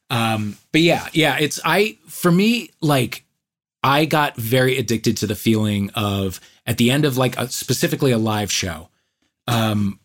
Um, 0.09 0.57
but 0.71 0.81
yeah, 0.81 1.07
yeah, 1.13 1.37
it's 1.39 1.59
I 1.65 1.97
for 2.07 2.31
me, 2.31 2.71
like 2.81 3.23
I 3.83 4.05
got 4.05 4.35
very 4.37 4.77
addicted 4.77 5.17
to 5.17 5.27
the 5.27 5.35
feeling 5.35 5.89
of 5.95 6.39
at 6.65 6.77
the 6.77 6.91
end 6.91 7.05
of 7.05 7.17
like 7.17 7.37
a, 7.37 7.49
specifically 7.49 8.11
a 8.11 8.17
live 8.17 8.51
show, 8.51 8.89
um, 9.47 9.99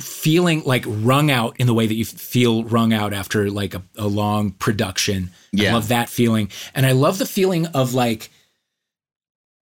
feeling 0.00 0.62
like 0.64 0.84
wrung 0.86 1.30
out 1.30 1.56
in 1.58 1.66
the 1.66 1.74
way 1.74 1.86
that 1.86 1.94
you 1.94 2.04
feel 2.04 2.64
wrung 2.64 2.92
out 2.92 3.12
after 3.14 3.50
like 3.50 3.74
a, 3.74 3.82
a 3.96 4.06
long 4.06 4.50
production. 4.50 5.30
I 5.56 5.72
love 5.72 5.88
that 5.88 6.08
feeling. 6.08 6.50
And 6.74 6.84
I 6.84 6.92
love 6.92 7.18
the 7.18 7.26
feeling 7.26 7.66
of 7.68 7.94
like 7.94 8.30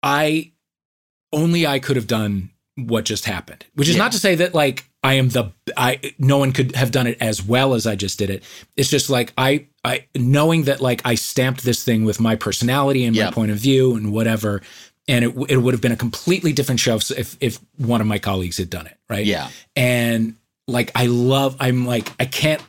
I 0.01 0.51
only 1.31 1.65
I 1.67 1.79
could 1.79 1.95
have 1.95 2.07
done 2.07 2.51
what 2.75 3.05
just 3.05 3.25
happened. 3.25 3.65
Which 3.75 3.89
is 3.89 3.95
Yeah. 3.95 4.03
not 4.03 4.11
to 4.13 4.19
say 4.19 4.35
that 4.35 4.53
like 4.53 4.85
I 5.03 5.15
am 5.15 5.29
the 5.29 5.51
I 5.75 5.99
no 6.17 6.37
one 6.37 6.53
could 6.53 6.75
have 6.75 6.91
done 6.91 7.07
it 7.07 7.17
as 7.19 7.43
well 7.43 7.73
as 7.73 7.85
I 7.85 7.95
just 7.95 8.17
did 8.17 8.29
it. 8.29 8.43
It's 8.77 8.89
just 8.89 9.09
like 9.09 9.33
I 9.37 9.67
I 9.83 10.05
knowing 10.15 10.63
that 10.63 10.81
like 10.81 11.01
I 11.05 11.15
stamped 11.15 11.63
this 11.63 11.83
thing 11.83 12.05
with 12.05 12.19
my 12.19 12.35
personality 12.35 13.03
and 13.05 13.15
my 13.15 13.31
point 13.31 13.51
of 13.51 13.57
view 13.57 13.95
and 13.95 14.13
whatever 14.13 14.61
and 15.07 15.25
it 15.25 15.35
it 15.49 15.57
would 15.57 15.73
have 15.73 15.81
been 15.81 15.91
a 15.91 15.97
completely 15.97 16.53
different 16.53 16.79
show 16.79 16.95
if 16.95 17.35
if 17.41 17.59
one 17.77 18.01
of 18.01 18.07
my 18.07 18.19
colleagues 18.19 18.57
had 18.57 18.69
done 18.69 18.87
it, 18.87 18.97
right? 19.09 19.25
Yeah. 19.25 19.49
And 19.75 20.35
like 20.67 20.91
I 20.95 21.07
love 21.07 21.57
I'm 21.59 21.85
like 21.85 22.11
I 22.19 22.25
can't 22.25 22.61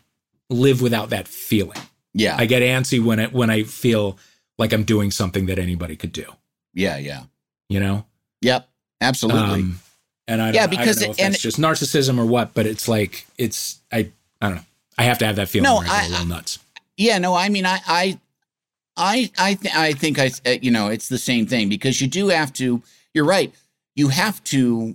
live 0.51 0.83
without 0.83 1.11
that 1.11 1.29
feeling. 1.29 1.79
Yeah. 2.13 2.37
I 2.37 2.47
get 2.47 2.63
antsy 2.63 3.03
when 3.03 3.21
it 3.21 3.33
when 3.33 3.51
I 3.51 3.63
feel 3.63 4.19
like 4.59 4.73
I'm 4.73 4.85
doing 4.85 5.11
something 5.11 5.47
that 5.47 5.59
anybody 5.59 5.97
could 5.97 6.13
do, 6.13 6.27
yeah, 6.75 6.97
yeah. 6.97 7.25
you 7.69 7.81
know? 7.81 8.07
Yep. 8.41 8.69
Absolutely. 9.01 9.61
Um, 9.61 9.81
and 10.29 10.41
I 10.43 10.47
don't, 10.47 10.55
Yeah, 10.55 10.63
I 10.63 10.67
don't 10.67 10.71
because 10.79 11.01
know 11.03 11.11
it- 11.11 11.21
and- 11.21 11.39
just 11.39 11.59
narcissism 11.59 12.19
or 12.19 12.25
what, 12.27 12.55
but 12.55 12.67
it's 12.67 12.89
like 12.89 13.27
it's 13.39 13.79
I 13.93 14.11
I 14.41 14.49
don't 14.49 14.55
know. 14.57 14.63
I 14.99 15.03
have 15.05 15.19
to 15.19 15.27
have 15.27 15.37
that 15.37 15.49
feeling 15.49 15.65
No, 15.65 15.79
where 15.79 15.89
I, 15.89 16.03
I- 16.03 16.07
a 16.07 16.09
little 16.11 16.27
nuts. 16.27 16.59
Yeah, 16.97 17.19
no, 17.19 17.35
I 17.35 17.49
mean, 17.49 17.67
I, 17.67 17.81
I, 17.89 18.19
I, 18.97 19.31
I, 19.37 19.55
th- 19.55 19.75
I 19.75 19.93
think 19.95 20.21
I, 20.21 20.31
you 20.63 20.71
know, 20.71 20.87
it's 20.87 21.09
the 21.09 21.19
same 21.19 21.45
thing 21.47 21.69
because 21.69 22.01
you 22.01 22.07
do 22.07 22.29
have 22.29 22.53
to. 22.55 22.81
You're 23.13 23.25
right. 23.25 23.53
You 23.97 24.09
have 24.11 24.43
to. 24.45 24.95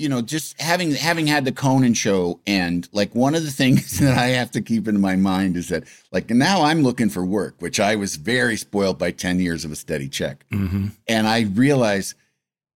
You 0.00 0.08
know, 0.08 0.22
just 0.22 0.58
having 0.58 0.92
having 0.92 1.26
had 1.26 1.44
the 1.44 1.52
Conan 1.52 1.92
show, 1.92 2.40
and 2.46 2.88
like 2.90 3.14
one 3.14 3.34
of 3.34 3.44
the 3.44 3.50
things 3.50 3.98
that 4.00 4.16
I 4.16 4.28
have 4.28 4.50
to 4.52 4.62
keep 4.62 4.88
in 4.88 4.98
my 4.98 5.14
mind 5.14 5.58
is 5.58 5.68
that, 5.68 5.84
like, 6.10 6.30
now 6.30 6.62
I'm 6.62 6.80
looking 6.80 7.10
for 7.10 7.22
work, 7.22 7.56
which 7.58 7.78
I 7.78 7.96
was 7.96 8.16
very 8.16 8.56
spoiled 8.56 8.98
by 8.98 9.10
ten 9.10 9.40
years 9.40 9.62
of 9.66 9.72
a 9.72 9.76
steady 9.76 10.08
check, 10.08 10.46
hmm 10.50 10.86
and 11.06 11.28
I 11.28 11.42
realize 11.42 12.14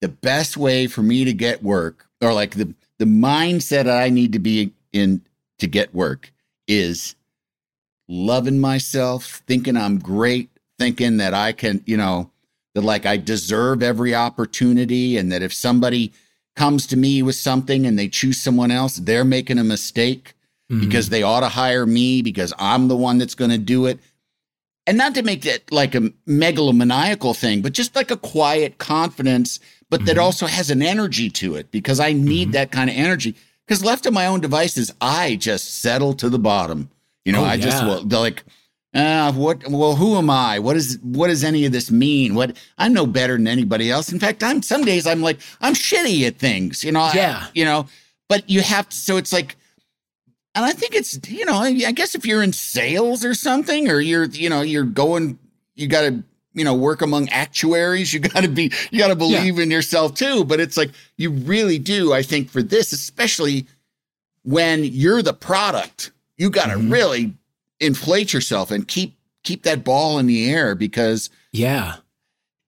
the 0.03 0.09
best 0.09 0.59
way 0.59 0.87
for 0.87 1.03
me 1.03 1.25
to 1.25 1.33
get 1.33 1.62
work, 1.62 2.07
or 2.20 2.35
like 2.35 2.57
the 2.57 2.75
the 2.99 3.07
mindset 3.07 3.91
I 3.91 4.11
need 4.11 4.35
to 4.35 4.39
be 4.39 4.75
in 4.93 5.22
to 5.61 5.66
get 5.66 5.95
work, 5.95 6.31
is 6.68 7.16
loving 8.07 8.61
myself, 8.61 9.43
thinking 9.47 9.79
I'm 9.79 9.99
great, 9.99 10.51
thinking 10.79 11.16
that 11.16 11.33
I 11.33 11.53
can, 11.53 11.83
you 11.87 11.97
know, 11.97 12.31
that 12.75 12.85
like 12.85 13.07
I 13.07 13.16
deserve 13.16 13.83
every 13.83 14.14
opportunity, 14.14 15.16
and 15.16 15.33
that 15.33 15.43
if 15.43 15.55
somebody 15.55 16.12
comes 16.57 16.86
to 16.88 16.96
me 16.96 17.22
with 17.22 17.34
something 17.34 17.86
and 17.86 17.98
they 17.98 18.09
choose 18.09 18.40
someone 18.40 18.70
else, 18.70 18.96
they're 18.96 19.24
making 19.24 19.59
a 19.59 19.64
mistake 19.64 20.34
Mm-hmm. 20.70 20.80
because 20.80 21.11
they 21.11 21.22
ought 21.22 21.40
to 21.40 21.48
hire 21.50 21.84
me 21.84 22.22
because 22.22 22.55
I'm 22.59 22.88
the 22.88 22.96
one 22.96 23.18
that's 23.18 23.34
going 23.34 23.50
to 23.50 23.59
do 23.59 23.84
it. 23.84 23.98
And 24.86 24.96
not 24.96 25.14
to 25.14 25.22
make 25.22 25.44
it 25.44 25.70
like 25.70 25.94
a 25.94 26.11
megalomaniacal 26.26 27.36
thing, 27.36 27.61
but 27.61 27.74
just 27.74 27.94
like 27.94 28.11
a 28.11 28.16
quiet 28.16 28.78
confidence 28.78 29.61
but 29.90 30.07
that 30.07 30.16
also 30.18 30.46
has 30.46 30.70
an 30.70 30.82
energy 30.82 31.28
to 31.30 31.55
it 31.55 31.70
because 31.70 32.00
I 32.00 32.14
need 32.14 32.52
that 32.52 32.72
kind 32.72 32.88
of 32.88 32.96
energy. 32.96 33.36
Because 33.66 33.84
left 33.84 34.05
to 34.05 34.11
my 34.11 34.26
own 34.26 34.40
devices, 34.40 34.90
I 35.00 35.36
just 35.36 35.80
settle 35.82 36.14
to 36.14 36.28
the 36.30 36.38
bottom. 36.38 36.90
You 37.26 37.32
know, 37.32 37.42
Oh, 37.42 37.44
I 37.44 37.59
just 37.59 37.84
will 37.84 38.02
like, 38.02 38.42
uh, 38.95 39.32
what 39.32 39.66
well, 39.68 39.97
who 39.97 40.16
am 40.16 40.30
I? 40.30 40.59
What 40.59 40.76
is 40.76 40.99
what 41.03 41.28
does 41.28 41.42
any 41.45 41.64
of 41.64 41.72
this 41.72 41.90
mean? 41.90 42.34
What 42.34 42.57
I'm 42.78 42.92
no 42.92 43.07
better 43.07 43.36
than 43.36 43.49
anybody 43.49 43.90
else. 43.90 44.12
In 44.12 44.18
fact, 44.20 44.42
I'm 44.42 44.62
some 44.62 44.84
days 44.84 45.07
I'm 45.07 45.20
like, 45.22 45.40
I'm 45.61 45.74
shitty 45.74 46.26
at 46.26 46.38
things, 46.38 46.84
you 46.84 46.92
know. 46.92 47.01
I- 47.01 47.12
Yeah. 47.14 47.47
you 47.55 47.64
know, 47.64 47.86
but 48.28 48.49
you 48.49 48.61
have 48.62 48.88
to 48.88 48.97
so 48.97 49.16
it's 49.16 49.32
like 49.32 49.57
and 50.57 50.64
I 50.64 50.70
think 50.72 50.95
it's, 50.95 51.18
you 51.28 51.45
know, 51.45 51.55
I 51.57 51.68
I 51.86 51.90
guess 51.92 52.14
if 52.14 52.24
you're 52.24 52.42
in 52.42 52.53
sales 52.53 53.24
or 53.24 53.34
something, 53.34 53.88
or 53.90 53.99
you're, 54.01 54.26
you 54.26 54.49
know, 54.49 54.61
you're 54.62 54.84
going, 54.84 55.36
you 55.74 55.88
got 55.88 56.03
to, 56.03 56.22
you 56.53 56.62
know, 56.62 56.74
work 56.74 57.03
among 57.03 57.28
actuaries. 57.30 58.14
You 58.14 58.20
got 58.20 58.42
to 58.45 58.49
be, 58.49 58.70
you 58.92 59.01
got 59.01 59.09
to 59.09 59.16
believe 59.16 59.59
in 59.59 59.72
yourself 59.72 60.14
too. 60.14 60.45
But 60.45 60.61
it's 60.61 60.76
like, 60.76 60.92
you 61.16 61.30
really 61.30 61.80
do, 61.80 62.12
I 62.12 62.22
think, 62.22 62.51
for 62.51 62.62
this, 62.62 62.92
especially 62.92 63.66
when 64.45 64.84
you're 64.84 65.22
the 65.22 65.32
product, 65.32 66.12
you 66.36 66.51
got 66.51 66.66
to 66.70 66.76
really 66.78 67.34
inflate 67.85 68.32
yourself 68.32 68.70
and 68.70 68.87
keep, 68.89 69.16
keep 69.43 69.62
that 69.64 69.85
ball 69.85 70.18
in 70.18 70.26
the 70.26 70.51
air 70.51 70.74
because 70.74 71.30
Yeah. 71.53 71.97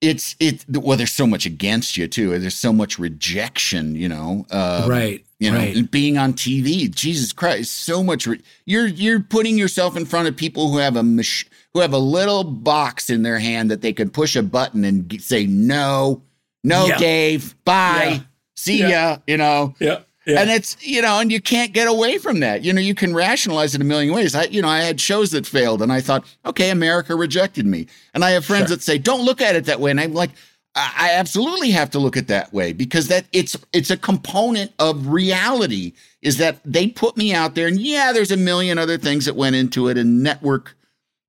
it's, 0.00 0.36
it, 0.38 0.64
well, 0.68 0.96
there's 0.96 1.12
so 1.12 1.26
much 1.26 1.46
against 1.46 1.96
you 1.96 2.06
too. 2.08 2.38
There's 2.38 2.54
so 2.54 2.72
much 2.72 2.98
rejection, 2.98 3.94
you 3.94 4.08
know, 4.08 4.46
uh, 4.50 4.86
right. 4.88 5.24
you 5.40 5.50
know, 5.50 5.58
right. 5.58 5.74
and 5.76 5.90
being 5.90 6.18
on 6.18 6.34
TV, 6.34 6.92
Jesus 6.94 7.32
Christ, 7.32 7.72
so 7.72 8.02
much. 8.02 8.26
Re- 8.26 8.40
you're 8.66 8.86
you're 8.86 9.20
putting 9.20 9.56
yourself 9.58 9.96
in 9.96 10.04
front 10.04 10.28
of 10.28 10.36
people 10.36 10.70
who 10.70 10.78
have 10.78 10.96
a 10.96 11.02
mach- 11.02 11.46
who 11.74 11.80
have 11.80 11.92
a 11.92 11.98
little 11.98 12.44
box 12.44 13.10
in 13.10 13.22
their 13.22 13.38
hand 13.38 13.70
that 13.70 13.80
they 13.82 13.92
can 13.92 14.10
push 14.10 14.36
a 14.36 14.42
button 14.42 14.84
and 14.84 15.08
g- 15.10 15.18
say 15.18 15.46
no, 15.46 16.22
no, 16.64 16.86
Yeah. 16.86 16.98
Dave, 16.98 17.54
bye, 17.64 18.04
Yeah. 18.12 18.20
see 18.56 18.78
Yeah. 18.80 18.88
ya. 18.88 19.18
You 19.26 19.36
know, 19.38 19.74
Yeah. 19.80 20.00
Yeah. 20.26 20.40
and 20.40 20.50
it's 20.50 20.76
you 20.84 21.02
know, 21.02 21.20
and 21.20 21.30
you 21.30 21.40
can't 21.40 21.72
get 21.72 21.86
away 21.86 22.18
from 22.18 22.40
that. 22.40 22.64
You 22.64 22.72
know, 22.72 22.80
you 22.80 22.96
can 22.96 23.14
rationalize 23.14 23.76
it 23.76 23.80
a 23.80 23.84
million 23.84 24.12
ways. 24.12 24.34
I 24.34 24.44
you 24.44 24.60
know, 24.60 24.68
I 24.68 24.80
had 24.80 25.00
shows 25.00 25.30
that 25.30 25.46
failed, 25.46 25.82
and 25.82 25.92
I 25.92 26.00
thought, 26.00 26.24
okay, 26.44 26.70
America 26.70 27.14
rejected 27.14 27.64
me, 27.64 27.86
and 28.12 28.24
I 28.24 28.32
have 28.32 28.44
friends 28.44 28.70
that 28.70 28.82
say, 28.82 28.98
don't 28.98 29.24
look 29.24 29.40
at 29.40 29.54
it 29.54 29.64
that 29.66 29.80
way, 29.80 29.90
and 29.90 30.00
I'm 30.00 30.12
like. 30.12 30.30
I 30.74 30.92
I 30.94 31.10
absolutely 31.12 31.70
have 31.70 31.88
to 31.92 31.98
look 31.98 32.18
at 32.18 32.28
that 32.28 32.52
way 32.52 32.74
because 32.74 33.08
that 33.08 33.24
it's 33.32 33.56
it's 33.72 33.90
a 33.90 33.96
component 33.96 34.72
of 34.78 35.06
reality 35.08 35.94
is 36.20 36.36
that 36.36 36.58
they 36.66 36.88
put 36.88 37.16
me 37.16 37.32
out 37.32 37.54
there 37.54 37.66
and 37.66 37.80
yeah 37.80 38.12
there's 38.12 38.30
a 38.30 38.36
million 38.36 38.76
other 38.76 38.98
things 38.98 39.24
that 39.24 39.36
went 39.36 39.56
into 39.56 39.88
it 39.88 39.96
and 39.96 40.22
network 40.22 40.76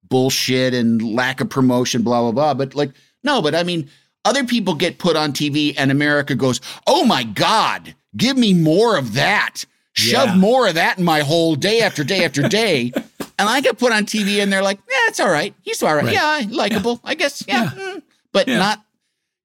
bullshit 0.09 0.73
and 0.73 1.01
lack 1.01 1.39
of 1.39 1.49
promotion 1.49 2.01
blah 2.01 2.19
blah 2.19 2.31
blah 2.33 2.53
but 2.53 2.75
like 2.75 2.91
no 3.23 3.41
but 3.41 3.55
I 3.55 3.63
mean 3.63 3.89
other 4.25 4.43
people 4.43 4.75
get 4.75 4.97
put 4.97 5.15
on 5.15 5.31
TV 5.31 5.73
and 5.77 5.91
America 5.91 6.35
goes 6.35 6.59
oh 6.85 7.05
my 7.05 7.23
god 7.23 7.95
give 8.17 8.37
me 8.37 8.53
more 8.53 8.97
of 8.97 9.13
that 9.13 9.63
shove 9.93 10.29
Yeah. 10.29 10.35
more 10.35 10.67
of 10.67 10.75
that 10.75 10.97
in 10.97 11.05
my 11.05 11.21
whole 11.21 11.55
day 11.55 11.81
after 11.81 12.03
day 12.03 12.25
after 12.25 12.47
day 12.47 12.91
and 13.39 13.47
I 13.49 13.61
get 13.61 13.77
put 13.77 13.91
on 13.93 14.05
TV 14.05 14.41
and 14.43 14.51
they're 14.51 14.61
like 14.63 14.79
yeah 14.89 14.95
it's 15.07 15.19
all 15.19 15.29
right 15.29 15.53
he's 15.61 15.81
all 15.83 15.95
right, 15.95 16.05
Right. 16.05 16.13
yeah 16.13 16.41
likable 16.49 16.99
I 17.03 17.15
guess 17.15 17.43
yeah, 17.47 17.63
Yeah. 17.63 17.69
mm. 17.95 18.01
but 18.33 18.47
Yeah. 18.47 18.57
not 18.59 18.83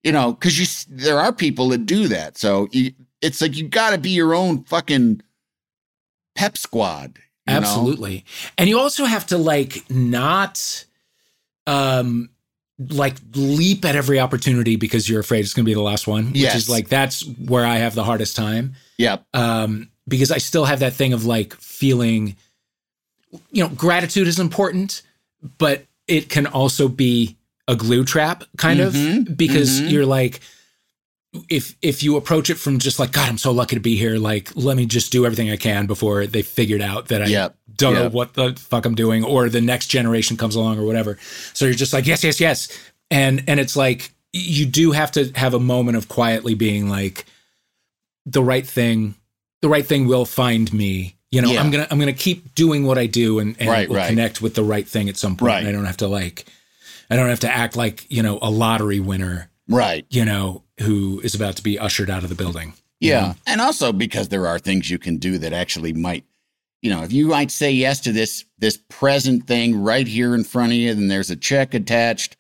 you 0.05 0.11
know, 0.11 0.33
because 0.33 0.59
you 0.59 0.67
there 0.97 1.21
are 1.21 1.33
people 1.33 1.69
that 1.69 1.87
do 1.87 2.09
that. 2.09 2.37
So 2.37 2.67
you, 2.73 2.91
it's 3.21 3.41
like 3.41 3.57
you 3.57 3.69
got 3.69 3.91
to 3.91 3.99
be 3.99 4.11
your 4.11 4.35
own 4.35 4.65
fucking 4.65 5.21
pep 6.35 6.59
squad. 6.59 7.21
you 7.47 7.53
know? 7.55 7.59
Absolutely. 7.61 8.25
And 8.59 8.69
you 8.69 8.81
also 8.81 9.05
have 9.05 9.27
to 9.29 9.39
like 9.39 9.89
not 9.89 10.87
um 11.69 12.31
like 12.91 13.17
leap 13.35 13.85
at 13.85 13.95
every 13.97 14.19
opportunity 14.21 14.77
because 14.77 15.09
you're 15.09 15.21
afraid 15.21 15.41
it's 15.41 15.55
going 15.55 15.65
to 15.65 15.69
be 15.71 15.75
the 15.75 15.83
last 15.83 16.07
one, 16.07 16.27
which 16.33 16.37
Yes. 16.41 16.55
is 16.57 16.69
like 16.69 16.89
that's 16.89 17.23
where 17.27 17.65
I 17.67 17.77
have 17.77 17.95
the 17.95 18.05
hardest 18.05 18.37
time. 18.37 18.75
Yep. 18.99 19.25
Um 19.35 19.89
because 20.09 20.31
I 20.31 20.39
still 20.39 20.65
have 20.65 20.81
that 20.81 20.95
thing 20.95 21.13
of 21.13 21.25
like 21.25 21.55
feeling 21.55 22.37
you 23.51 23.63
know, 23.63 23.69
gratitude 23.71 24.27
is 24.29 24.39
important, 24.39 25.03
but 25.59 25.85
it 26.07 26.29
can 26.29 26.47
also 26.47 26.89
be 26.89 27.37
a 27.69 27.75
glue 27.77 28.05
trap 28.05 28.45
kind 28.59 28.81
Mhm, 28.81 29.29
of 29.29 29.37
because 29.37 29.81
mhm. 29.81 29.91
you're 29.91 30.07
like 30.07 30.41
if 31.49 31.77
if 31.83 32.03
you 32.03 32.17
approach 32.17 32.51
it 32.51 32.57
from 32.59 32.79
just 32.79 32.99
like 32.99 33.13
God, 33.13 33.29
I'm 33.29 33.39
so 33.39 33.53
lucky 33.53 33.77
to 33.77 33.81
be 33.81 33.97
here. 33.97 34.17
Like, 34.19 34.51
let 34.55 34.77
me 34.77 34.85
just 34.87 35.11
do 35.13 35.25
everything 35.25 35.51
I 35.51 35.57
can 35.57 35.87
before 35.87 36.27
they 36.27 36.43
figured 36.43 36.83
out 36.83 37.09
that 37.09 37.23
I 37.23 37.27
Yep. 37.27 37.57
don't 37.77 37.95
know 37.95 38.09
what 38.11 38.35
the 38.35 38.55
fuck 38.59 38.85
I'm 38.85 38.95
doing, 38.95 39.25
or 39.25 39.49
the 39.49 39.61
next 39.61 39.87
generation 39.89 40.37
comes 40.37 40.55
along, 40.57 40.79
or 40.79 40.85
whatever. 40.85 41.19
So 41.55 41.65
you're 41.65 41.75
just 41.75 41.93
like, 41.93 42.07
yes, 42.07 42.23
yes, 42.23 42.39
yes, 42.41 42.69
and 43.11 43.43
and 43.47 43.59
it's 43.59 43.77
like 43.77 44.13
you 44.35 44.67
do 44.67 44.93
have 44.93 45.11
to 45.13 45.31
have 45.35 45.55
a 45.55 45.59
moment 45.61 45.97
of 45.97 46.09
quietly 46.09 46.55
being 46.55 46.89
like, 46.89 47.25
the 48.27 48.43
right 48.43 48.67
thing, 48.67 49.15
the 49.63 49.69
right 49.69 49.85
thing 49.87 50.07
will 50.07 50.25
find 50.27 50.73
me. 50.73 51.17
You 51.31 51.41
know, 51.41 51.51
Yeah. 51.53 51.61
I'm 51.63 51.71
gonna 51.71 51.87
I'm 51.91 51.99
gonna 51.99 52.13
keep 52.13 52.55
doing 52.55 52.85
what 52.85 52.99
I 52.99 53.07
do, 53.07 53.39
and 53.39 53.57
and 53.59 53.71
Right, 53.71 53.89
right. 53.89 54.09
connect 54.09 54.43
with 54.43 54.55
the 54.55 54.63
right 54.63 54.87
thing 54.87 55.09
at 55.09 55.17
some 55.17 55.37
point. 55.37 55.49
Right. 55.49 55.67
I 55.67 55.73
don't 55.73 55.87
have 55.87 55.97
to 55.99 56.09
like, 56.09 56.45
I 57.11 57.17
don't 57.17 57.29
have 57.31 57.41
to 57.41 57.51
act 57.51 57.75
like 57.75 58.05
you 58.11 58.23
know 58.23 58.39
a 58.43 58.51
lottery 58.51 59.01
winner 59.01 59.49
Right. 59.69 60.05
you 60.11 60.25
know, 60.27 60.63
who 60.83 61.21
is 61.25 61.35
about 61.35 61.57
to 61.57 61.63
be 61.63 61.79
ushered 61.79 62.11
out 62.11 62.23
of 62.23 62.29
the 62.29 62.35
building. 62.35 62.75
Yeah. 63.01 63.21
know? 63.21 63.35
And 63.47 63.61
also 63.61 63.93
because 63.93 64.29
there 64.29 64.47
are 64.47 64.59
things 64.59 64.91
you 64.91 64.99
can 64.99 65.17
do 65.17 65.39
that 65.39 65.53
actually 65.53 65.93
might, 65.93 66.25
you 66.83 66.91
know, 66.91 67.03
if 67.03 67.13
you 67.13 67.29
might 67.29 67.51
say 67.51 67.71
yes 67.71 68.01
to 68.01 68.13
this 68.13 68.45
this 68.59 68.79
present 68.89 69.47
thing 69.47 69.83
right 69.83 70.07
here 70.07 70.35
in 70.35 70.45
front 70.45 70.73
of 70.73 70.79
you, 70.79 70.95
then 70.95 71.09
there's 71.09 71.31
a 71.31 71.37
check 71.37 71.75
attached, 71.75 72.37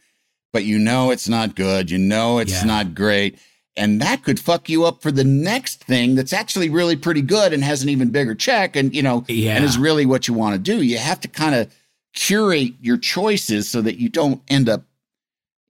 but 0.52 0.64
you 0.64 0.78
know 0.78 1.10
it's 1.10 1.28
not 1.28 1.56
good. 1.56 1.90
You 1.90 1.98
know 1.98 2.38
it's 2.38 2.52
Yeah. 2.52 2.64
not 2.64 2.94
great. 2.94 3.38
And 3.74 4.02
that 4.02 4.22
could 4.22 4.38
fuck 4.38 4.68
you 4.68 4.84
up 4.84 5.00
for 5.00 5.10
the 5.10 5.24
next 5.24 5.82
thing 5.84 6.14
that's 6.14 6.34
actually 6.34 6.68
really 6.68 6.94
pretty 6.94 7.22
good 7.22 7.52
and 7.54 7.64
has 7.64 7.82
an 7.82 7.88
even 7.88 8.10
bigger 8.10 8.34
check 8.34 8.76
and, 8.76 8.94
you 8.94 9.02
know, 9.02 9.24
Yeah. 9.28 9.56
and 9.56 9.64
is 9.64 9.78
really 9.78 10.04
what 10.04 10.28
you 10.28 10.34
want 10.34 10.54
to 10.54 10.58
do. 10.58 10.82
You 10.82 10.98
have 10.98 11.20
to 11.20 11.28
kind 11.28 11.54
of 11.54 11.72
curate 12.14 12.74
your 12.82 12.98
choices 12.98 13.68
so 13.70 13.80
that 13.80 13.98
you 13.98 14.10
don't 14.10 14.42
end 14.48 14.68
up, 14.68 14.84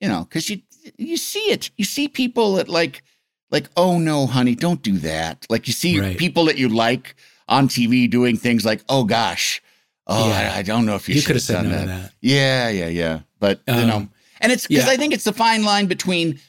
you 0.01 0.09
know, 0.09 0.25
because 0.25 0.51
you 0.51 0.61
you 0.97 1.17
see 1.17 1.51
it. 1.51 1.71
You 1.77 1.85
see 1.85 2.09
people 2.09 2.55
that 2.55 2.69
like 2.69 3.03
like, 3.51 3.69
oh 3.77 3.99
no, 3.99 4.27
honey, 4.27 4.55
don't 4.55 4.83
do 4.83 4.97
that. 4.99 5.47
Like 5.51 5.67
you 5.67 5.73
see 5.75 6.01
Right. 6.01 6.17
people 6.17 6.47
that 6.47 6.57
you 6.59 6.69
like 6.69 7.15
on 7.49 7.69
TV 7.69 8.09
doing 8.11 8.37
things 8.37 8.65
like, 8.65 8.83
oh 8.89 9.05
gosh, 9.05 9.61
oh, 10.07 10.29
Yeah. 10.29 10.53
I, 10.55 10.59
I 10.59 10.63
don't 10.63 10.87
know 10.87 10.95
if 10.95 11.09
you, 11.09 11.17
You 11.17 11.21
should 11.21 11.27
could 11.27 11.37
have 11.37 11.47
done 11.47 11.69
no 11.71 11.77
that. 11.77 11.87
that. 11.87 12.13
Yeah, 12.21 12.69
yeah, 12.71 12.89
yeah. 12.89 13.21
But 13.41 13.61
you 13.69 13.75
Um, 13.75 13.87
know, 13.89 14.09
and 14.41 14.53
it's 14.53 14.67
because 14.67 14.87
yeah. 14.87 14.93
I 14.93 14.97
think 14.97 15.13
it's 15.13 15.25
the 15.25 15.33
fine 15.33 15.65
line 15.65 15.87
between 15.87 16.41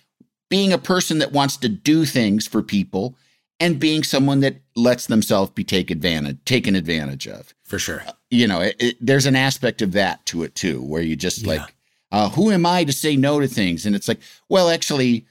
being 0.50 0.72
a 0.72 0.78
person 0.78 1.18
that 1.20 1.32
wants 1.32 1.58
to 1.58 1.68
do 1.70 2.06
things 2.06 2.48
for 2.48 2.62
people 2.62 3.16
and 3.60 3.80
being 3.80 4.04
someone 4.04 4.40
that 4.42 4.58
lets 4.76 5.08
themselves 5.08 5.52
be 5.52 5.64
take 5.64 5.92
advantage 5.92 6.38
taken 6.46 6.76
advantage 6.76 7.28
of. 7.28 7.54
For 7.64 7.80
sure. 7.80 8.04
You 8.30 8.48
know, 8.48 8.62
it, 8.62 8.76
it, 8.80 8.98
there's 9.02 9.26
an 9.26 9.36
aspect 9.36 9.82
of 9.82 9.92
that 9.94 10.26
to 10.28 10.44
it 10.44 10.56
too, 10.56 10.82
where 10.84 11.02
you 11.02 11.16
just 11.16 11.42
Yeah. 11.42 11.56
like, 11.56 11.73
uh, 12.14 12.30
who 12.30 12.50
am 12.52 12.66
I 12.66 12.86
to 12.86 12.94
say 12.94 13.18
no 13.18 13.42
to 13.42 13.48
things? 13.48 13.86
And 13.86 13.94
it's 13.96 14.08
like, 14.08 14.20
well, 14.48 14.70
actually, 14.70 15.26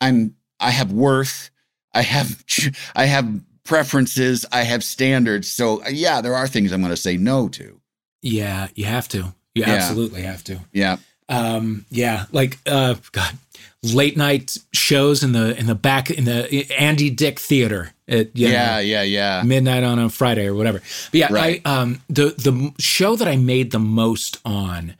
I'm 0.00 0.34
I 0.58 0.70
have 0.70 0.90
worth, 0.90 1.50
I 1.92 2.02
have 2.02 2.42
I 2.96 3.04
have 3.04 3.28
preferences, 3.64 4.44
I 4.52 4.62
have 4.64 4.82
standards. 4.82 5.50
So 5.50 5.84
uh, 5.84 5.88
yeah, 5.90 6.20
there 6.20 6.34
are 6.34 6.48
things 6.48 6.72
I'm 6.72 6.80
going 6.80 6.90
to 6.90 6.96
say 6.96 7.16
no 7.16 7.48
to. 7.50 7.80
Yeah, 8.22 8.68
you 8.74 8.86
have 8.86 9.08
to. 9.08 9.34
You 9.54 9.62
Yeah. 9.64 9.70
absolutely 9.74 10.22
have 10.22 10.42
to. 10.44 10.60
Yeah, 10.72 10.96
Um, 11.28 11.84
yeah, 11.90 12.24
like 12.32 12.58
uh 12.66 12.94
God, 13.12 13.34
late 13.82 14.16
night 14.16 14.56
shows 14.72 15.22
in 15.22 15.32
the 15.32 15.56
in 15.58 15.66
the 15.66 15.74
back 15.74 16.10
in 16.10 16.24
the 16.24 16.66
Andy 16.78 17.10
Dick 17.10 17.38
Theater 17.38 17.92
at 18.08 18.30
yeah, 18.34 18.74
know, 18.74 18.78
yeah, 18.80 19.02
yeah. 19.02 19.42
midnight 19.44 19.84
on 19.84 19.98
a 19.98 20.08
Friday 20.10 20.46
or 20.46 20.54
whatever. 20.54 20.78
But 21.10 21.14
yeah, 21.20 21.28
Right. 21.32 21.60
I 21.64 21.70
um 21.80 22.00
the 22.08 22.34
the 22.36 22.72
show 22.78 23.14
that 23.16 23.28
I 23.28 23.36
made 23.36 23.70
the 23.70 23.78
most 23.78 24.40
on 24.44 24.94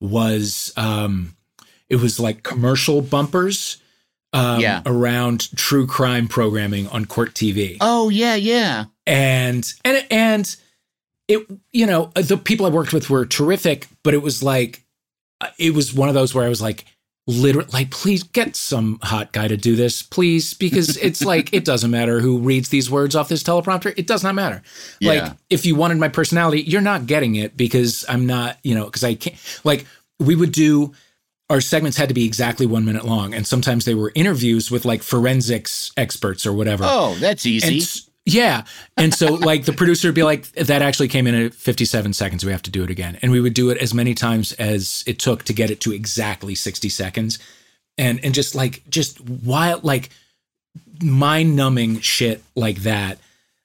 was 0.00 0.72
um 0.76 1.34
it 1.88 1.96
was 1.96 2.20
like 2.20 2.42
commercial 2.42 3.00
bumpers 3.02 3.78
um 4.32 4.60
Yeah. 4.60 4.82
around 4.86 5.50
true 5.56 5.86
crime 5.86 6.28
programming 6.28 6.86
on 6.88 7.04
Court 7.06 7.34
TV. 7.34 7.76
Oh 7.80 8.08
yeah, 8.08 8.34
yeah. 8.34 8.84
and 9.06 9.66
and 9.84 10.06
and 10.10 10.56
it 11.28 11.46
you 11.72 11.86
know 11.86 12.10
the 12.14 12.36
people 12.36 12.66
I 12.66 12.70
worked 12.70 12.92
with 12.92 13.10
were 13.10 13.26
terrific, 13.26 13.86
but 14.02 14.14
it 14.14 14.22
was 14.22 14.42
like 14.42 14.84
uh, 15.40 15.48
it 15.58 15.74
was 15.74 15.94
one 15.94 16.08
of 16.08 16.14
those 16.14 16.34
where 16.34 16.44
I 16.44 16.48
was 16.48 16.60
like 16.62 16.84
literally 17.30 17.68
like 17.74 17.90
please 17.90 18.22
get 18.22 18.56
some 18.56 18.98
hot 19.02 19.32
guy 19.32 19.46
to 19.46 19.56
do 19.56 19.76
this 19.76 20.02
please 20.02 20.54
because 20.54 20.96
it's 20.96 21.22
like 21.22 21.52
it 21.52 21.62
doesn't 21.62 21.90
matter 21.90 22.20
who 22.20 22.38
reads 22.38 22.70
these 22.70 22.90
words 22.90 23.14
off 23.14 23.28
this 23.28 23.42
teleprompter 23.42 23.92
it 23.98 24.06
does 24.06 24.24
not 24.24 24.34
matter 24.34 24.62
Yeah. 24.98 25.10
like 25.12 25.32
if 25.50 25.66
you 25.66 25.74
wanted 25.76 25.98
my 25.98 26.08
personality 26.08 26.62
you're 26.62 26.80
not 26.80 27.04
getting 27.04 27.34
it 27.34 27.54
because 27.54 28.02
i'm 28.08 28.24
not 28.24 28.56
you 28.62 28.74
know 28.74 28.86
because 28.86 29.04
i 29.04 29.14
can't 29.14 29.36
like 29.62 29.84
we 30.18 30.34
would 30.36 30.52
do 30.52 30.92
our 31.50 31.60
segments 31.60 31.98
had 31.98 32.08
to 32.08 32.14
be 32.14 32.24
exactly 32.24 32.64
one 32.64 32.86
minute 32.86 33.04
long 33.04 33.34
and 33.34 33.46
sometimes 33.46 33.84
they 33.84 33.94
were 33.94 34.10
interviews 34.14 34.70
with 34.70 34.86
like 34.86 35.02
forensics 35.02 35.92
experts 35.98 36.46
or 36.46 36.54
whatever 36.54 36.84
Oh, 36.86 37.14
that's 37.20 37.44
easy. 37.44 37.76
s- 37.78 38.07
yeah. 38.28 38.64
And 38.98 39.14
so 39.14 39.34
like 39.34 39.64
the 39.64 39.72
producer 39.72 40.08
would 40.08 40.14
be 40.14 40.22
like, 40.22 40.50
that 40.52 40.82
actually 40.82 41.08
came 41.08 41.26
in 41.26 41.34
at 41.34 41.54
57 41.54 42.12
seconds. 42.12 42.44
We 42.44 42.52
have 42.52 42.62
to 42.62 42.70
do 42.70 42.84
it 42.84 42.90
again. 42.90 43.18
And 43.22 43.32
we 43.32 43.40
would 43.40 43.54
do 43.54 43.70
it 43.70 43.78
as 43.78 43.94
many 43.94 44.14
times 44.14 44.52
as 44.52 45.02
it 45.06 45.18
took 45.18 45.44
to 45.44 45.54
get 45.54 45.70
it 45.70 45.80
to 45.80 45.92
exactly 45.92 46.54
60 46.54 46.90
seconds. 46.90 47.38
And 47.96 48.20
and 48.22 48.34
just 48.34 48.54
like 48.54 48.82
just 48.90 49.18
wild 49.20 49.82
like 49.82 50.10
mind 51.02 51.56
numbing 51.56 52.00
shit 52.00 52.44
like 52.54 52.82
that. 52.82 53.18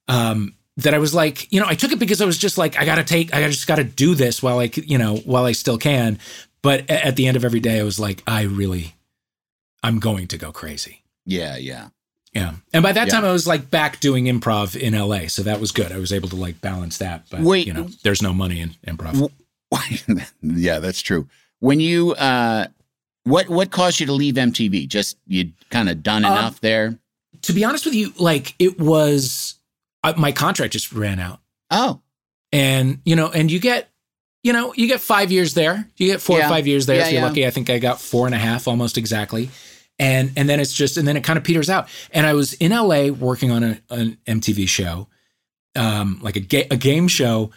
Um, 0.08 0.56
that 0.78 0.94
I 0.94 0.98
was 0.98 1.14
like, 1.14 1.52
you 1.52 1.60
know, 1.60 1.68
I 1.68 1.76
took 1.76 1.92
it 1.92 2.00
because 2.00 2.22
I 2.22 2.26
was 2.26 2.38
just 2.38 2.58
like, 2.58 2.80
I 2.80 2.86
gotta 2.86 3.04
take, 3.04 3.34
I 3.34 3.46
just 3.48 3.68
gotta 3.68 3.84
do 3.84 4.16
this 4.16 4.42
while 4.42 4.60
I, 4.60 4.72
you 4.74 4.98
know, 4.98 5.18
while 5.18 5.44
I 5.44 5.52
still 5.52 5.78
can. 5.78 6.20
But 6.64 6.90
at 6.90 7.16
the 7.16 7.28
end 7.28 7.38
of 7.38 7.46
every 7.46 7.60
day, 7.60 7.80
I 7.80 7.84
was 7.84 8.00
like, 8.00 8.24
I 8.26 8.44
really, 8.44 8.96
I'm 9.84 10.00
going 10.00 10.28
to 10.28 10.38
go 10.38 10.52
crazy. 10.52 11.04
Yeah, 11.26 11.58
yeah. 11.58 11.90
Yeah. 12.34 12.54
And 12.74 12.82
by 12.82 12.92
that 12.94 13.08
Yeah. 13.08 13.14
time, 13.14 13.26
I 13.26 13.32
was 13.32 13.46
like 13.46 13.70
back 13.70 14.00
doing 14.00 14.26
improv 14.26 14.76
in 14.76 14.94
LA. 14.96 15.28
So 15.28 15.44
that 15.44 15.60
was 15.60 15.72
good. 15.72 15.92
I 15.92 15.98
was 15.98 16.12
able 16.12 16.30
to 16.30 16.36
like 16.36 16.62
balance 16.62 16.98
that. 16.98 17.26
But, 17.30 17.42
Wait. 17.42 17.68
you 17.68 17.74
know, 17.74 17.90
there's 18.04 18.22
no 18.22 18.34
money 18.34 18.60
in 18.60 18.72
improv. 18.88 19.30
yeah, 20.42 20.80
that's 20.80 21.02
true. 21.02 21.28
When 21.60 21.80
you 21.80 22.14
uh 22.14 22.68
what 23.24 23.50
what 23.50 23.72
caused 23.72 24.00
you 24.00 24.06
to 24.08 24.14
leave 24.14 24.36
MTV? 24.36 24.88
Just 24.88 25.18
you'd 25.28 25.54
kind 25.70 25.90
of 25.90 26.04
done 26.04 26.26
Um, 26.26 26.32
enough 26.34 26.60
there? 26.62 26.98
to 27.44 27.54
be 27.54 27.64
honest 27.66 27.86
with 27.86 27.94
you, 27.96 28.14
like 28.18 28.56
it 28.60 28.80
was, 28.80 29.56
uh, 30.04 30.14
my 30.16 30.32
contract 30.32 30.74
just 30.74 30.94
ran 30.94 31.20
out. 31.20 31.40
Oh, 31.72 32.02
and 32.52 33.00
you 33.06 33.16
know 33.16 33.30
and 33.30 33.52
you 33.52 33.60
get 33.60 33.90
you 34.44 34.54
know 34.54 34.74
you 34.76 34.88
get 34.88 35.00
five 35.02 35.32
years 35.32 35.54
there 35.56 35.88
you 35.98 36.08
get 36.12 36.22
four 36.22 36.38
Yeah. 36.38 36.46
or 36.46 36.50
five 36.50 36.68
years 36.68 36.86
there 36.86 36.98
Yeah, 36.98 37.08
if 37.08 37.14
you're 37.14 37.22
lucky 37.24 37.48
i 37.48 37.50
think 37.50 37.70
i 37.72 37.80
got 37.80 38.00
four 38.00 38.26
and 38.28 38.36
a 38.36 38.38
half 38.38 38.68
almost 38.68 38.98
exactly 38.98 39.50
and 40.00 40.32
and 40.36 40.50
then 40.50 40.60
it's 40.60 40.74
just 40.74 40.98
and 40.98 41.08
then 41.08 41.16
it 41.18 41.24
kind 41.24 41.38
of 41.38 41.44
peters 41.44 41.70
out 41.70 41.88
and 42.12 42.26
i 42.26 42.34
was 42.34 42.54
in 42.54 42.72
la 42.72 43.08
working 43.10 43.52
on 43.52 43.64
a, 43.64 43.80
an 43.90 44.18
mtv 44.28 44.68
show 44.68 45.08
um 45.76 46.20
like 46.22 46.36
a, 46.36 46.40
ga- 46.40 46.68
a 46.72 46.78
game 46.78 47.08
show 47.08 47.52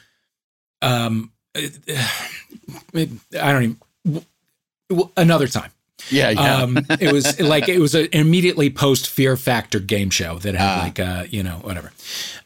um 0.83 1.33
i 1.55 1.71
don't 3.33 3.79
even 4.05 4.25
another 5.17 5.47
time 5.49 5.71
yeah, 6.11 6.31
yeah. 6.31 6.57
um, 6.59 6.79
it 7.01 7.11
was 7.13 7.41
like 7.41 7.69
it 7.69 7.79
was 7.81 7.95
an 7.95 8.09
immediately 8.13 8.69
post 8.71 9.09
Fear 9.09 9.37
Factor 9.37 9.81
game 9.81 10.11
show 10.11 10.39
that 10.41 10.55
had 10.55 10.79
Ah. 10.79 10.83
like 10.83 11.01
uh, 11.01 11.25
you 11.29 11.43
know 11.43 11.55
whatever. 11.63 11.91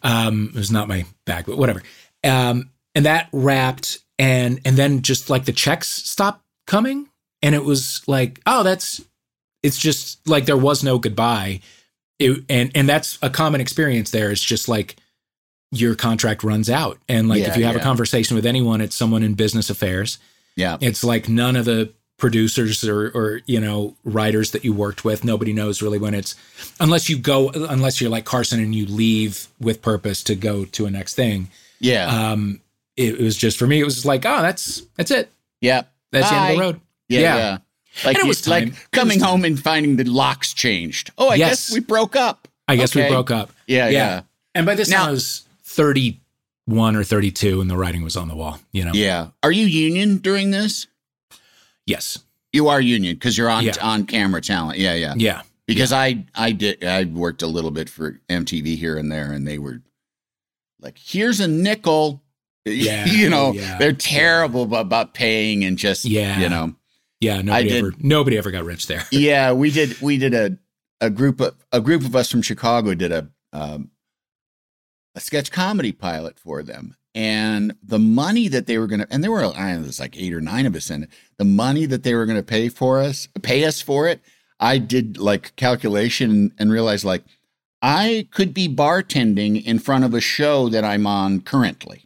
Um, 0.02 0.50
it 0.54 0.58
was 0.58 0.70
not 0.70 0.86
my 0.88 1.04
bag, 1.26 1.44
but 1.46 1.58
whatever. 1.58 1.82
Um, 2.24 2.70
and 2.94 3.04
that 3.06 3.28
wrapped, 3.32 3.98
and 4.20 4.60
and 4.64 4.76
then 4.76 5.02
just 5.02 5.28
like 5.28 5.44
the 5.44 5.52
checks 5.52 5.88
stopped 5.88 6.42
coming, 6.68 7.08
and 7.42 7.54
it 7.54 7.64
was 7.64 8.02
like, 8.06 8.40
oh, 8.46 8.62
that's 8.62 9.02
it's 9.62 9.78
just 9.78 10.26
like 10.28 10.46
there 10.46 10.56
was 10.56 10.82
no 10.84 10.98
goodbye. 10.98 11.60
It, 12.18 12.44
and 12.48 12.70
and 12.74 12.88
that's 12.88 13.18
a 13.22 13.30
common 13.30 13.60
experience 13.60 14.10
there. 14.10 14.30
It's 14.30 14.42
just 14.42 14.68
like 14.68 14.96
your 15.72 15.94
contract 15.94 16.42
runs 16.44 16.68
out, 16.68 16.98
and 17.08 17.28
like 17.28 17.40
Yeah, 17.40 17.48
if 17.50 17.56
you 17.56 17.64
have 17.64 17.74
yeah. 17.74 17.80
a 17.80 17.84
conversation 17.84 18.34
with 18.34 18.44
anyone, 18.46 18.80
it's 18.80 18.96
someone 18.96 19.22
in 19.22 19.34
business 19.34 19.70
affairs. 19.70 20.18
yeah. 20.56 20.76
It's 20.80 21.02
like 21.04 21.28
none 21.28 21.56
of 21.56 21.64
the 21.64 21.92
producers 22.18 22.86
or, 22.86 23.08
or 23.14 23.40
you 23.46 23.58
know 23.60 23.96
writers 24.04 24.50
that 24.50 24.64
you 24.64 24.74
worked 24.74 25.04
with. 25.04 25.24
Nobody 25.24 25.52
knows 25.54 25.80
really 25.80 25.96
when 25.98 26.12
it's 26.12 26.34
unless 26.78 27.08
you 27.08 27.16
go 27.16 27.48
unless 27.50 28.00
you're 28.00 28.10
like 28.10 28.26
Carson 28.26 28.60
and 28.60 28.74
you 28.74 28.84
leave 28.84 29.46
with 29.58 29.80
purpose 29.80 30.22
to 30.24 30.34
go 30.34 30.66
to 30.66 30.84
a 30.86 30.90
next 30.90 31.14
thing. 31.14 31.48
Yeah. 31.78 32.04
Um, 32.32 32.60
it, 32.96 33.14
it 33.18 33.24
was 33.24 33.36
just 33.38 33.58
for 33.58 33.66
me. 33.66 33.80
It 33.80 33.84
was 33.84 33.94
just 33.94 34.06
like 34.06 34.26
oh 34.26 34.42
that's 34.42 34.82
that's 34.96 35.10
it. 35.10 35.30
yeah. 35.62 35.82
That's 36.12 36.28
the 36.28 36.36
end 36.36 36.50
of 36.50 36.56
the 36.56 36.60
road. 36.62 36.80
Yeah, 37.08 37.20
Yeah. 37.20 37.36
yeah. 37.36 37.58
Like, 38.04 38.16
And 38.16 38.24
it 38.24 38.28
was 38.28 38.40
time. 38.40 38.50
Like 38.52 38.68
was 38.70 38.78
coming 38.92 39.18
time. 39.18 39.28
home 39.28 39.44
and 39.44 39.60
finding 39.60 39.96
the 39.96 40.04
locks 40.04 40.54
changed. 40.54 41.10
Oh, 41.18 41.28
I 41.28 41.34
Yes. 41.36 41.68
guess 41.68 41.74
we 41.74 41.80
broke 41.80 42.16
up. 42.16 42.48
I 42.68 42.76
guess 42.76 42.94
we 42.94 43.06
broke 43.08 43.30
up. 43.30 43.52
Yeah, 43.66 43.86
Yeah. 43.88 43.90
yeah. 43.90 44.20
And 44.54 44.64
by 44.66 44.74
this 44.74 44.88
Now- 44.88 45.00
time 45.00 45.08
I 45.08 45.12
was 45.12 45.42
31 45.64 46.96
or 46.96 47.02
32 47.04 47.60
and 47.60 47.68
the 47.70 47.76
writing 47.76 48.02
was 48.02 48.16
on 48.16 48.28
the 48.28 48.36
wall. 48.36 48.60
You 48.72 48.84
know. 48.84 48.92
Yeah. 48.94 49.28
Are 49.42 49.52
you 49.52 49.66
union 49.66 50.18
during 50.18 50.50
this? 50.50 50.86
Yes. 51.86 52.18
You 52.52 52.68
are 52.68 52.80
union 52.80 53.14
because 53.14 53.36
you're 53.38 53.50
on 53.50 53.64
Yeah. 53.64 53.74
on 53.80 54.06
camera 54.06 54.40
talent. 54.40 54.78
Yeah, 54.78 54.94
yeah. 54.94 55.14
Yeah. 55.16 55.42
Because 55.66 55.92
I 55.92 56.24
I 56.34 56.52
did 56.52 56.84
I 56.84 57.04
worked 57.04 57.42
a 57.42 57.46
little 57.46 57.70
bit 57.70 57.88
for 57.88 58.20
MTV 58.28 58.76
here 58.76 58.96
and 58.96 59.10
there, 59.10 59.32
and 59.32 59.46
they 59.46 59.58
were 59.58 59.82
like, 60.80 60.98
"Here's 60.98 61.40
a 61.40 61.48
nickel." 61.48 62.22
Yeah, 62.66 63.06
you 63.06 63.30
know, 63.30 63.52
yeah. 63.54 63.78
they're 63.78 63.94
terrible 63.94 64.64
about, 64.64 64.82
about 64.82 65.14
paying 65.14 65.64
and 65.64 65.78
just 65.78 66.04
Yeah. 66.04 66.38
you 66.40 66.48
know. 66.48 66.74
Yeah. 67.20 67.42
Nobody 67.42 67.68
did- 67.68 67.84
ever 67.84 67.92
nobody 67.98 68.38
ever 68.38 68.50
got 68.50 68.64
rich 68.64 68.86
there. 68.86 69.04
Yeah, 69.10 69.52
we 69.52 69.70
did 69.70 70.00
we 70.00 70.18
did 70.18 70.34
a 70.34 70.58
a 71.00 71.10
group 71.10 71.40
of 71.40 71.54
a 71.72 71.80
group 71.80 72.02
of 72.02 72.14
us 72.16 72.30
from 72.30 72.42
Chicago 72.42 72.94
did 72.94 73.12
a 73.12 73.28
um, 73.52 73.90
a 75.14 75.20
sketch 75.20 75.50
comedy 75.50 75.92
pilot 75.92 76.38
for 76.38 76.62
them. 76.62 76.96
And 77.14 77.74
the 77.82 77.98
money 77.98 78.46
that 78.48 78.66
they 78.66 78.78
were 78.78 78.86
going 78.86 79.00
to, 79.00 79.06
and 79.10 79.24
there 79.24 79.32
were, 79.32 79.44
I 79.44 79.72
know, 79.74 79.82
there's 79.82 79.98
like 79.98 80.16
eight 80.16 80.32
or 80.32 80.40
nine 80.40 80.64
of 80.64 80.76
us 80.76 80.90
in 80.90 81.02
it. 81.04 81.10
The 81.38 81.44
money 81.44 81.84
that 81.86 82.04
they 82.04 82.14
were 82.14 82.24
going 82.24 82.38
to 82.38 82.42
pay 82.44 82.68
for 82.68 83.00
us, 83.00 83.26
pay 83.42 83.64
us 83.64 83.80
for 83.80 84.06
it, 84.06 84.20
I 84.60 84.78
did 84.78 85.18
like 85.18 85.56
calculation 85.56 86.52
and 86.56 86.70
realized 86.70 87.04
like 87.04 87.24
I 87.82 88.28
could 88.30 88.54
be 88.54 88.68
bartending 88.68 89.64
in 89.64 89.80
front 89.80 90.04
of 90.04 90.14
a 90.14 90.20
show 90.20 90.68
that 90.68 90.84
I'm 90.84 91.06
on 91.06 91.40
currently. 91.40 92.04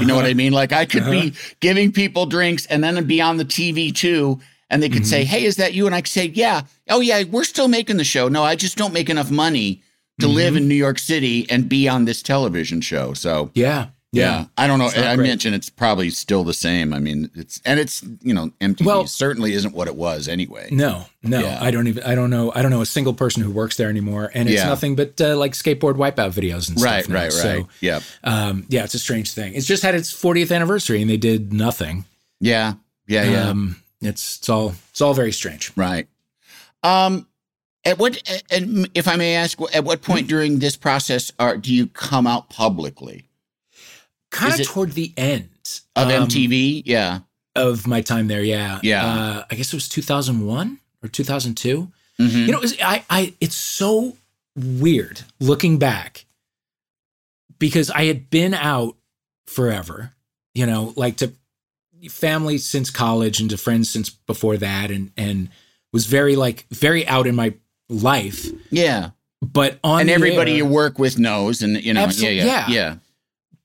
You 0.00 0.06
know 0.06 0.14
what 0.14 0.24
I 0.24 0.28
uh-huh. 0.28 0.36
mean? 0.36 0.52
Like 0.52 0.72
I 0.72 0.84
could 0.84 1.04
be 1.10 1.28
uh-huh. 1.28 1.54
giving 1.60 1.92
people 1.92 2.26
drinks 2.26 2.66
and 2.66 2.82
then 2.82 3.02
be 3.06 3.20
on 3.20 3.36
the 3.36 3.44
TV 3.44 3.94
too. 3.94 4.40
And 4.70 4.82
they 4.82 4.88
could 4.88 5.06
say, 5.06 5.22
mm-hmm. 5.22 5.30
Hey, 5.30 5.44
is 5.44 5.56
that 5.56 5.74
you? 5.74 5.86
And 5.86 5.94
I 5.94 6.00
could 6.00 6.10
say, 6.10 6.26
Yeah. 6.26 6.62
Oh, 6.88 7.00
yeah, 7.00 7.22
we're 7.24 7.44
still 7.44 7.68
making 7.68 7.96
the 7.96 8.04
show. 8.04 8.28
No, 8.28 8.42
I 8.42 8.56
just 8.56 8.76
don't 8.76 8.92
make 8.92 9.08
enough 9.08 9.30
money 9.30 9.82
to 10.20 10.28
live 10.28 10.54
mm-hmm. 10.54 10.58
in 10.58 10.68
New 10.68 10.74
York 10.74 10.98
City 10.98 11.48
and 11.50 11.68
be 11.68 11.88
on 11.88 12.04
this 12.04 12.22
television 12.22 12.80
show. 12.80 13.14
So, 13.14 13.50
Yeah. 13.54 13.88
Yeah, 14.14 14.46
I 14.56 14.66
don't 14.66 14.78
know. 14.78 14.86
I 14.86 15.14
great. 15.16 15.26
mentioned 15.28 15.54
it's 15.54 15.68
probably 15.68 16.10
still 16.10 16.44
the 16.44 16.54
same. 16.54 16.92
I 16.94 16.98
mean, 16.98 17.30
it's, 17.34 17.60
and 17.64 17.78
it's, 17.80 18.02
you 18.22 18.32
know, 18.34 18.50
MTV 18.60 18.84
Well- 18.86 19.06
certainly 19.06 19.52
isn't 19.54 19.74
what 19.74 19.88
it 19.88 19.96
was 19.96 20.28
anyway. 20.28 20.68
No, 20.70 21.06
no, 21.22 21.40
Yeah. 21.40 21.58
I 21.60 21.70
don't 21.70 21.86
even. 21.88 22.02
I 22.04 22.14
don't 22.14 22.30
know. 22.30 22.52
I 22.54 22.62
don't 22.62 22.70
know 22.70 22.80
a 22.82 22.86
single 22.86 23.14
person 23.14 23.42
who 23.42 23.50
works 23.50 23.76
there 23.76 23.88
anymore, 23.88 24.30
and 24.34 24.48
it's 24.48 24.58
Yeah. 24.62 24.68
nothing 24.68 24.96
but 24.96 25.20
uh, 25.20 25.36
like 25.36 25.52
skateboard 25.52 25.94
wipeout 25.96 26.32
videos 26.32 26.68
and 26.68 26.80
Right, 26.80 27.04
stuff. 27.04 27.12
now. 27.12 27.14
right, 27.20 27.24
right. 27.24 27.32
So, 27.32 27.68
yeah. 27.80 28.00
um, 28.24 28.66
yeah, 28.68 28.84
it's 28.84 28.94
a 28.94 28.98
strange 28.98 29.32
thing. 29.32 29.54
It's 29.54 29.66
just 29.66 29.82
had 29.82 29.94
its 29.94 30.12
40th 30.12 30.54
anniversary, 30.54 31.00
and 31.02 31.10
they 31.10 31.16
did 31.16 31.52
nothing. 31.52 32.04
Yeah. 32.40 32.74
Yeah. 33.06 33.24
Yeah. 33.30 33.48
Um, 33.50 33.76
it's 34.00 34.38
it's 34.38 34.48
all 34.48 34.74
it's 34.90 35.00
all 35.00 35.14
very 35.14 35.32
strange. 35.32 35.72
Right. 35.76 36.06
Um, 36.82 37.26
at 37.86 37.98
what, 37.98 38.16
and 38.50 38.88
if 38.94 39.08
I 39.08 39.16
may 39.16 39.34
ask, 39.34 39.58
at 39.74 39.84
what 39.84 40.00
point 40.02 40.26
during 40.26 40.58
this 40.58 40.74
process 40.76 41.30
are 41.38 41.56
do 41.58 41.72
you 41.72 41.86
come 41.86 42.26
out 42.26 42.48
publicly 42.48 43.24
Kind 44.34 44.60
of 44.60 44.66
toward 44.66 44.92
the 44.92 45.12
end 45.16 45.48
of 45.96 46.08
um, 46.08 46.28
MTV? 46.28 46.82
Yeah. 46.84 47.20
of 47.56 47.86
my 47.86 48.00
time 48.00 48.28
there. 48.28 48.42
Yeah, 48.42 48.80
Yeah. 48.82 49.06
Uh, 49.06 49.44
I 49.50 49.54
guess 49.54 49.68
it 49.72 49.76
was 49.76 49.88
2001 49.88 50.78
or 51.02 51.08
2002. 51.08 51.90
Mhm. 52.18 52.46
You 52.46 52.52
know, 52.52 52.58
it 52.58 52.62
was, 52.62 52.76
I, 52.82 53.04
I, 53.10 53.34
it's 53.40 53.56
so 53.56 54.16
weird 54.56 55.22
looking 55.40 55.78
back 55.78 56.26
because 57.58 57.90
I 57.90 58.04
had 58.04 58.30
been 58.30 58.54
out 58.54 58.96
forever, 59.46 60.12
you 60.54 60.66
know, 60.66 60.92
like 60.96 61.16
to 61.18 61.32
family 62.10 62.58
since 62.58 62.90
college 62.90 63.40
and 63.40 63.50
to 63.50 63.56
friends 63.56 63.90
since 63.90 64.10
before 64.10 64.56
that, 64.58 64.90
and 64.90 65.10
and 65.16 65.48
was 65.92 66.06
very 66.06 66.36
like 66.36 66.66
very 66.70 67.06
out 67.06 67.26
in 67.26 67.34
my 67.34 67.54
life, 67.88 68.48
yeah. 68.70 69.10
but 69.42 69.78
on 69.84 70.02
and 70.02 70.10
everybody 70.10 70.52
air- 70.52 70.58
you 70.58 70.66
work 70.66 70.98
with 70.98 71.18
knows, 71.18 71.62
and 71.62 71.82
you 71.82 71.94
know, 71.94 72.06
yeah, 72.06 72.28
yeah. 72.28 72.66
yeah, 72.68 72.96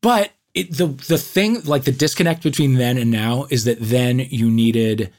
But 0.01 0.31
it, 0.59 0.77
the 0.77 0.87
the 0.87 1.17
thing, 1.17 1.61
like 1.63 1.83
the 1.83 1.91
disconnect 1.91 2.43
between 2.43 2.75
then 2.75 2.97
and 2.97 3.11
now, 3.11 3.47
is 3.49 3.63
that 3.65 3.77
then 3.79 4.19
you 4.19 4.49
needed, 4.49 5.11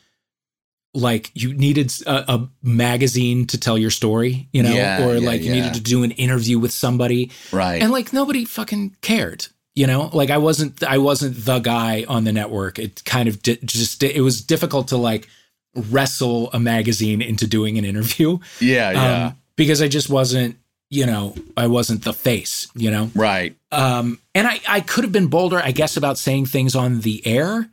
like, 0.93 1.31
you 1.35 1.55
needed 1.55 1.93
a, 2.07 2.33
a 2.35 2.49
magazine 2.63 3.47
to 3.47 3.59
tell 3.59 3.79
your 3.79 3.91
story, 3.91 4.49
you 4.53 4.63
know, 4.63 4.75
Yeah, 4.75 5.07
or 5.07 5.17
yeah, 5.17 5.29
like 5.31 5.41
you 5.43 5.49
yeah. 5.53 5.55
needed 5.63 5.75
to 5.75 5.81
do 5.81 6.03
an 6.03 6.11
interview 6.13 6.59
with 6.59 6.73
somebody, 6.73 7.31
right. 7.53 7.81
and 7.83 7.93
like 7.93 8.13
nobody 8.13 8.45
fucking 8.45 8.97
cared, 9.01 9.47
you 9.75 9.87
know. 9.87 10.11
Like 10.13 10.31
I 10.31 10.39
wasn't, 10.39 10.83
I 10.83 10.99
wasn't 10.99 11.45
the 11.45 11.61
guy 11.61 12.05
on 12.09 12.25
the 12.25 12.33
network. 12.33 12.79
It 12.79 13.05
kind 13.05 13.29
of 13.29 13.43
di- 13.43 13.59
just 13.65 14.03
it 14.03 14.21
was 14.23 14.43
difficult 14.43 14.89
to 14.89 14.97
like 14.97 15.29
wrestle 15.75 16.51
a 16.53 16.59
magazine 16.59 17.23
into 17.23 17.47
doing 17.47 17.79
an 17.79 17.85
interview, 17.85 18.39
yeah, 18.61 18.91
yeah, 18.91 19.27
um, 19.27 19.37
because 19.57 19.81
I 19.81 19.87
just 19.89 20.11
wasn't, 20.11 20.57
you 20.91 21.07
know, 21.07 21.35
I 21.57 21.69
wasn't 21.69 22.03
the 22.03 22.13
face, 22.13 22.67
you 22.75 22.91
know. 22.91 23.11
right. 23.15 23.55
Um, 23.71 24.19
and 24.35 24.47
I, 24.47 24.61
I 24.69 24.81
could 24.81 25.05
have 25.05 25.13
been 25.13 25.27
bolder, 25.29 25.59
I 25.63 25.73
guess, 25.73 25.97
about 25.97 26.19
saying 26.19 26.47
things 26.47 26.75
on 26.77 27.01
the 27.01 27.27
air. 27.27 27.69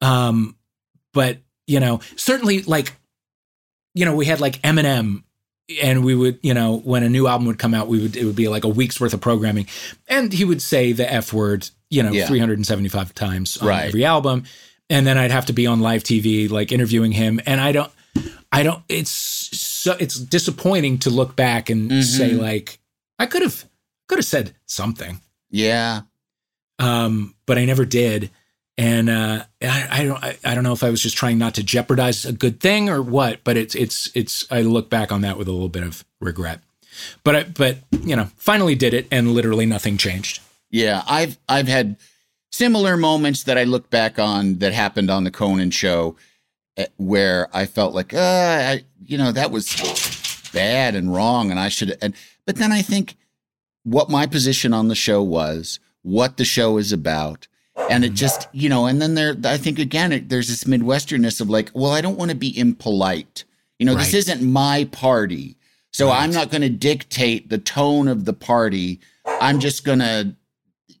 Um, 0.00 0.56
but 1.12 1.38
you 1.66 1.78
know, 1.80 2.00
certainly 2.16 2.62
like, 2.62 2.96
you 3.94 4.04
know, 4.04 4.14
we 4.14 4.26
had 4.26 4.40
like 4.40 4.60
Eminem 4.62 5.22
and 5.82 6.04
we 6.04 6.14
would, 6.14 6.38
you 6.42 6.52
know, 6.54 6.78
when 6.78 7.02
a 7.04 7.08
new 7.08 7.26
album 7.28 7.46
would 7.46 7.58
come 7.58 7.74
out, 7.74 7.86
we 7.86 8.00
would, 8.00 8.16
it 8.16 8.24
would 8.24 8.34
be 8.36 8.48
like 8.48 8.64
a 8.64 8.68
week's 8.68 9.00
worth 9.00 9.14
of 9.14 9.20
programming 9.20 9.66
and 10.08 10.32
he 10.32 10.44
would 10.44 10.60
say 10.62 10.92
the 10.92 11.10
F 11.12 11.32
word, 11.32 11.68
you 11.90 12.02
know, 12.02 12.10
Yeah. 12.12 12.26
375 12.26 13.14
times 13.14 13.56
on 13.58 13.68
Right. 13.68 13.86
every 13.88 14.04
album. 14.04 14.44
And 14.88 15.06
then 15.06 15.16
I'd 15.16 15.30
have 15.30 15.46
to 15.46 15.52
be 15.52 15.66
on 15.68 15.78
live 15.80 16.02
TV, 16.02 16.50
like 16.50 16.72
interviewing 16.72 17.12
him. 17.12 17.40
And 17.46 17.60
I 17.60 17.70
don't, 17.70 17.92
I 18.50 18.64
don't, 18.64 18.82
it's 18.88 19.10
so, 19.10 19.96
it's 20.00 20.16
disappointing 20.18 20.98
to 21.00 21.10
look 21.10 21.36
back 21.36 21.70
and 21.70 21.88
Mhm. 21.90 22.02
say 22.02 22.32
like, 22.32 22.80
I 23.20 23.26
could 23.26 23.42
have, 23.42 23.64
could 24.08 24.18
have 24.18 24.26
said 24.26 24.56
something 24.66 25.20
Yeah, 25.50 26.02
um, 26.78 27.34
but 27.46 27.58
I 27.58 27.64
never 27.64 27.84
did. 27.84 28.30
And 28.78 29.10
uh, 29.10 29.44
I, 29.62 29.88
I 29.90 30.04
don't, 30.04 30.24
I, 30.24 30.38
I 30.42 30.54
don't 30.54 30.64
know 30.64 30.72
if 30.72 30.82
I 30.82 30.88
was 30.88 31.02
just 31.02 31.16
trying 31.16 31.36
not 31.36 31.54
to 31.56 31.62
jeopardize 31.62 32.24
a 32.24 32.32
good 32.32 32.60
thing 32.60 32.88
or 32.88 33.02
what. 33.02 33.44
But 33.44 33.58
it's, 33.58 33.74
it's, 33.74 34.08
it's. 34.14 34.46
I 34.50 34.62
look 34.62 34.88
back 34.88 35.12
on 35.12 35.20
that 35.20 35.36
with 35.36 35.48
a 35.48 35.52
little 35.52 35.68
bit 35.68 35.82
of 35.82 36.04
regret. 36.18 36.60
But 37.22 37.36
I, 37.36 37.42
but 37.44 37.78
you 37.90 38.16
know, 38.16 38.28
finally 38.36 38.74
did 38.74 38.94
it, 38.94 39.06
and 39.10 39.32
literally 39.32 39.66
nothing 39.66 39.96
changed. 39.98 40.40
Yeah, 40.70 41.02
I've 41.06 41.38
I've 41.48 41.68
had 41.68 41.96
similar 42.52 42.96
moments 42.96 43.44
that 43.44 43.58
I 43.58 43.64
look 43.64 43.90
back 43.90 44.18
on 44.18 44.58
that 44.58 44.72
happened 44.72 45.10
on 45.10 45.24
the 45.24 45.30
Conan 45.30 45.70
show, 45.70 46.16
eh, 46.76 46.86
where 46.96 47.48
I 47.52 47.66
felt 47.66 47.94
like, 47.94 48.12
uh, 48.12 48.18
I, 48.18 48.84
you 49.04 49.18
know, 49.18 49.32
that 49.32 49.50
was 49.50 50.50
bad 50.52 50.94
and 50.94 51.12
wrong, 51.12 51.50
and 51.50 51.60
I 51.60 51.68
should. 51.68 51.96
And 52.00 52.14
but 52.46 52.56
then 52.56 52.72
I 52.72 52.82
think 52.82 53.16
what 53.84 54.10
my 54.10 54.26
position 54.26 54.72
on 54.72 54.88
the 54.88 54.94
show 54.94 55.22
was, 55.22 55.80
what 56.02 56.36
the 56.36 56.44
show 56.44 56.76
is 56.76 56.92
about, 56.92 57.46
and 57.88 58.04
it 58.04 58.14
just, 58.14 58.48
you 58.52 58.68
know, 58.68 58.86
and 58.86 59.00
then 59.00 59.14
there, 59.14 59.36
I 59.44 59.56
think 59.56 59.78
again, 59.78 60.12
it, 60.12 60.28
there's 60.28 60.48
this 60.48 60.64
Midwesternness 60.64 61.40
of 61.40 61.48
like, 61.48 61.70
well, 61.74 61.92
I 61.92 62.00
don't 62.00 62.18
want 62.18 62.30
to 62.30 62.36
be 62.36 62.56
impolite. 62.56 63.44
You 63.78 63.86
know, 63.86 63.94
this 63.94 64.12
isn't 64.12 64.42
my 64.42 64.84
party. 64.92 65.56
So 65.92 66.10
I'm 66.10 66.30
not 66.30 66.50
going 66.50 66.62
to 66.62 66.68
dictate 66.68 67.48
the 67.48 67.58
tone 67.58 68.06
of 68.08 68.26
the 68.26 68.34
party. 68.34 69.00
I'm 69.26 69.58
just 69.58 69.84
going 69.84 70.00
to, 70.00 70.36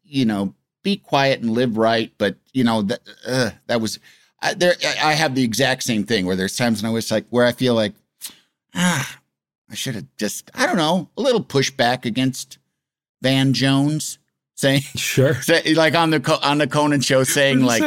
you 0.02 0.24
know, 0.24 0.54
be 0.82 0.96
quiet 0.96 1.40
and 1.40 1.50
live 1.50 1.76
right. 1.76 2.10
But, 2.16 2.36
you 2.52 2.64
know, 2.64 2.82
that, 2.82 3.00
uh, 3.26 3.50
that 3.66 3.80
was, 3.80 3.98
I, 4.40 4.54
there, 4.54 4.74
I 4.82 5.10
I 5.10 5.12
have 5.12 5.34
the 5.34 5.44
exact 5.44 5.82
same 5.82 6.04
thing 6.04 6.24
where 6.24 6.36
there's 6.36 6.56
times 6.56 6.82
when 6.82 6.90
I 6.90 6.94
was 6.94 7.10
like, 7.10 7.26
where 7.28 7.44
I 7.44 7.52
feel 7.52 7.74
like, 7.74 7.92
ah, 8.74 9.20
I 9.70 9.74
should 9.74 9.94
have 9.94 10.06
just, 10.16 10.50
I 10.54 10.66
don't 10.66 10.76
know, 10.78 11.10
a 11.16 11.20
little 11.20 11.44
pushback 11.44 12.06
against 12.06 12.58
Van 13.22 13.52
Jones 13.52 14.18
saying, 14.54 14.82
Sure. 14.94 15.34
say, 15.42 15.74
like 15.74 15.94
on 15.94 16.10
the 16.10 16.40
on 16.42 16.58
the 16.58 16.66
Conan 16.66 17.00
show, 17.00 17.24
saying 17.24 17.62
like 17.62 17.82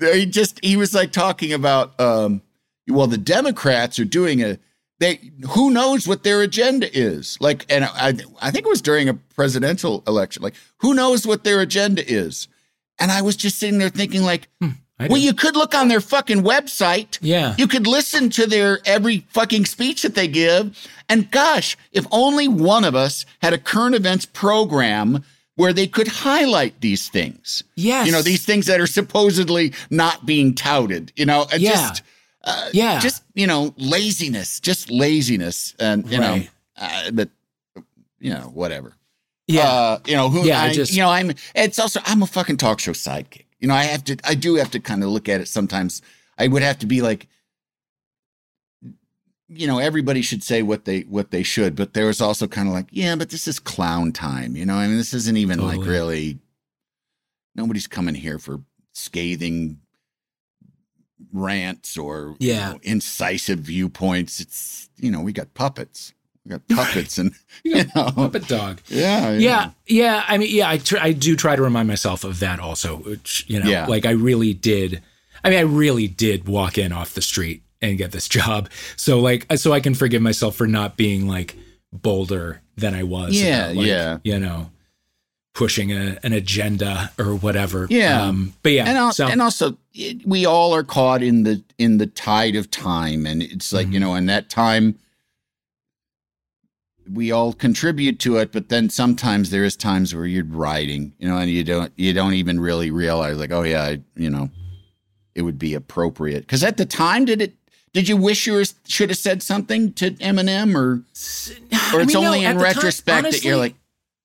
he 0.00 0.26
just 0.26 0.62
he 0.64 0.76
was 0.76 0.94
like 0.94 1.12
talking 1.12 1.52
about 1.52 1.98
um 2.00 2.42
well 2.88 3.06
the 3.06 3.18
Democrats 3.18 3.98
are 3.98 4.04
doing 4.04 4.42
a 4.42 4.58
they 4.98 5.32
who 5.50 5.70
knows 5.70 6.06
what 6.06 6.22
their 6.24 6.42
agenda 6.42 6.88
is? 6.96 7.38
Like 7.40 7.64
and 7.70 7.84
I 7.84 8.14
I 8.40 8.50
think 8.50 8.66
it 8.66 8.68
was 8.68 8.82
during 8.82 9.08
a 9.08 9.14
presidential 9.14 10.02
election 10.06 10.42
like 10.42 10.54
who 10.78 10.94
knows 10.94 11.26
what 11.26 11.44
their 11.44 11.60
agenda 11.60 12.06
is? 12.06 12.48
And 12.98 13.10
I 13.10 13.22
was 13.22 13.34
just 13.36 13.58
sitting 13.58 13.78
there 13.78 13.88
thinking 13.88 14.22
like 14.22 14.48
I 14.62 14.74
well 15.08 15.18
you 15.18 15.32
could 15.32 15.56
look 15.56 15.74
on 15.74 15.88
their 15.88 16.00
fucking 16.00 16.42
website 16.42 17.18
Yeah. 17.20 17.54
you 17.58 17.66
could 17.66 17.86
listen 17.86 18.28
to 18.30 18.46
their 18.46 18.78
every 18.84 19.26
fucking 19.30 19.64
speech 19.66 20.02
that 20.02 20.14
they 20.14 20.28
give. 20.28 20.76
And 21.08 21.30
gosh, 21.30 21.76
if 21.92 22.06
only 22.10 22.46
one 22.48 22.84
of 22.84 22.94
us 22.94 23.24
had 23.42 23.52
a 23.52 23.58
current 23.58 23.94
events 23.94 24.26
program 24.26 25.24
where 25.56 25.72
they 25.72 25.86
could 25.86 26.08
highlight 26.08 26.80
these 26.80 27.08
things. 27.08 27.62
Yes. 27.76 28.06
You 28.06 28.12
know, 28.12 28.22
these 28.22 28.44
things 28.44 28.66
that 28.66 28.80
are 28.80 28.86
supposedly 28.86 29.72
not 29.90 30.24
being 30.24 30.54
touted, 30.54 31.12
you 31.16 31.26
know, 31.26 31.46
and 31.52 31.60
Yeah. 31.60 31.72
just, 31.72 32.02
uh, 32.44 32.68
Yeah. 32.72 33.00
just, 33.00 33.22
you 33.34 33.46
know, 33.46 33.74
laziness, 33.76 34.60
just 34.60 34.90
laziness. 34.90 35.74
And, 35.78 36.10
you 36.10 36.18
know, 36.18 36.42
uh, 36.78 37.10
but, 37.10 37.28
you 38.20 38.30
know, 38.32 38.50
whatever. 38.54 38.94
yeah. 39.48 39.62
Uh, 39.68 39.98
you 40.06 40.14
know, 40.14 40.30
who, 40.30 40.46
Yeah, 40.46 40.62
I 40.62 40.66
I, 40.66 40.72
just- 40.72 40.92
you 40.92 41.02
know, 41.02 41.10
I'm, 41.10 41.32
it's 41.54 41.78
also, 41.78 42.00
I'm 42.06 42.22
a 42.22 42.26
fucking 42.26 42.56
talk 42.58 42.78
show 42.80 42.92
sidekick. 42.92 43.46
You 43.60 43.68
know, 43.68 43.74
I 43.74 43.84
have 43.84 44.04
to, 44.04 44.16
I 44.24 44.34
do 44.34 44.54
have 44.56 44.70
to 44.72 44.80
kind 44.80 45.04
of 45.04 45.10
look 45.10 45.28
at 45.28 45.40
it 45.40 45.48
sometimes. 45.48 46.02
I 46.38 46.48
would 46.48 46.62
have 46.62 46.78
to 46.80 46.86
be 46.86 47.02
like, 47.02 47.28
you 49.48 49.66
know, 49.66 49.78
everybody 49.78 50.22
should 50.22 50.42
say 50.42 50.62
what 50.62 50.84
they, 50.84 51.00
what 51.02 51.30
they 51.30 51.42
should, 51.42 51.76
but 51.76 51.92
there 51.92 52.06
was 52.06 52.20
also 52.20 52.46
kind 52.46 52.68
of 52.68 52.74
like, 52.74 52.86
yeah, 52.90 53.16
but 53.16 53.30
this 53.30 53.46
is 53.48 53.58
clown 53.58 54.12
time. 54.12 54.56
You 54.56 54.64
know, 54.64 54.76
I 54.76 54.86
mean, 54.86 54.96
this 54.96 55.12
isn't 55.12 55.36
even 55.36 55.60
like 55.60 55.84
really, 55.84 56.38
nobody's 57.54 57.86
coming 57.88 58.14
here 58.14 58.38
for 58.38 58.60
scathing 58.92 59.80
rants 61.32 61.98
or 61.98 62.36
you 62.38 62.52
Yeah. 62.52 62.72
know, 62.72 62.80
incisive 62.82 63.58
viewpoints. 63.58 64.40
It's, 64.40 64.88
you 64.96 65.10
know, 65.10 65.20
we 65.20 65.32
got 65.32 65.52
puppets. 65.54 66.14
Got 66.50 66.68
puppets 66.68 67.18
and, 67.18 67.32
you 67.64 67.84
know, 67.94 68.10
Puppet 68.10 68.46
dog. 68.48 68.80
yeah, 68.88 69.32
Yeah, 69.32 69.70
yeah. 69.86 70.24
I 70.28 70.36
mean, 70.38 70.54
yeah. 70.54 70.68
I 70.68 70.78
tr- 70.78 70.98
I 71.00 71.12
do 71.12 71.36
try 71.36 71.56
to 71.56 71.62
remind 71.62 71.88
myself 71.88 72.24
of 72.24 72.40
that 72.40 72.60
also. 72.60 72.96
Which 72.98 73.44
you 73.48 73.60
know, 73.62 73.70
Yeah. 73.70 73.86
like 73.86 74.04
I 74.06 74.10
really 74.12 74.52
did. 74.54 75.02
I 75.44 75.50
mean, 75.50 75.58
I 75.58 75.62
really 75.62 76.06
did 76.08 76.46
walk 76.48 76.76
in 76.76 76.92
off 76.92 77.14
the 77.14 77.22
street 77.22 77.62
and 77.80 77.96
get 77.96 78.12
this 78.12 78.28
job. 78.38 78.68
So 78.96 79.20
like, 79.20 79.46
so 79.56 79.72
I 79.72 79.80
can 79.80 79.94
forgive 79.94 80.20
myself 80.22 80.56
for 80.56 80.66
not 80.66 80.96
being 80.96 81.26
like 81.28 81.56
bolder 81.92 82.60
than 82.76 82.94
I 82.94 83.02
was. 83.04 83.40
Yeah, 83.40 83.66
about, 83.66 83.76
like, 83.76 83.86
yeah. 83.86 84.18
You 84.24 84.38
know, 84.38 84.70
pushing 85.54 85.90
a, 85.92 86.18
an 86.22 86.32
agenda 86.32 87.10
or 87.18 87.34
whatever. 87.34 87.86
Yeah. 87.90 88.22
Um, 88.22 88.54
but 88.62 88.72
yeah. 88.72 88.84
and, 88.88 88.96
al- 88.98 89.12
so 89.12 89.26
and 89.26 89.42
also 89.42 89.76
it, 89.92 90.26
we 90.26 90.46
all 90.46 90.74
are 90.74 90.84
caught 90.84 91.22
in 91.22 91.42
the 91.42 91.62
in 91.78 91.98
the 91.98 92.06
tide 92.06 92.54
of 92.56 92.70
time 92.70 93.26
and 93.26 93.42
it's 93.42 93.72
like 93.72 93.86
Mm-hmm. 93.86 93.94
you 93.94 94.00
know 94.00 94.14
in 94.14 94.26
that 94.26 94.48
time 94.48 94.98
we 97.12 97.32
all 97.32 97.52
contribute 97.52 98.18
to 98.20 98.36
it 98.36 98.52
but 98.52 98.68
then 98.68 98.88
sometimes 98.90 99.50
there 99.50 99.64
is 99.64 99.76
times 99.76 100.14
where 100.14 100.26
you're 100.26 100.44
riding 100.44 101.12
you 101.18 101.28
know 101.28 101.36
and 101.38 101.50
you 101.50 101.64
don't 101.64 101.92
you 101.96 102.12
don't 102.12 102.34
even 102.34 102.60
really 102.60 102.90
realize 102.90 103.36
like 103.38 103.50
oh 103.52 103.62
yeah 103.62 103.82
I, 103.82 104.00
you 104.16 104.30
know 104.30 104.50
it 105.34 105.42
would 105.42 105.58
be 105.58 105.74
appropriate 105.74 106.40
because 106.40 106.62
at 106.62 106.76
the 106.76 106.84
time 106.86 107.24
did 107.24 107.40
it 107.42 107.54
did 107.92 108.08
you 108.08 108.16
wish 108.16 108.46
you 108.46 108.52
were, 108.52 108.64
should 108.86 109.08
have 109.08 109.18
said 109.18 109.42
something 109.42 109.92
to 109.94 110.12
Eminem 110.12 110.74
or 110.76 111.02
or 111.94 112.00
I 112.00 112.02
it's 112.02 112.14
mean, 112.14 112.24
only 112.24 112.44
at 112.44 112.52
in 112.52 112.58
the 112.58 112.64
time, 112.64 112.74
retrospect 112.74 113.30
that 113.32 113.42
you're 113.44 113.56
like 113.56 113.74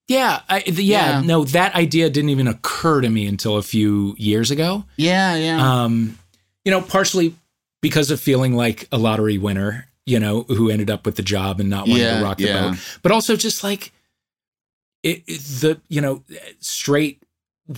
Yeah, 0.07 0.41
I, 0.47 0.59
the, 0.59 0.83
yeah, 0.83 1.19
Yeah. 1.19 1.21
no, 1.25 1.45
that 1.45 1.73
idea 1.73 2.09
didn't 2.11 2.29
even 2.29 2.47
occur 2.47 3.01
to 3.01 3.09
me 3.09 3.25
until 3.25 3.57
a 3.57 3.63
few 3.63 4.13
years 4.19 4.51
ago. 4.51 4.85
yeah 4.97 5.35
yeah 5.35 5.83
Um, 5.83 6.19
you 6.63 6.71
know, 6.71 6.81
partially 6.81 7.33
because 7.81 8.11
of 8.11 8.19
feeling 8.19 8.53
like 8.55 8.87
a 8.91 8.97
lottery 8.97 9.37
winner, 9.39 9.87
you 10.06 10.19
know, 10.19 10.44
who 10.44 10.69
ended 10.69 10.90
up 10.90 11.06
with 11.06 11.15
the 11.15 11.23
job 11.23 11.60
and 11.60 11.69
not 11.69 11.88
wanting 11.88 12.03
Yeah, 12.03 12.18
to 12.19 12.23
rock 12.23 12.38
the 12.38 12.44
yeah. 12.48 12.69
boat, 12.72 12.99
but 13.02 13.11
also 13.11 13.36
just 13.36 13.64
like 13.64 13.91
it, 15.03 15.23
it- 15.27 15.41
the 15.61 15.82
you 15.90 16.02
know 16.02 16.23
straight 16.60 17.22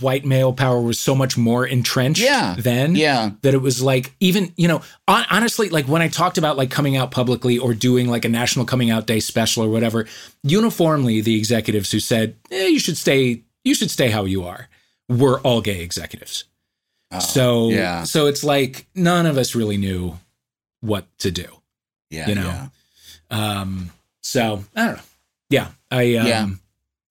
white 0.02 0.26
male 0.26 0.52
power 0.52 0.82
was 0.82 1.00
so 1.00 1.16
much 1.16 1.38
more 1.38 1.66
entrenched 1.66 2.22
Yeah, 2.22 2.56
then 2.60 2.94
yeah 2.98 3.32
that 3.42 3.54
it 3.54 3.60
was 3.62 3.82
like 3.82 4.14
even 4.20 4.52
you 4.58 4.68
know 4.68 4.82
hon- 5.08 5.26
honestly 5.30 5.70
like 5.70 5.88
when 5.88 6.02
i 6.02 6.10
talked 6.10 6.38
about 6.38 6.58
like 6.58 6.70
coming 6.70 6.98
out 6.98 7.10
publicly 7.10 7.58
or 7.58 7.74
doing 7.74 8.10
like 8.10 8.26
a 8.26 8.30
national 8.30 8.66
coming 8.66 8.90
out 8.92 9.08
day 9.08 9.22
special 9.22 9.64
or 9.64 9.70
whatever 9.70 10.06
uniformly 10.44 11.22
the 11.22 11.38
executives 11.38 11.90
who 11.90 12.02
said 12.02 12.36
eh, 12.52 12.68
you 12.68 12.80
should 12.80 12.98
stay 12.98 13.44
you 13.64 13.74
should 13.74 13.90
stay 13.90 14.10
how 14.10 14.26
you 14.26 14.44
are 14.44 14.68
were 15.08 15.40
all 15.40 15.62
gay 15.62 15.80
executives 15.82 16.44
so 17.22 17.68
Oh, 17.68 17.70
yeah. 17.70 18.04
so 18.04 18.26
it's 18.28 18.44
like 18.44 18.88
none 18.94 19.26
of 19.26 19.38
us 19.38 19.56
really 19.56 19.78
knew 19.78 20.20
what 20.82 21.06
to 21.20 21.32
do 21.32 21.57
yeah 22.10 22.28
you 22.30 22.36
know 22.36 22.70
yeah. 23.32 23.52
um 23.62 23.90
so 24.22 24.64
i 24.76 24.86
don't 24.86 24.96
know 24.98 25.02
yeah 25.50 25.68
i 25.92 26.16
um, 26.16 26.28
Yeah. 26.28 26.48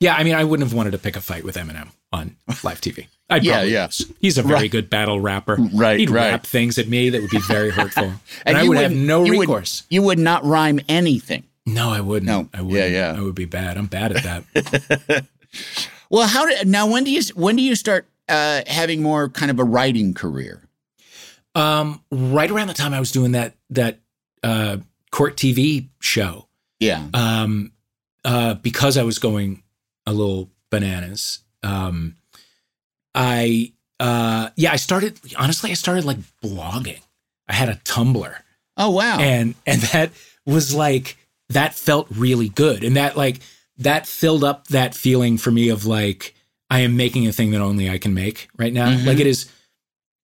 yeah 0.01 0.14
i 0.16 0.24
mean 0.24 0.35
i 0.35 0.44
wouldn't 0.44 0.68
have 0.68 0.77
wanted 0.77 0.93
to 0.93 0.98
pick 0.98 1.16
a 1.16 1.20
fight 1.20 1.44
with 1.44 1.56
eminem 1.56 1.89
on 2.12 2.36
live 2.62 2.81
tv 2.81 3.06
I'd 3.28 3.43
Yeah, 3.43 3.55
probably 3.55 3.73
yeah. 3.73 3.89
He's 4.20 4.39
a 4.39 4.43
very 4.43 4.55
Right. 4.60 4.70
good 4.70 4.89
battle 4.89 5.18
rapper. 5.18 5.56
Right, 5.74 5.98
He'd 5.98 6.10
right. 6.10 6.31
rap 6.31 6.47
things 6.47 6.78
at 6.78 6.86
me 6.86 7.10
that 7.10 7.20
would 7.20 7.31
be 7.31 7.40
very 7.40 7.70
hurtful, 7.70 8.12
and, 8.47 8.56
I 8.56 8.62
would 8.62 8.78
have 8.78 8.93
no 8.94 9.24
you 9.24 9.32
would- 9.32 9.40
recourse. 9.48 9.82
you 9.90 10.01
would 10.02 10.20
not 10.20 10.44
rhyme 10.44 10.78
anything 10.89 11.43
no, 11.68 11.90
I 11.90 12.01
wouldn't. 12.01 12.27
No. 12.27 12.48
I 12.55 12.62
would. 12.62 12.73
Yeah, 12.77 12.86
yeah. 12.86 13.14
I 13.18 13.20
would 13.23 13.35
be 13.35 13.44
bad. 13.44 13.77
I'm 13.77 13.86
bad 13.86 14.12
at 14.16 14.23
that. 14.23 15.24
Well, 16.10 16.28
how 16.28 16.47
did 16.47 16.68
now? 16.68 16.86
When 16.89 17.02
do 17.02 17.10
you 17.10 17.20
when 17.35 17.56
do 17.56 17.62
you 17.62 17.74
start 17.74 18.06
uh, 18.28 18.62
having 18.68 19.02
more 19.02 19.28
kind 19.28 19.51
of 19.51 19.59
a 19.59 19.64
writing 19.64 20.14
career? 20.14 20.62
um, 21.56 22.01
right 22.12 22.51
around 22.51 22.68
the 22.68 22.74
time 22.74 22.94
I 22.94 23.01
was 23.01 23.10
doing 23.10 23.32
that 23.32 23.55
that 23.70 23.98
uh, 24.43 24.79
court 25.11 25.37
TV 25.37 25.89
show, 26.01 26.49
Yeah, 26.81 27.07
um, 27.15 27.73
uh, 28.25 28.55
because 28.55 28.97
I 28.97 29.03
was 29.03 29.19
going 29.19 29.63
a 30.07 30.13
little 30.13 30.51
bananas. 30.71 31.41
Um, 31.63 32.17
I 33.15 33.73
uh, 33.99 34.51
yeah, 34.57 34.73
I 34.73 34.77
started 34.77 35.19
honestly. 35.39 35.71
I 35.71 35.75
started 35.75 36.05
like 36.05 36.19
blogging. 36.43 37.01
I 37.49 37.55
had 37.55 37.69
a 37.69 37.77
Tumblr. 37.77 38.35
Oh 38.77 38.91
wow. 38.91 39.19
and 39.19 39.55
and 39.67 39.81
that 39.83 40.13
was 40.45 40.75
like 40.75 41.17
that 41.49 41.75
felt 41.75 42.07
really 42.11 42.49
good 42.51 42.85
and 42.85 42.97
that 42.97 43.17
like 43.17 43.39
that 43.79 44.07
filled 44.07 44.45
up 44.45 44.67
that 44.69 44.95
feeling 44.95 45.39
for 45.39 45.51
me 45.53 45.69
of 45.71 45.87
like 45.87 46.35
i 46.71 46.81
am 46.81 46.97
making 46.97 47.27
a 47.27 47.33
thing 47.33 47.53
that 47.53 47.61
only 47.61 47.89
i 47.89 47.99
can 47.99 48.13
make 48.15 48.49
right 48.59 48.73
now 48.73 48.89
Mhm. 48.91 49.07
like 49.07 49.19
it 49.21 49.27
is 49.29 49.49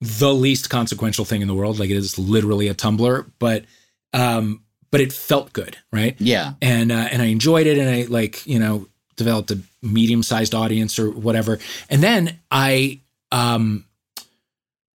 the 0.00 0.34
least 0.34 0.68
consequential 0.68 1.24
thing 1.24 1.42
in 1.42 1.48
the 1.48 1.54
world 1.54 1.78
like 1.78 1.90
it 1.90 1.96
is 1.96 2.18
literally 2.18 2.66
a 2.68 2.74
tumblr 2.74 3.24
but 3.38 3.64
um 4.12 4.62
but 4.90 5.00
it 5.00 5.12
felt 5.12 5.52
good 5.52 5.76
right? 5.92 6.14
Yeah. 6.20 6.54
and 6.60 6.92
uh, 6.92 7.08
and 7.10 7.22
I 7.22 7.26
enjoyed 7.26 7.66
it, 7.66 7.78
and 7.78 7.88
I 7.88 8.02
like 8.04 8.46
you 8.46 8.58
know 8.58 8.86
developed 9.16 9.50
a 9.50 9.58
medium 9.82 10.22
sized 10.22 10.54
audience 10.54 10.98
or 10.98 11.10
whatever, 11.10 11.58
and 11.88 12.02
then 12.02 12.38
I 12.50 13.00
um, 13.30 13.84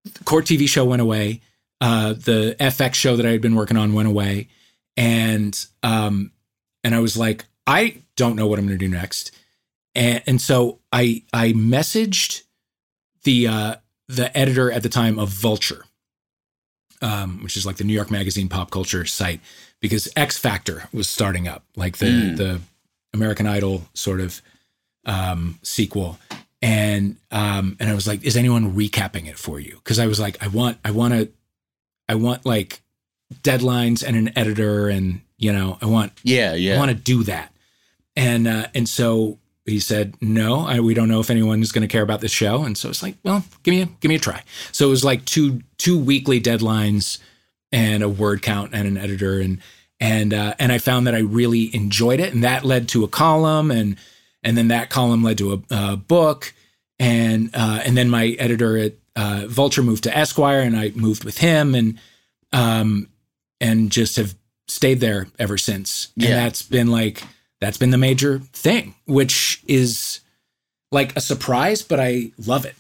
the 0.04 0.24
court 0.24 0.46
TV 0.46 0.68
show 0.70 0.86
went 0.86 1.02
away, 1.02 1.42
uh, 1.82 2.14
the 2.14 2.56
FX 2.60 2.96
show 2.96 3.16
that 3.16 3.26
I 3.26 3.32
had 3.32 3.42
been 3.42 3.56
working 3.56 3.78
on 3.78 3.94
went 3.94 4.08
away, 4.08 4.48
and 4.96 5.58
um, 5.84 6.32
and 6.84 6.96
I 6.96 7.00
was 7.00 7.18
like, 7.18 7.46
I 7.66 7.98
don't 8.16 8.36
know 8.36 8.48
what 8.48 8.60
I'm 8.60 8.68
going 8.68 8.78
to 8.78 8.86
do 8.86 8.92
next, 8.92 9.32
and 9.96 10.22
and 10.28 10.42
so 10.42 10.80
I 10.92 11.24
I 11.34 11.54
messaged 11.54 12.44
the 13.24 13.48
uh, 13.48 13.76
the 14.08 14.36
editor 14.38 14.72
at 14.72 14.84
the 14.84 14.90
time 14.90 15.20
of 15.20 15.30
Vulture, 15.30 15.86
um, 17.02 17.44
which 17.44 17.58
is 17.58 17.66
like 17.66 17.78
the 17.78 17.84
New 17.84 17.94
York 17.94 18.10
Magazine 18.12 18.50
pop 18.50 18.72
culture 18.72 19.06
site, 19.06 19.40
because 19.80 20.10
X 20.16 20.38
Factor 20.38 20.90
was 20.94 21.08
starting 21.08 21.48
up, 21.48 21.64
like 21.76 21.98
the 21.98 22.06
Mm. 22.08 22.38
the 22.38 22.62
American 23.14 23.48
Idol 23.48 23.88
sort 23.94 24.20
of 24.20 24.42
um, 25.06 25.60
sequel, 25.64 26.20
and 26.62 27.16
um, 27.32 27.78
and 27.80 27.90
I 27.90 27.94
was 27.94 28.08
like, 28.08 28.24
is 28.24 28.36
anyone 28.36 28.76
recapping 28.76 29.28
it 29.28 29.38
for 29.38 29.60
you? 29.60 29.76
Because 29.76 30.00
I 30.00 30.08
was 30.08 30.20
like, 30.20 30.42
I 30.44 30.48
want, 30.48 30.78
I 30.84 30.92
want 30.92 31.14
to, 31.14 31.30
I 32.10 32.16
want 32.16 32.46
like 32.46 32.82
deadlines 33.44 34.04
and 34.06 34.16
an 34.16 34.38
editor, 34.38 34.90
and 34.90 35.22
you 35.38 35.54
know, 35.54 35.78
I 35.82 35.86
want, 35.86 36.14
Yeah, 36.24 36.54
yeah. 36.56 36.76
I 36.76 36.78
want 36.78 36.90
to 36.90 36.96
do 36.96 37.24
that, 37.24 37.54
and 38.16 38.48
uh, 38.48 38.68
and 38.74 38.88
so 38.90 39.38
he 39.68 39.80
said, 39.80 40.16
no, 40.22 40.62
I, 40.62 40.80
we 40.80 40.94
don't 40.94 41.10
know 41.10 41.20
if 41.20 41.30
anyone's 41.30 41.72
going 41.72 41.88
to 41.88 41.92
care 41.92 42.02
about 42.04 42.22
this 42.22 42.32
show, 42.32 42.64
and 42.64 42.78
so 42.78 42.90
it's 42.90 43.04
like, 43.04 43.16
well, 43.24 43.44
give 43.64 43.74
me 43.74 43.82
a 43.82 43.86
give 44.00 44.10
me 44.10 44.16
a 44.16 44.20
try. 44.20 44.44
So 44.72 44.88
it 44.88 44.90
was 44.90 45.04
like 45.04 45.26
two 45.26 45.62
two 45.78 45.98
weekly 46.00 46.40
deadlines 46.42 47.20
and 47.72 48.02
a 48.04 48.10
word 48.10 48.42
count 48.42 48.74
and 48.74 48.88
an 48.88 48.98
editor. 48.98 49.40
And 49.40 49.60
and 50.00 50.34
uh, 50.34 50.54
and 50.60 50.72
I 50.72 50.78
found 50.78 51.08
that 51.08 51.16
I 51.16 51.20
really 51.20 51.74
enjoyed 51.76 52.20
it, 52.20 52.34
and 52.34 52.44
that 52.44 52.64
led 52.64 52.88
to 52.90 53.04
a 53.04 53.08
column, 53.08 53.72
and 53.72 53.98
and 54.44 54.58
then 54.58 54.68
that 54.70 54.90
column 54.90 55.24
led 55.24 55.38
to 55.40 55.54
a, 55.54 55.76
a 55.94 55.98
book, 55.98 56.54
and 57.00 57.50
uh, 57.54 57.82
and 57.86 57.98
then 57.98 58.10
my 58.10 58.28
editor 58.40 58.78
at 58.78 58.94
uh, 59.16 59.46
Vulture 59.48 59.82
moved 59.84 60.04
to 60.04 60.16
Esquire, 60.18 60.62
and 60.62 60.78
I 60.78 60.92
moved 60.96 61.24
with 61.24 61.40
him, 61.40 61.74
and 61.76 62.00
um 62.54 63.10
and 63.60 63.92
just 63.92 64.18
have 64.18 64.36
stayed 64.68 65.00
there 65.00 65.28
ever 65.40 65.58
since, 65.58 66.10
and 66.16 66.26
Yeah. 66.26 66.36
that's 66.44 66.62
been 66.62 66.88
like 66.88 67.24
that's 67.62 67.78
been 67.78 67.90
the 67.92 67.98
major 67.98 68.40
thing, 68.54 68.96
which 69.06 69.62
is 69.68 70.20
like 70.92 71.16
a 71.16 71.22
surprise, 71.22 71.82
but 71.82 72.00
I 72.00 72.32
love 72.46 72.66
it. 72.66 72.76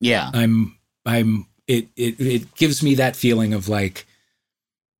yeah. 0.00 0.30
I'm 0.32 0.76
I'm 1.06 1.46
it 1.66 1.88
it 1.96 2.20
it 2.20 2.54
gives 2.54 2.82
me 2.82 2.94
that 2.96 3.16
feeling 3.16 3.52
of 3.54 3.68
like 3.68 4.06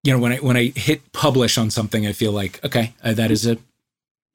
you 0.05 0.12
know 0.12 0.19
when 0.19 0.32
I 0.32 0.36
when 0.39 0.57
I 0.57 0.73
hit 0.74 1.12
publish 1.12 1.59
on 1.59 1.70
something 1.70 2.07
I 2.07 2.12
feel 2.12 2.32
like 2.32 2.62
okay 2.65 2.94
uh, 3.02 3.12
that 3.15 3.31
is 3.31 3.47
a 3.47 3.59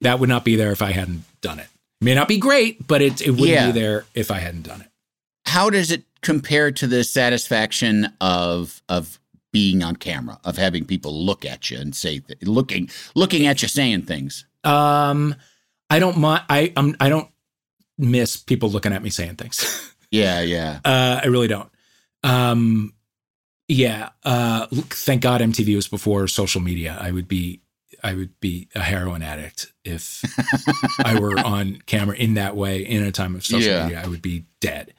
that 0.02 0.18
would 0.20 0.28
not 0.28 0.44
be 0.44 0.56
there 0.56 0.72
if 0.72 0.82
I 0.82 0.92
hadn't 0.92 1.24
done 1.40 1.58
it. 1.58 1.68
May 2.00 2.14
not 2.14 2.28
be 2.28 2.38
great, 2.38 2.86
but 2.86 3.00
it 3.02 3.20
it 3.20 3.30
wouldn't 3.30 3.48
Yeah. 3.48 3.66
be 3.66 3.72
there 3.80 4.04
if 4.14 4.30
I 4.30 4.38
hadn't 4.38 4.62
done 4.62 4.80
it. 4.82 4.88
How 5.46 5.70
does 5.70 5.90
it 5.90 6.02
compare 6.22 6.70
to 6.72 6.86
the 6.86 7.02
satisfaction 7.04 8.12
of 8.20 8.82
of 8.88 9.18
being 9.52 9.82
on 9.82 9.96
camera, 9.96 10.38
of 10.44 10.58
having 10.58 10.84
people 10.84 11.24
look 11.24 11.44
at 11.46 11.70
you 11.70 11.78
and 11.78 11.94
say 11.96 12.18
th- 12.18 12.42
looking 12.42 12.90
looking 13.14 13.46
at 13.46 13.62
you 13.62 13.68
saying 13.68 14.02
things? 14.02 14.44
Um 14.66 15.34
I 15.88 15.98
don't 16.00 16.18
mind 16.18 16.42
I 16.50 16.72
I'm 16.76 16.96
I 17.00 17.08
don't 17.08 17.28
miss 17.98 18.36
people 18.36 18.68
looking 18.70 18.92
at 18.92 19.02
me 19.02 19.10
saying 19.10 19.36
things. 19.36 19.82
Yeah, 20.12 20.40
yeah. 20.40 20.78
Uh, 20.84 21.20
I 21.24 21.26
really 21.26 21.48
don't. 21.48 21.68
Um, 22.22 22.94
yeah. 23.68 24.10
Uh, 24.24 24.68
look, 24.70 24.94
thank 24.94 25.20
God 25.20 25.40
MTV 25.40 25.74
was 25.74 25.88
before 25.88 26.28
social 26.28 26.60
media. 26.60 26.96
I 26.98 27.10
would 27.10 27.26
be, 27.26 27.60
I 28.04 28.14
would 28.14 28.38
be 28.38 28.68
a 28.76 28.80
heroin 28.82 29.22
addict 29.22 29.72
if 29.84 30.22
I 31.04 31.18
were 31.18 31.36
on 31.44 31.82
camera 31.86 32.14
in 32.16 32.34
that 32.34 32.54
way 32.56 32.82
in 32.86 33.02
a 33.02 33.10
time 33.10 33.34
of 33.34 33.44
social 33.44 33.68
Yeah. 33.72 33.82
media. 33.86 34.02
I 34.04 34.06
would 34.06 34.22
be 34.22 34.44
dead. 34.60 34.94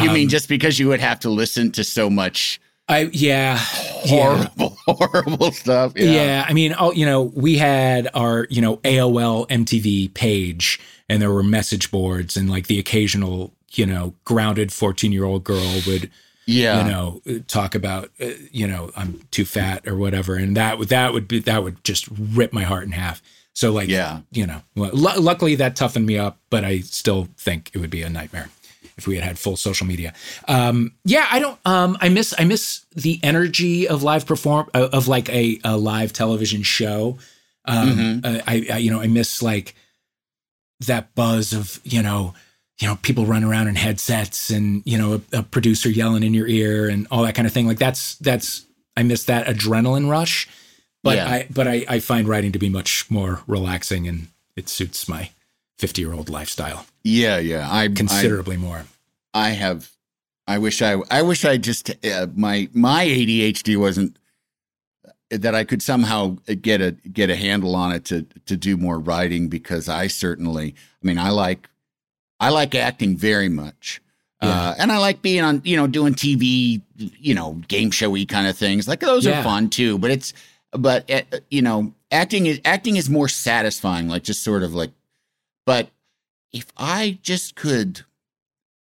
You 0.00 0.10
mean 0.10 0.24
Um, 0.26 0.30
just 0.30 0.48
because 0.48 0.78
you 0.78 0.88
would 0.88 1.00
have 1.00 1.20
to 1.20 1.30
listen 1.30 1.70
to 1.72 1.84
so 1.84 2.08
much 2.08 2.58
I? 2.88 3.10
Yeah. 3.12 3.60
Yeah. 4.04 4.44
horrible, 4.46 4.76
horrible 4.86 5.52
stuff? 5.52 5.92
Yeah. 5.96 6.44
I 6.48 6.52
mean, 6.52 6.74
oh, 6.78 6.92
you 6.92 7.06
know, 7.06 7.22
we 7.22 7.58
had 7.58 8.08
our, 8.14 8.46
you 8.50 8.60
know, 8.62 8.76
AOL 8.78 9.48
MTV 9.48 10.14
page 10.14 10.80
and 11.08 11.20
there 11.20 11.32
were 11.32 11.42
message 11.42 11.90
boards 11.90 12.36
and 12.36 12.48
like 12.48 12.66
the 12.68 12.78
occasional, 12.78 13.52
you 13.72 13.86
know, 13.86 14.14
grounded 14.24 14.72
14 14.72 15.10
year 15.12 15.24
old 15.24 15.42
girl 15.44 15.80
would, 15.86 16.10
yeah. 16.46 16.84
you 16.84 16.90
know, 16.92 17.20
talk 17.48 17.74
about, 17.74 18.10
uh, 18.20 18.26
you 18.52 18.66
know, 18.66 18.90
I'm 18.96 19.20
too 19.32 19.44
fat 19.44 19.86
or 19.88 19.96
whatever. 19.96 20.36
And 20.36 20.56
that 20.56 20.78
would, 20.78 20.88
that 20.90 21.12
would 21.12 21.26
be, 21.26 21.40
that 21.40 21.64
would 21.64 21.82
just 21.82 22.06
rip 22.10 22.52
my 22.52 22.62
heart 22.62 22.84
in 22.84 22.92
half. 22.92 23.20
So 23.54 23.72
like, 23.72 23.88
Yeah. 23.88 24.20
you 24.30 24.46
know, 24.46 24.62
lu- 24.76 24.92
luckily 24.92 25.56
that 25.56 25.74
toughened 25.74 26.06
me 26.06 26.18
up, 26.18 26.38
but 26.50 26.64
I 26.64 26.80
still 26.80 27.28
think 27.36 27.70
it 27.74 27.78
would 27.78 27.90
be 27.90 28.02
a 28.02 28.10
nightmare 28.10 28.50
if 28.96 29.06
we 29.06 29.14
had 29.16 29.24
had 29.24 29.38
full 29.38 29.56
social 29.56 29.86
media. 29.86 30.12
Um, 30.48 30.92
yeah, 31.04 31.26
I 31.30 31.38
don't, 31.38 31.58
um, 31.64 31.96
I 32.00 32.08
miss, 32.08 32.34
I 32.38 32.44
miss 32.44 32.84
the 32.94 33.20
energy 33.22 33.88
of 33.88 34.02
live 34.02 34.26
perform 34.26 34.68
uh, 34.74 34.88
of 34.92 35.08
like 35.08 35.28
a, 35.28 35.58
a 35.64 35.76
live 35.76 36.12
television 36.12 36.62
show. 36.62 37.18
Um, 37.64 38.20
uh, 38.24 38.40
I, 38.46 38.66
I, 38.72 38.76
you 38.78 38.90
know, 38.90 39.00
I 39.00 39.06
miss 39.08 39.42
like 39.42 39.74
that 40.80 41.14
buzz 41.14 41.52
of, 41.52 41.80
you 41.84 42.02
know, 42.02 42.34
you 42.80 42.86
know, 42.86 42.96
people 43.02 43.24
running 43.24 43.48
around 43.48 43.68
in 43.68 43.74
headsets 43.74 44.50
and, 44.50 44.82
you 44.84 44.98
know, 44.98 45.22
a, 45.32 45.38
a 45.38 45.42
producer 45.42 45.88
yelling 45.88 46.22
in 46.22 46.34
your 46.34 46.46
ear 46.46 46.88
and 46.88 47.06
all 47.10 47.22
that 47.22 47.34
kind 47.34 47.46
of 47.46 47.52
thing. 47.52 47.66
Like 47.66 47.78
that's, 47.78 48.16
that's, 48.16 48.66
I 48.96 49.02
miss 49.02 49.24
that 49.24 49.46
adrenaline 49.46 50.08
rush, 50.10 50.48
but 51.02 51.16
Yeah. 51.16 51.28
I, 51.28 51.46
but 51.50 51.66
I, 51.66 51.84
I 51.88 51.98
find 52.00 52.28
writing 52.28 52.52
to 52.52 52.58
be 52.58 52.68
much 52.68 53.10
more 53.10 53.42
relaxing 53.46 54.06
and 54.06 54.28
it 54.56 54.68
suits 54.68 55.08
my 55.08 55.30
50 55.78 56.02
year 56.02 56.12
old 56.12 56.28
lifestyle 56.30 56.86
yeah, 57.06 57.38
yeah. 57.38 57.68
I 57.70 57.84
I, 57.84 57.88
considerably 57.88 58.56
more. 58.56 58.84
I 59.32 59.50
have. 59.50 59.90
I 60.46 60.58
wish 60.58 60.82
I. 60.82 60.96
I 61.10 61.22
wish 61.22 61.44
I 61.44 61.56
just 61.56 61.90
uh, 62.04 62.26
my 62.34 62.68
my 62.72 63.04
ADHD 63.06 63.76
wasn't 63.76 64.18
that 65.30 65.54
I 65.54 65.64
could 65.64 65.82
somehow 65.82 66.36
get 66.60 66.80
a 66.80 66.92
get 66.92 67.30
a 67.30 67.36
handle 67.36 67.74
on 67.74 67.92
it 67.92 68.04
to 68.06 68.22
to 68.46 68.56
do 68.56 68.76
more 68.76 68.98
writing 68.98 69.48
because 69.48 69.88
I 69.88 70.06
certainly. 70.08 70.74
I 71.02 71.06
mean, 71.06 71.18
I 71.18 71.30
like 71.30 71.68
I 72.40 72.50
like 72.50 72.74
acting 72.74 73.16
very 73.16 73.48
much. 73.48 74.00
Uh, 74.42 74.74
and 74.78 74.92
I 74.92 74.98
like 74.98 75.22
being 75.22 75.42
on, 75.42 75.62
you 75.64 75.76
know, 75.76 75.86
doing 75.88 76.14
TV, 76.14 76.82
you 76.96 77.34
know, 77.34 77.54
game 77.68 77.90
showy 77.90 78.26
kind 78.26 78.46
of 78.46 78.56
things. 78.56 78.86
Like 78.86 79.00
those 79.00 79.24
Yeah. 79.24 79.40
are 79.40 79.42
fun 79.42 79.70
too. 79.70 79.98
But 79.98 80.10
it's, 80.10 80.34
but 80.72 81.10
uh, 81.10 81.22
you 81.50 81.62
know, 81.62 81.94
acting 82.12 82.46
is 82.46 82.60
acting 82.64 82.96
is 82.96 83.08
more 83.10 83.28
satisfying. 83.28 84.08
Like 84.08 84.22
just 84.22 84.44
sort 84.44 84.62
of 84.62 84.74
like, 84.74 84.92
but 85.64 85.88
if 86.56 86.72
I 86.76 87.18
just 87.22 87.54
could 87.54 88.02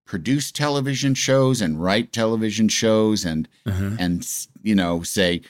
produce 0.06 0.50
television 0.52 1.14
shows 1.14 1.60
and 1.60 1.82
write 1.82 2.12
television 2.12 2.68
shows 2.68 3.24
and 3.24 3.48
Uh-huh. 3.66 3.96
and 3.98 4.28
you 4.62 4.74
know 4.74 5.02
say 5.02 5.40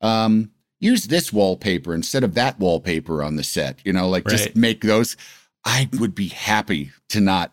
um 0.00 0.50
use 0.80 1.06
this 1.08 1.32
wallpaper 1.32 1.94
instead 1.94 2.24
of 2.24 2.34
that 2.34 2.58
wallpaper 2.58 3.22
on 3.22 3.36
the 3.36 3.44
set 3.44 3.78
you 3.84 3.92
know 3.92 4.08
like 4.08 4.26
just 4.26 4.56
make 4.56 4.80
those 4.82 5.16
i 5.64 5.88
would 6.00 6.14
be 6.14 6.28
happy 6.28 6.90
to 7.08 7.20
not 7.20 7.52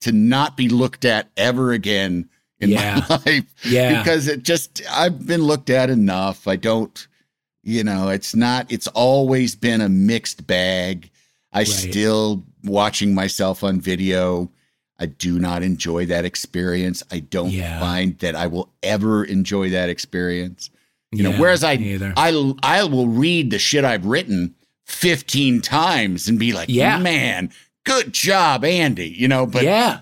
to 0.00 0.12
not 0.12 0.56
be 0.56 0.68
looked 0.68 1.04
at 1.04 1.28
ever 1.36 1.72
again 1.72 2.28
in 2.60 2.70
Yeah. 2.70 3.04
my 3.08 3.16
life 3.26 3.44
Yeah. 3.64 3.98
because 4.02 4.28
it 4.28 4.42
just 4.42 4.82
i've 4.90 5.26
been 5.26 5.42
looked 5.42 5.70
at 5.70 5.90
enough 5.90 6.46
i 6.46 6.56
don't 6.56 7.08
you 7.64 7.82
know 7.84 8.08
it's 8.10 8.34
not 8.34 8.70
it's 8.70 8.86
always 8.88 9.56
been 9.56 9.80
a 9.80 9.88
mixed 9.88 10.46
bag 10.46 11.10
i 11.52 11.64
still 11.64 12.44
watching 12.64 13.14
myself 13.14 13.62
on 13.64 13.80
video 13.80 14.50
i 14.98 15.06
do 15.06 15.38
not 15.38 15.62
enjoy 15.62 16.06
that 16.06 16.24
experience 16.24 17.02
i 17.10 17.18
don't 17.20 17.50
Yeah. 17.50 17.78
find 17.80 18.18
that 18.18 18.34
i 18.36 18.46
will 18.46 18.72
ever 18.82 19.24
enjoy 19.24 19.70
that 19.70 19.88
experience 19.88 20.70
you 21.12 21.22
know 21.22 21.32
whereas 21.32 21.64
i 21.64 21.72
i 22.16 22.54
i 22.62 22.84
will 22.84 23.08
read 23.08 23.50
the 23.50 23.58
shit 23.58 23.84
i've 23.84 24.04
written 24.06 24.54
15 24.86 25.60
times 25.60 26.28
and 26.28 26.38
be 26.38 26.52
like 26.52 26.68
Yeah. 26.68 26.98
man 26.98 27.50
good 27.84 28.12
job 28.12 28.64
andy 28.64 29.08
you 29.08 29.28
know 29.28 29.46
but 29.46 29.62
yeah. 29.62 30.00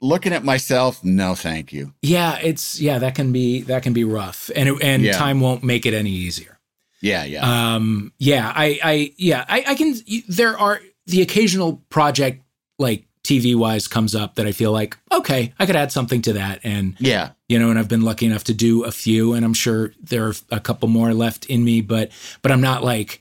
looking 0.00 0.32
at 0.32 0.44
myself 0.44 1.02
no 1.04 1.34
thank 1.34 1.72
you 1.72 1.92
Yeah. 2.02 2.38
It's, 2.42 2.80
yeah, 2.80 2.98
that 2.98 3.14
can 3.14 3.32
be, 3.32 3.62
that 3.62 3.82
can 3.82 3.92
be 3.92 4.04
rough 4.04 4.50
and, 4.56 4.68
it, 4.68 4.82
and 4.82 5.02
Yeah. 5.02 5.12
time 5.18 5.40
won't 5.40 5.62
make 5.64 5.84
it 5.86 5.94
any 5.94 6.10
easier. 6.10 6.58
yeah 7.00 7.24
yeah 7.24 7.74
Um, 7.74 8.12
yeah, 8.18 8.52
I, 8.54 8.78
I, 8.82 9.12
yeah, 9.16 9.44
I, 9.48 9.64
I 9.68 9.74
can, 9.74 9.94
there 10.28 10.58
are 10.58 10.80
the 11.06 11.22
occasional 11.22 11.82
project 11.88 12.42
like 12.78 13.06
TV 13.22 13.54
wise 13.54 13.88
comes 13.88 14.14
up 14.14 14.34
that 14.34 14.46
I 14.46 14.52
feel 14.52 14.72
like, 14.72 14.96
okay, 15.10 15.52
I 15.58 15.66
could 15.66 15.76
add 15.76 15.92
something 15.92 16.22
to 16.22 16.34
that. 16.34 16.60
And, 16.62 16.96
yeah 16.98 17.30
you 17.48 17.58
know, 17.58 17.70
and 17.70 17.78
I've 17.78 17.88
been 17.88 18.02
lucky 18.02 18.26
enough 18.26 18.44
to 18.44 18.54
do 18.54 18.84
a 18.84 18.90
few 18.90 19.34
and 19.34 19.44
I'm 19.44 19.54
sure 19.54 19.92
there 20.02 20.26
are 20.26 20.34
a 20.50 20.60
couple 20.60 20.88
more 20.88 21.12
left 21.12 21.46
in 21.46 21.64
me, 21.64 21.82
but, 21.82 22.10
but 22.42 22.50
I'm 22.50 22.60
not 22.60 22.82
like, 22.82 23.20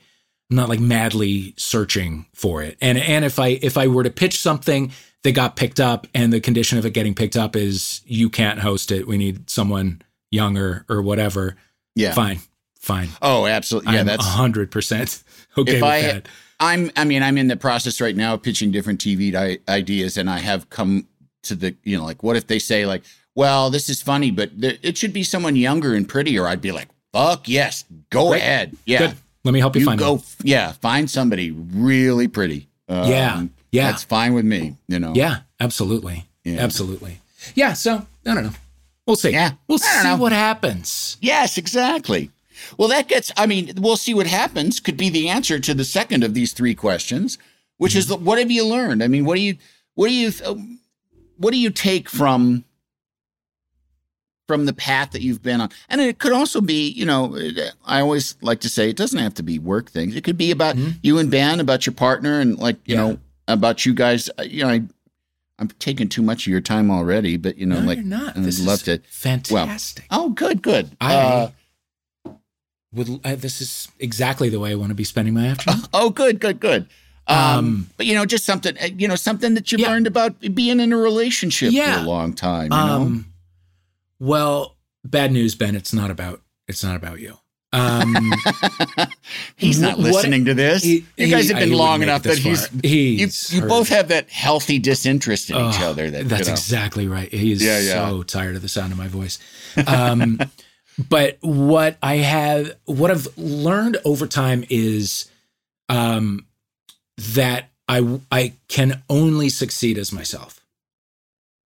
I'm 0.50 0.56
not 0.56 0.70
like 0.70 0.80
madly 0.80 1.54
searching 1.58 2.26
for 2.34 2.64
it. 2.64 2.78
And, 2.82 2.98
and 2.98 3.26
if 3.26 3.38
I, 3.38 3.60
if 3.62 3.78
I 3.78 3.88
were 3.88 4.04
to 4.04 4.10
pitch 4.10 4.40
something 4.40 4.92
that 5.24 5.34
got 5.34 5.56
picked 5.56 5.80
up 5.80 6.08
and 6.14 6.32
the 6.32 6.40
condition 6.40 6.78
of 6.78 6.86
it 6.86 6.92
getting 6.92 7.14
picked 7.14 7.38
up 7.38 7.56
is 7.56 8.02
you 8.06 8.30
can't 8.30 8.60
host 8.60 8.92
it. 8.92 9.08
We 9.08 9.18
need 9.18 9.50
someone 9.50 10.02
younger 10.32 10.86
or 10.90 11.02
whatever. 11.02 11.56
yeah 11.96 12.14
Fine. 12.14 12.40
Fine. 12.80 13.10
oh 13.22 13.46
absolutely 13.46 13.94
yeah 13.94 14.02
I'm 14.02 14.06
that's 14.08 14.26
hundred 14.26 14.70
percent 14.70 15.24
okay 15.58 15.76
if 15.76 15.82
with 15.82 15.84
I, 15.84 16.02
that. 16.02 16.28
I'm, 16.64 16.92
I 16.96 17.04
mean, 17.06 17.22
I'm 17.24 17.38
in 17.38 17.48
the 17.48 17.56
process 17.58 18.00
right 18.02 18.16
now 18.16 18.34
of 18.36 18.42
pitching 18.44 18.72
different 18.72 19.00
TV 19.02 19.36
i- 19.36 19.60
ideas, 19.72 20.18
and 20.18 20.30
I 20.30 20.40
have 20.40 20.70
come 20.70 21.08
to 21.44 21.56
the, 21.56 21.76
you 21.84 21.98
know, 21.98 22.06
like, 22.06 22.24
what 22.24 22.36
if 22.36 22.48
they 22.48 22.60
say, 22.60 22.86
like, 22.86 23.04
well, 23.36 23.70
this 23.70 23.90
is 23.90 24.02
funny, 24.02 24.32
but 24.32 24.60
th- 24.62 24.80
it 24.84 24.98
should 24.98 25.14
be 25.14 25.24
someone 25.24 25.56
younger 25.56 25.94
and 25.96 26.08
prettier? 26.08 26.48
I'd 26.48 26.62
be 26.62 26.72
like, 26.72 26.88
fuck 27.12 27.48
yes, 27.50 27.86
go 28.10 28.30
Great. 28.30 28.42
ahead, 28.42 28.78
yeah, 28.86 29.00
Good. 29.00 29.16
Let 29.44 29.54
me 29.54 29.60
help 29.60 29.76
you, 29.76 29.82
you 29.82 29.86
find 29.88 30.00
go, 30.00 30.16
f- 30.16 30.38
yeah, 30.44 30.72
find 30.72 31.10
somebody 31.10 31.52
really 31.52 32.28
pretty. 32.30 32.68
Um, 32.88 33.10
Yeah, 33.10 33.44
yeah. 33.72 33.92
that's 33.92 34.04
fine 34.04 34.34
with 34.34 34.46
me. 34.46 34.76
You 34.88 35.00
know, 35.00 35.14
Yeah, 35.16 35.40
absolutely, 35.60 36.26
Yeah. 36.46 36.62
absolutely. 36.62 37.20
Yeah. 37.56 37.74
So 37.74 37.96
I 38.26 38.34
don't 38.34 38.44
know. 38.46 38.54
We'll 39.06 39.18
see. 39.18 39.32
Yeah, 39.32 39.52
we'll 39.68 39.80
see 39.80 40.04
know. 40.06 40.16
what 40.16 40.32
happens. 40.32 41.18
Yes, 41.20 41.58
exactly. 41.58 42.32
Well, 42.78 42.88
that 42.90 43.08
gets, 43.08 43.32
I 43.38 43.46
mean, 43.46 43.74
we'll 43.78 43.98
see 43.98 44.14
what 44.14 44.28
happens, 44.28 44.80
could 44.80 44.98
be 44.98 45.10
the 45.10 45.30
answer 45.30 45.60
to 45.60 45.74
the 45.74 45.84
second 45.86 46.24
of 46.24 46.34
these 46.34 46.54
three 46.54 46.76
questions, 46.76 47.38
which 47.78 47.96
is 47.96 48.12
what 48.14 48.38
have 48.40 48.52
you 48.52 48.66
learned? 48.66 49.04
I 49.04 49.08
mean, 49.08 49.26
what 49.26 49.36
do 49.36 49.42
you 49.42 49.58
what 49.96 50.08
do 50.08 50.14
you 50.14 50.32
what 51.38 51.52
do 51.52 51.58
you 51.60 51.70
take 51.70 52.10
from 52.10 52.64
from 54.48 54.66
the 54.66 54.74
path 54.74 55.12
that 55.12 55.22
you've 55.22 55.42
been 55.42 55.62
on? 55.62 55.70
And 55.90 56.02
it 56.02 56.20
could 56.20 56.34
also 56.34 56.62
be, 56.62 56.90
you 56.90 57.06
know, 57.06 57.38
I 57.86 58.02
always 58.02 58.36
like 58.42 58.60
to 58.62 58.70
say 58.70 58.90
it 58.90 58.98
doesn't 58.98 59.20
have 59.20 59.34
to 59.36 59.44
be 59.44 59.58
work 59.60 59.90
things. 59.90 60.16
It 60.16 60.24
could 60.24 60.38
be 60.38 60.52
about 60.52 60.76
Mm-hmm. 60.76 60.90
you 61.02 61.18
and 61.18 61.32
Ben, 61.32 61.60
about 61.60 61.86
your 61.86 61.94
partner, 61.94 62.40
and 62.40 62.58
like 62.58 62.78
you 62.86 62.96
Yeah. 62.96 63.02
know 63.02 63.20
about 63.48 63.86
you 63.86 63.94
guys. 63.94 64.30
Uh, 64.38 64.44
You 64.44 64.64
know, 64.64 64.70
I, 64.70 64.82
I'm 65.60 65.68
taking 65.80 66.10
too 66.10 66.22
much 66.24 66.46
of 66.46 66.52
your 66.52 66.62
time 66.62 66.90
already, 66.92 67.38
but 67.38 67.58
you 67.58 67.66
know, 67.66 67.80
No, 67.80 67.88
like 67.88 67.98
you're 67.98 68.06
not. 68.06 68.36
I'd 68.38 68.44
This 68.44 68.60
love 68.66 68.80
is 68.80 68.84
to. 68.84 69.02
fantastic. 69.08 70.06
Oh, 70.12 70.30
good, 70.30 70.62
good. 70.62 70.96
I 71.00 71.16
Uh, 71.16 71.52
would. 72.94 73.20
Uh, 73.24 73.36
this 73.36 73.62
is 73.62 73.88
exactly 74.00 74.50
the 74.50 74.60
way 74.60 74.72
I 74.72 74.76
want 74.76 74.90
to 74.90 74.96
be 74.96 75.04
spending 75.04 75.34
my 75.34 75.48
afternoon. 75.48 75.82
oh, 75.94 76.10
good, 76.10 76.40
good, 76.40 76.60
good. 76.60 76.88
Um, 77.28 77.38
Um, 77.38 77.90
but 77.98 78.06
you 78.06 78.14
know, 78.16 78.26
just 78.26 78.44
something, 78.46 78.78
uh, 78.80 78.88
you 78.98 79.08
know, 79.08 79.16
something 79.16 79.54
that 79.54 79.72
you 79.72 79.78
Yeah. 79.80 79.90
learned 79.90 80.08
about 80.08 80.40
being 80.54 80.80
in 80.80 80.92
a 80.92 80.98
relationship 80.98 81.72
Yeah. 81.72 82.00
for 82.00 82.06
a 82.06 82.10
long 82.10 82.34
time. 82.34 82.64
You 82.66 82.70
know? 82.70 82.76
Um, 82.76 83.26
well, 84.20 84.76
bad 85.06 85.32
news, 85.32 85.56
Ben. 85.56 85.76
It's 85.76 85.94
not 85.94 86.12
about. 86.12 86.42
It's 86.68 86.84
not 86.84 86.96
about 86.96 87.20
you. 87.20 87.38
Um, 87.74 88.32
he's 89.56 89.80
not 89.80 89.98
what- 89.98 90.12
listening 90.14 90.46
to 90.46 90.54
this. 90.54 90.84
he- 90.84 91.06
you 91.18 91.28
guys 91.28 91.46
he- 91.46 91.54
have 91.54 91.60
been 91.60 91.70
he 91.70 91.76
long 91.76 92.04
enough 92.04 92.24
that 92.24 92.38
he's, 92.38 92.68
far. 92.68 92.80
you, 92.84 93.28
you 93.50 93.62
both 93.68 93.90
have 93.90 94.10
that 94.10 94.30
healthy 94.30 94.78
disinterest 94.80 95.50
in 95.50 95.56
each 95.56 95.80
Oh, 95.80 95.90
other. 95.90 96.12
That 96.12 96.30
that's 96.30 96.42
you 96.42 96.46
know. 96.48 96.54
exactly 96.54 97.08
right. 97.08 97.32
He 97.34 97.52
is 97.52 97.64
Yeah, 97.64 97.80
yeah. 97.80 98.10
so 98.10 98.24
tired 98.24 98.56
of 98.56 98.62
the 98.62 98.70
sound 98.70 98.92
of 98.92 98.98
my 98.98 99.08
voice. 99.08 99.40
Um, 99.88 100.40
but 100.98 101.38
what 101.42 101.98
I 102.02 102.18
have, 102.18 102.76
what 102.86 103.12
I've 103.12 103.28
learned 103.38 103.98
over 104.06 104.28
time 104.28 104.64
is 104.70 105.30
um, 105.90 106.46
that 107.18 107.70
I 107.88 108.20
I 108.32 108.54
can 108.68 109.04
only 109.10 109.50
succeed 109.50 109.98
as 109.98 110.12
myself. 110.12 110.60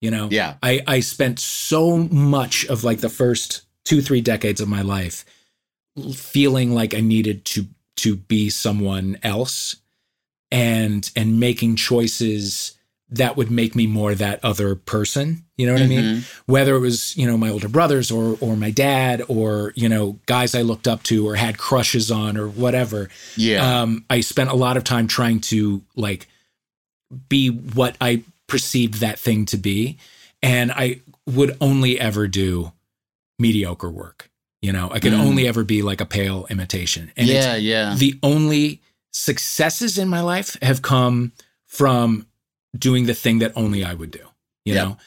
You 0.01 0.11
know, 0.11 0.29
Yeah. 0.31 0.55
I 0.61 0.81
I 0.87 0.99
spent 0.99 1.39
so 1.39 1.97
much 1.97 2.65
of 2.65 2.83
like 2.83 2.99
the 2.99 3.09
first 3.09 3.63
two 3.83 4.01
three 4.01 4.21
decades 4.21 4.61
of 4.61 4.67
my 4.67 4.81
life 4.81 5.25
feeling 6.13 6.73
like 6.73 6.93
I 6.93 7.01
needed 7.01 7.45
to 7.45 7.67
to 7.97 8.15
be 8.15 8.49
someone 8.49 9.17
else 9.23 9.77
and 10.51 11.09
and 11.15 11.39
making 11.39 11.75
choices 11.75 12.76
that 13.09 13.37
would 13.37 13.49
make 13.49 13.73
me 13.75 13.87
more 13.87 14.13
that 14.15 14.39
other 14.43 14.75
person 14.75 15.45
you 15.55 15.65
know 15.65 15.73
what 15.73 15.81
i 15.81 15.87
mean 15.87 16.03
Mm-hmm. 16.03 16.51
whether 16.51 16.75
it 16.75 16.79
was 16.79 17.15
you 17.15 17.25
know 17.25 17.37
my 17.37 17.49
older 17.49 17.69
brothers 17.69 18.11
or 18.11 18.37
or 18.41 18.55
my 18.57 18.69
dad 18.71 19.21
or 19.29 19.71
you 19.75 19.87
know 19.87 20.19
guys 20.25 20.53
i 20.55 20.61
looked 20.61 20.87
up 20.87 21.03
to 21.03 21.27
or 21.27 21.35
had 21.35 21.57
crushes 21.57 22.11
on 22.11 22.35
or 22.37 22.47
whatever 22.49 23.09
Yeah. 23.37 23.81
um 23.81 24.03
i 24.09 24.19
spent 24.19 24.49
a 24.49 24.55
lot 24.55 24.75
of 24.77 24.83
time 24.83 25.07
trying 25.07 25.39
to 25.41 25.81
like 25.95 26.27
be 27.29 27.47
what 27.49 27.95
i 28.01 28.23
perceived 28.47 28.95
that 28.95 29.17
thing 29.19 29.45
to 29.45 29.57
be 29.57 29.97
and 30.43 30.71
i 30.71 30.99
would 31.25 31.55
only 31.61 31.97
ever 31.99 32.27
do 32.27 32.71
mediocre 33.39 33.89
work 33.89 34.29
you 34.61 34.71
know 34.73 34.89
i 34.91 34.99
could 34.99 35.13
Mm. 35.13 35.19
only 35.25 35.47
ever 35.47 35.63
be 35.63 35.81
like 35.81 36.01
a 36.01 36.05
pale 36.05 36.45
imitation 36.49 37.11
and 37.15 37.27
yeah, 37.29 37.55
yeah. 37.55 37.95
the 37.97 38.19
only 38.21 38.81
successes 39.13 39.97
in 39.97 40.07
my 40.09 40.21
life 40.21 40.57
have 40.61 40.81
come 40.81 41.31
from 41.65 42.25
doing 42.77 43.05
the 43.05 43.13
thing 43.13 43.39
that 43.39 43.51
only 43.55 43.83
I 43.83 43.93
would 43.93 44.11
do. 44.11 44.25
You 44.65 44.75
know, 44.75 44.97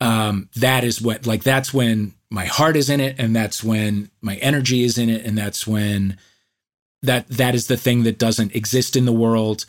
um, 0.00 0.48
that 0.56 0.84
is 0.84 1.00
what 1.02 1.26
like 1.26 1.42
that's 1.42 1.74
when 1.74 2.14
my 2.30 2.44
heart 2.44 2.76
is 2.76 2.88
in 2.90 3.00
it, 3.00 3.16
and 3.18 3.34
that's 3.34 3.64
when 3.64 4.10
my 4.20 4.36
energy 4.36 4.84
is 4.84 4.98
in 4.98 5.08
it, 5.10 5.24
and 5.24 5.36
that's 5.36 5.66
when 5.66 6.16
that 7.02 7.26
that 7.28 7.54
is 7.54 7.66
the 7.66 7.76
thing 7.76 8.04
that 8.04 8.18
doesn't 8.18 8.54
exist 8.54 8.96
in 8.96 9.04
the 9.06 9.12
world. 9.12 9.64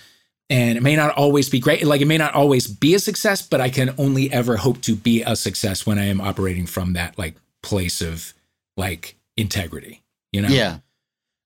And 0.52 0.78
it 0.78 0.82
may 0.82 0.96
not 0.96 1.16
always 1.16 1.48
be 1.48 1.60
great. 1.60 1.84
Like 1.86 2.02
it 2.02 2.06
may 2.08 2.18
not 2.18 2.34
always 2.34 2.66
be 2.68 2.96
a 2.96 3.00
success, 3.00 3.42
but 3.42 3.62
I 3.62 3.70
can 3.70 3.94
only 4.00 4.32
ever 4.32 4.58
hope 4.58 4.82
to 4.82 4.96
be 4.96 5.22
a 5.24 5.36
success 5.36 5.86
when 5.86 6.00
I 6.00 6.06
am 6.06 6.20
operating 6.22 6.66
from 6.66 6.94
that 6.94 7.18
like 7.20 7.36
place 7.62 8.02
of 8.02 8.34
like 8.78 9.16
integrity. 9.38 10.02
You 10.32 10.42
know. 10.44 10.50
yeah. 10.50 10.78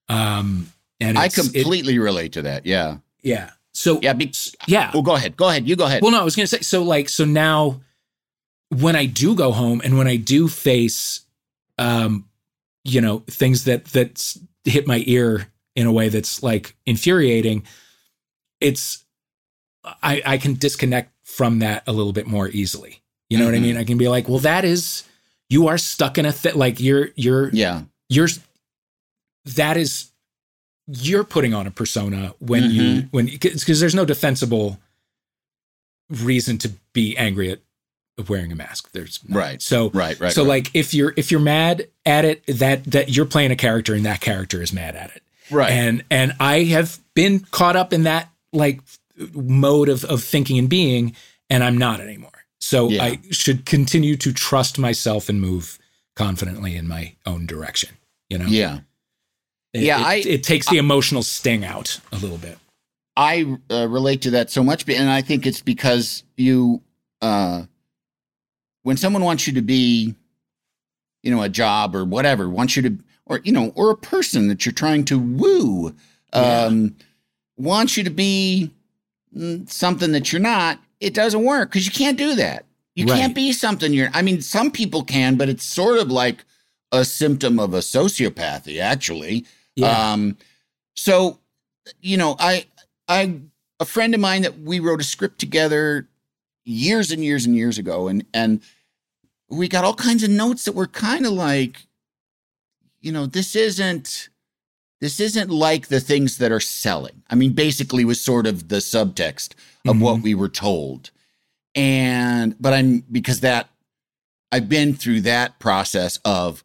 Um. 0.08 0.72
And 1.00 1.18
I 1.18 1.26
it's- 1.26 1.38
it- 1.48 1.52
completely 1.52 1.98
relate 1.98 2.32
to 2.34 2.42
that. 2.42 2.66
Yeah. 2.66 2.98
yeah. 3.22 3.50
So 3.74 4.00
Yeah. 4.02 4.12
Be, 4.12 4.32
yeah. 4.66 4.90
well, 4.94 5.02
go 5.02 5.14
ahead. 5.16 5.36
Go 5.36 5.48
ahead. 5.48 5.68
You 5.68 5.76
go 5.76 5.84
ahead. 5.86 6.02
Well, 6.02 6.12
no, 6.12 6.20
I 6.20 6.24
was 6.24 6.36
gonna 6.36 6.46
say 6.46 6.60
so. 6.60 6.82
Like, 6.82 7.08
so 7.08 7.24
now, 7.24 7.80
when 8.70 8.96
I 8.96 9.06
do 9.06 9.34
go 9.34 9.52
home 9.52 9.80
and 9.84 9.98
when 9.98 10.06
I 10.06 10.16
do 10.16 10.48
face, 10.48 11.20
um, 11.78 12.26
you 12.84 13.00
know, 13.00 13.20
things 13.28 13.64
that 13.64 13.86
that 13.86 14.36
hit 14.64 14.86
my 14.86 15.02
ear 15.06 15.48
in 15.76 15.86
a 15.86 15.92
way 15.92 16.08
that's 16.08 16.42
like 16.42 16.76
infuriating, 16.86 17.64
it's 18.60 19.04
I 20.02 20.22
I 20.24 20.38
can 20.38 20.54
disconnect 20.54 21.10
from 21.24 21.58
that 21.60 21.82
a 21.86 21.92
little 21.92 22.12
bit 22.12 22.26
more 22.26 22.48
easily. 22.48 23.02
You 23.28 23.38
know 23.38 23.46
what 23.46 23.54
I 23.54 23.58
Mhm. 23.58 23.62
mean? 23.62 23.76
I 23.76 23.84
can 23.84 23.98
be 23.98 24.08
like, 24.08 24.28
well, 24.28 24.38
that 24.40 24.64
is 24.64 25.02
you 25.50 25.66
are 25.68 25.78
stuck 25.78 26.16
in 26.18 26.26
a 26.26 26.32
thing. 26.32 26.54
Like 26.54 26.78
you're 26.78 27.08
you're 27.16 27.50
yeah. 27.52 27.82
you're 28.08 28.28
that 29.46 29.76
is 29.76 30.10
you're 30.86 31.24
putting 31.24 31.54
on 31.54 31.66
a 31.66 31.70
persona 31.70 32.34
when 32.40 32.70
you 32.70 32.82
Mm-hmm. 32.82 33.06
when 33.10 33.26
because 33.26 33.80
there's 33.80 33.94
no 33.94 34.04
defensible 34.04 34.78
reason 36.10 36.58
to 36.58 36.70
be 36.92 37.16
angry 37.16 37.50
at 37.50 37.60
wearing 38.28 38.52
a 38.52 38.54
mask 38.54 38.92
there's 38.92 39.20
none. 39.26 39.36
Right. 39.38 39.62
so 39.62 39.90
Right. 39.90 40.18
Right. 40.20 40.32
so 40.32 40.42
right. 40.42 40.48
like 40.48 40.70
if 40.74 40.94
you're 40.94 41.12
if 41.16 41.30
you're 41.32 41.40
mad 41.40 41.88
at 42.06 42.24
it 42.24 42.46
that 42.46 42.84
that 42.84 43.08
you're 43.08 43.26
playing 43.26 43.50
a 43.50 43.56
character 43.56 43.94
and 43.94 44.04
that 44.06 44.20
character 44.20 44.62
is 44.62 44.72
mad 44.72 44.94
at 44.94 45.10
it 45.16 45.22
right. 45.50 45.70
and 45.72 46.04
and 46.10 46.32
i 46.38 46.62
have 46.64 46.98
been 47.14 47.40
caught 47.40 47.74
up 47.74 47.92
in 47.92 48.04
that 48.04 48.28
like 48.52 48.80
mode 49.32 49.88
of 49.88 50.04
of 50.04 50.22
thinking 50.22 50.58
and 50.58 50.68
being 50.68 51.16
and 51.50 51.64
i'm 51.64 51.76
not 51.76 51.98
anymore 52.00 52.30
so 52.60 52.88
Yeah. 52.88 53.02
i 53.04 53.18
should 53.30 53.64
continue 53.66 54.16
to 54.18 54.32
trust 54.32 54.78
myself 54.78 55.28
and 55.28 55.40
move 55.40 55.78
confidently 56.14 56.76
in 56.76 56.86
my 56.86 57.14
own 57.26 57.46
direction 57.46 57.96
you 58.28 58.38
know 58.38 58.46
yeah. 58.46 58.80
It, 59.74 59.82
Yeah, 59.82 60.00
it, 60.00 60.04
I- 60.06 60.28
it 60.28 60.42
takes 60.42 60.68
the 60.70 60.78
emotional 60.78 61.22
sting 61.22 61.64
out 61.64 62.00
a 62.12 62.16
little 62.16 62.38
bit 62.38 62.58
I 63.16 63.58
uh, 63.70 63.86
relate 63.88 64.22
to 64.22 64.30
that 64.30 64.50
so 64.50 64.64
much, 64.64 64.88
and 64.88 65.08
I 65.08 65.22
think 65.22 65.46
it's 65.46 65.60
because 65.60 66.24
you, 66.36 66.82
uh, 67.22 67.62
when 68.82 68.96
someone 68.96 69.22
wants 69.22 69.46
you 69.46 69.52
to 69.52 69.62
be, 69.62 70.16
you 71.22 71.30
know, 71.30 71.42
a 71.42 71.48
job 71.48 71.94
or 71.94 72.04
whatever, 72.04 72.48
wants 72.50 72.74
you 72.74 72.82
to, 72.82 72.98
or 73.26 73.40
you 73.44 73.52
know, 73.52 73.72
or 73.76 73.90
a 73.90 73.96
person 73.96 74.48
that 74.48 74.66
you're 74.66 74.72
trying 74.72 75.04
to 75.04 75.18
woo, 75.20 75.94
um, 76.32 76.96
wants 77.56 77.96
you 77.96 78.02
to 78.02 78.10
be 78.10 78.70
mm, 79.36 79.70
something 79.70 80.10
that 80.10 80.32
you're 80.32 80.42
not. 80.42 80.80
It 80.98 81.14
doesn't 81.14 81.44
work 81.44 81.70
because 81.70 81.86
you 81.86 81.92
can't 81.92 82.18
do 82.18 82.34
that. 82.34 82.64
You 82.96 83.06
Right. 83.06 83.16
can't 83.16 83.34
be 83.34 83.52
something 83.52 83.92
you're. 83.92 84.10
I 84.12 84.22
mean, 84.22 84.40
some 84.42 84.72
people 84.72 85.04
can, 85.04 85.36
but 85.36 85.48
it's 85.48 85.64
sort 85.64 85.98
of 85.98 86.10
like 86.10 86.44
a 86.90 87.04
symptom 87.04 87.60
of 87.60 87.74
a 87.74 87.78
sociopathy, 87.78 88.80
actually. 88.80 89.46
Yeah. 89.76 90.12
Um, 90.12 90.36
so, 90.94 91.38
you 92.00 92.16
know, 92.16 92.36
I, 92.38 92.66
I, 93.08 93.40
a 93.80 93.84
friend 93.84 94.14
of 94.14 94.20
mine 94.20 94.42
that 94.42 94.60
we 94.60 94.80
wrote 94.80 95.00
a 95.00 95.04
script 95.04 95.38
together 95.38 96.08
years 96.64 97.10
and 97.10 97.24
years 97.24 97.44
and 97.44 97.54
years 97.56 97.78
ago, 97.78 98.08
and 98.08 98.24
and 98.32 98.60
we 99.48 99.68
got 99.68 99.84
all 99.84 99.94
kinds 99.94 100.22
of 100.22 100.30
notes 100.30 100.64
that 100.64 100.74
were 100.74 100.86
kind 100.86 101.26
of 101.26 101.32
like, 101.32 101.86
you 103.00 103.12
know, 103.12 103.26
this 103.26 103.54
isn't, 103.54 104.30
this 105.00 105.20
isn't 105.20 105.50
like 105.50 105.88
the 105.88 106.00
things 106.00 106.38
that 106.38 106.50
are 106.52 106.60
selling. 106.60 107.22
I 107.28 107.34
mean, 107.34 107.52
basically, 107.52 108.04
was 108.04 108.20
sort 108.20 108.46
of 108.46 108.68
the 108.68 108.76
subtext 108.76 109.50
of 109.86 110.00
what 110.00 110.22
we 110.22 110.34
were 110.34 110.48
told, 110.48 111.10
and 111.74 112.56
but 112.60 112.72
I'm 112.72 113.00
because 113.10 113.40
that 113.40 113.68
I've 114.50 114.68
been 114.68 114.94
through 114.94 115.22
that 115.22 115.58
process 115.58 116.20
of 116.24 116.64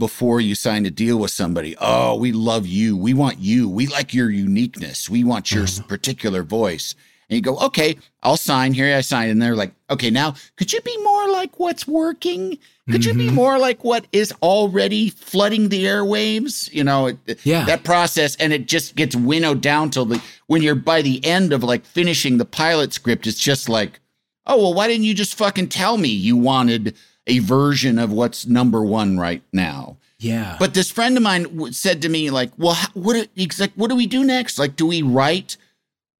before 0.00 0.40
you 0.40 0.56
sign 0.56 0.84
a 0.86 0.90
deal 0.90 1.18
with 1.18 1.30
somebody. 1.30 1.76
Oh, 1.80 2.16
we 2.16 2.32
love 2.32 2.66
you. 2.66 2.96
We 2.96 3.14
want 3.14 3.38
you. 3.38 3.68
We 3.68 3.86
like 3.86 4.12
your 4.12 4.30
uniqueness. 4.30 5.08
We 5.08 5.22
want 5.22 5.52
your 5.52 5.64
Uh-huh. 5.64 5.82
particular 5.86 6.42
voice. 6.42 6.96
And 7.28 7.36
you 7.36 7.42
go, 7.42 7.56
okay, 7.58 7.96
I'll 8.24 8.36
sign. 8.36 8.72
Here 8.74 8.96
I 8.96 9.02
sign. 9.02 9.28
And 9.30 9.40
they're 9.40 9.54
like, 9.54 9.72
okay, 9.88 10.10
now 10.10 10.34
could 10.56 10.72
you 10.72 10.80
be 10.80 10.96
more 11.04 11.28
like 11.30 11.60
what's 11.60 11.86
working? 11.86 12.58
Could 12.90 13.04
you 13.04 13.14
be 13.14 13.28
Mhm. 13.28 13.34
more 13.34 13.56
like 13.56 13.84
what 13.84 14.06
is 14.10 14.32
already 14.42 15.10
flooding 15.10 15.68
the 15.68 15.84
airwaves? 15.84 16.72
You 16.72 16.82
know, 16.82 17.16
Yeah. 17.44 17.64
that 17.66 17.84
process, 17.84 18.34
and 18.40 18.52
it 18.52 18.66
just 18.66 18.96
gets 18.96 19.14
winnowed 19.14 19.60
down 19.60 19.90
till 19.90 20.06
the 20.06 20.20
when 20.48 20.60
you're 20.62 20.74
by 20.74 21.00
the 21.02 21.24
end 21.24 21.52
of 21.52 21.62
like 21.62 21.86
finishing 21.86 22.38
the 22.38 22.44
pilot 22.44 22.92
script, 22.92 23.28
it's 23.28 23.38
just 23.38 23.68
like, 23.68 24.00
oh 24.46 24.56
well, 24.56 24.74
why 24.74 24.88
didn't 24.88 25.04
you 25.04 25.14
just 25.14 25.36
fucking 25.36 25.68
tell 25.68 25.98
me 25.98 26.08
you 26.08 26.36
wanted 26.36 26.96
a 27.30 27.38
version 27.38 27.98
of 27.98 28.12
what's 28.12 28.46
number 28.46 28.84
one 28.84 29.18
right 29.18 29.42
now? 29.52 29.96
yeah 30.18 30.56
But 30.58 30.74
this 30.74 30.90
friend 30.90 31.16
of 31.16 31.22
mine 31.22 31.72
said 31.72 32.02
to 32.02 32.08
me, 32.08 32.30
like, 32.30 32.50
well, 32.58 32.74
how, 32.74 32.88
what? 32.94 33.28
like, 33.58 33.72
what 33.74 33.88
do 33.88 33.96
we 33.96 34.06
do 34.06 34.24
next? 34.24 34.58
Like, 34.58 34.76
do 34.76 34.86
we 34.86 35.02
write? 35.02 35.56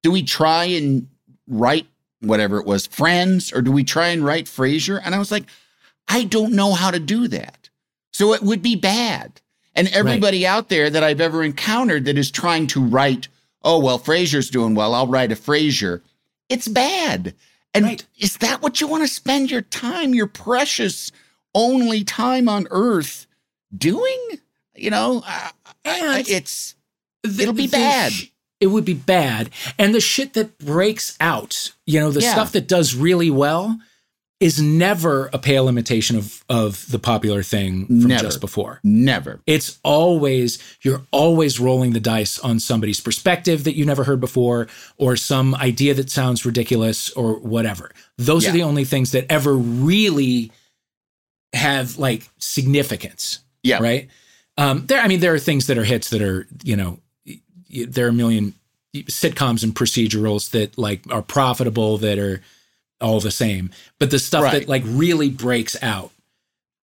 Do 0.03 0.11
we 0.11 0.23
try 0.23 0.65
and 0.65 1.07
write 1.47 1.87
whatever 2.21 2.59
it 2.59 2.65
was, 2.65 2.87
Friends, 2.87 3.53
or 3.53 3.61
do 3.61 3.71
we 3.71 3.83
try 3.83 4.07
and 4.07 4.25
write 4.25 4.45
Frasier? 4.45 4.99
And 5.03 5.13
I 5.13 5.19
was 5.19 5.31
like, 5.31 5.45
I 6.07 6.23
don't 6.23 6.53
know 6.53 6.73
how 6.73 6.91
to 6.91 6.99
do 6.99 7.27
that. 7.27 7.69
So 8.13 8.33
it 8.33 8.41
would 8.41 8.61
be 8.61 8.75
bad. 8.75 9.41
And 9.75 9.87
everybody 9.89 10.45
out 10.45 10.69
there 10.69 10.89
that 10.89 11.03
I've 11.03 11.21
ever 11.21 11.43
encountered 11.43 12.05
that 12.05 12.17
is 12.17 12.29
trying 12.29 12.67
to 12.67 12.83
write 12.83 13.27
oh 13.63 13.79
well, 13.79 13.99
Frasier's 13.99 14.49
doing 14.49 14.75
well. 14.75 14.93
I'll 14.93 15.07
write 15.07 15.31
a 15.31 15.35
Frasier. 15.35 16.01
It's 16.49 16.67
bad. 16.67 17.33
And 17.73 17.85
Right. 17.85 18.05
is 18.17 18.37
that 18.37 18.61
what 18.61 18.81
you 18.81 18.87
want 18.87 19.03
to 19.03 19.07
spend 19.07 19.49
your 19.51 19.61
time, 19.61 20.13
your 20.13 20.27
precious 20.27 21.11
only 21.55 22.03
time 22.03 22.49
on 22.49 22.67
Earth, 22.69 23.27
doing? 23.75 24.39
You 24.75 24.89
know, 24.89 25.23
I, 25.25 25.51
it's 26.27 26.75
The- 27.23 27.43
It'll 27.43 27.53
be 27.53 27.67
bad. 27.67 28.11
sh- 28.13 28.25
it 28.59 28.67
would 28.67 28.85
be 28.85 28.93
bad. 28.93 29.49
And 29.77 29.93
the 29.95 30.01
shit 30.01 30.33
that 30.33 30.57
breaks 30.57 31.15
out, 31.19 31.71
you 31.85 31.99
know, 31.99 32.11
the 32.11 32.21
Yeah. 32.21 32.31
stuff 32.33 32.51
that 32.53 32.67
does 32.67 32.93
really 32.95 33.29
well 33.31 33.79
is 34.41 34.59
never 34.61 35.29
a 35.31 35.37
pale 35.37 35.69
imitation 35.69 36.17
of 36.17 36.43
of 36.49 36.85
the 36.91 36.99
popular 36.99 37.43
thing 37.43 37.85
from 37.85 37.99
Never. 38.07 38.23
just 38.23 38.41
before. 38.41 38.79
never. 38.83 39.39
It's 39.47 39.79
always 39.83 40.57
you're 40.81 41.03
always 41.11 41.59
rolling 41.59 41.93
the 41.93 41.99
dice 42.01 42.39
on 42.39 42.59
somebody's 42.59 42.99
perspective 42.99 43.63
that 43.63 43.75
you 43.77 43.85
never 43.85 44.03
heard 44.03 44.19
before 44.19 44.67
or 44.97 45.15
some 45.15 45.55
idea 45.55 45.93
that 45.93 46.09
sounds 46.09 46.45
ridiculous 46.45 47.09
or 47.11 47.35
whatever. 47.39 47.91
Those 48.17 48.47
are 48.47 48.51
the 48.51 48.63
only 48.63 48.83
things 48.83 49.11
that 49.11 49.25
ever 49.29 49.55
really 49.55 50.51
have 51.53 51.97
like 51.97 52.29
significance 52.39 53.39
Yeah. 53.63 53.79
right 53.81 54.09
um 54.57 54.85
there 54.87 55.01
i 55.01 55.07
mean 55.09 55.19
there 55.19 55.33
are 55.33 55.39
things 55.39 55.67
that 55.67 55.77
are 55.77 55.83
hits 55.83 56.09
that 56.11 56.21
are 56.21 56.47
you 56.63 56.77
know 56.77 56.99
there 57.87 58.05
are 58.05 58.09
a 58.09 58.13
million 58.13 58.53
sitcoms 58.95 59.63
and 59.63 59.75
procedurals 59.75 60.51
that 60.51 60.77
like 60.77 61.01
are 61.11 61.21
profitable 61.21 61.97
that 61.99 62.17
are 62.17 62.41
all 63.01 63.19
the 63.19 63.31
same 63.31 63.69
but 63.99 64.11
the 64.11 64.19
stuff 64.19 64.43
Right. 64.43 64.59
that 64.61 64.69
like 64.69 64.83
really 64.85 65.29
breaks 65.29 65.75
out 65.81 66.11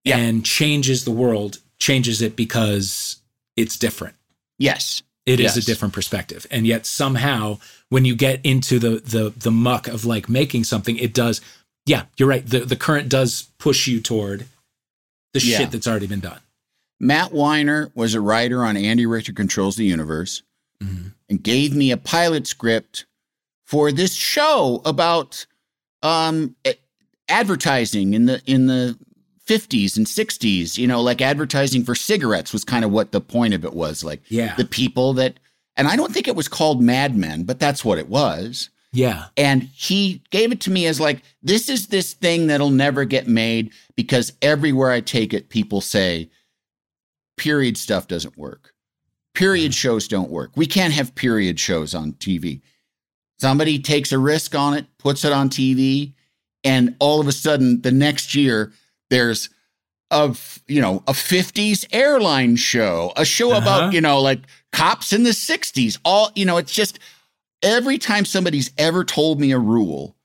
Yeah. 0.05 0.19
and 0.19 0.45
changes 0.45 1.05
the 1.05 1.11
world 1.11 1.59
changes 1.79 2.21
it 2.23 2.37
because 2.37 3.17
it's 3.57 3.77
different 3.77 4.15
Yes. 4.59 5.03
It 5.27 5.41
is 5.41 5.55
Yes. 5.55 5.59
a 5.59 5.67
different 5.67 5.95
perspective 5.95 6.47
and 6.51 6.67
yet 6.67 6.87
somehow 6.87 7.59
when 7.91 8.05
you 8.05 8.17
get 8.17 8.41
into 8.45 8.79
the 8.79 9.01
the 9.01 9.33
the 9.37 9.51
muck 9.51 9.87
of 9.87 10.05
like 10.05 10.29
making 10.29 10.65
something 10.65 10.97
it 10.99 11.13
does 11.15 11.41
yeah 11.87 12.05
you're 12.17 12.29
right 12.29 12.47
the 12.47 12.61
the 12.61 12.77
current 12.77 13.09
does 13.09 13.49
push 13.59 13.87
you 13.87 14.01
toward 14.01 14.47
the 15.35 15.41
Yeah. 15.41 15.59
shit 15.59 15.71
that's 15.71 15.87
already 15.87 16.07
been 16.07 16.21
done 16.21 16.41
Matt 17.01 17.33
Weiner 17.33 17.93
was 17.95 18.15
a 18.15 18.21
writer 18.21 18.65
on 18.65 18.77
Andy 18.77 19.07
Richter 19.07 19.33
Controls 19.33 19.77
the 19.77 19.85
Universe 19.85 20.43
Mhm. 20.83 21.13
and 21.29 21.43
gave 21.43 21.75
me 21.75 21.91
a 21.93 21.97
pilot 21.97 22.47
script 22.49 23.05
for 23.67 23.93
this 23.93 24.15
show 24.15 24.81
about 24.85 25.47
um, 26.03 26.55
advertising 27.29 28.15
in 28.15 28.27
the 28.27 28.43
in 28.47 28.67
the 28.67 28.99
50s 29.49 29.97
and 29.97 30.07
60s. 30.07 30.77
You 30.77 30.87
know, 30.87 31.01
like 31.01 31.21
advertising 31.21 31.85
for 31.85 31.95
cigarettes 31.95 32.53
was 32.53 32.65
kind 32.65 32.85
of 32.85 32.91
what 32.91 33.13
the 33.13 33.21
point 33.21 33.55
of 33.55 33.65
it 33.65 33.73
was. 33.73 34.05
Like 34.05 34.23
yeah 34.29 34.55
the 34.57 34.65
people 34.65 35.15
that, 35.15 35.39
and 35.77 35.89
I 35.89 35.97
don't 35.97 36.13
think 36.13 36.29
it 36.29 36.37
was 36.37 36.49
called 36.49 36.83
Mad 36.83 37.17
Men, 37.17 37.45
but 37.45 37.59
that's 37.59 37.85
what 37.85 37.99
it 37.99 38.09
was. 38.09 38.71
yeah 38.93 39.27
And 39.37 39.63
he 39.75 40.23
gave 40.31 40.53
it 40.53 40.61
to 40.63 40.71
me 40.71 40.87
as 40.87 41.01
like, 41.01 41.23
this 41.43 41.69
is 41.69 41.89
this 41.89 42.15
thing 42.15 42.47
that'll 42.47 42.71
never 42.71 43.05
get 43.05 43.27
made 43.27 43.73
because 43.97 44.33
everywhere 44.43 44.91
I 44.91 45.01
take 45.01 45.33
it, 45.33 45.49
people 45.49 45.81
say 45.81 46.31
period 47.37 47.79
stuff 47.79 48.09
doesn't 48.09 48.37
work. 48.37 48.73
Period 49.35 49.73
shows 49.73 50.09
don't 50.09 50.31
work. 50.31 50.51
We 50.57 50.67
can't 50.67 50.93
have 50.93 51.15
period 51.15 51.61
shows 51.61 51.95
on 51.95 52.13
TV. 52.15 52.61
Somebody 53.41 53.79
takes 53.79 54.13
a 54.13 54.19
risk 54.19 54.55
on 54.55 54.75
it, 54.75 54.87
puts 54.99 55.25
it 55.25 55.33
on 55.33 55.49
TV, 55.49 56.13
and 56.65 56.97
all 56.99 57.21
of 57.21 57.29
a 57.29 57.33
sudden 57.33 57.81
the 57.83 57.93
next 57.93 58.35
year 58.35 58.73
there's 59.11 59.49
a 60.11 60.29
f- 60.31 60.59
you 60.67 60.81
know 60.81 61.03
a 61.07 61.13
50s 61.13 61.85
airline 61.93 62.57
show, 62.57 63.13
a 63.17 63.25
show 63.25 63.53
Uh-huh. 63.53 63.61
about 63.61 63.93
you 63.93 64.01
know 64.01 64.21
like 64.21 64.41
cops 64.73 65.13
in 65.13 65.23
the 65.23 65.31
60s. 65.35 65.99
All 66.05 66.31
you 66.35 66.45
know, 66.45 66.57
it's 66.57 66.73
just 66.73 66.99
every 67.63 67.99
time 67.99 68.25
somebody's 68.25 68.71
ever 68.79 69.05
told 69.05 69.41
me 69.41 69.53
a 69.53 69.59
rule, 69.59 70.17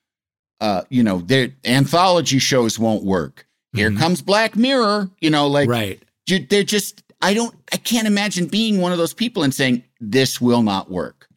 uh, 0.62 0.84
you 0.90 1.04
know, 1.04 1.20
their 1.20 1.50
anthology 1.66 2.40
shows 2.40 2.80
won't 2.80 3.04
work. 3.04 3.46
Here 3.74 3.90
Mhm. 3.92 3.98
comes 4.00 4.22
Black 4.22 4.56
Mirror, 4.56 5.10
you 5.20 5.30
know, 5.30 5.48
like 5.48 5.70
right 5.70 6.02
they're 6.50 6.64
just 6.64 7.04
I 7.22 7.34
don't 7.34 7.54
I 7.72 7.78
can't 7.78 8.08
imagine 8.08 8.48
being 8.48 8.80
one 8.82 8.92
of 8.92 8.98
those 8.98 9.14
people 9.14 9.44
and 9.44 9.54
saying 9.54 9.84
this 10.00 10.40
will 10.42 10.64
not 10.64 10.90
work. 10.90 11.28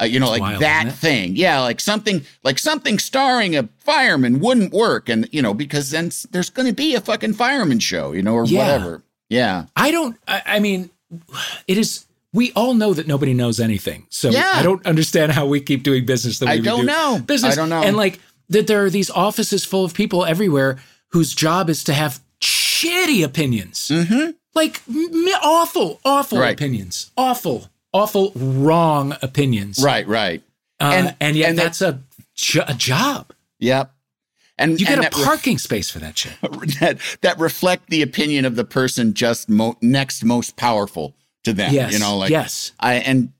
Uh, 0.00 0.04
you 0.04 0.20
know, 0.20 0.26
It's 0.26 0.32
like 0.32 0.40
wild, 0.42 0.62
that 0.62 0.92
thing. 0.92 1.36
Yeah, 1.36 1.60
like 1.60 1.80
something 1.80 2.24
like 2.44 2.58
something 2.58 2.98
starring 2.98 3.56
a 3.56 3.68
fireman 3.78 4.40
wouldn't 4.40 4.72
work 4.72 5.08
and 5.08 5.26
you 5.32 5.40
know 5.40 5.54
because 5.54 5.90
then 5.90 6.10
there's 6.30 6.50
going 6.50 6.68
to 6.68 6.74
be 6.74 6.94
a 6.94 7.00
fucking 7.00 7.32
fireman 7.34 7.78
show, 7.78 8.12
you 8.12 8.22
know, 8.22 8.34
or 8.34 8.44
Yeah. 8.44 8.58
whatever. 8.58 9.02
Yeah. 9.30 9.66
I 9.74 9.90
don't. 9.90 10.16
I, 10.28 10.42
I 10.46 10.58
mean, 10.60 10.90
it 11.66 11.78
is. 11.78 12.04
We 12.32 12.52
all 12.52 12.74
know 12.74 12.92
that 12.92 13.06
nobody 13.06 13.32
knows 13.32 13.58
anything, 13.58 14.06
so 14.10 14.28
Yeah. 14.28 14.52
I 14.54 14.62
don't 14.62 14.84
understand 14.84 15.32
how 15.32 15.46
we 15.46 15.60
keep 15.60 15.82
doing 15.82 16.04
business 16.04 16.38
the 16.38 16.46
way 16.46 16.52
I 16.52 16.56
we 16.56 16.62
don't 16.62 16.80
do 16.80 16.86
know. 16.86 17.18
business. 17.24 17.54
I 17.54 17.56
don't 17.56 17.70
know. 17.70 17.82
And 17.82 17.96
like 17.96 18.20
that, 18.50 18.66
there 18.66 18.84
are 18.84 18.90
these 18.90 19.08
offices 19.10 19.64
full 19.64 19.84
of 19.86 19.94
people 19.94 20.26
everywhere 20.26 20.76
whose 21.12 21.34
job 21.34 21.70
is 21.70 21.82
to 21.84 21.94
have 21.94 22.20
shitty 22.42 23.24
opinions, 23.24 23.88
Mhm. 23.90 24.34
like 24.54 24.82
m- 24.88 25.28
awful, 25.42 25.98
awful 26.04 26.38
Right. 26.38 26.52
opinions, 26.52 27.10
awful, 27.16 27.70
awful, 27.96 28.32
wrong 28.34 29.16
opinions. 29.22 29.82
Right, 29.82 30.06
right. 30.06 30.42
Uh, 30.80 30.90
and, 30.94 31.16
And- 31.20 31.36
yet 31.36 31.48
and 31.50 31.58
that- 31.58 31.62
that's 31.64 31.82
a, 31.82 32.00
jo- 32.34 32.64
a 32.66 32.74
job. 32.74 33.32
Yep. 33.58 33.92
And 34.58 34.80
You 34.80 34.86
get 34.86 34.92
and 34.98 35.00
a 35.00 35.02
that 35.10 35.16
re- 35.16 35.24
parking 35.24 35.58
space 35.58 35.90
for 35.90 35.98
that 35.98 36.16
shit. 36.16 36.32
that 36.80 36.98
that 37.20 37.38
reflect 37.38 37.90
the 37.90 38.00
opinion 38.00 38.44
of 38.46 38.56
the 38.56 38.64
person 38.64 39.12
just 39.12 39.48
mo- 39.50 39.76
next 39.82 40.24
most 40.24 40.56
powerful 40.56 41.14
to 41.44 41.52
them. 41.52 41.72
Yes. 41.74 41.92
You 41.92 41.98
know, 41.98 42.16
like 42.16 42.30
yes. 42.30 42.72
I 42.80 42.94
and 42.94 43.32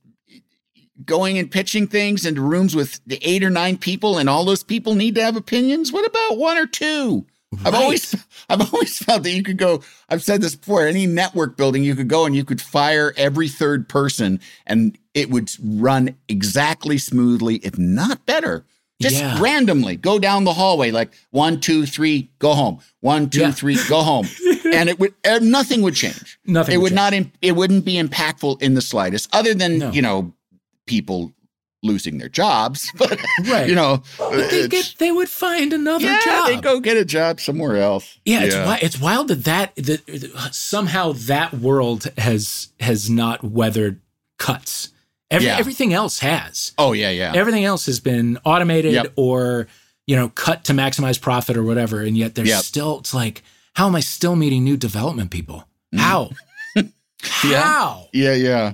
going 1.04 1.38
and 1.38 1.50
pitching 1.50 1.86
things 1.86 2.26
into 2.26 2.40
rooms 2.42 2.74
with 2.76 3.00
the 3.06 3.18
eight 3.22 3.42
or 3.44 3.48
nine 3.50 3.76
people, 3.78 4.18
and 4.18 4.28
all 4.28 4.44
those 4.44 4.62
people 4.62 4.94
need 4.94 5.14
to 5.14 5.22
have 5.22 5.36
opinions. 5.36 5.90
What 5.92 6.06
about 6.06 6.36
one 6.38 6.58
or 6.58 6.66
two? 6.66 7.24
I've 7.64 7.74
always 7.74 8.14
I've 8.48 8.72
always 8.72 8.98
felt 8.98 9.22
that 9.22 9.30
you 9.32 9.42
could 9.42 9.56
go. 9.58 9.82
I've 10.08 10.22
said 10.22 10.40
this 10.42 10.54
before. 10.56 10.86
Any 10.86 11.06
network 11.06 11.56
building, 11.56 11.84
you 11.84 11.94
could 11.94 12.08
go 12.08 12.26
and 12.26 12.34
you 12.34 12.44
could 12.44 12.60
fire 12.60 13.12
every 13.16 13.48
third 13.48 13.88
person, 13.88 14.40
and 14.66 14.96
it 15.14 15.30
would 15.30 15.50
run 15.62 16.16
exactly 16.28 16.98
smoothly, 16.98 17.56
if 17.56 17.78
not 17.78 18.24
better. 18.26 18.64
Just 19.00 19.16
Yeah. 19.16 19.38
randomly 19.40 19.96
go 19.96 20.18
down 20.18 20.44
the 20.44 20.54
hallway, 20.54 20.90
like 20.90 21.12
one, 21.30 21.60
two, 21.60 21.84
three, 21.84 22.30
go 22.38 22.54
home. 22.54 22.78
One, 23.00 23.28
two, 23.28 23.40
Yeah. 23.40 23.52
three, 23.52 23.76
go 23.88 24.02
home, 24.02 24.26
and 24.72 24.88
it 24.88 24.98
would 24.98 25.12
uh, 25.28 25.38
nothing 25.42 25.82
would 25.82 25.94
change. 25.94 26.38
Nothing 26.46 26.74
It 26.74 26.78
would 26.78 26.84
would 26.92 26.94
not. 26.94 27.12
It 27.42 27.52
wouldn't 27.56 27.84
be 27.84 27.94
impactful 27.94 28.62
in 28.62 28.74
the 28.74 28.80
slightest, 28.82 29.28
other 29.34 29.52
than 29.54 29.78
No. 29.78 29.90
you 29.90 30.02
know 30.02 30.32
people 30.86 31.32
losing 31.86 32.18
their 32.18 32.28
jobs. 32.28 32.90
But 32.98 33.20
Right. 33.48 33.68
you 33.68 33.74
know, 33.74 34.02
But 34.18 34.50
they, 34.50 34.68
get, 34.68 34.94
they 34.98 35.12
would 35.12 35.28
find 35.28 35.72
another 35.72 36.04
yeah, 36.04 36.20
job. 36.24 36.48
they 36.48 36.56
go 36.60 36.80
get 36.80 36.96
a 36.96 37.04
job 37.04 37.40
somewhere 37.40 37.76
else. 37.76 38.18
Yeah, 38.24 38.42
it's 38.44 38.54
wi- 38.54 38.80
it's 38.82 39.00
wild 39.00 39.28
that 39.28 39.44
that 39.76 39.76
that 39.76 40.54
somehow 40.54 41.12
that 41.12 41.54
world 41.54 42.06
has 42.18 42.68
has 42.80 43.08
not 43.08 43.42
weathered 43.44 44.00
cuts. 44.38 44.90
Every, 45.30 45.46
Yeah. 45.48 45.56
Everything 45.58 45.92
else 45.92 46.20
has. 46.20 46.72
Oh 46.78 46.92
yeah, 46.92 47.10
yeah. 47.10 47.32
Everything 47.34 47.64
else 47.64 47.86
has 47.86 48.00
been 48.00 48.38
automated 48.44 48.92
Yep. 48.92 49.12
or 49.16 49.66
you 50.06 50.14
know 50.16 50.28
cut 50.30 50.64
to 50.64 50.72
maximize 50.72 51.20
profit 51.20 51.56
or 51.56 51.62
whatever, 51.64 52.00
and 52.02 52.16
yet 52.16 52.34
there's 52.34 52.48
Yep. 52.48 52.62
still 52.64 52.98
it's 53.00 53.14
like 53.14 53.42
how 53.74 53.86
am 53.86 53.94
I 53.96 54.00
still 54.00 54.36
meeting 54.36 54.64
new 54.64 54.76
development 54.76 55.30
people? 55.30 55.66
How? 55.96 56.30
Mm. 56.76 56.92
Yeah. 57.44 57.62
How? 57.62 58.08
yeah, 58.12 58.34
yeah. 58.34 58.72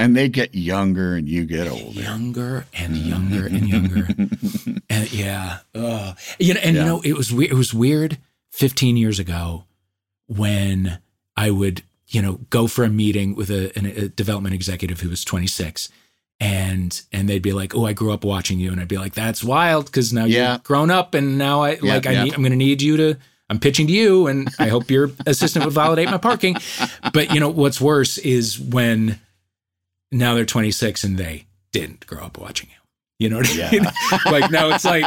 And 0.00 0.16
they 0.16 0.28
get 0.28 0.54
younger, 0.54 1.14
and 1.14 1.28
you 1.28 1.44
get 1.44 1.68
older. 1.68 2.00
Younger 2.00 2.64
and 2.72 2.94
mm-hmm. 2.94 3.08
younger 3.08 3.46
and 3.46 3.68
younger. 3.68 4.08
And 4.92 5.12
yeah, 5.12 5.58
Ugh. 5.74 6.16
you 6.40 6.54
know, 6.54 6.60
and 6.64 6.74
Yeah. 6.74 6.82
you 6.82 6.88
know, 6.88 7.00
it 7.02 7.12
was 7.16 7.32
weird. 7.32 7.52
It 7.52 7.54
was 7.54 7.72
weird. 7.72 8.18
Fifteen 8.50 8.96
years 8.96 9.18
ago, 9.20 9.64
when 10.26 10.98
I 11.36 11.50
would, 11.50 11.82
you 12.08 12.20
know, 12.22 12.40
go 12.50 12.66
for 12.66 12.82
a 12.84 12.88
meeting 12.88 13.34
with 13.36 13.50
a, 13.50 13.70
an- 13.78 13.86
a 13.86 14.08
development 14.08 14.54
executive 14.54 15.00
who 15.00 15.08
was 15.08 15.24
26, 15.24 15.88
and 16.40 17.00
and 17.12 17.28
they'd 17.28 17.42
be 17.42 17.52
like, 17.52 17.74
"Oh, 17.74 17.86
I 17.86 17.92
grew 17.92 18.12
up 18.12 18.24
watching 18.24 18.58
you," 18.58 18.72
and 18.72 18.80
I'd 18.80 18.88
be 18.88 18.98
like, 18.98 19.14
"That's 19.14 19.44
wild," 19.44 19.86
because 19.86 20.12
now 20.12 20.24
Yeah. 20.24 20.54
you've 20.54 20.64
grown 20.64 20.90
up, 20.90 21.14
and 21.14 21.38
now 21.38 21.62
I 21.62 21.78
like 21.82 22.06
I 22.06 22.24
need, 22.24 22.34
I'm 22.34 22.40
going 22.40 22.50
to 22.50 22.56
need 22.56 22.82
you 22.82 22.96
to. 22.96 23.16
I'm 23.48 23.58
pitching 23.60 23.86
to 23.88 23.92
you, 23.92 24.26
and 24.26 24.48
I 24.58 24.68
hope 24.68 24.90
your 24.90 25.10
assistant 25.26 25.64
would 25.64 25.74
validate 25.74 26.08
my 26.10 26.18
parking. 26.18 26.56
But 27.12 27.32
you 27.32 27.40
know 27.40 27.48
what's 27.50 27.80
worse 27.80 28.18
is 28.18 28.58
when 28.58 29.20
now 30.12 30.34
they're 30.34 30.44
26 30.44 31.04
and 31.04 31.16
they 31.18 31.46
didn't 31.72 32.06
grow 32.06 32.20
up 32.24 32.38
watching 32.38 32.68
you. 32.70 32.76
You 33.18 33.28
know 33.28 33.36
what 33.36 33.50
I 33.50 33.70
mean? 33.70 33.84
like 34.32 34.50
now 34.50 34.70
it's 34.74 34.84
like 34.84 35.04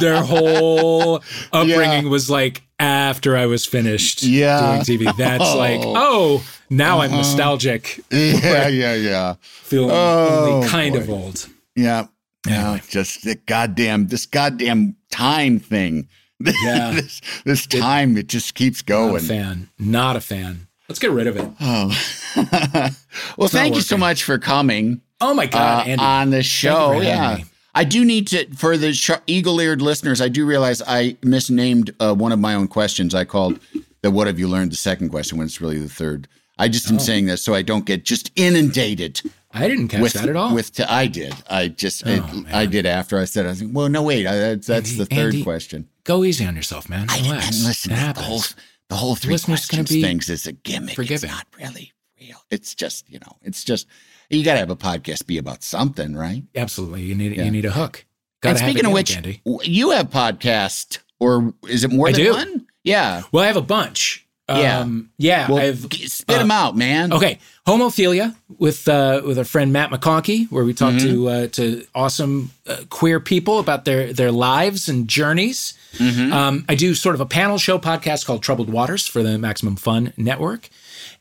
their 0.00 0.22
whole 0.22 1.16
upbringing 1.52 2.04
Yeah. 2.04 2.10
was 2.10 2.28
like 2.28 2.62
after 2.78 3.34
I 3.36 3.46
was 3.46 3.64
finished 3.64 4.22
Yeah. 4.22 4.82
doing 4.84 4.98
TV. 5.00 5.16
That's 5.16 5.42
oh. 5.46 5.56
like, 5.56 5.80
oh, 5.82 6.44
now 6.68 6.98
I'm 7.00 7.08
uh-huh. 7.10 7.16
nostalgic, 7.18 8.00
yeah, 8.10 8.68
yeah, 8.68 8.94
yeah, 8.94 9.34
feeling 9.40 9.90
Oh, 9.92 10.66
kind 10.68 10.94
boy. 10.94 11.00
of 11.00 11.10
old. 11.10 11.48
yeah. 11.74 12.06
Yeah. 12.46 12.74
Yeah, 12.74 12.80
just 12.88 13.24
the 13.24 13.34
goddamn 13.34 14.06
this 14.06 14.24
goddamn 14.26 14.94
time 15.10 15.58
thing. 15.58 16.08
Yeah. 16.38 16.90
this 16.92 17.20
this 17.44 17.66
time 17.66 18.16
it 18.18 18.26
just 18.28 18.54
keeps 18.54 18.82
going. 18.82 19.14
Not 19.14 19.22
a 19.22 19.24
fan. 19.24 19.68
Not 19.78 20.16
a 20.16 20.20
fan. 20.20 20.65
Let's 20.88 20.98
get 20.98 21.10
rid 21.10 21.26
of 21.26 21.36
it. 21.36 21.48
Oh. 21.60 21.90
well, 23.36 23.48
thank 23.48 23.74
you 23.74 23.80
so 23.80 23.96
much 23.96 24.22
for 24.24 24.38
coming. 24.38 25.00
Oh 25.20 25.34
my 25.34 25.46
God, 25.46 25.86
uh, 25.86 25.90
Andy. 25.90 26.04
on 26.04 26.30
the 26.30 26.42
show. 26.42 27.00
Yeah. 27.00 27.36
me. 27.38 27.44
I 27.74 27.84
do 27.84 28.04
need 28.04 28.28
to, 28.28 28.46
for 28.54 28.76
the 28.78 28.92
sh- 28.94 29.10
eagle 29.26 29.60
eared 29.60 29.82
listeners, 29.82 30.20
I 30.20 30.28
do 30.28 30.46
realize 30.46 30.80
I 30.86 31.16
misnamed 31.22 31.94
uh, 32.00 32.14
one 32.14 32.32
of 32.32 32.38
my 32.38 32.54
own 32.54 32.68
questions. 32.68 33.14
I 33.14 33.24
called 33.24 33.58
the 34.02 34.10
What 34.10 34.26
Have 34.28 34.38
You 34.38 34.48
Learned 34.48 34.72
the 34.72 34.76
second 34.76 35.10
question 35.10 35.36
when 35.38 35.46
it's 35.46 35.60
really 35.60 35.78
the 35.78 35.88
third. 35.88 36.28
I 36.58 36.68
just 36.68 36.90
Oh. 36.90 36.94
am 36.94 36.98
saying 37.00 37.26
this 37.26 37.42
so 37.42 37.52
I 37.54 37.60
don't 37.62 37.84
get 37.84 38.04
just 38.04 38.30
inundated 38.36 39.20
I 39.52 39.68
didn't 39.68 39.88
catch 39.88 40.00
with 40.00 40.12
that 40.14 40.28
at 40.28 40.36
all. 40.36 40.54
With 40.54 40.72
t- 40.74 40.82
I 40.84 41.06
did. 41.06 41.34
I 41.50 41.68
just 41.68 42.02
Oh, 42.06 42.10
it- 42.10 42.54
I 42.54 42.64
did 42.66 42.86
after 42.86 43.18
I 43.18 43.24
said 43.24 43.44
I 43.46 43.50
was 43.50 43.62
like, 43.62 43.70
well, 43.74 43.88
no, 43.88 44.02
wait, 44.02 44.26
I, 44.26 44.36
that's, 44.36 44.66
that's 44.66 44.96
the 44.96 45.04
third 45.06 45.34
Andy, 45.34 45.42
question. 45.42 45.88
Go 46.04 46.24
easy 46.24 46.46
on 46.46 46.56
yourself, 46.56 46.88
man. 46.88 47.06
I, 47.10 47.20
Relax. 47.20 47.56
and 47.58 47.66
listen, 47.66 47.92
it 47.92 47.94
the 47.94 48.00
happens. 48.00 48.54
The 48.88 48.94
whole 48.96 49.14
three 49.16 49.32
Listeners 49.32 49.66
questions 49.66 49.90
be 49.90 50.02
things 50.02 50.28
is 50.30 50.46
a 50.46 50.52
gimmick. 50.52 50.98
It's 50.98 51.22
not 51.24 51.46
really 51.58 51.92
real. 52.20 52.36
It's 52.50 52.74
just 52.74 53.08
you 53.10 53.18
know, 53.18 53.36
it's 53.42 53.64
just 53.64 53.86
you 54.30 54.44
got 54.44 54.54
to 54.54 54.58
have 54.60 54.70
a 54.70 54.76
podcast 54.76 55.26
be 55.26 55.38
about 55.38 55.62
something, 55.62 56.14
right? 56.16 56.42
Absolutely. 56.54 57.02
You 57.02 57.14
need 57.14 57.36
Yeah. 57.36 57.44
you 57.44 57.50
need 57.50 57.64
a 57.64 57.70
hook. 57.72 58.04
and 58.42 58.54
Gotta 58.54 58.58
have 58.60 58.70
speaking 58.70 58.86
a 58.86 58.88
of 58.90 58.94
which, 58.94 59.16
Andy. 59.16 59.40
you 59.64 59.90
have 59.90 60.10
podcast, 60.10 60.98
or 61.20 61.54
is 61.68 61.84
it 61.84 61.90
more 61.92 62.08
I 62.08 62.12
than 62.12 62.20
do. 62.24 62.32
one? 62.32 62.66
Yeah. 62.84 63.22
Well, 63.32 63.42
I 63.44 63.46
have 63.48 63.56
a 63.56 63.62
bunch. 63.62 64.25
Yeah. 64.48 64.78
Um, 64.80 65.10
yeah. 65.18 65.50
Well, 65.50 65.58
I've 65.58 65.80
spit 65.92 66.36
uh, 66.36 66.38
them 66.38 66.52
out, 66.52 66.76
man. 66.76 67.12
Okay, 67.12 67.40
homophilia 67.66 68.36
with 68.58 68.86
uh, 68.86 69.22
with 69.26 69.38
our 69.38 69.44
friend 69.44 69.72
Matt 69.72 69.90
McConkey, 69.90 70.50
where 70.52 70.64
we 70.64 70.72
talk 70.72 70.94
Mm-hmm. 70.94 71.08
to 71.08 71.28
uh, 71.28 71.46
to 71.48 71.84
awesome 71.96 72.52
uh, 72.68 72.76
queer 72.88 73.18
people 73.18 73.58
about 73.58 73.84
their 73.84 74.12
their 74.12 74.30
lives 74.30 74.88
and 74.88 75.08
journeys. 75.08 75.76
Mm-hmm. 75.96 76.32
Um, 76.32 76.64
I 76.68 76.76
do 76.76 76.94
sort 76.94 77.16
of 77.16 77.20
a 77.20 77.26
panel 77.26 77.58
show 77.58 77.78
podcast 77.78 78.24
called 78.24 78.42
Troubled 78.44 78.70
Waters 78.70 79.04
for 79.06 79.22
the 79.22 79.36
Maximum 79.36 79.74
Fun 79.74 80.12
Network, 80.16 80.68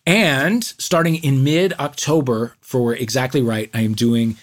and 0.05 0.63
starting 0.63 1.15
in 1.15 1.43
mid 1.43 1.73
October 1.79 2.55
for 2.61 2.93
exactly 2.93 3.41
right, 3.41 3.71
I 3.73 3.81
am 3.81 3.95
doing 3.95 4.37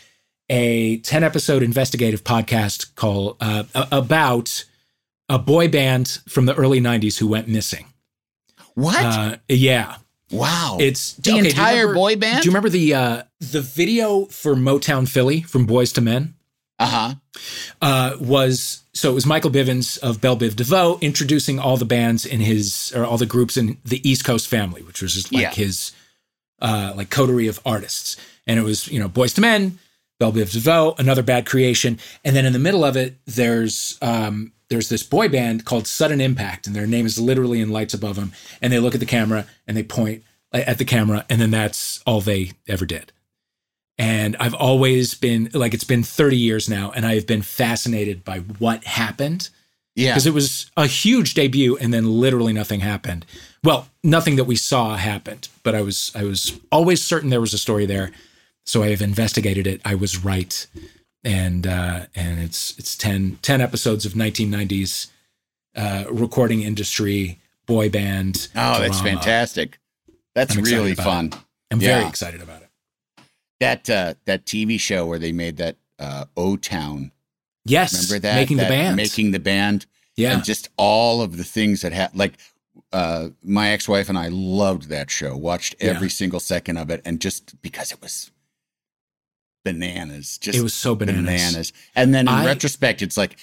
a 0.50 0.96
ten 0.98 1.22
episode 1.22 1.62
investigative 1.62 2.24
podcast 2.24 2.96
called 2.96 3.36
uh, 3.40 3.62
about 3.92 4.64
a 5.28 5.38
boy 5.38 5.68
band 5.68 6.18
from 6.28 6.46
the 6.46 6.54
early 6.56 6.80
'90s 6.80 7.18
who 7.18 7.28
went 7.28 7.46
missing. 7.46 7.86
What? 8.74 9.05
Uh, 9.05 9.36
yeah. 9.49 9.97
wow. 10.31 10.78
It's 10.81 11.15
the 11.15 11.32
okay, 11.32 11.49
entire 11.51 11.74
remember- 11.89 11.94
boy 11.94 12.16
band. 12.16 12.43
Do 12.43 12.47
you 12.47 12.51
remember 12.51 12.69
the 12.69 12.94
uh, 12.94 13.23
the 13.40 13.61
video 13.61 14.27
for 14.27 14.55
Motown 14.55 15.09
Philly 15.09 15.43
from 15.43 15.66
Boyz 15.66 15.97
II 15.97 16.05
Men? 16.05 16.35
Uh 16.78 16.86
huh. 16.86 17.15
Uh, 17.81 18.16
was 18.20 18.82
so 18.93 19.11
it 19.11 19.15
was 19.15 19.24
Michael 19.27 19.51
Bivins 19.51 19.99
of 19.99 20.20
Bell 20.20 20.36
Biv 20.36 20.57
DeVoe 20.57 20.99
introducing 21.01 21.59
all 21.59 21.77
the 21.77 21.85
bands 21.85 22.27
in 22.27 22.40
his 22.40 22.93
or 22.97 23.05
all 23.05 23.19
the 23.19 23.27
groups 23.27 23.57
in 23.57 23.78
the 23.85 24.07
East 24.09 24.24
Coast 24.24 24.49
family, 24.49 24.82
which 24.82 25.01
was 25.03 25.15
just 25.15 25.32
like 25.32 25.43
Yeah. 25.43 25.51
his 25.53 25.93
uh, 26.61 26.93
like 26.97 27.11
coterie 27.11 27.47
of 27.49 27.61
artists, 27.65 28.16
and 28.47 28.59
it 28.59 28.62
was 28.62 28.89
you 28.89 28.99
know 28.99 29.09
Boyz 29.09 29.39
II 29.39 29.43
Men, 29.43 29.78
Bell 30.19 30.32
Biv 30.32 30.51
DeVoe, 30.53 30.94
another 30.99 31.23
bad 31.23 31.47
creation, 31.47 31.99
and 32.24 32.35
then 32.35 32.47
in 32.47 32.53
the 32.53 32.59
middle 32.59 32.85
of 32.85 32.97
it 32.97 33.16
there's 33.27 33.99
um, 34.03 34.53
there's 34.73 34.89
this 34.89 35.05
boy 35.05 35.28
band 35.28 35.65
called 35.65 35.86
Sudden 35.86 36.20
Impact, 36.20 36.66
and 36.66 36.74
their 36.74 36.86
name 36.89 37.07
is 37.07 37.20
literally 37.20 37.61
in 37.61 37.70
lights 37.70 37.94
above 37.94 38.16
them, 38.16 38.32
and 38.61 38.73
they 38.73 38.81
look 38.81 38.94
at 38.94 39.01
the 39.01 39.07
camera 39.07 39.47
and 39.69 39.77
they 39.77 39.85
point 39.85 40.24
at 40.53 40.78
the 40.78 40.85
camera, 40.85 41.24
and 41.31 41.40
then 41.40 41.51
that's 41.53 42.03
all 42.07 42.20
they 42.20 42.53
ever 42.66 42.85
did. 42.85 43.12
And 43.99 44.36
I've 44.40 44.55
always 44.55 45.15
been 45.15 45.51
like, 45.53 45.74
it's 45.74 45.85
been 45.85 46.03
30 46.03 46.36
years 46.36 46.69
now, 46.69 46.90
and 46.94 47.07
I've 47.07 47.27
been 47.27 47.43
fascinated 47.43 48.24
by 48.24 48.40
what 48.40 48.85
happened 48.85 49.51
Yeah. 49.94 50.11
because 50.12 50.27
it 50.27 50.35
was 50.35 50.70
a 50.77 50.86
huge 50.86 51.35
debut, 51.35 51.77
and 51.77 51.93
then 51.94 52.07
literally 52.20 52.53
nothing 52.53 52.81
happened. 52.81 53.24
Well, 53.62 53.89
nothing 54.03 54.36
that 54.36 54.44
we 54.44 54.57
saw 54.57 54.97
happened, 54.97 55.49
but 55.62 55.74
I 55.74 55.82
was 55.82 56.11
I 56.15 56.24
was 56.24 56.59
always 56.73 57.05
certain 57.05 57.31
there 57.31 57.40
was 57.40 57.55
a 57.55 57.59
story 57.59 57.86
there, 57.86 58.11
so 58.66 58.82
I 58.82 58.89
have 58.90 59.03
investigated 59.03 59.66
it. 59.66 59.81
I 59.85 59.94
was 59.94 60.24
right, 60.24 60.66
and 61.24 61.66
uh, 61.66 62.07
and 62.15 62.40
it's 62.40 62.77
it's 62.78 62.97
10, 62.97 63.39
10 63.43 63.61
episodes 63.61 64.05
of 64.07 64.12
1990s 64.12 65.09
uh, 65.77 66.05
recording 66.11 66.62
industry 66.62 67.39
boy 67.66 67.89
band. 67.89 68.49
Oh, 68.57 68.81
that's 68.81 69.01
fantastic. 69.01 69.78
That's 70.35 70.57
I'm 70.57 70.65
really 70.65 70.94
fun. 70.94 71.32
I'm 71.70 71.78
very 71.78 72.07
excited 72.07 72.43
about 72.43 72.62
it. 72.62 72.69
That 73.61 73.89
uh, 73.89 74.15
that 74.24 74.44
TV 74.44 74.78
show 74.81 75.07
where 75.07 75.19
they 75.19 75.32
made 75.32 75.59
that 75.59 75.77
uh, 75.99 76.24
O 76.36 76.57
Town. 76.57 77.12
Yes, 77.65 77.93
Remember 78.11 78.27
that? 78.27 78.35
making 78.35 78.57
That 78.57 78.65
the 78.65 78.69
band. 78.70 78.97
Making 78.97 79.31
the 79.31 79.39
band. 79.39 79.86
yeah, 80.16 80.32
And 80.35 80.43
just 80.43 80.69
all 80.77 81.23
of 81.23 81.36
the 81.36 81.44
things 81.44 81.82
that 81.82 81.93
happened. 81.93 82.19
Like 82.19 82.32
uh, 82.93 83.28
my 83.44 83.69
ex-wife 83.69 84.09
and 84.09 84.19
I 84.19 84.28
loved 84.28 84.89
that 84.89 85.12
show. 85.12 85.36
Watched 85.36 85.77
Yeah. 85.81 85.90
every 85.90 86.09
single 86.11 86.40
second 86.40 86.77
of 86.77 86.90
it, 86.90 87.01
and 87.05 87.20
just 87.20 87.62
because 87.62 87.93
it 87.93 88.03
was 88.03 88.31
bananas, 89.64 90.39
just 90.39 90.59
it 90.59 90.62
was 90.62 90.74
so 90.74 90.94
bananas. 90.94 91.72
And 91.94 92.14
then 92.14 92.28
in 92.28 92.34
I- 92.34 92.44
retrospect, 92.47 93.02
it's 93.02 93.16
like 93.16 93.36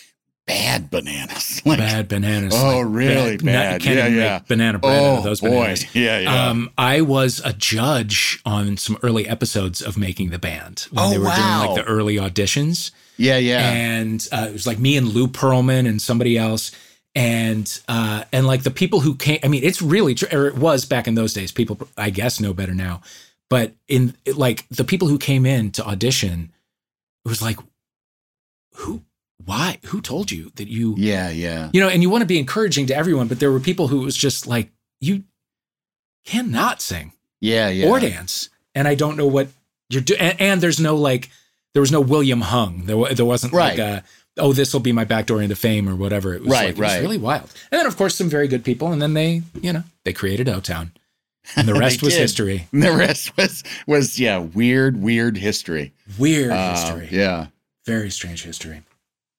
bad 0.46 0.90
bananas. 0.90 1.62
Like, 1.66 1.78
Bad 1.78 2.08
bananas. 2.08 2.54
Oh, 2.56 2.80
like, 2.80 2.86
really 2.96 3.32
not- 3.38 3.44
bad. 3.46 3.82
You 3.84 3.86
can't 3.94 4.14
Yeah, 4.14 4.20
yeah. 4.24 4.40
banana 4.48 4.80
bread 4.80 5.00
Oh 5.02 5.18
of 5.18 5.24
those 5.24 5.42
boy, 5.42 5.50
bananas. 5.50 5.86
yeah, 5.96 6.20
yeah. 6.20 6.48
Um, 6.50 6.72
I 6.78 7.02
was 7.02 7.42
a 7.46 7.54
judge 7.54 8.40
on 8.46 8.78
some 8.78 8.98
early 9.04 9.28
episodes 9.28 9.82
of 9.82 9.98
Making 9.98 10.30
the 10.32 10.40
Band 10.40 10.88
when 10.92 11.06
Oh, 11.06 11.10
they 11.12 11.20
were 11.20 11.26
wow. 11.26 11.64
doing 11.66 11.76
like 11.76 11.86
the 11.86 11.92
early 11.92 12.16
auditions. 12.16 12.90
yeah, 13.18 13.38
yeah. 13.38 13.70
And 13.70 14.28
uh, 14.32 14.48
it 14.50 14.54
was 14.54 14.66
like 14.66 14.80
me 14.80 14.98
and 14.98 15.10
Lou 15.10 15.28
Pearlman 15.28 15.88
and 15.88 16.02
somebody 16.02 16.38
else. 16.38 16.72
And 17.16 17.80
uh, 17.88 18.24
and 18.32 18.48
like 18.48 18.64
the 18.64 18.72
people 18.72 19.02
who 19.02 19.16
came, 19.16 19.40
I 19.44 19.48
mean, 19.48 19.64
it's 19.64 19.82
really 19.82 20.16
true. 20.16 20.28
or 20.32 20.48
it 20.48 20.56
was 20.56 20.86
back 20.86 21.08
in 21.08 21.16
those 21.16 21.34
days. 21.34 21.52
People, 21.52 21.88
I 21.98 22.10
guess, 22.12 22.40
know 22.40 22.54
better 22.54 22.74
now. 22.74 23.02
But 23.50 23.74
in 23.88 24.14
like 24.36 24.68
the 24.70 24.84
people 24.84 25.08
who 25.08 25.18
came 25.18 25.46
in 25.46 25.72
to 25.72 25.86
audition, 25.86 26.52
it 27.26 27.30
was 27.30 27.42
like, 27.42 27.58
who, 28.76 29.02
why, 29.44 29.80
who 29.86 30.02
told 30.02 30.32
you 30.32 30.52
that 30.56 30.68
you, 30.68 30.94
yeah, 30.98 31.30
yeah. 31.30 31.70
you 31.74 31.82
know, 31.82 31.90
and 31.90 32.02
you 32.02 32.10
want 32.10 32.22
to 32.22 32.28
be 32.28 32.38
encouraging 32.40 32.86
to 32.88 32.96
everyone, 32.96 33.28
but 33.28 33.40
there 33.40 33.52
were 33.52 33.60
people 33.60 33.88
who 33.88 34.02
was 34.02 34.16
just 34.16 34.46
like, 34.46 34.70
you 35.02 35.24
cannot 36.26 36.82
sing 36.82 37.14
Yeah, 37.42 37.70
yeah. 37.70 37.88
or 37.90 38.00
dance. 38.00 38.50
And 38.76 38.88
I 38.88 38.96
don't 38.96 39.18
know 39.18 39.26
what 39.28 39.48
you're 39.90 40.02
doing. 40.02 40.20
And, 40.20 40.40
and 40.42 40.62
there's 40.62 40.80
no 40.80 40.96
like, 40.96 41.30
there 41.74 41.82
was 41.82 41.92
no 41.92 42.02
William 42.02 42.42
Hung. 42.42 42.86
There, 42.86 43.14
there 43.16 43.26
wasn't 43.26 43.54
Right. 43.54 43.78
like 43.78 43.80
a, 43.80 44.04
oh, 44.38 44.54
this 44.54 44.74
will 44.74 44.80
be 44.80 44.92
my 44.92 45.06
backdoor 45.06 45.42
into 45.42 45.56
fame 45.56 45.90
or 45.90 45.96
whatever. 45.96 46.34
It 46.36 46.42
was 46.42 46.52
Right, 46.52 46.68
like, 46.68 46.78
it 46.78 46.80
was 46.80 47.02
really 47.02 47.18
wild. 47.18 47.52
And 47.72 47.80
then, 47.80 47.88
of 47.88 47.98
course, 47.98 48.16
some 48.16 48.30
very 48.30 48.48
good 48.48 48.64
people. 48.64 48.92
And 48.92 49.02
then 49.02 49.14
they, 49.16 49.42
you 49.60 49.74
know, 49.74 49.84
they 50.06 50.14
created 50.14 50.48
O 50.48 50.60
Town. 50.60 50.92
And 51.56 51.68
the 51.68 51.74
rest 51.80 52.02
was 52.04 52.14
did. 52.14 52.22
history. 52.22 52.68
The 52.72 52.92
rest 52.92 53.36
was 53.38 53.64
was 53.88 54.20
yeah, 54.20 54.38
weird, 54.40 55.02
weird 55.02 55.38
history. 55.38 55.94
Weird 56.18 56.52
Uh, 56.52 56.72
history. 56.76 57.10
yeah. 57.12 57.48
Very 57.86 58.10
strange 58.12 58.44
history. 58.44 58.84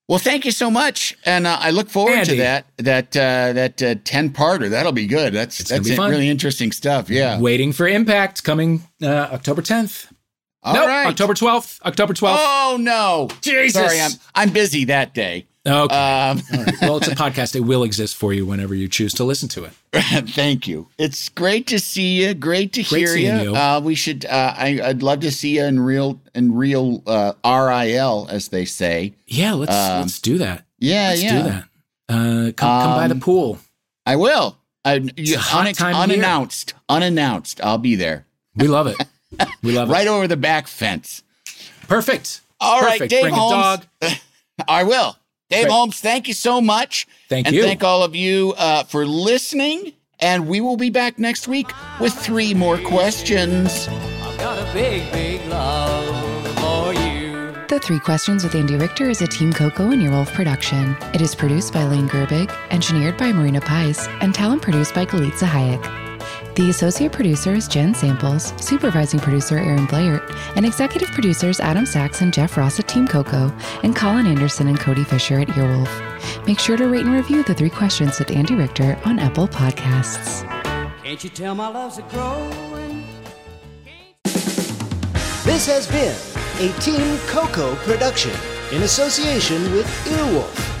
Well, 0.09 0.19
thank 0.19 0.43
you 0.43 0.51
so 0.51 0.69
much, 0.69 1.15
and 1.25 1.47
uh, 1.47 1.57
I 1.61 1.69
look 1.71 1.89
forward 1.89 2.17
Andy. 2.17 2.31
to 2.31 2.37
that 2.37 2.65
that 2.77 3.15
uh, 3.15 3.53
that 3.53 3.81
uh, 3.81 3.95
ten 4.03 4.29
parter. 4.31 4.69
That'll 4.69 4.91
be 4.91 5.07
good. 5.07 5.31
That's 5.33 5.61
It's 5.61 5.69
that's 5.69 5.89
really 5.89 6.27
interesting 6.27 6.73
stuff. 6.73 7.09
Yeah. 7.09 7.39
Waiting 7.39 7.71
for 7.71 7.87
Impact 7.87 8.43
coming 8.43 8.81
uh, 9.01 9.07
October 9.31 9.61
10th. 9.61 10.11
All 10.63 10.73
no, 10.73 10.85
right. 10.85 11.07
October 11.07 11.33
12th. 11.33 11.81
October 11.83 12.13
12th. 12.13 12.35
Oh 12.37 12.77
no! 12.79 13.29
Jesus. 13.41 13.73
Sorry, 13.81 14.01
I'm 14.01 14.11
I'm 14.35 14.49
busy 14.51 14.83
that 14.85 15.13
day. 15.13 15.47
Okay. 15.67 15.95
Um, 15.95 16.41
right. 16.51 16.81
Well, 16.81 16.97
it's 16.97 17.07
a 17.07 17.15
podcast. 17.15 17.55
It 17.55 17.59
will 17.59 17.83
exist 17.83 18.15
for 18.15 18.33
you 18.33 18.47
whenever 18.47 18.73
you 18.73 18.87
choose 18.87 19.13
to 19.15 19.23
listen 19.23 19.47
to 19.49 19.65
it. 19.65 19.73
thank 20.31 20.67
you. 20.67 20.87
It's 20.97 21.29
great 21.29 21.67
to 21.67 21.77
see 21.79 22.19
you. 22.23 22.33
Great 22.33 22.73
to 22.73 22.83
Great 22.83 23.07
hear 23.07 23.15
you. 23.15 23.51
you. 23.51 23.55
Uh, 23.55 23.79
we 23.83 23.93
should. 23.93 24.25
Uh, 24.25 24.53
I, 24.57 24.79
I'd 24.83 25.03
love 25.03 25.19
to 25.19 25.31
see 25.31 25.57
you 25.57 25.63
in 25.65 25.79
real 25.79 26.19
in 26.33 26.55
real 26.55 27.03
uh, 27.05 27.33
RIL, 27.45 28.27
as 28.31 28.47
they 28.47 28.65
say. 28.65 29.13
Yeah, 29.27 29.53
let's 29.53 29.71
Um, 29.75 30.01
let's 30.01 30.19
do 30.19 30.39
that. 30.39 30.65
Yeah, 30.79 31.09
Let's 31.09 31.23
yeah. 31.23 31.37
do 31.37 31.43
that. 31.49 31.63
Uh, 32.09 32.51
come 32.53 32.81
come 32.81 32.95
by 32.95 33.07
the 33.07 33.13
Um, 33.13 33.19
pool. 33.19 33.59
I 34.05 34.15
will. 34.15 34.57
I, 34.83 34.95
you, 35.15 35.35
a 35.35 35.37
hot 35.37 35.67
unex- 35.67 35.77
time 35.77 35.95
of 35.95 36.09
year. 36.09 36.17
unannounced. 36.17 36.73
Unannounced. 36.89 37.61
I'll 37.63 37.77
be 37.77 37.93
there. 37.95 38.25
We 38.55 38.67
love 38.67 38.87
it. 38.87 38.97
We 39.63 39.71
love 39.73 39.87
Right 39.89 40.01
it. 40.07 40.09
Right 40.09 40.13
over 40.17 40.27
the 40.27 40.35
back 40.37 40.67
fence. 40.67 41.21
Perfect. 41.87 42.41
All 42.59 42.81
right, 42.81 42.93
Perfect. 42.99 43.11
Dave 43.11 43.21
Bring 43.21 43.33
Holmes. 43.33 43.85
a 44.01 44.09
dog. 44.09 44.17
I 44.67 44.83
will. 44.83 45.15
Dave 45.51 45.65
Great. 45.65 45.71
Holmes, 45.71 45.99
thank 45.99 46.29
you 46.29 46.33
so 46.33 46.61
much. 46.61 47.05
Thank 47.27 47.47
and 47.47 47.55
you. 47.55 47.63
thank 47.63 47.83
all 47.83 48.03
of 48.03 48.15
you 48.15 48.53
uh, 48.57 48.83
for 48.85 49.05
listening. 49.05 49.91
And 50.19 50.47
we 50.47 50.61
will 50.61 50.77
be 50.77 50.89
back 50.89 51.19
next 51.19 51.47
week 51.47 51.67
with 51.99 52.13
three 52.13 52.53
more 52.53 52.77
questions. 52.77 53.87
I've 53.89 54.37
got 54.37 54.57
a 54.57 54.73
big, 54.73 55.11
big 55.11 55.45
love 55.47 56.47
for 56.59 56.93
you. 56.93 57.53
The 57.67 57.79
Three 57.79 57.99
Questions 57.99 58.43
with 58.43 58.55
Andy 58.55 58.75
Richter 58.75 59.09
is 59.09 59.21
a 59.21 59.27
Team 59.27 59.51
Coco 59.51 59.91
and 59.91 60.01
Earwolf 60.01 60.31
production. 60.33 60.95
It 61.13 61.21
is 61.21 61.35
produced 61.35 61.73
by 61.73 61.83
Lane 61.83 62.07
Gerbig, 62.07 62.55
engineered 62.69 63.17
by 63.17 63.33
Marina 63.33 63.61
Pais, 63.61 64.07
and 64.21 64.33
talent 64.33 64.61
produced 64.61 64.93
by 64.93 65.05
Galitza 65.05 65.47
Hayek. 65.47 66.10
The 66.55 66.69
associate 66.69 67.13
producer 67.13 67.53
is 67.53 67.69
Jen 67.69 67.93
Samples, 67.93 68.53
supervising 68.61 69.21
producer 69.21 69.57
Aaron 69.57 69.85
Blair, 69.85 70.21
and 70.57 70.65
executive 70.65 71.09
producers 71.11 71.61
Adam 71.61 71.85
Sachs 71.85 72.19
and 72.19 72.33
Jeff 72.33 72.57
Ross 72.57 72.77
at 72.77 72.89
Team 72.89 73.07
Coco, 73.07 73.55
and 73.83 73.95
Colin 73.95 74.27
Anderson 74.27 74.67
and 74.67 74.77
Cody 74.77 75.05
Fisher 75.05 75.39
at 75.39 75.47
Earwolf. 75.47 76.45
Make 76.45 76.59
sure 76.59 76.75
to 76.75 76.89
rate 76.89 77.05
and 77.05 77.13
review 77.13 77.43
The 77.43 77.53
Three 77.53 77.69
Questions 77.69 78.19
with 78.19 78.31
Andy 78.31 78.55
Richter 78.55 78.99
on 79.05 79.17
Apple 79.17 79.47
Podcasts. 79.47 80.45
Can't 81.01 81.23
you 81.23 81.29
tell 81.29 81.55
my 81.55 81.69
love's 81.69 81.99
a 81.99 82.01
growing? 82.03 83.05
This 85.45 85.67
has 85.67 85.87
been 85.87 86.15
a 86.59 86.79
Team 86.81 87.17
Coco 87.27 87.75
production 87.77 88.33
in 88.73 88.83
association 88.83 89.71
with 89.71 89.85
Earwolf. 90.05 90.80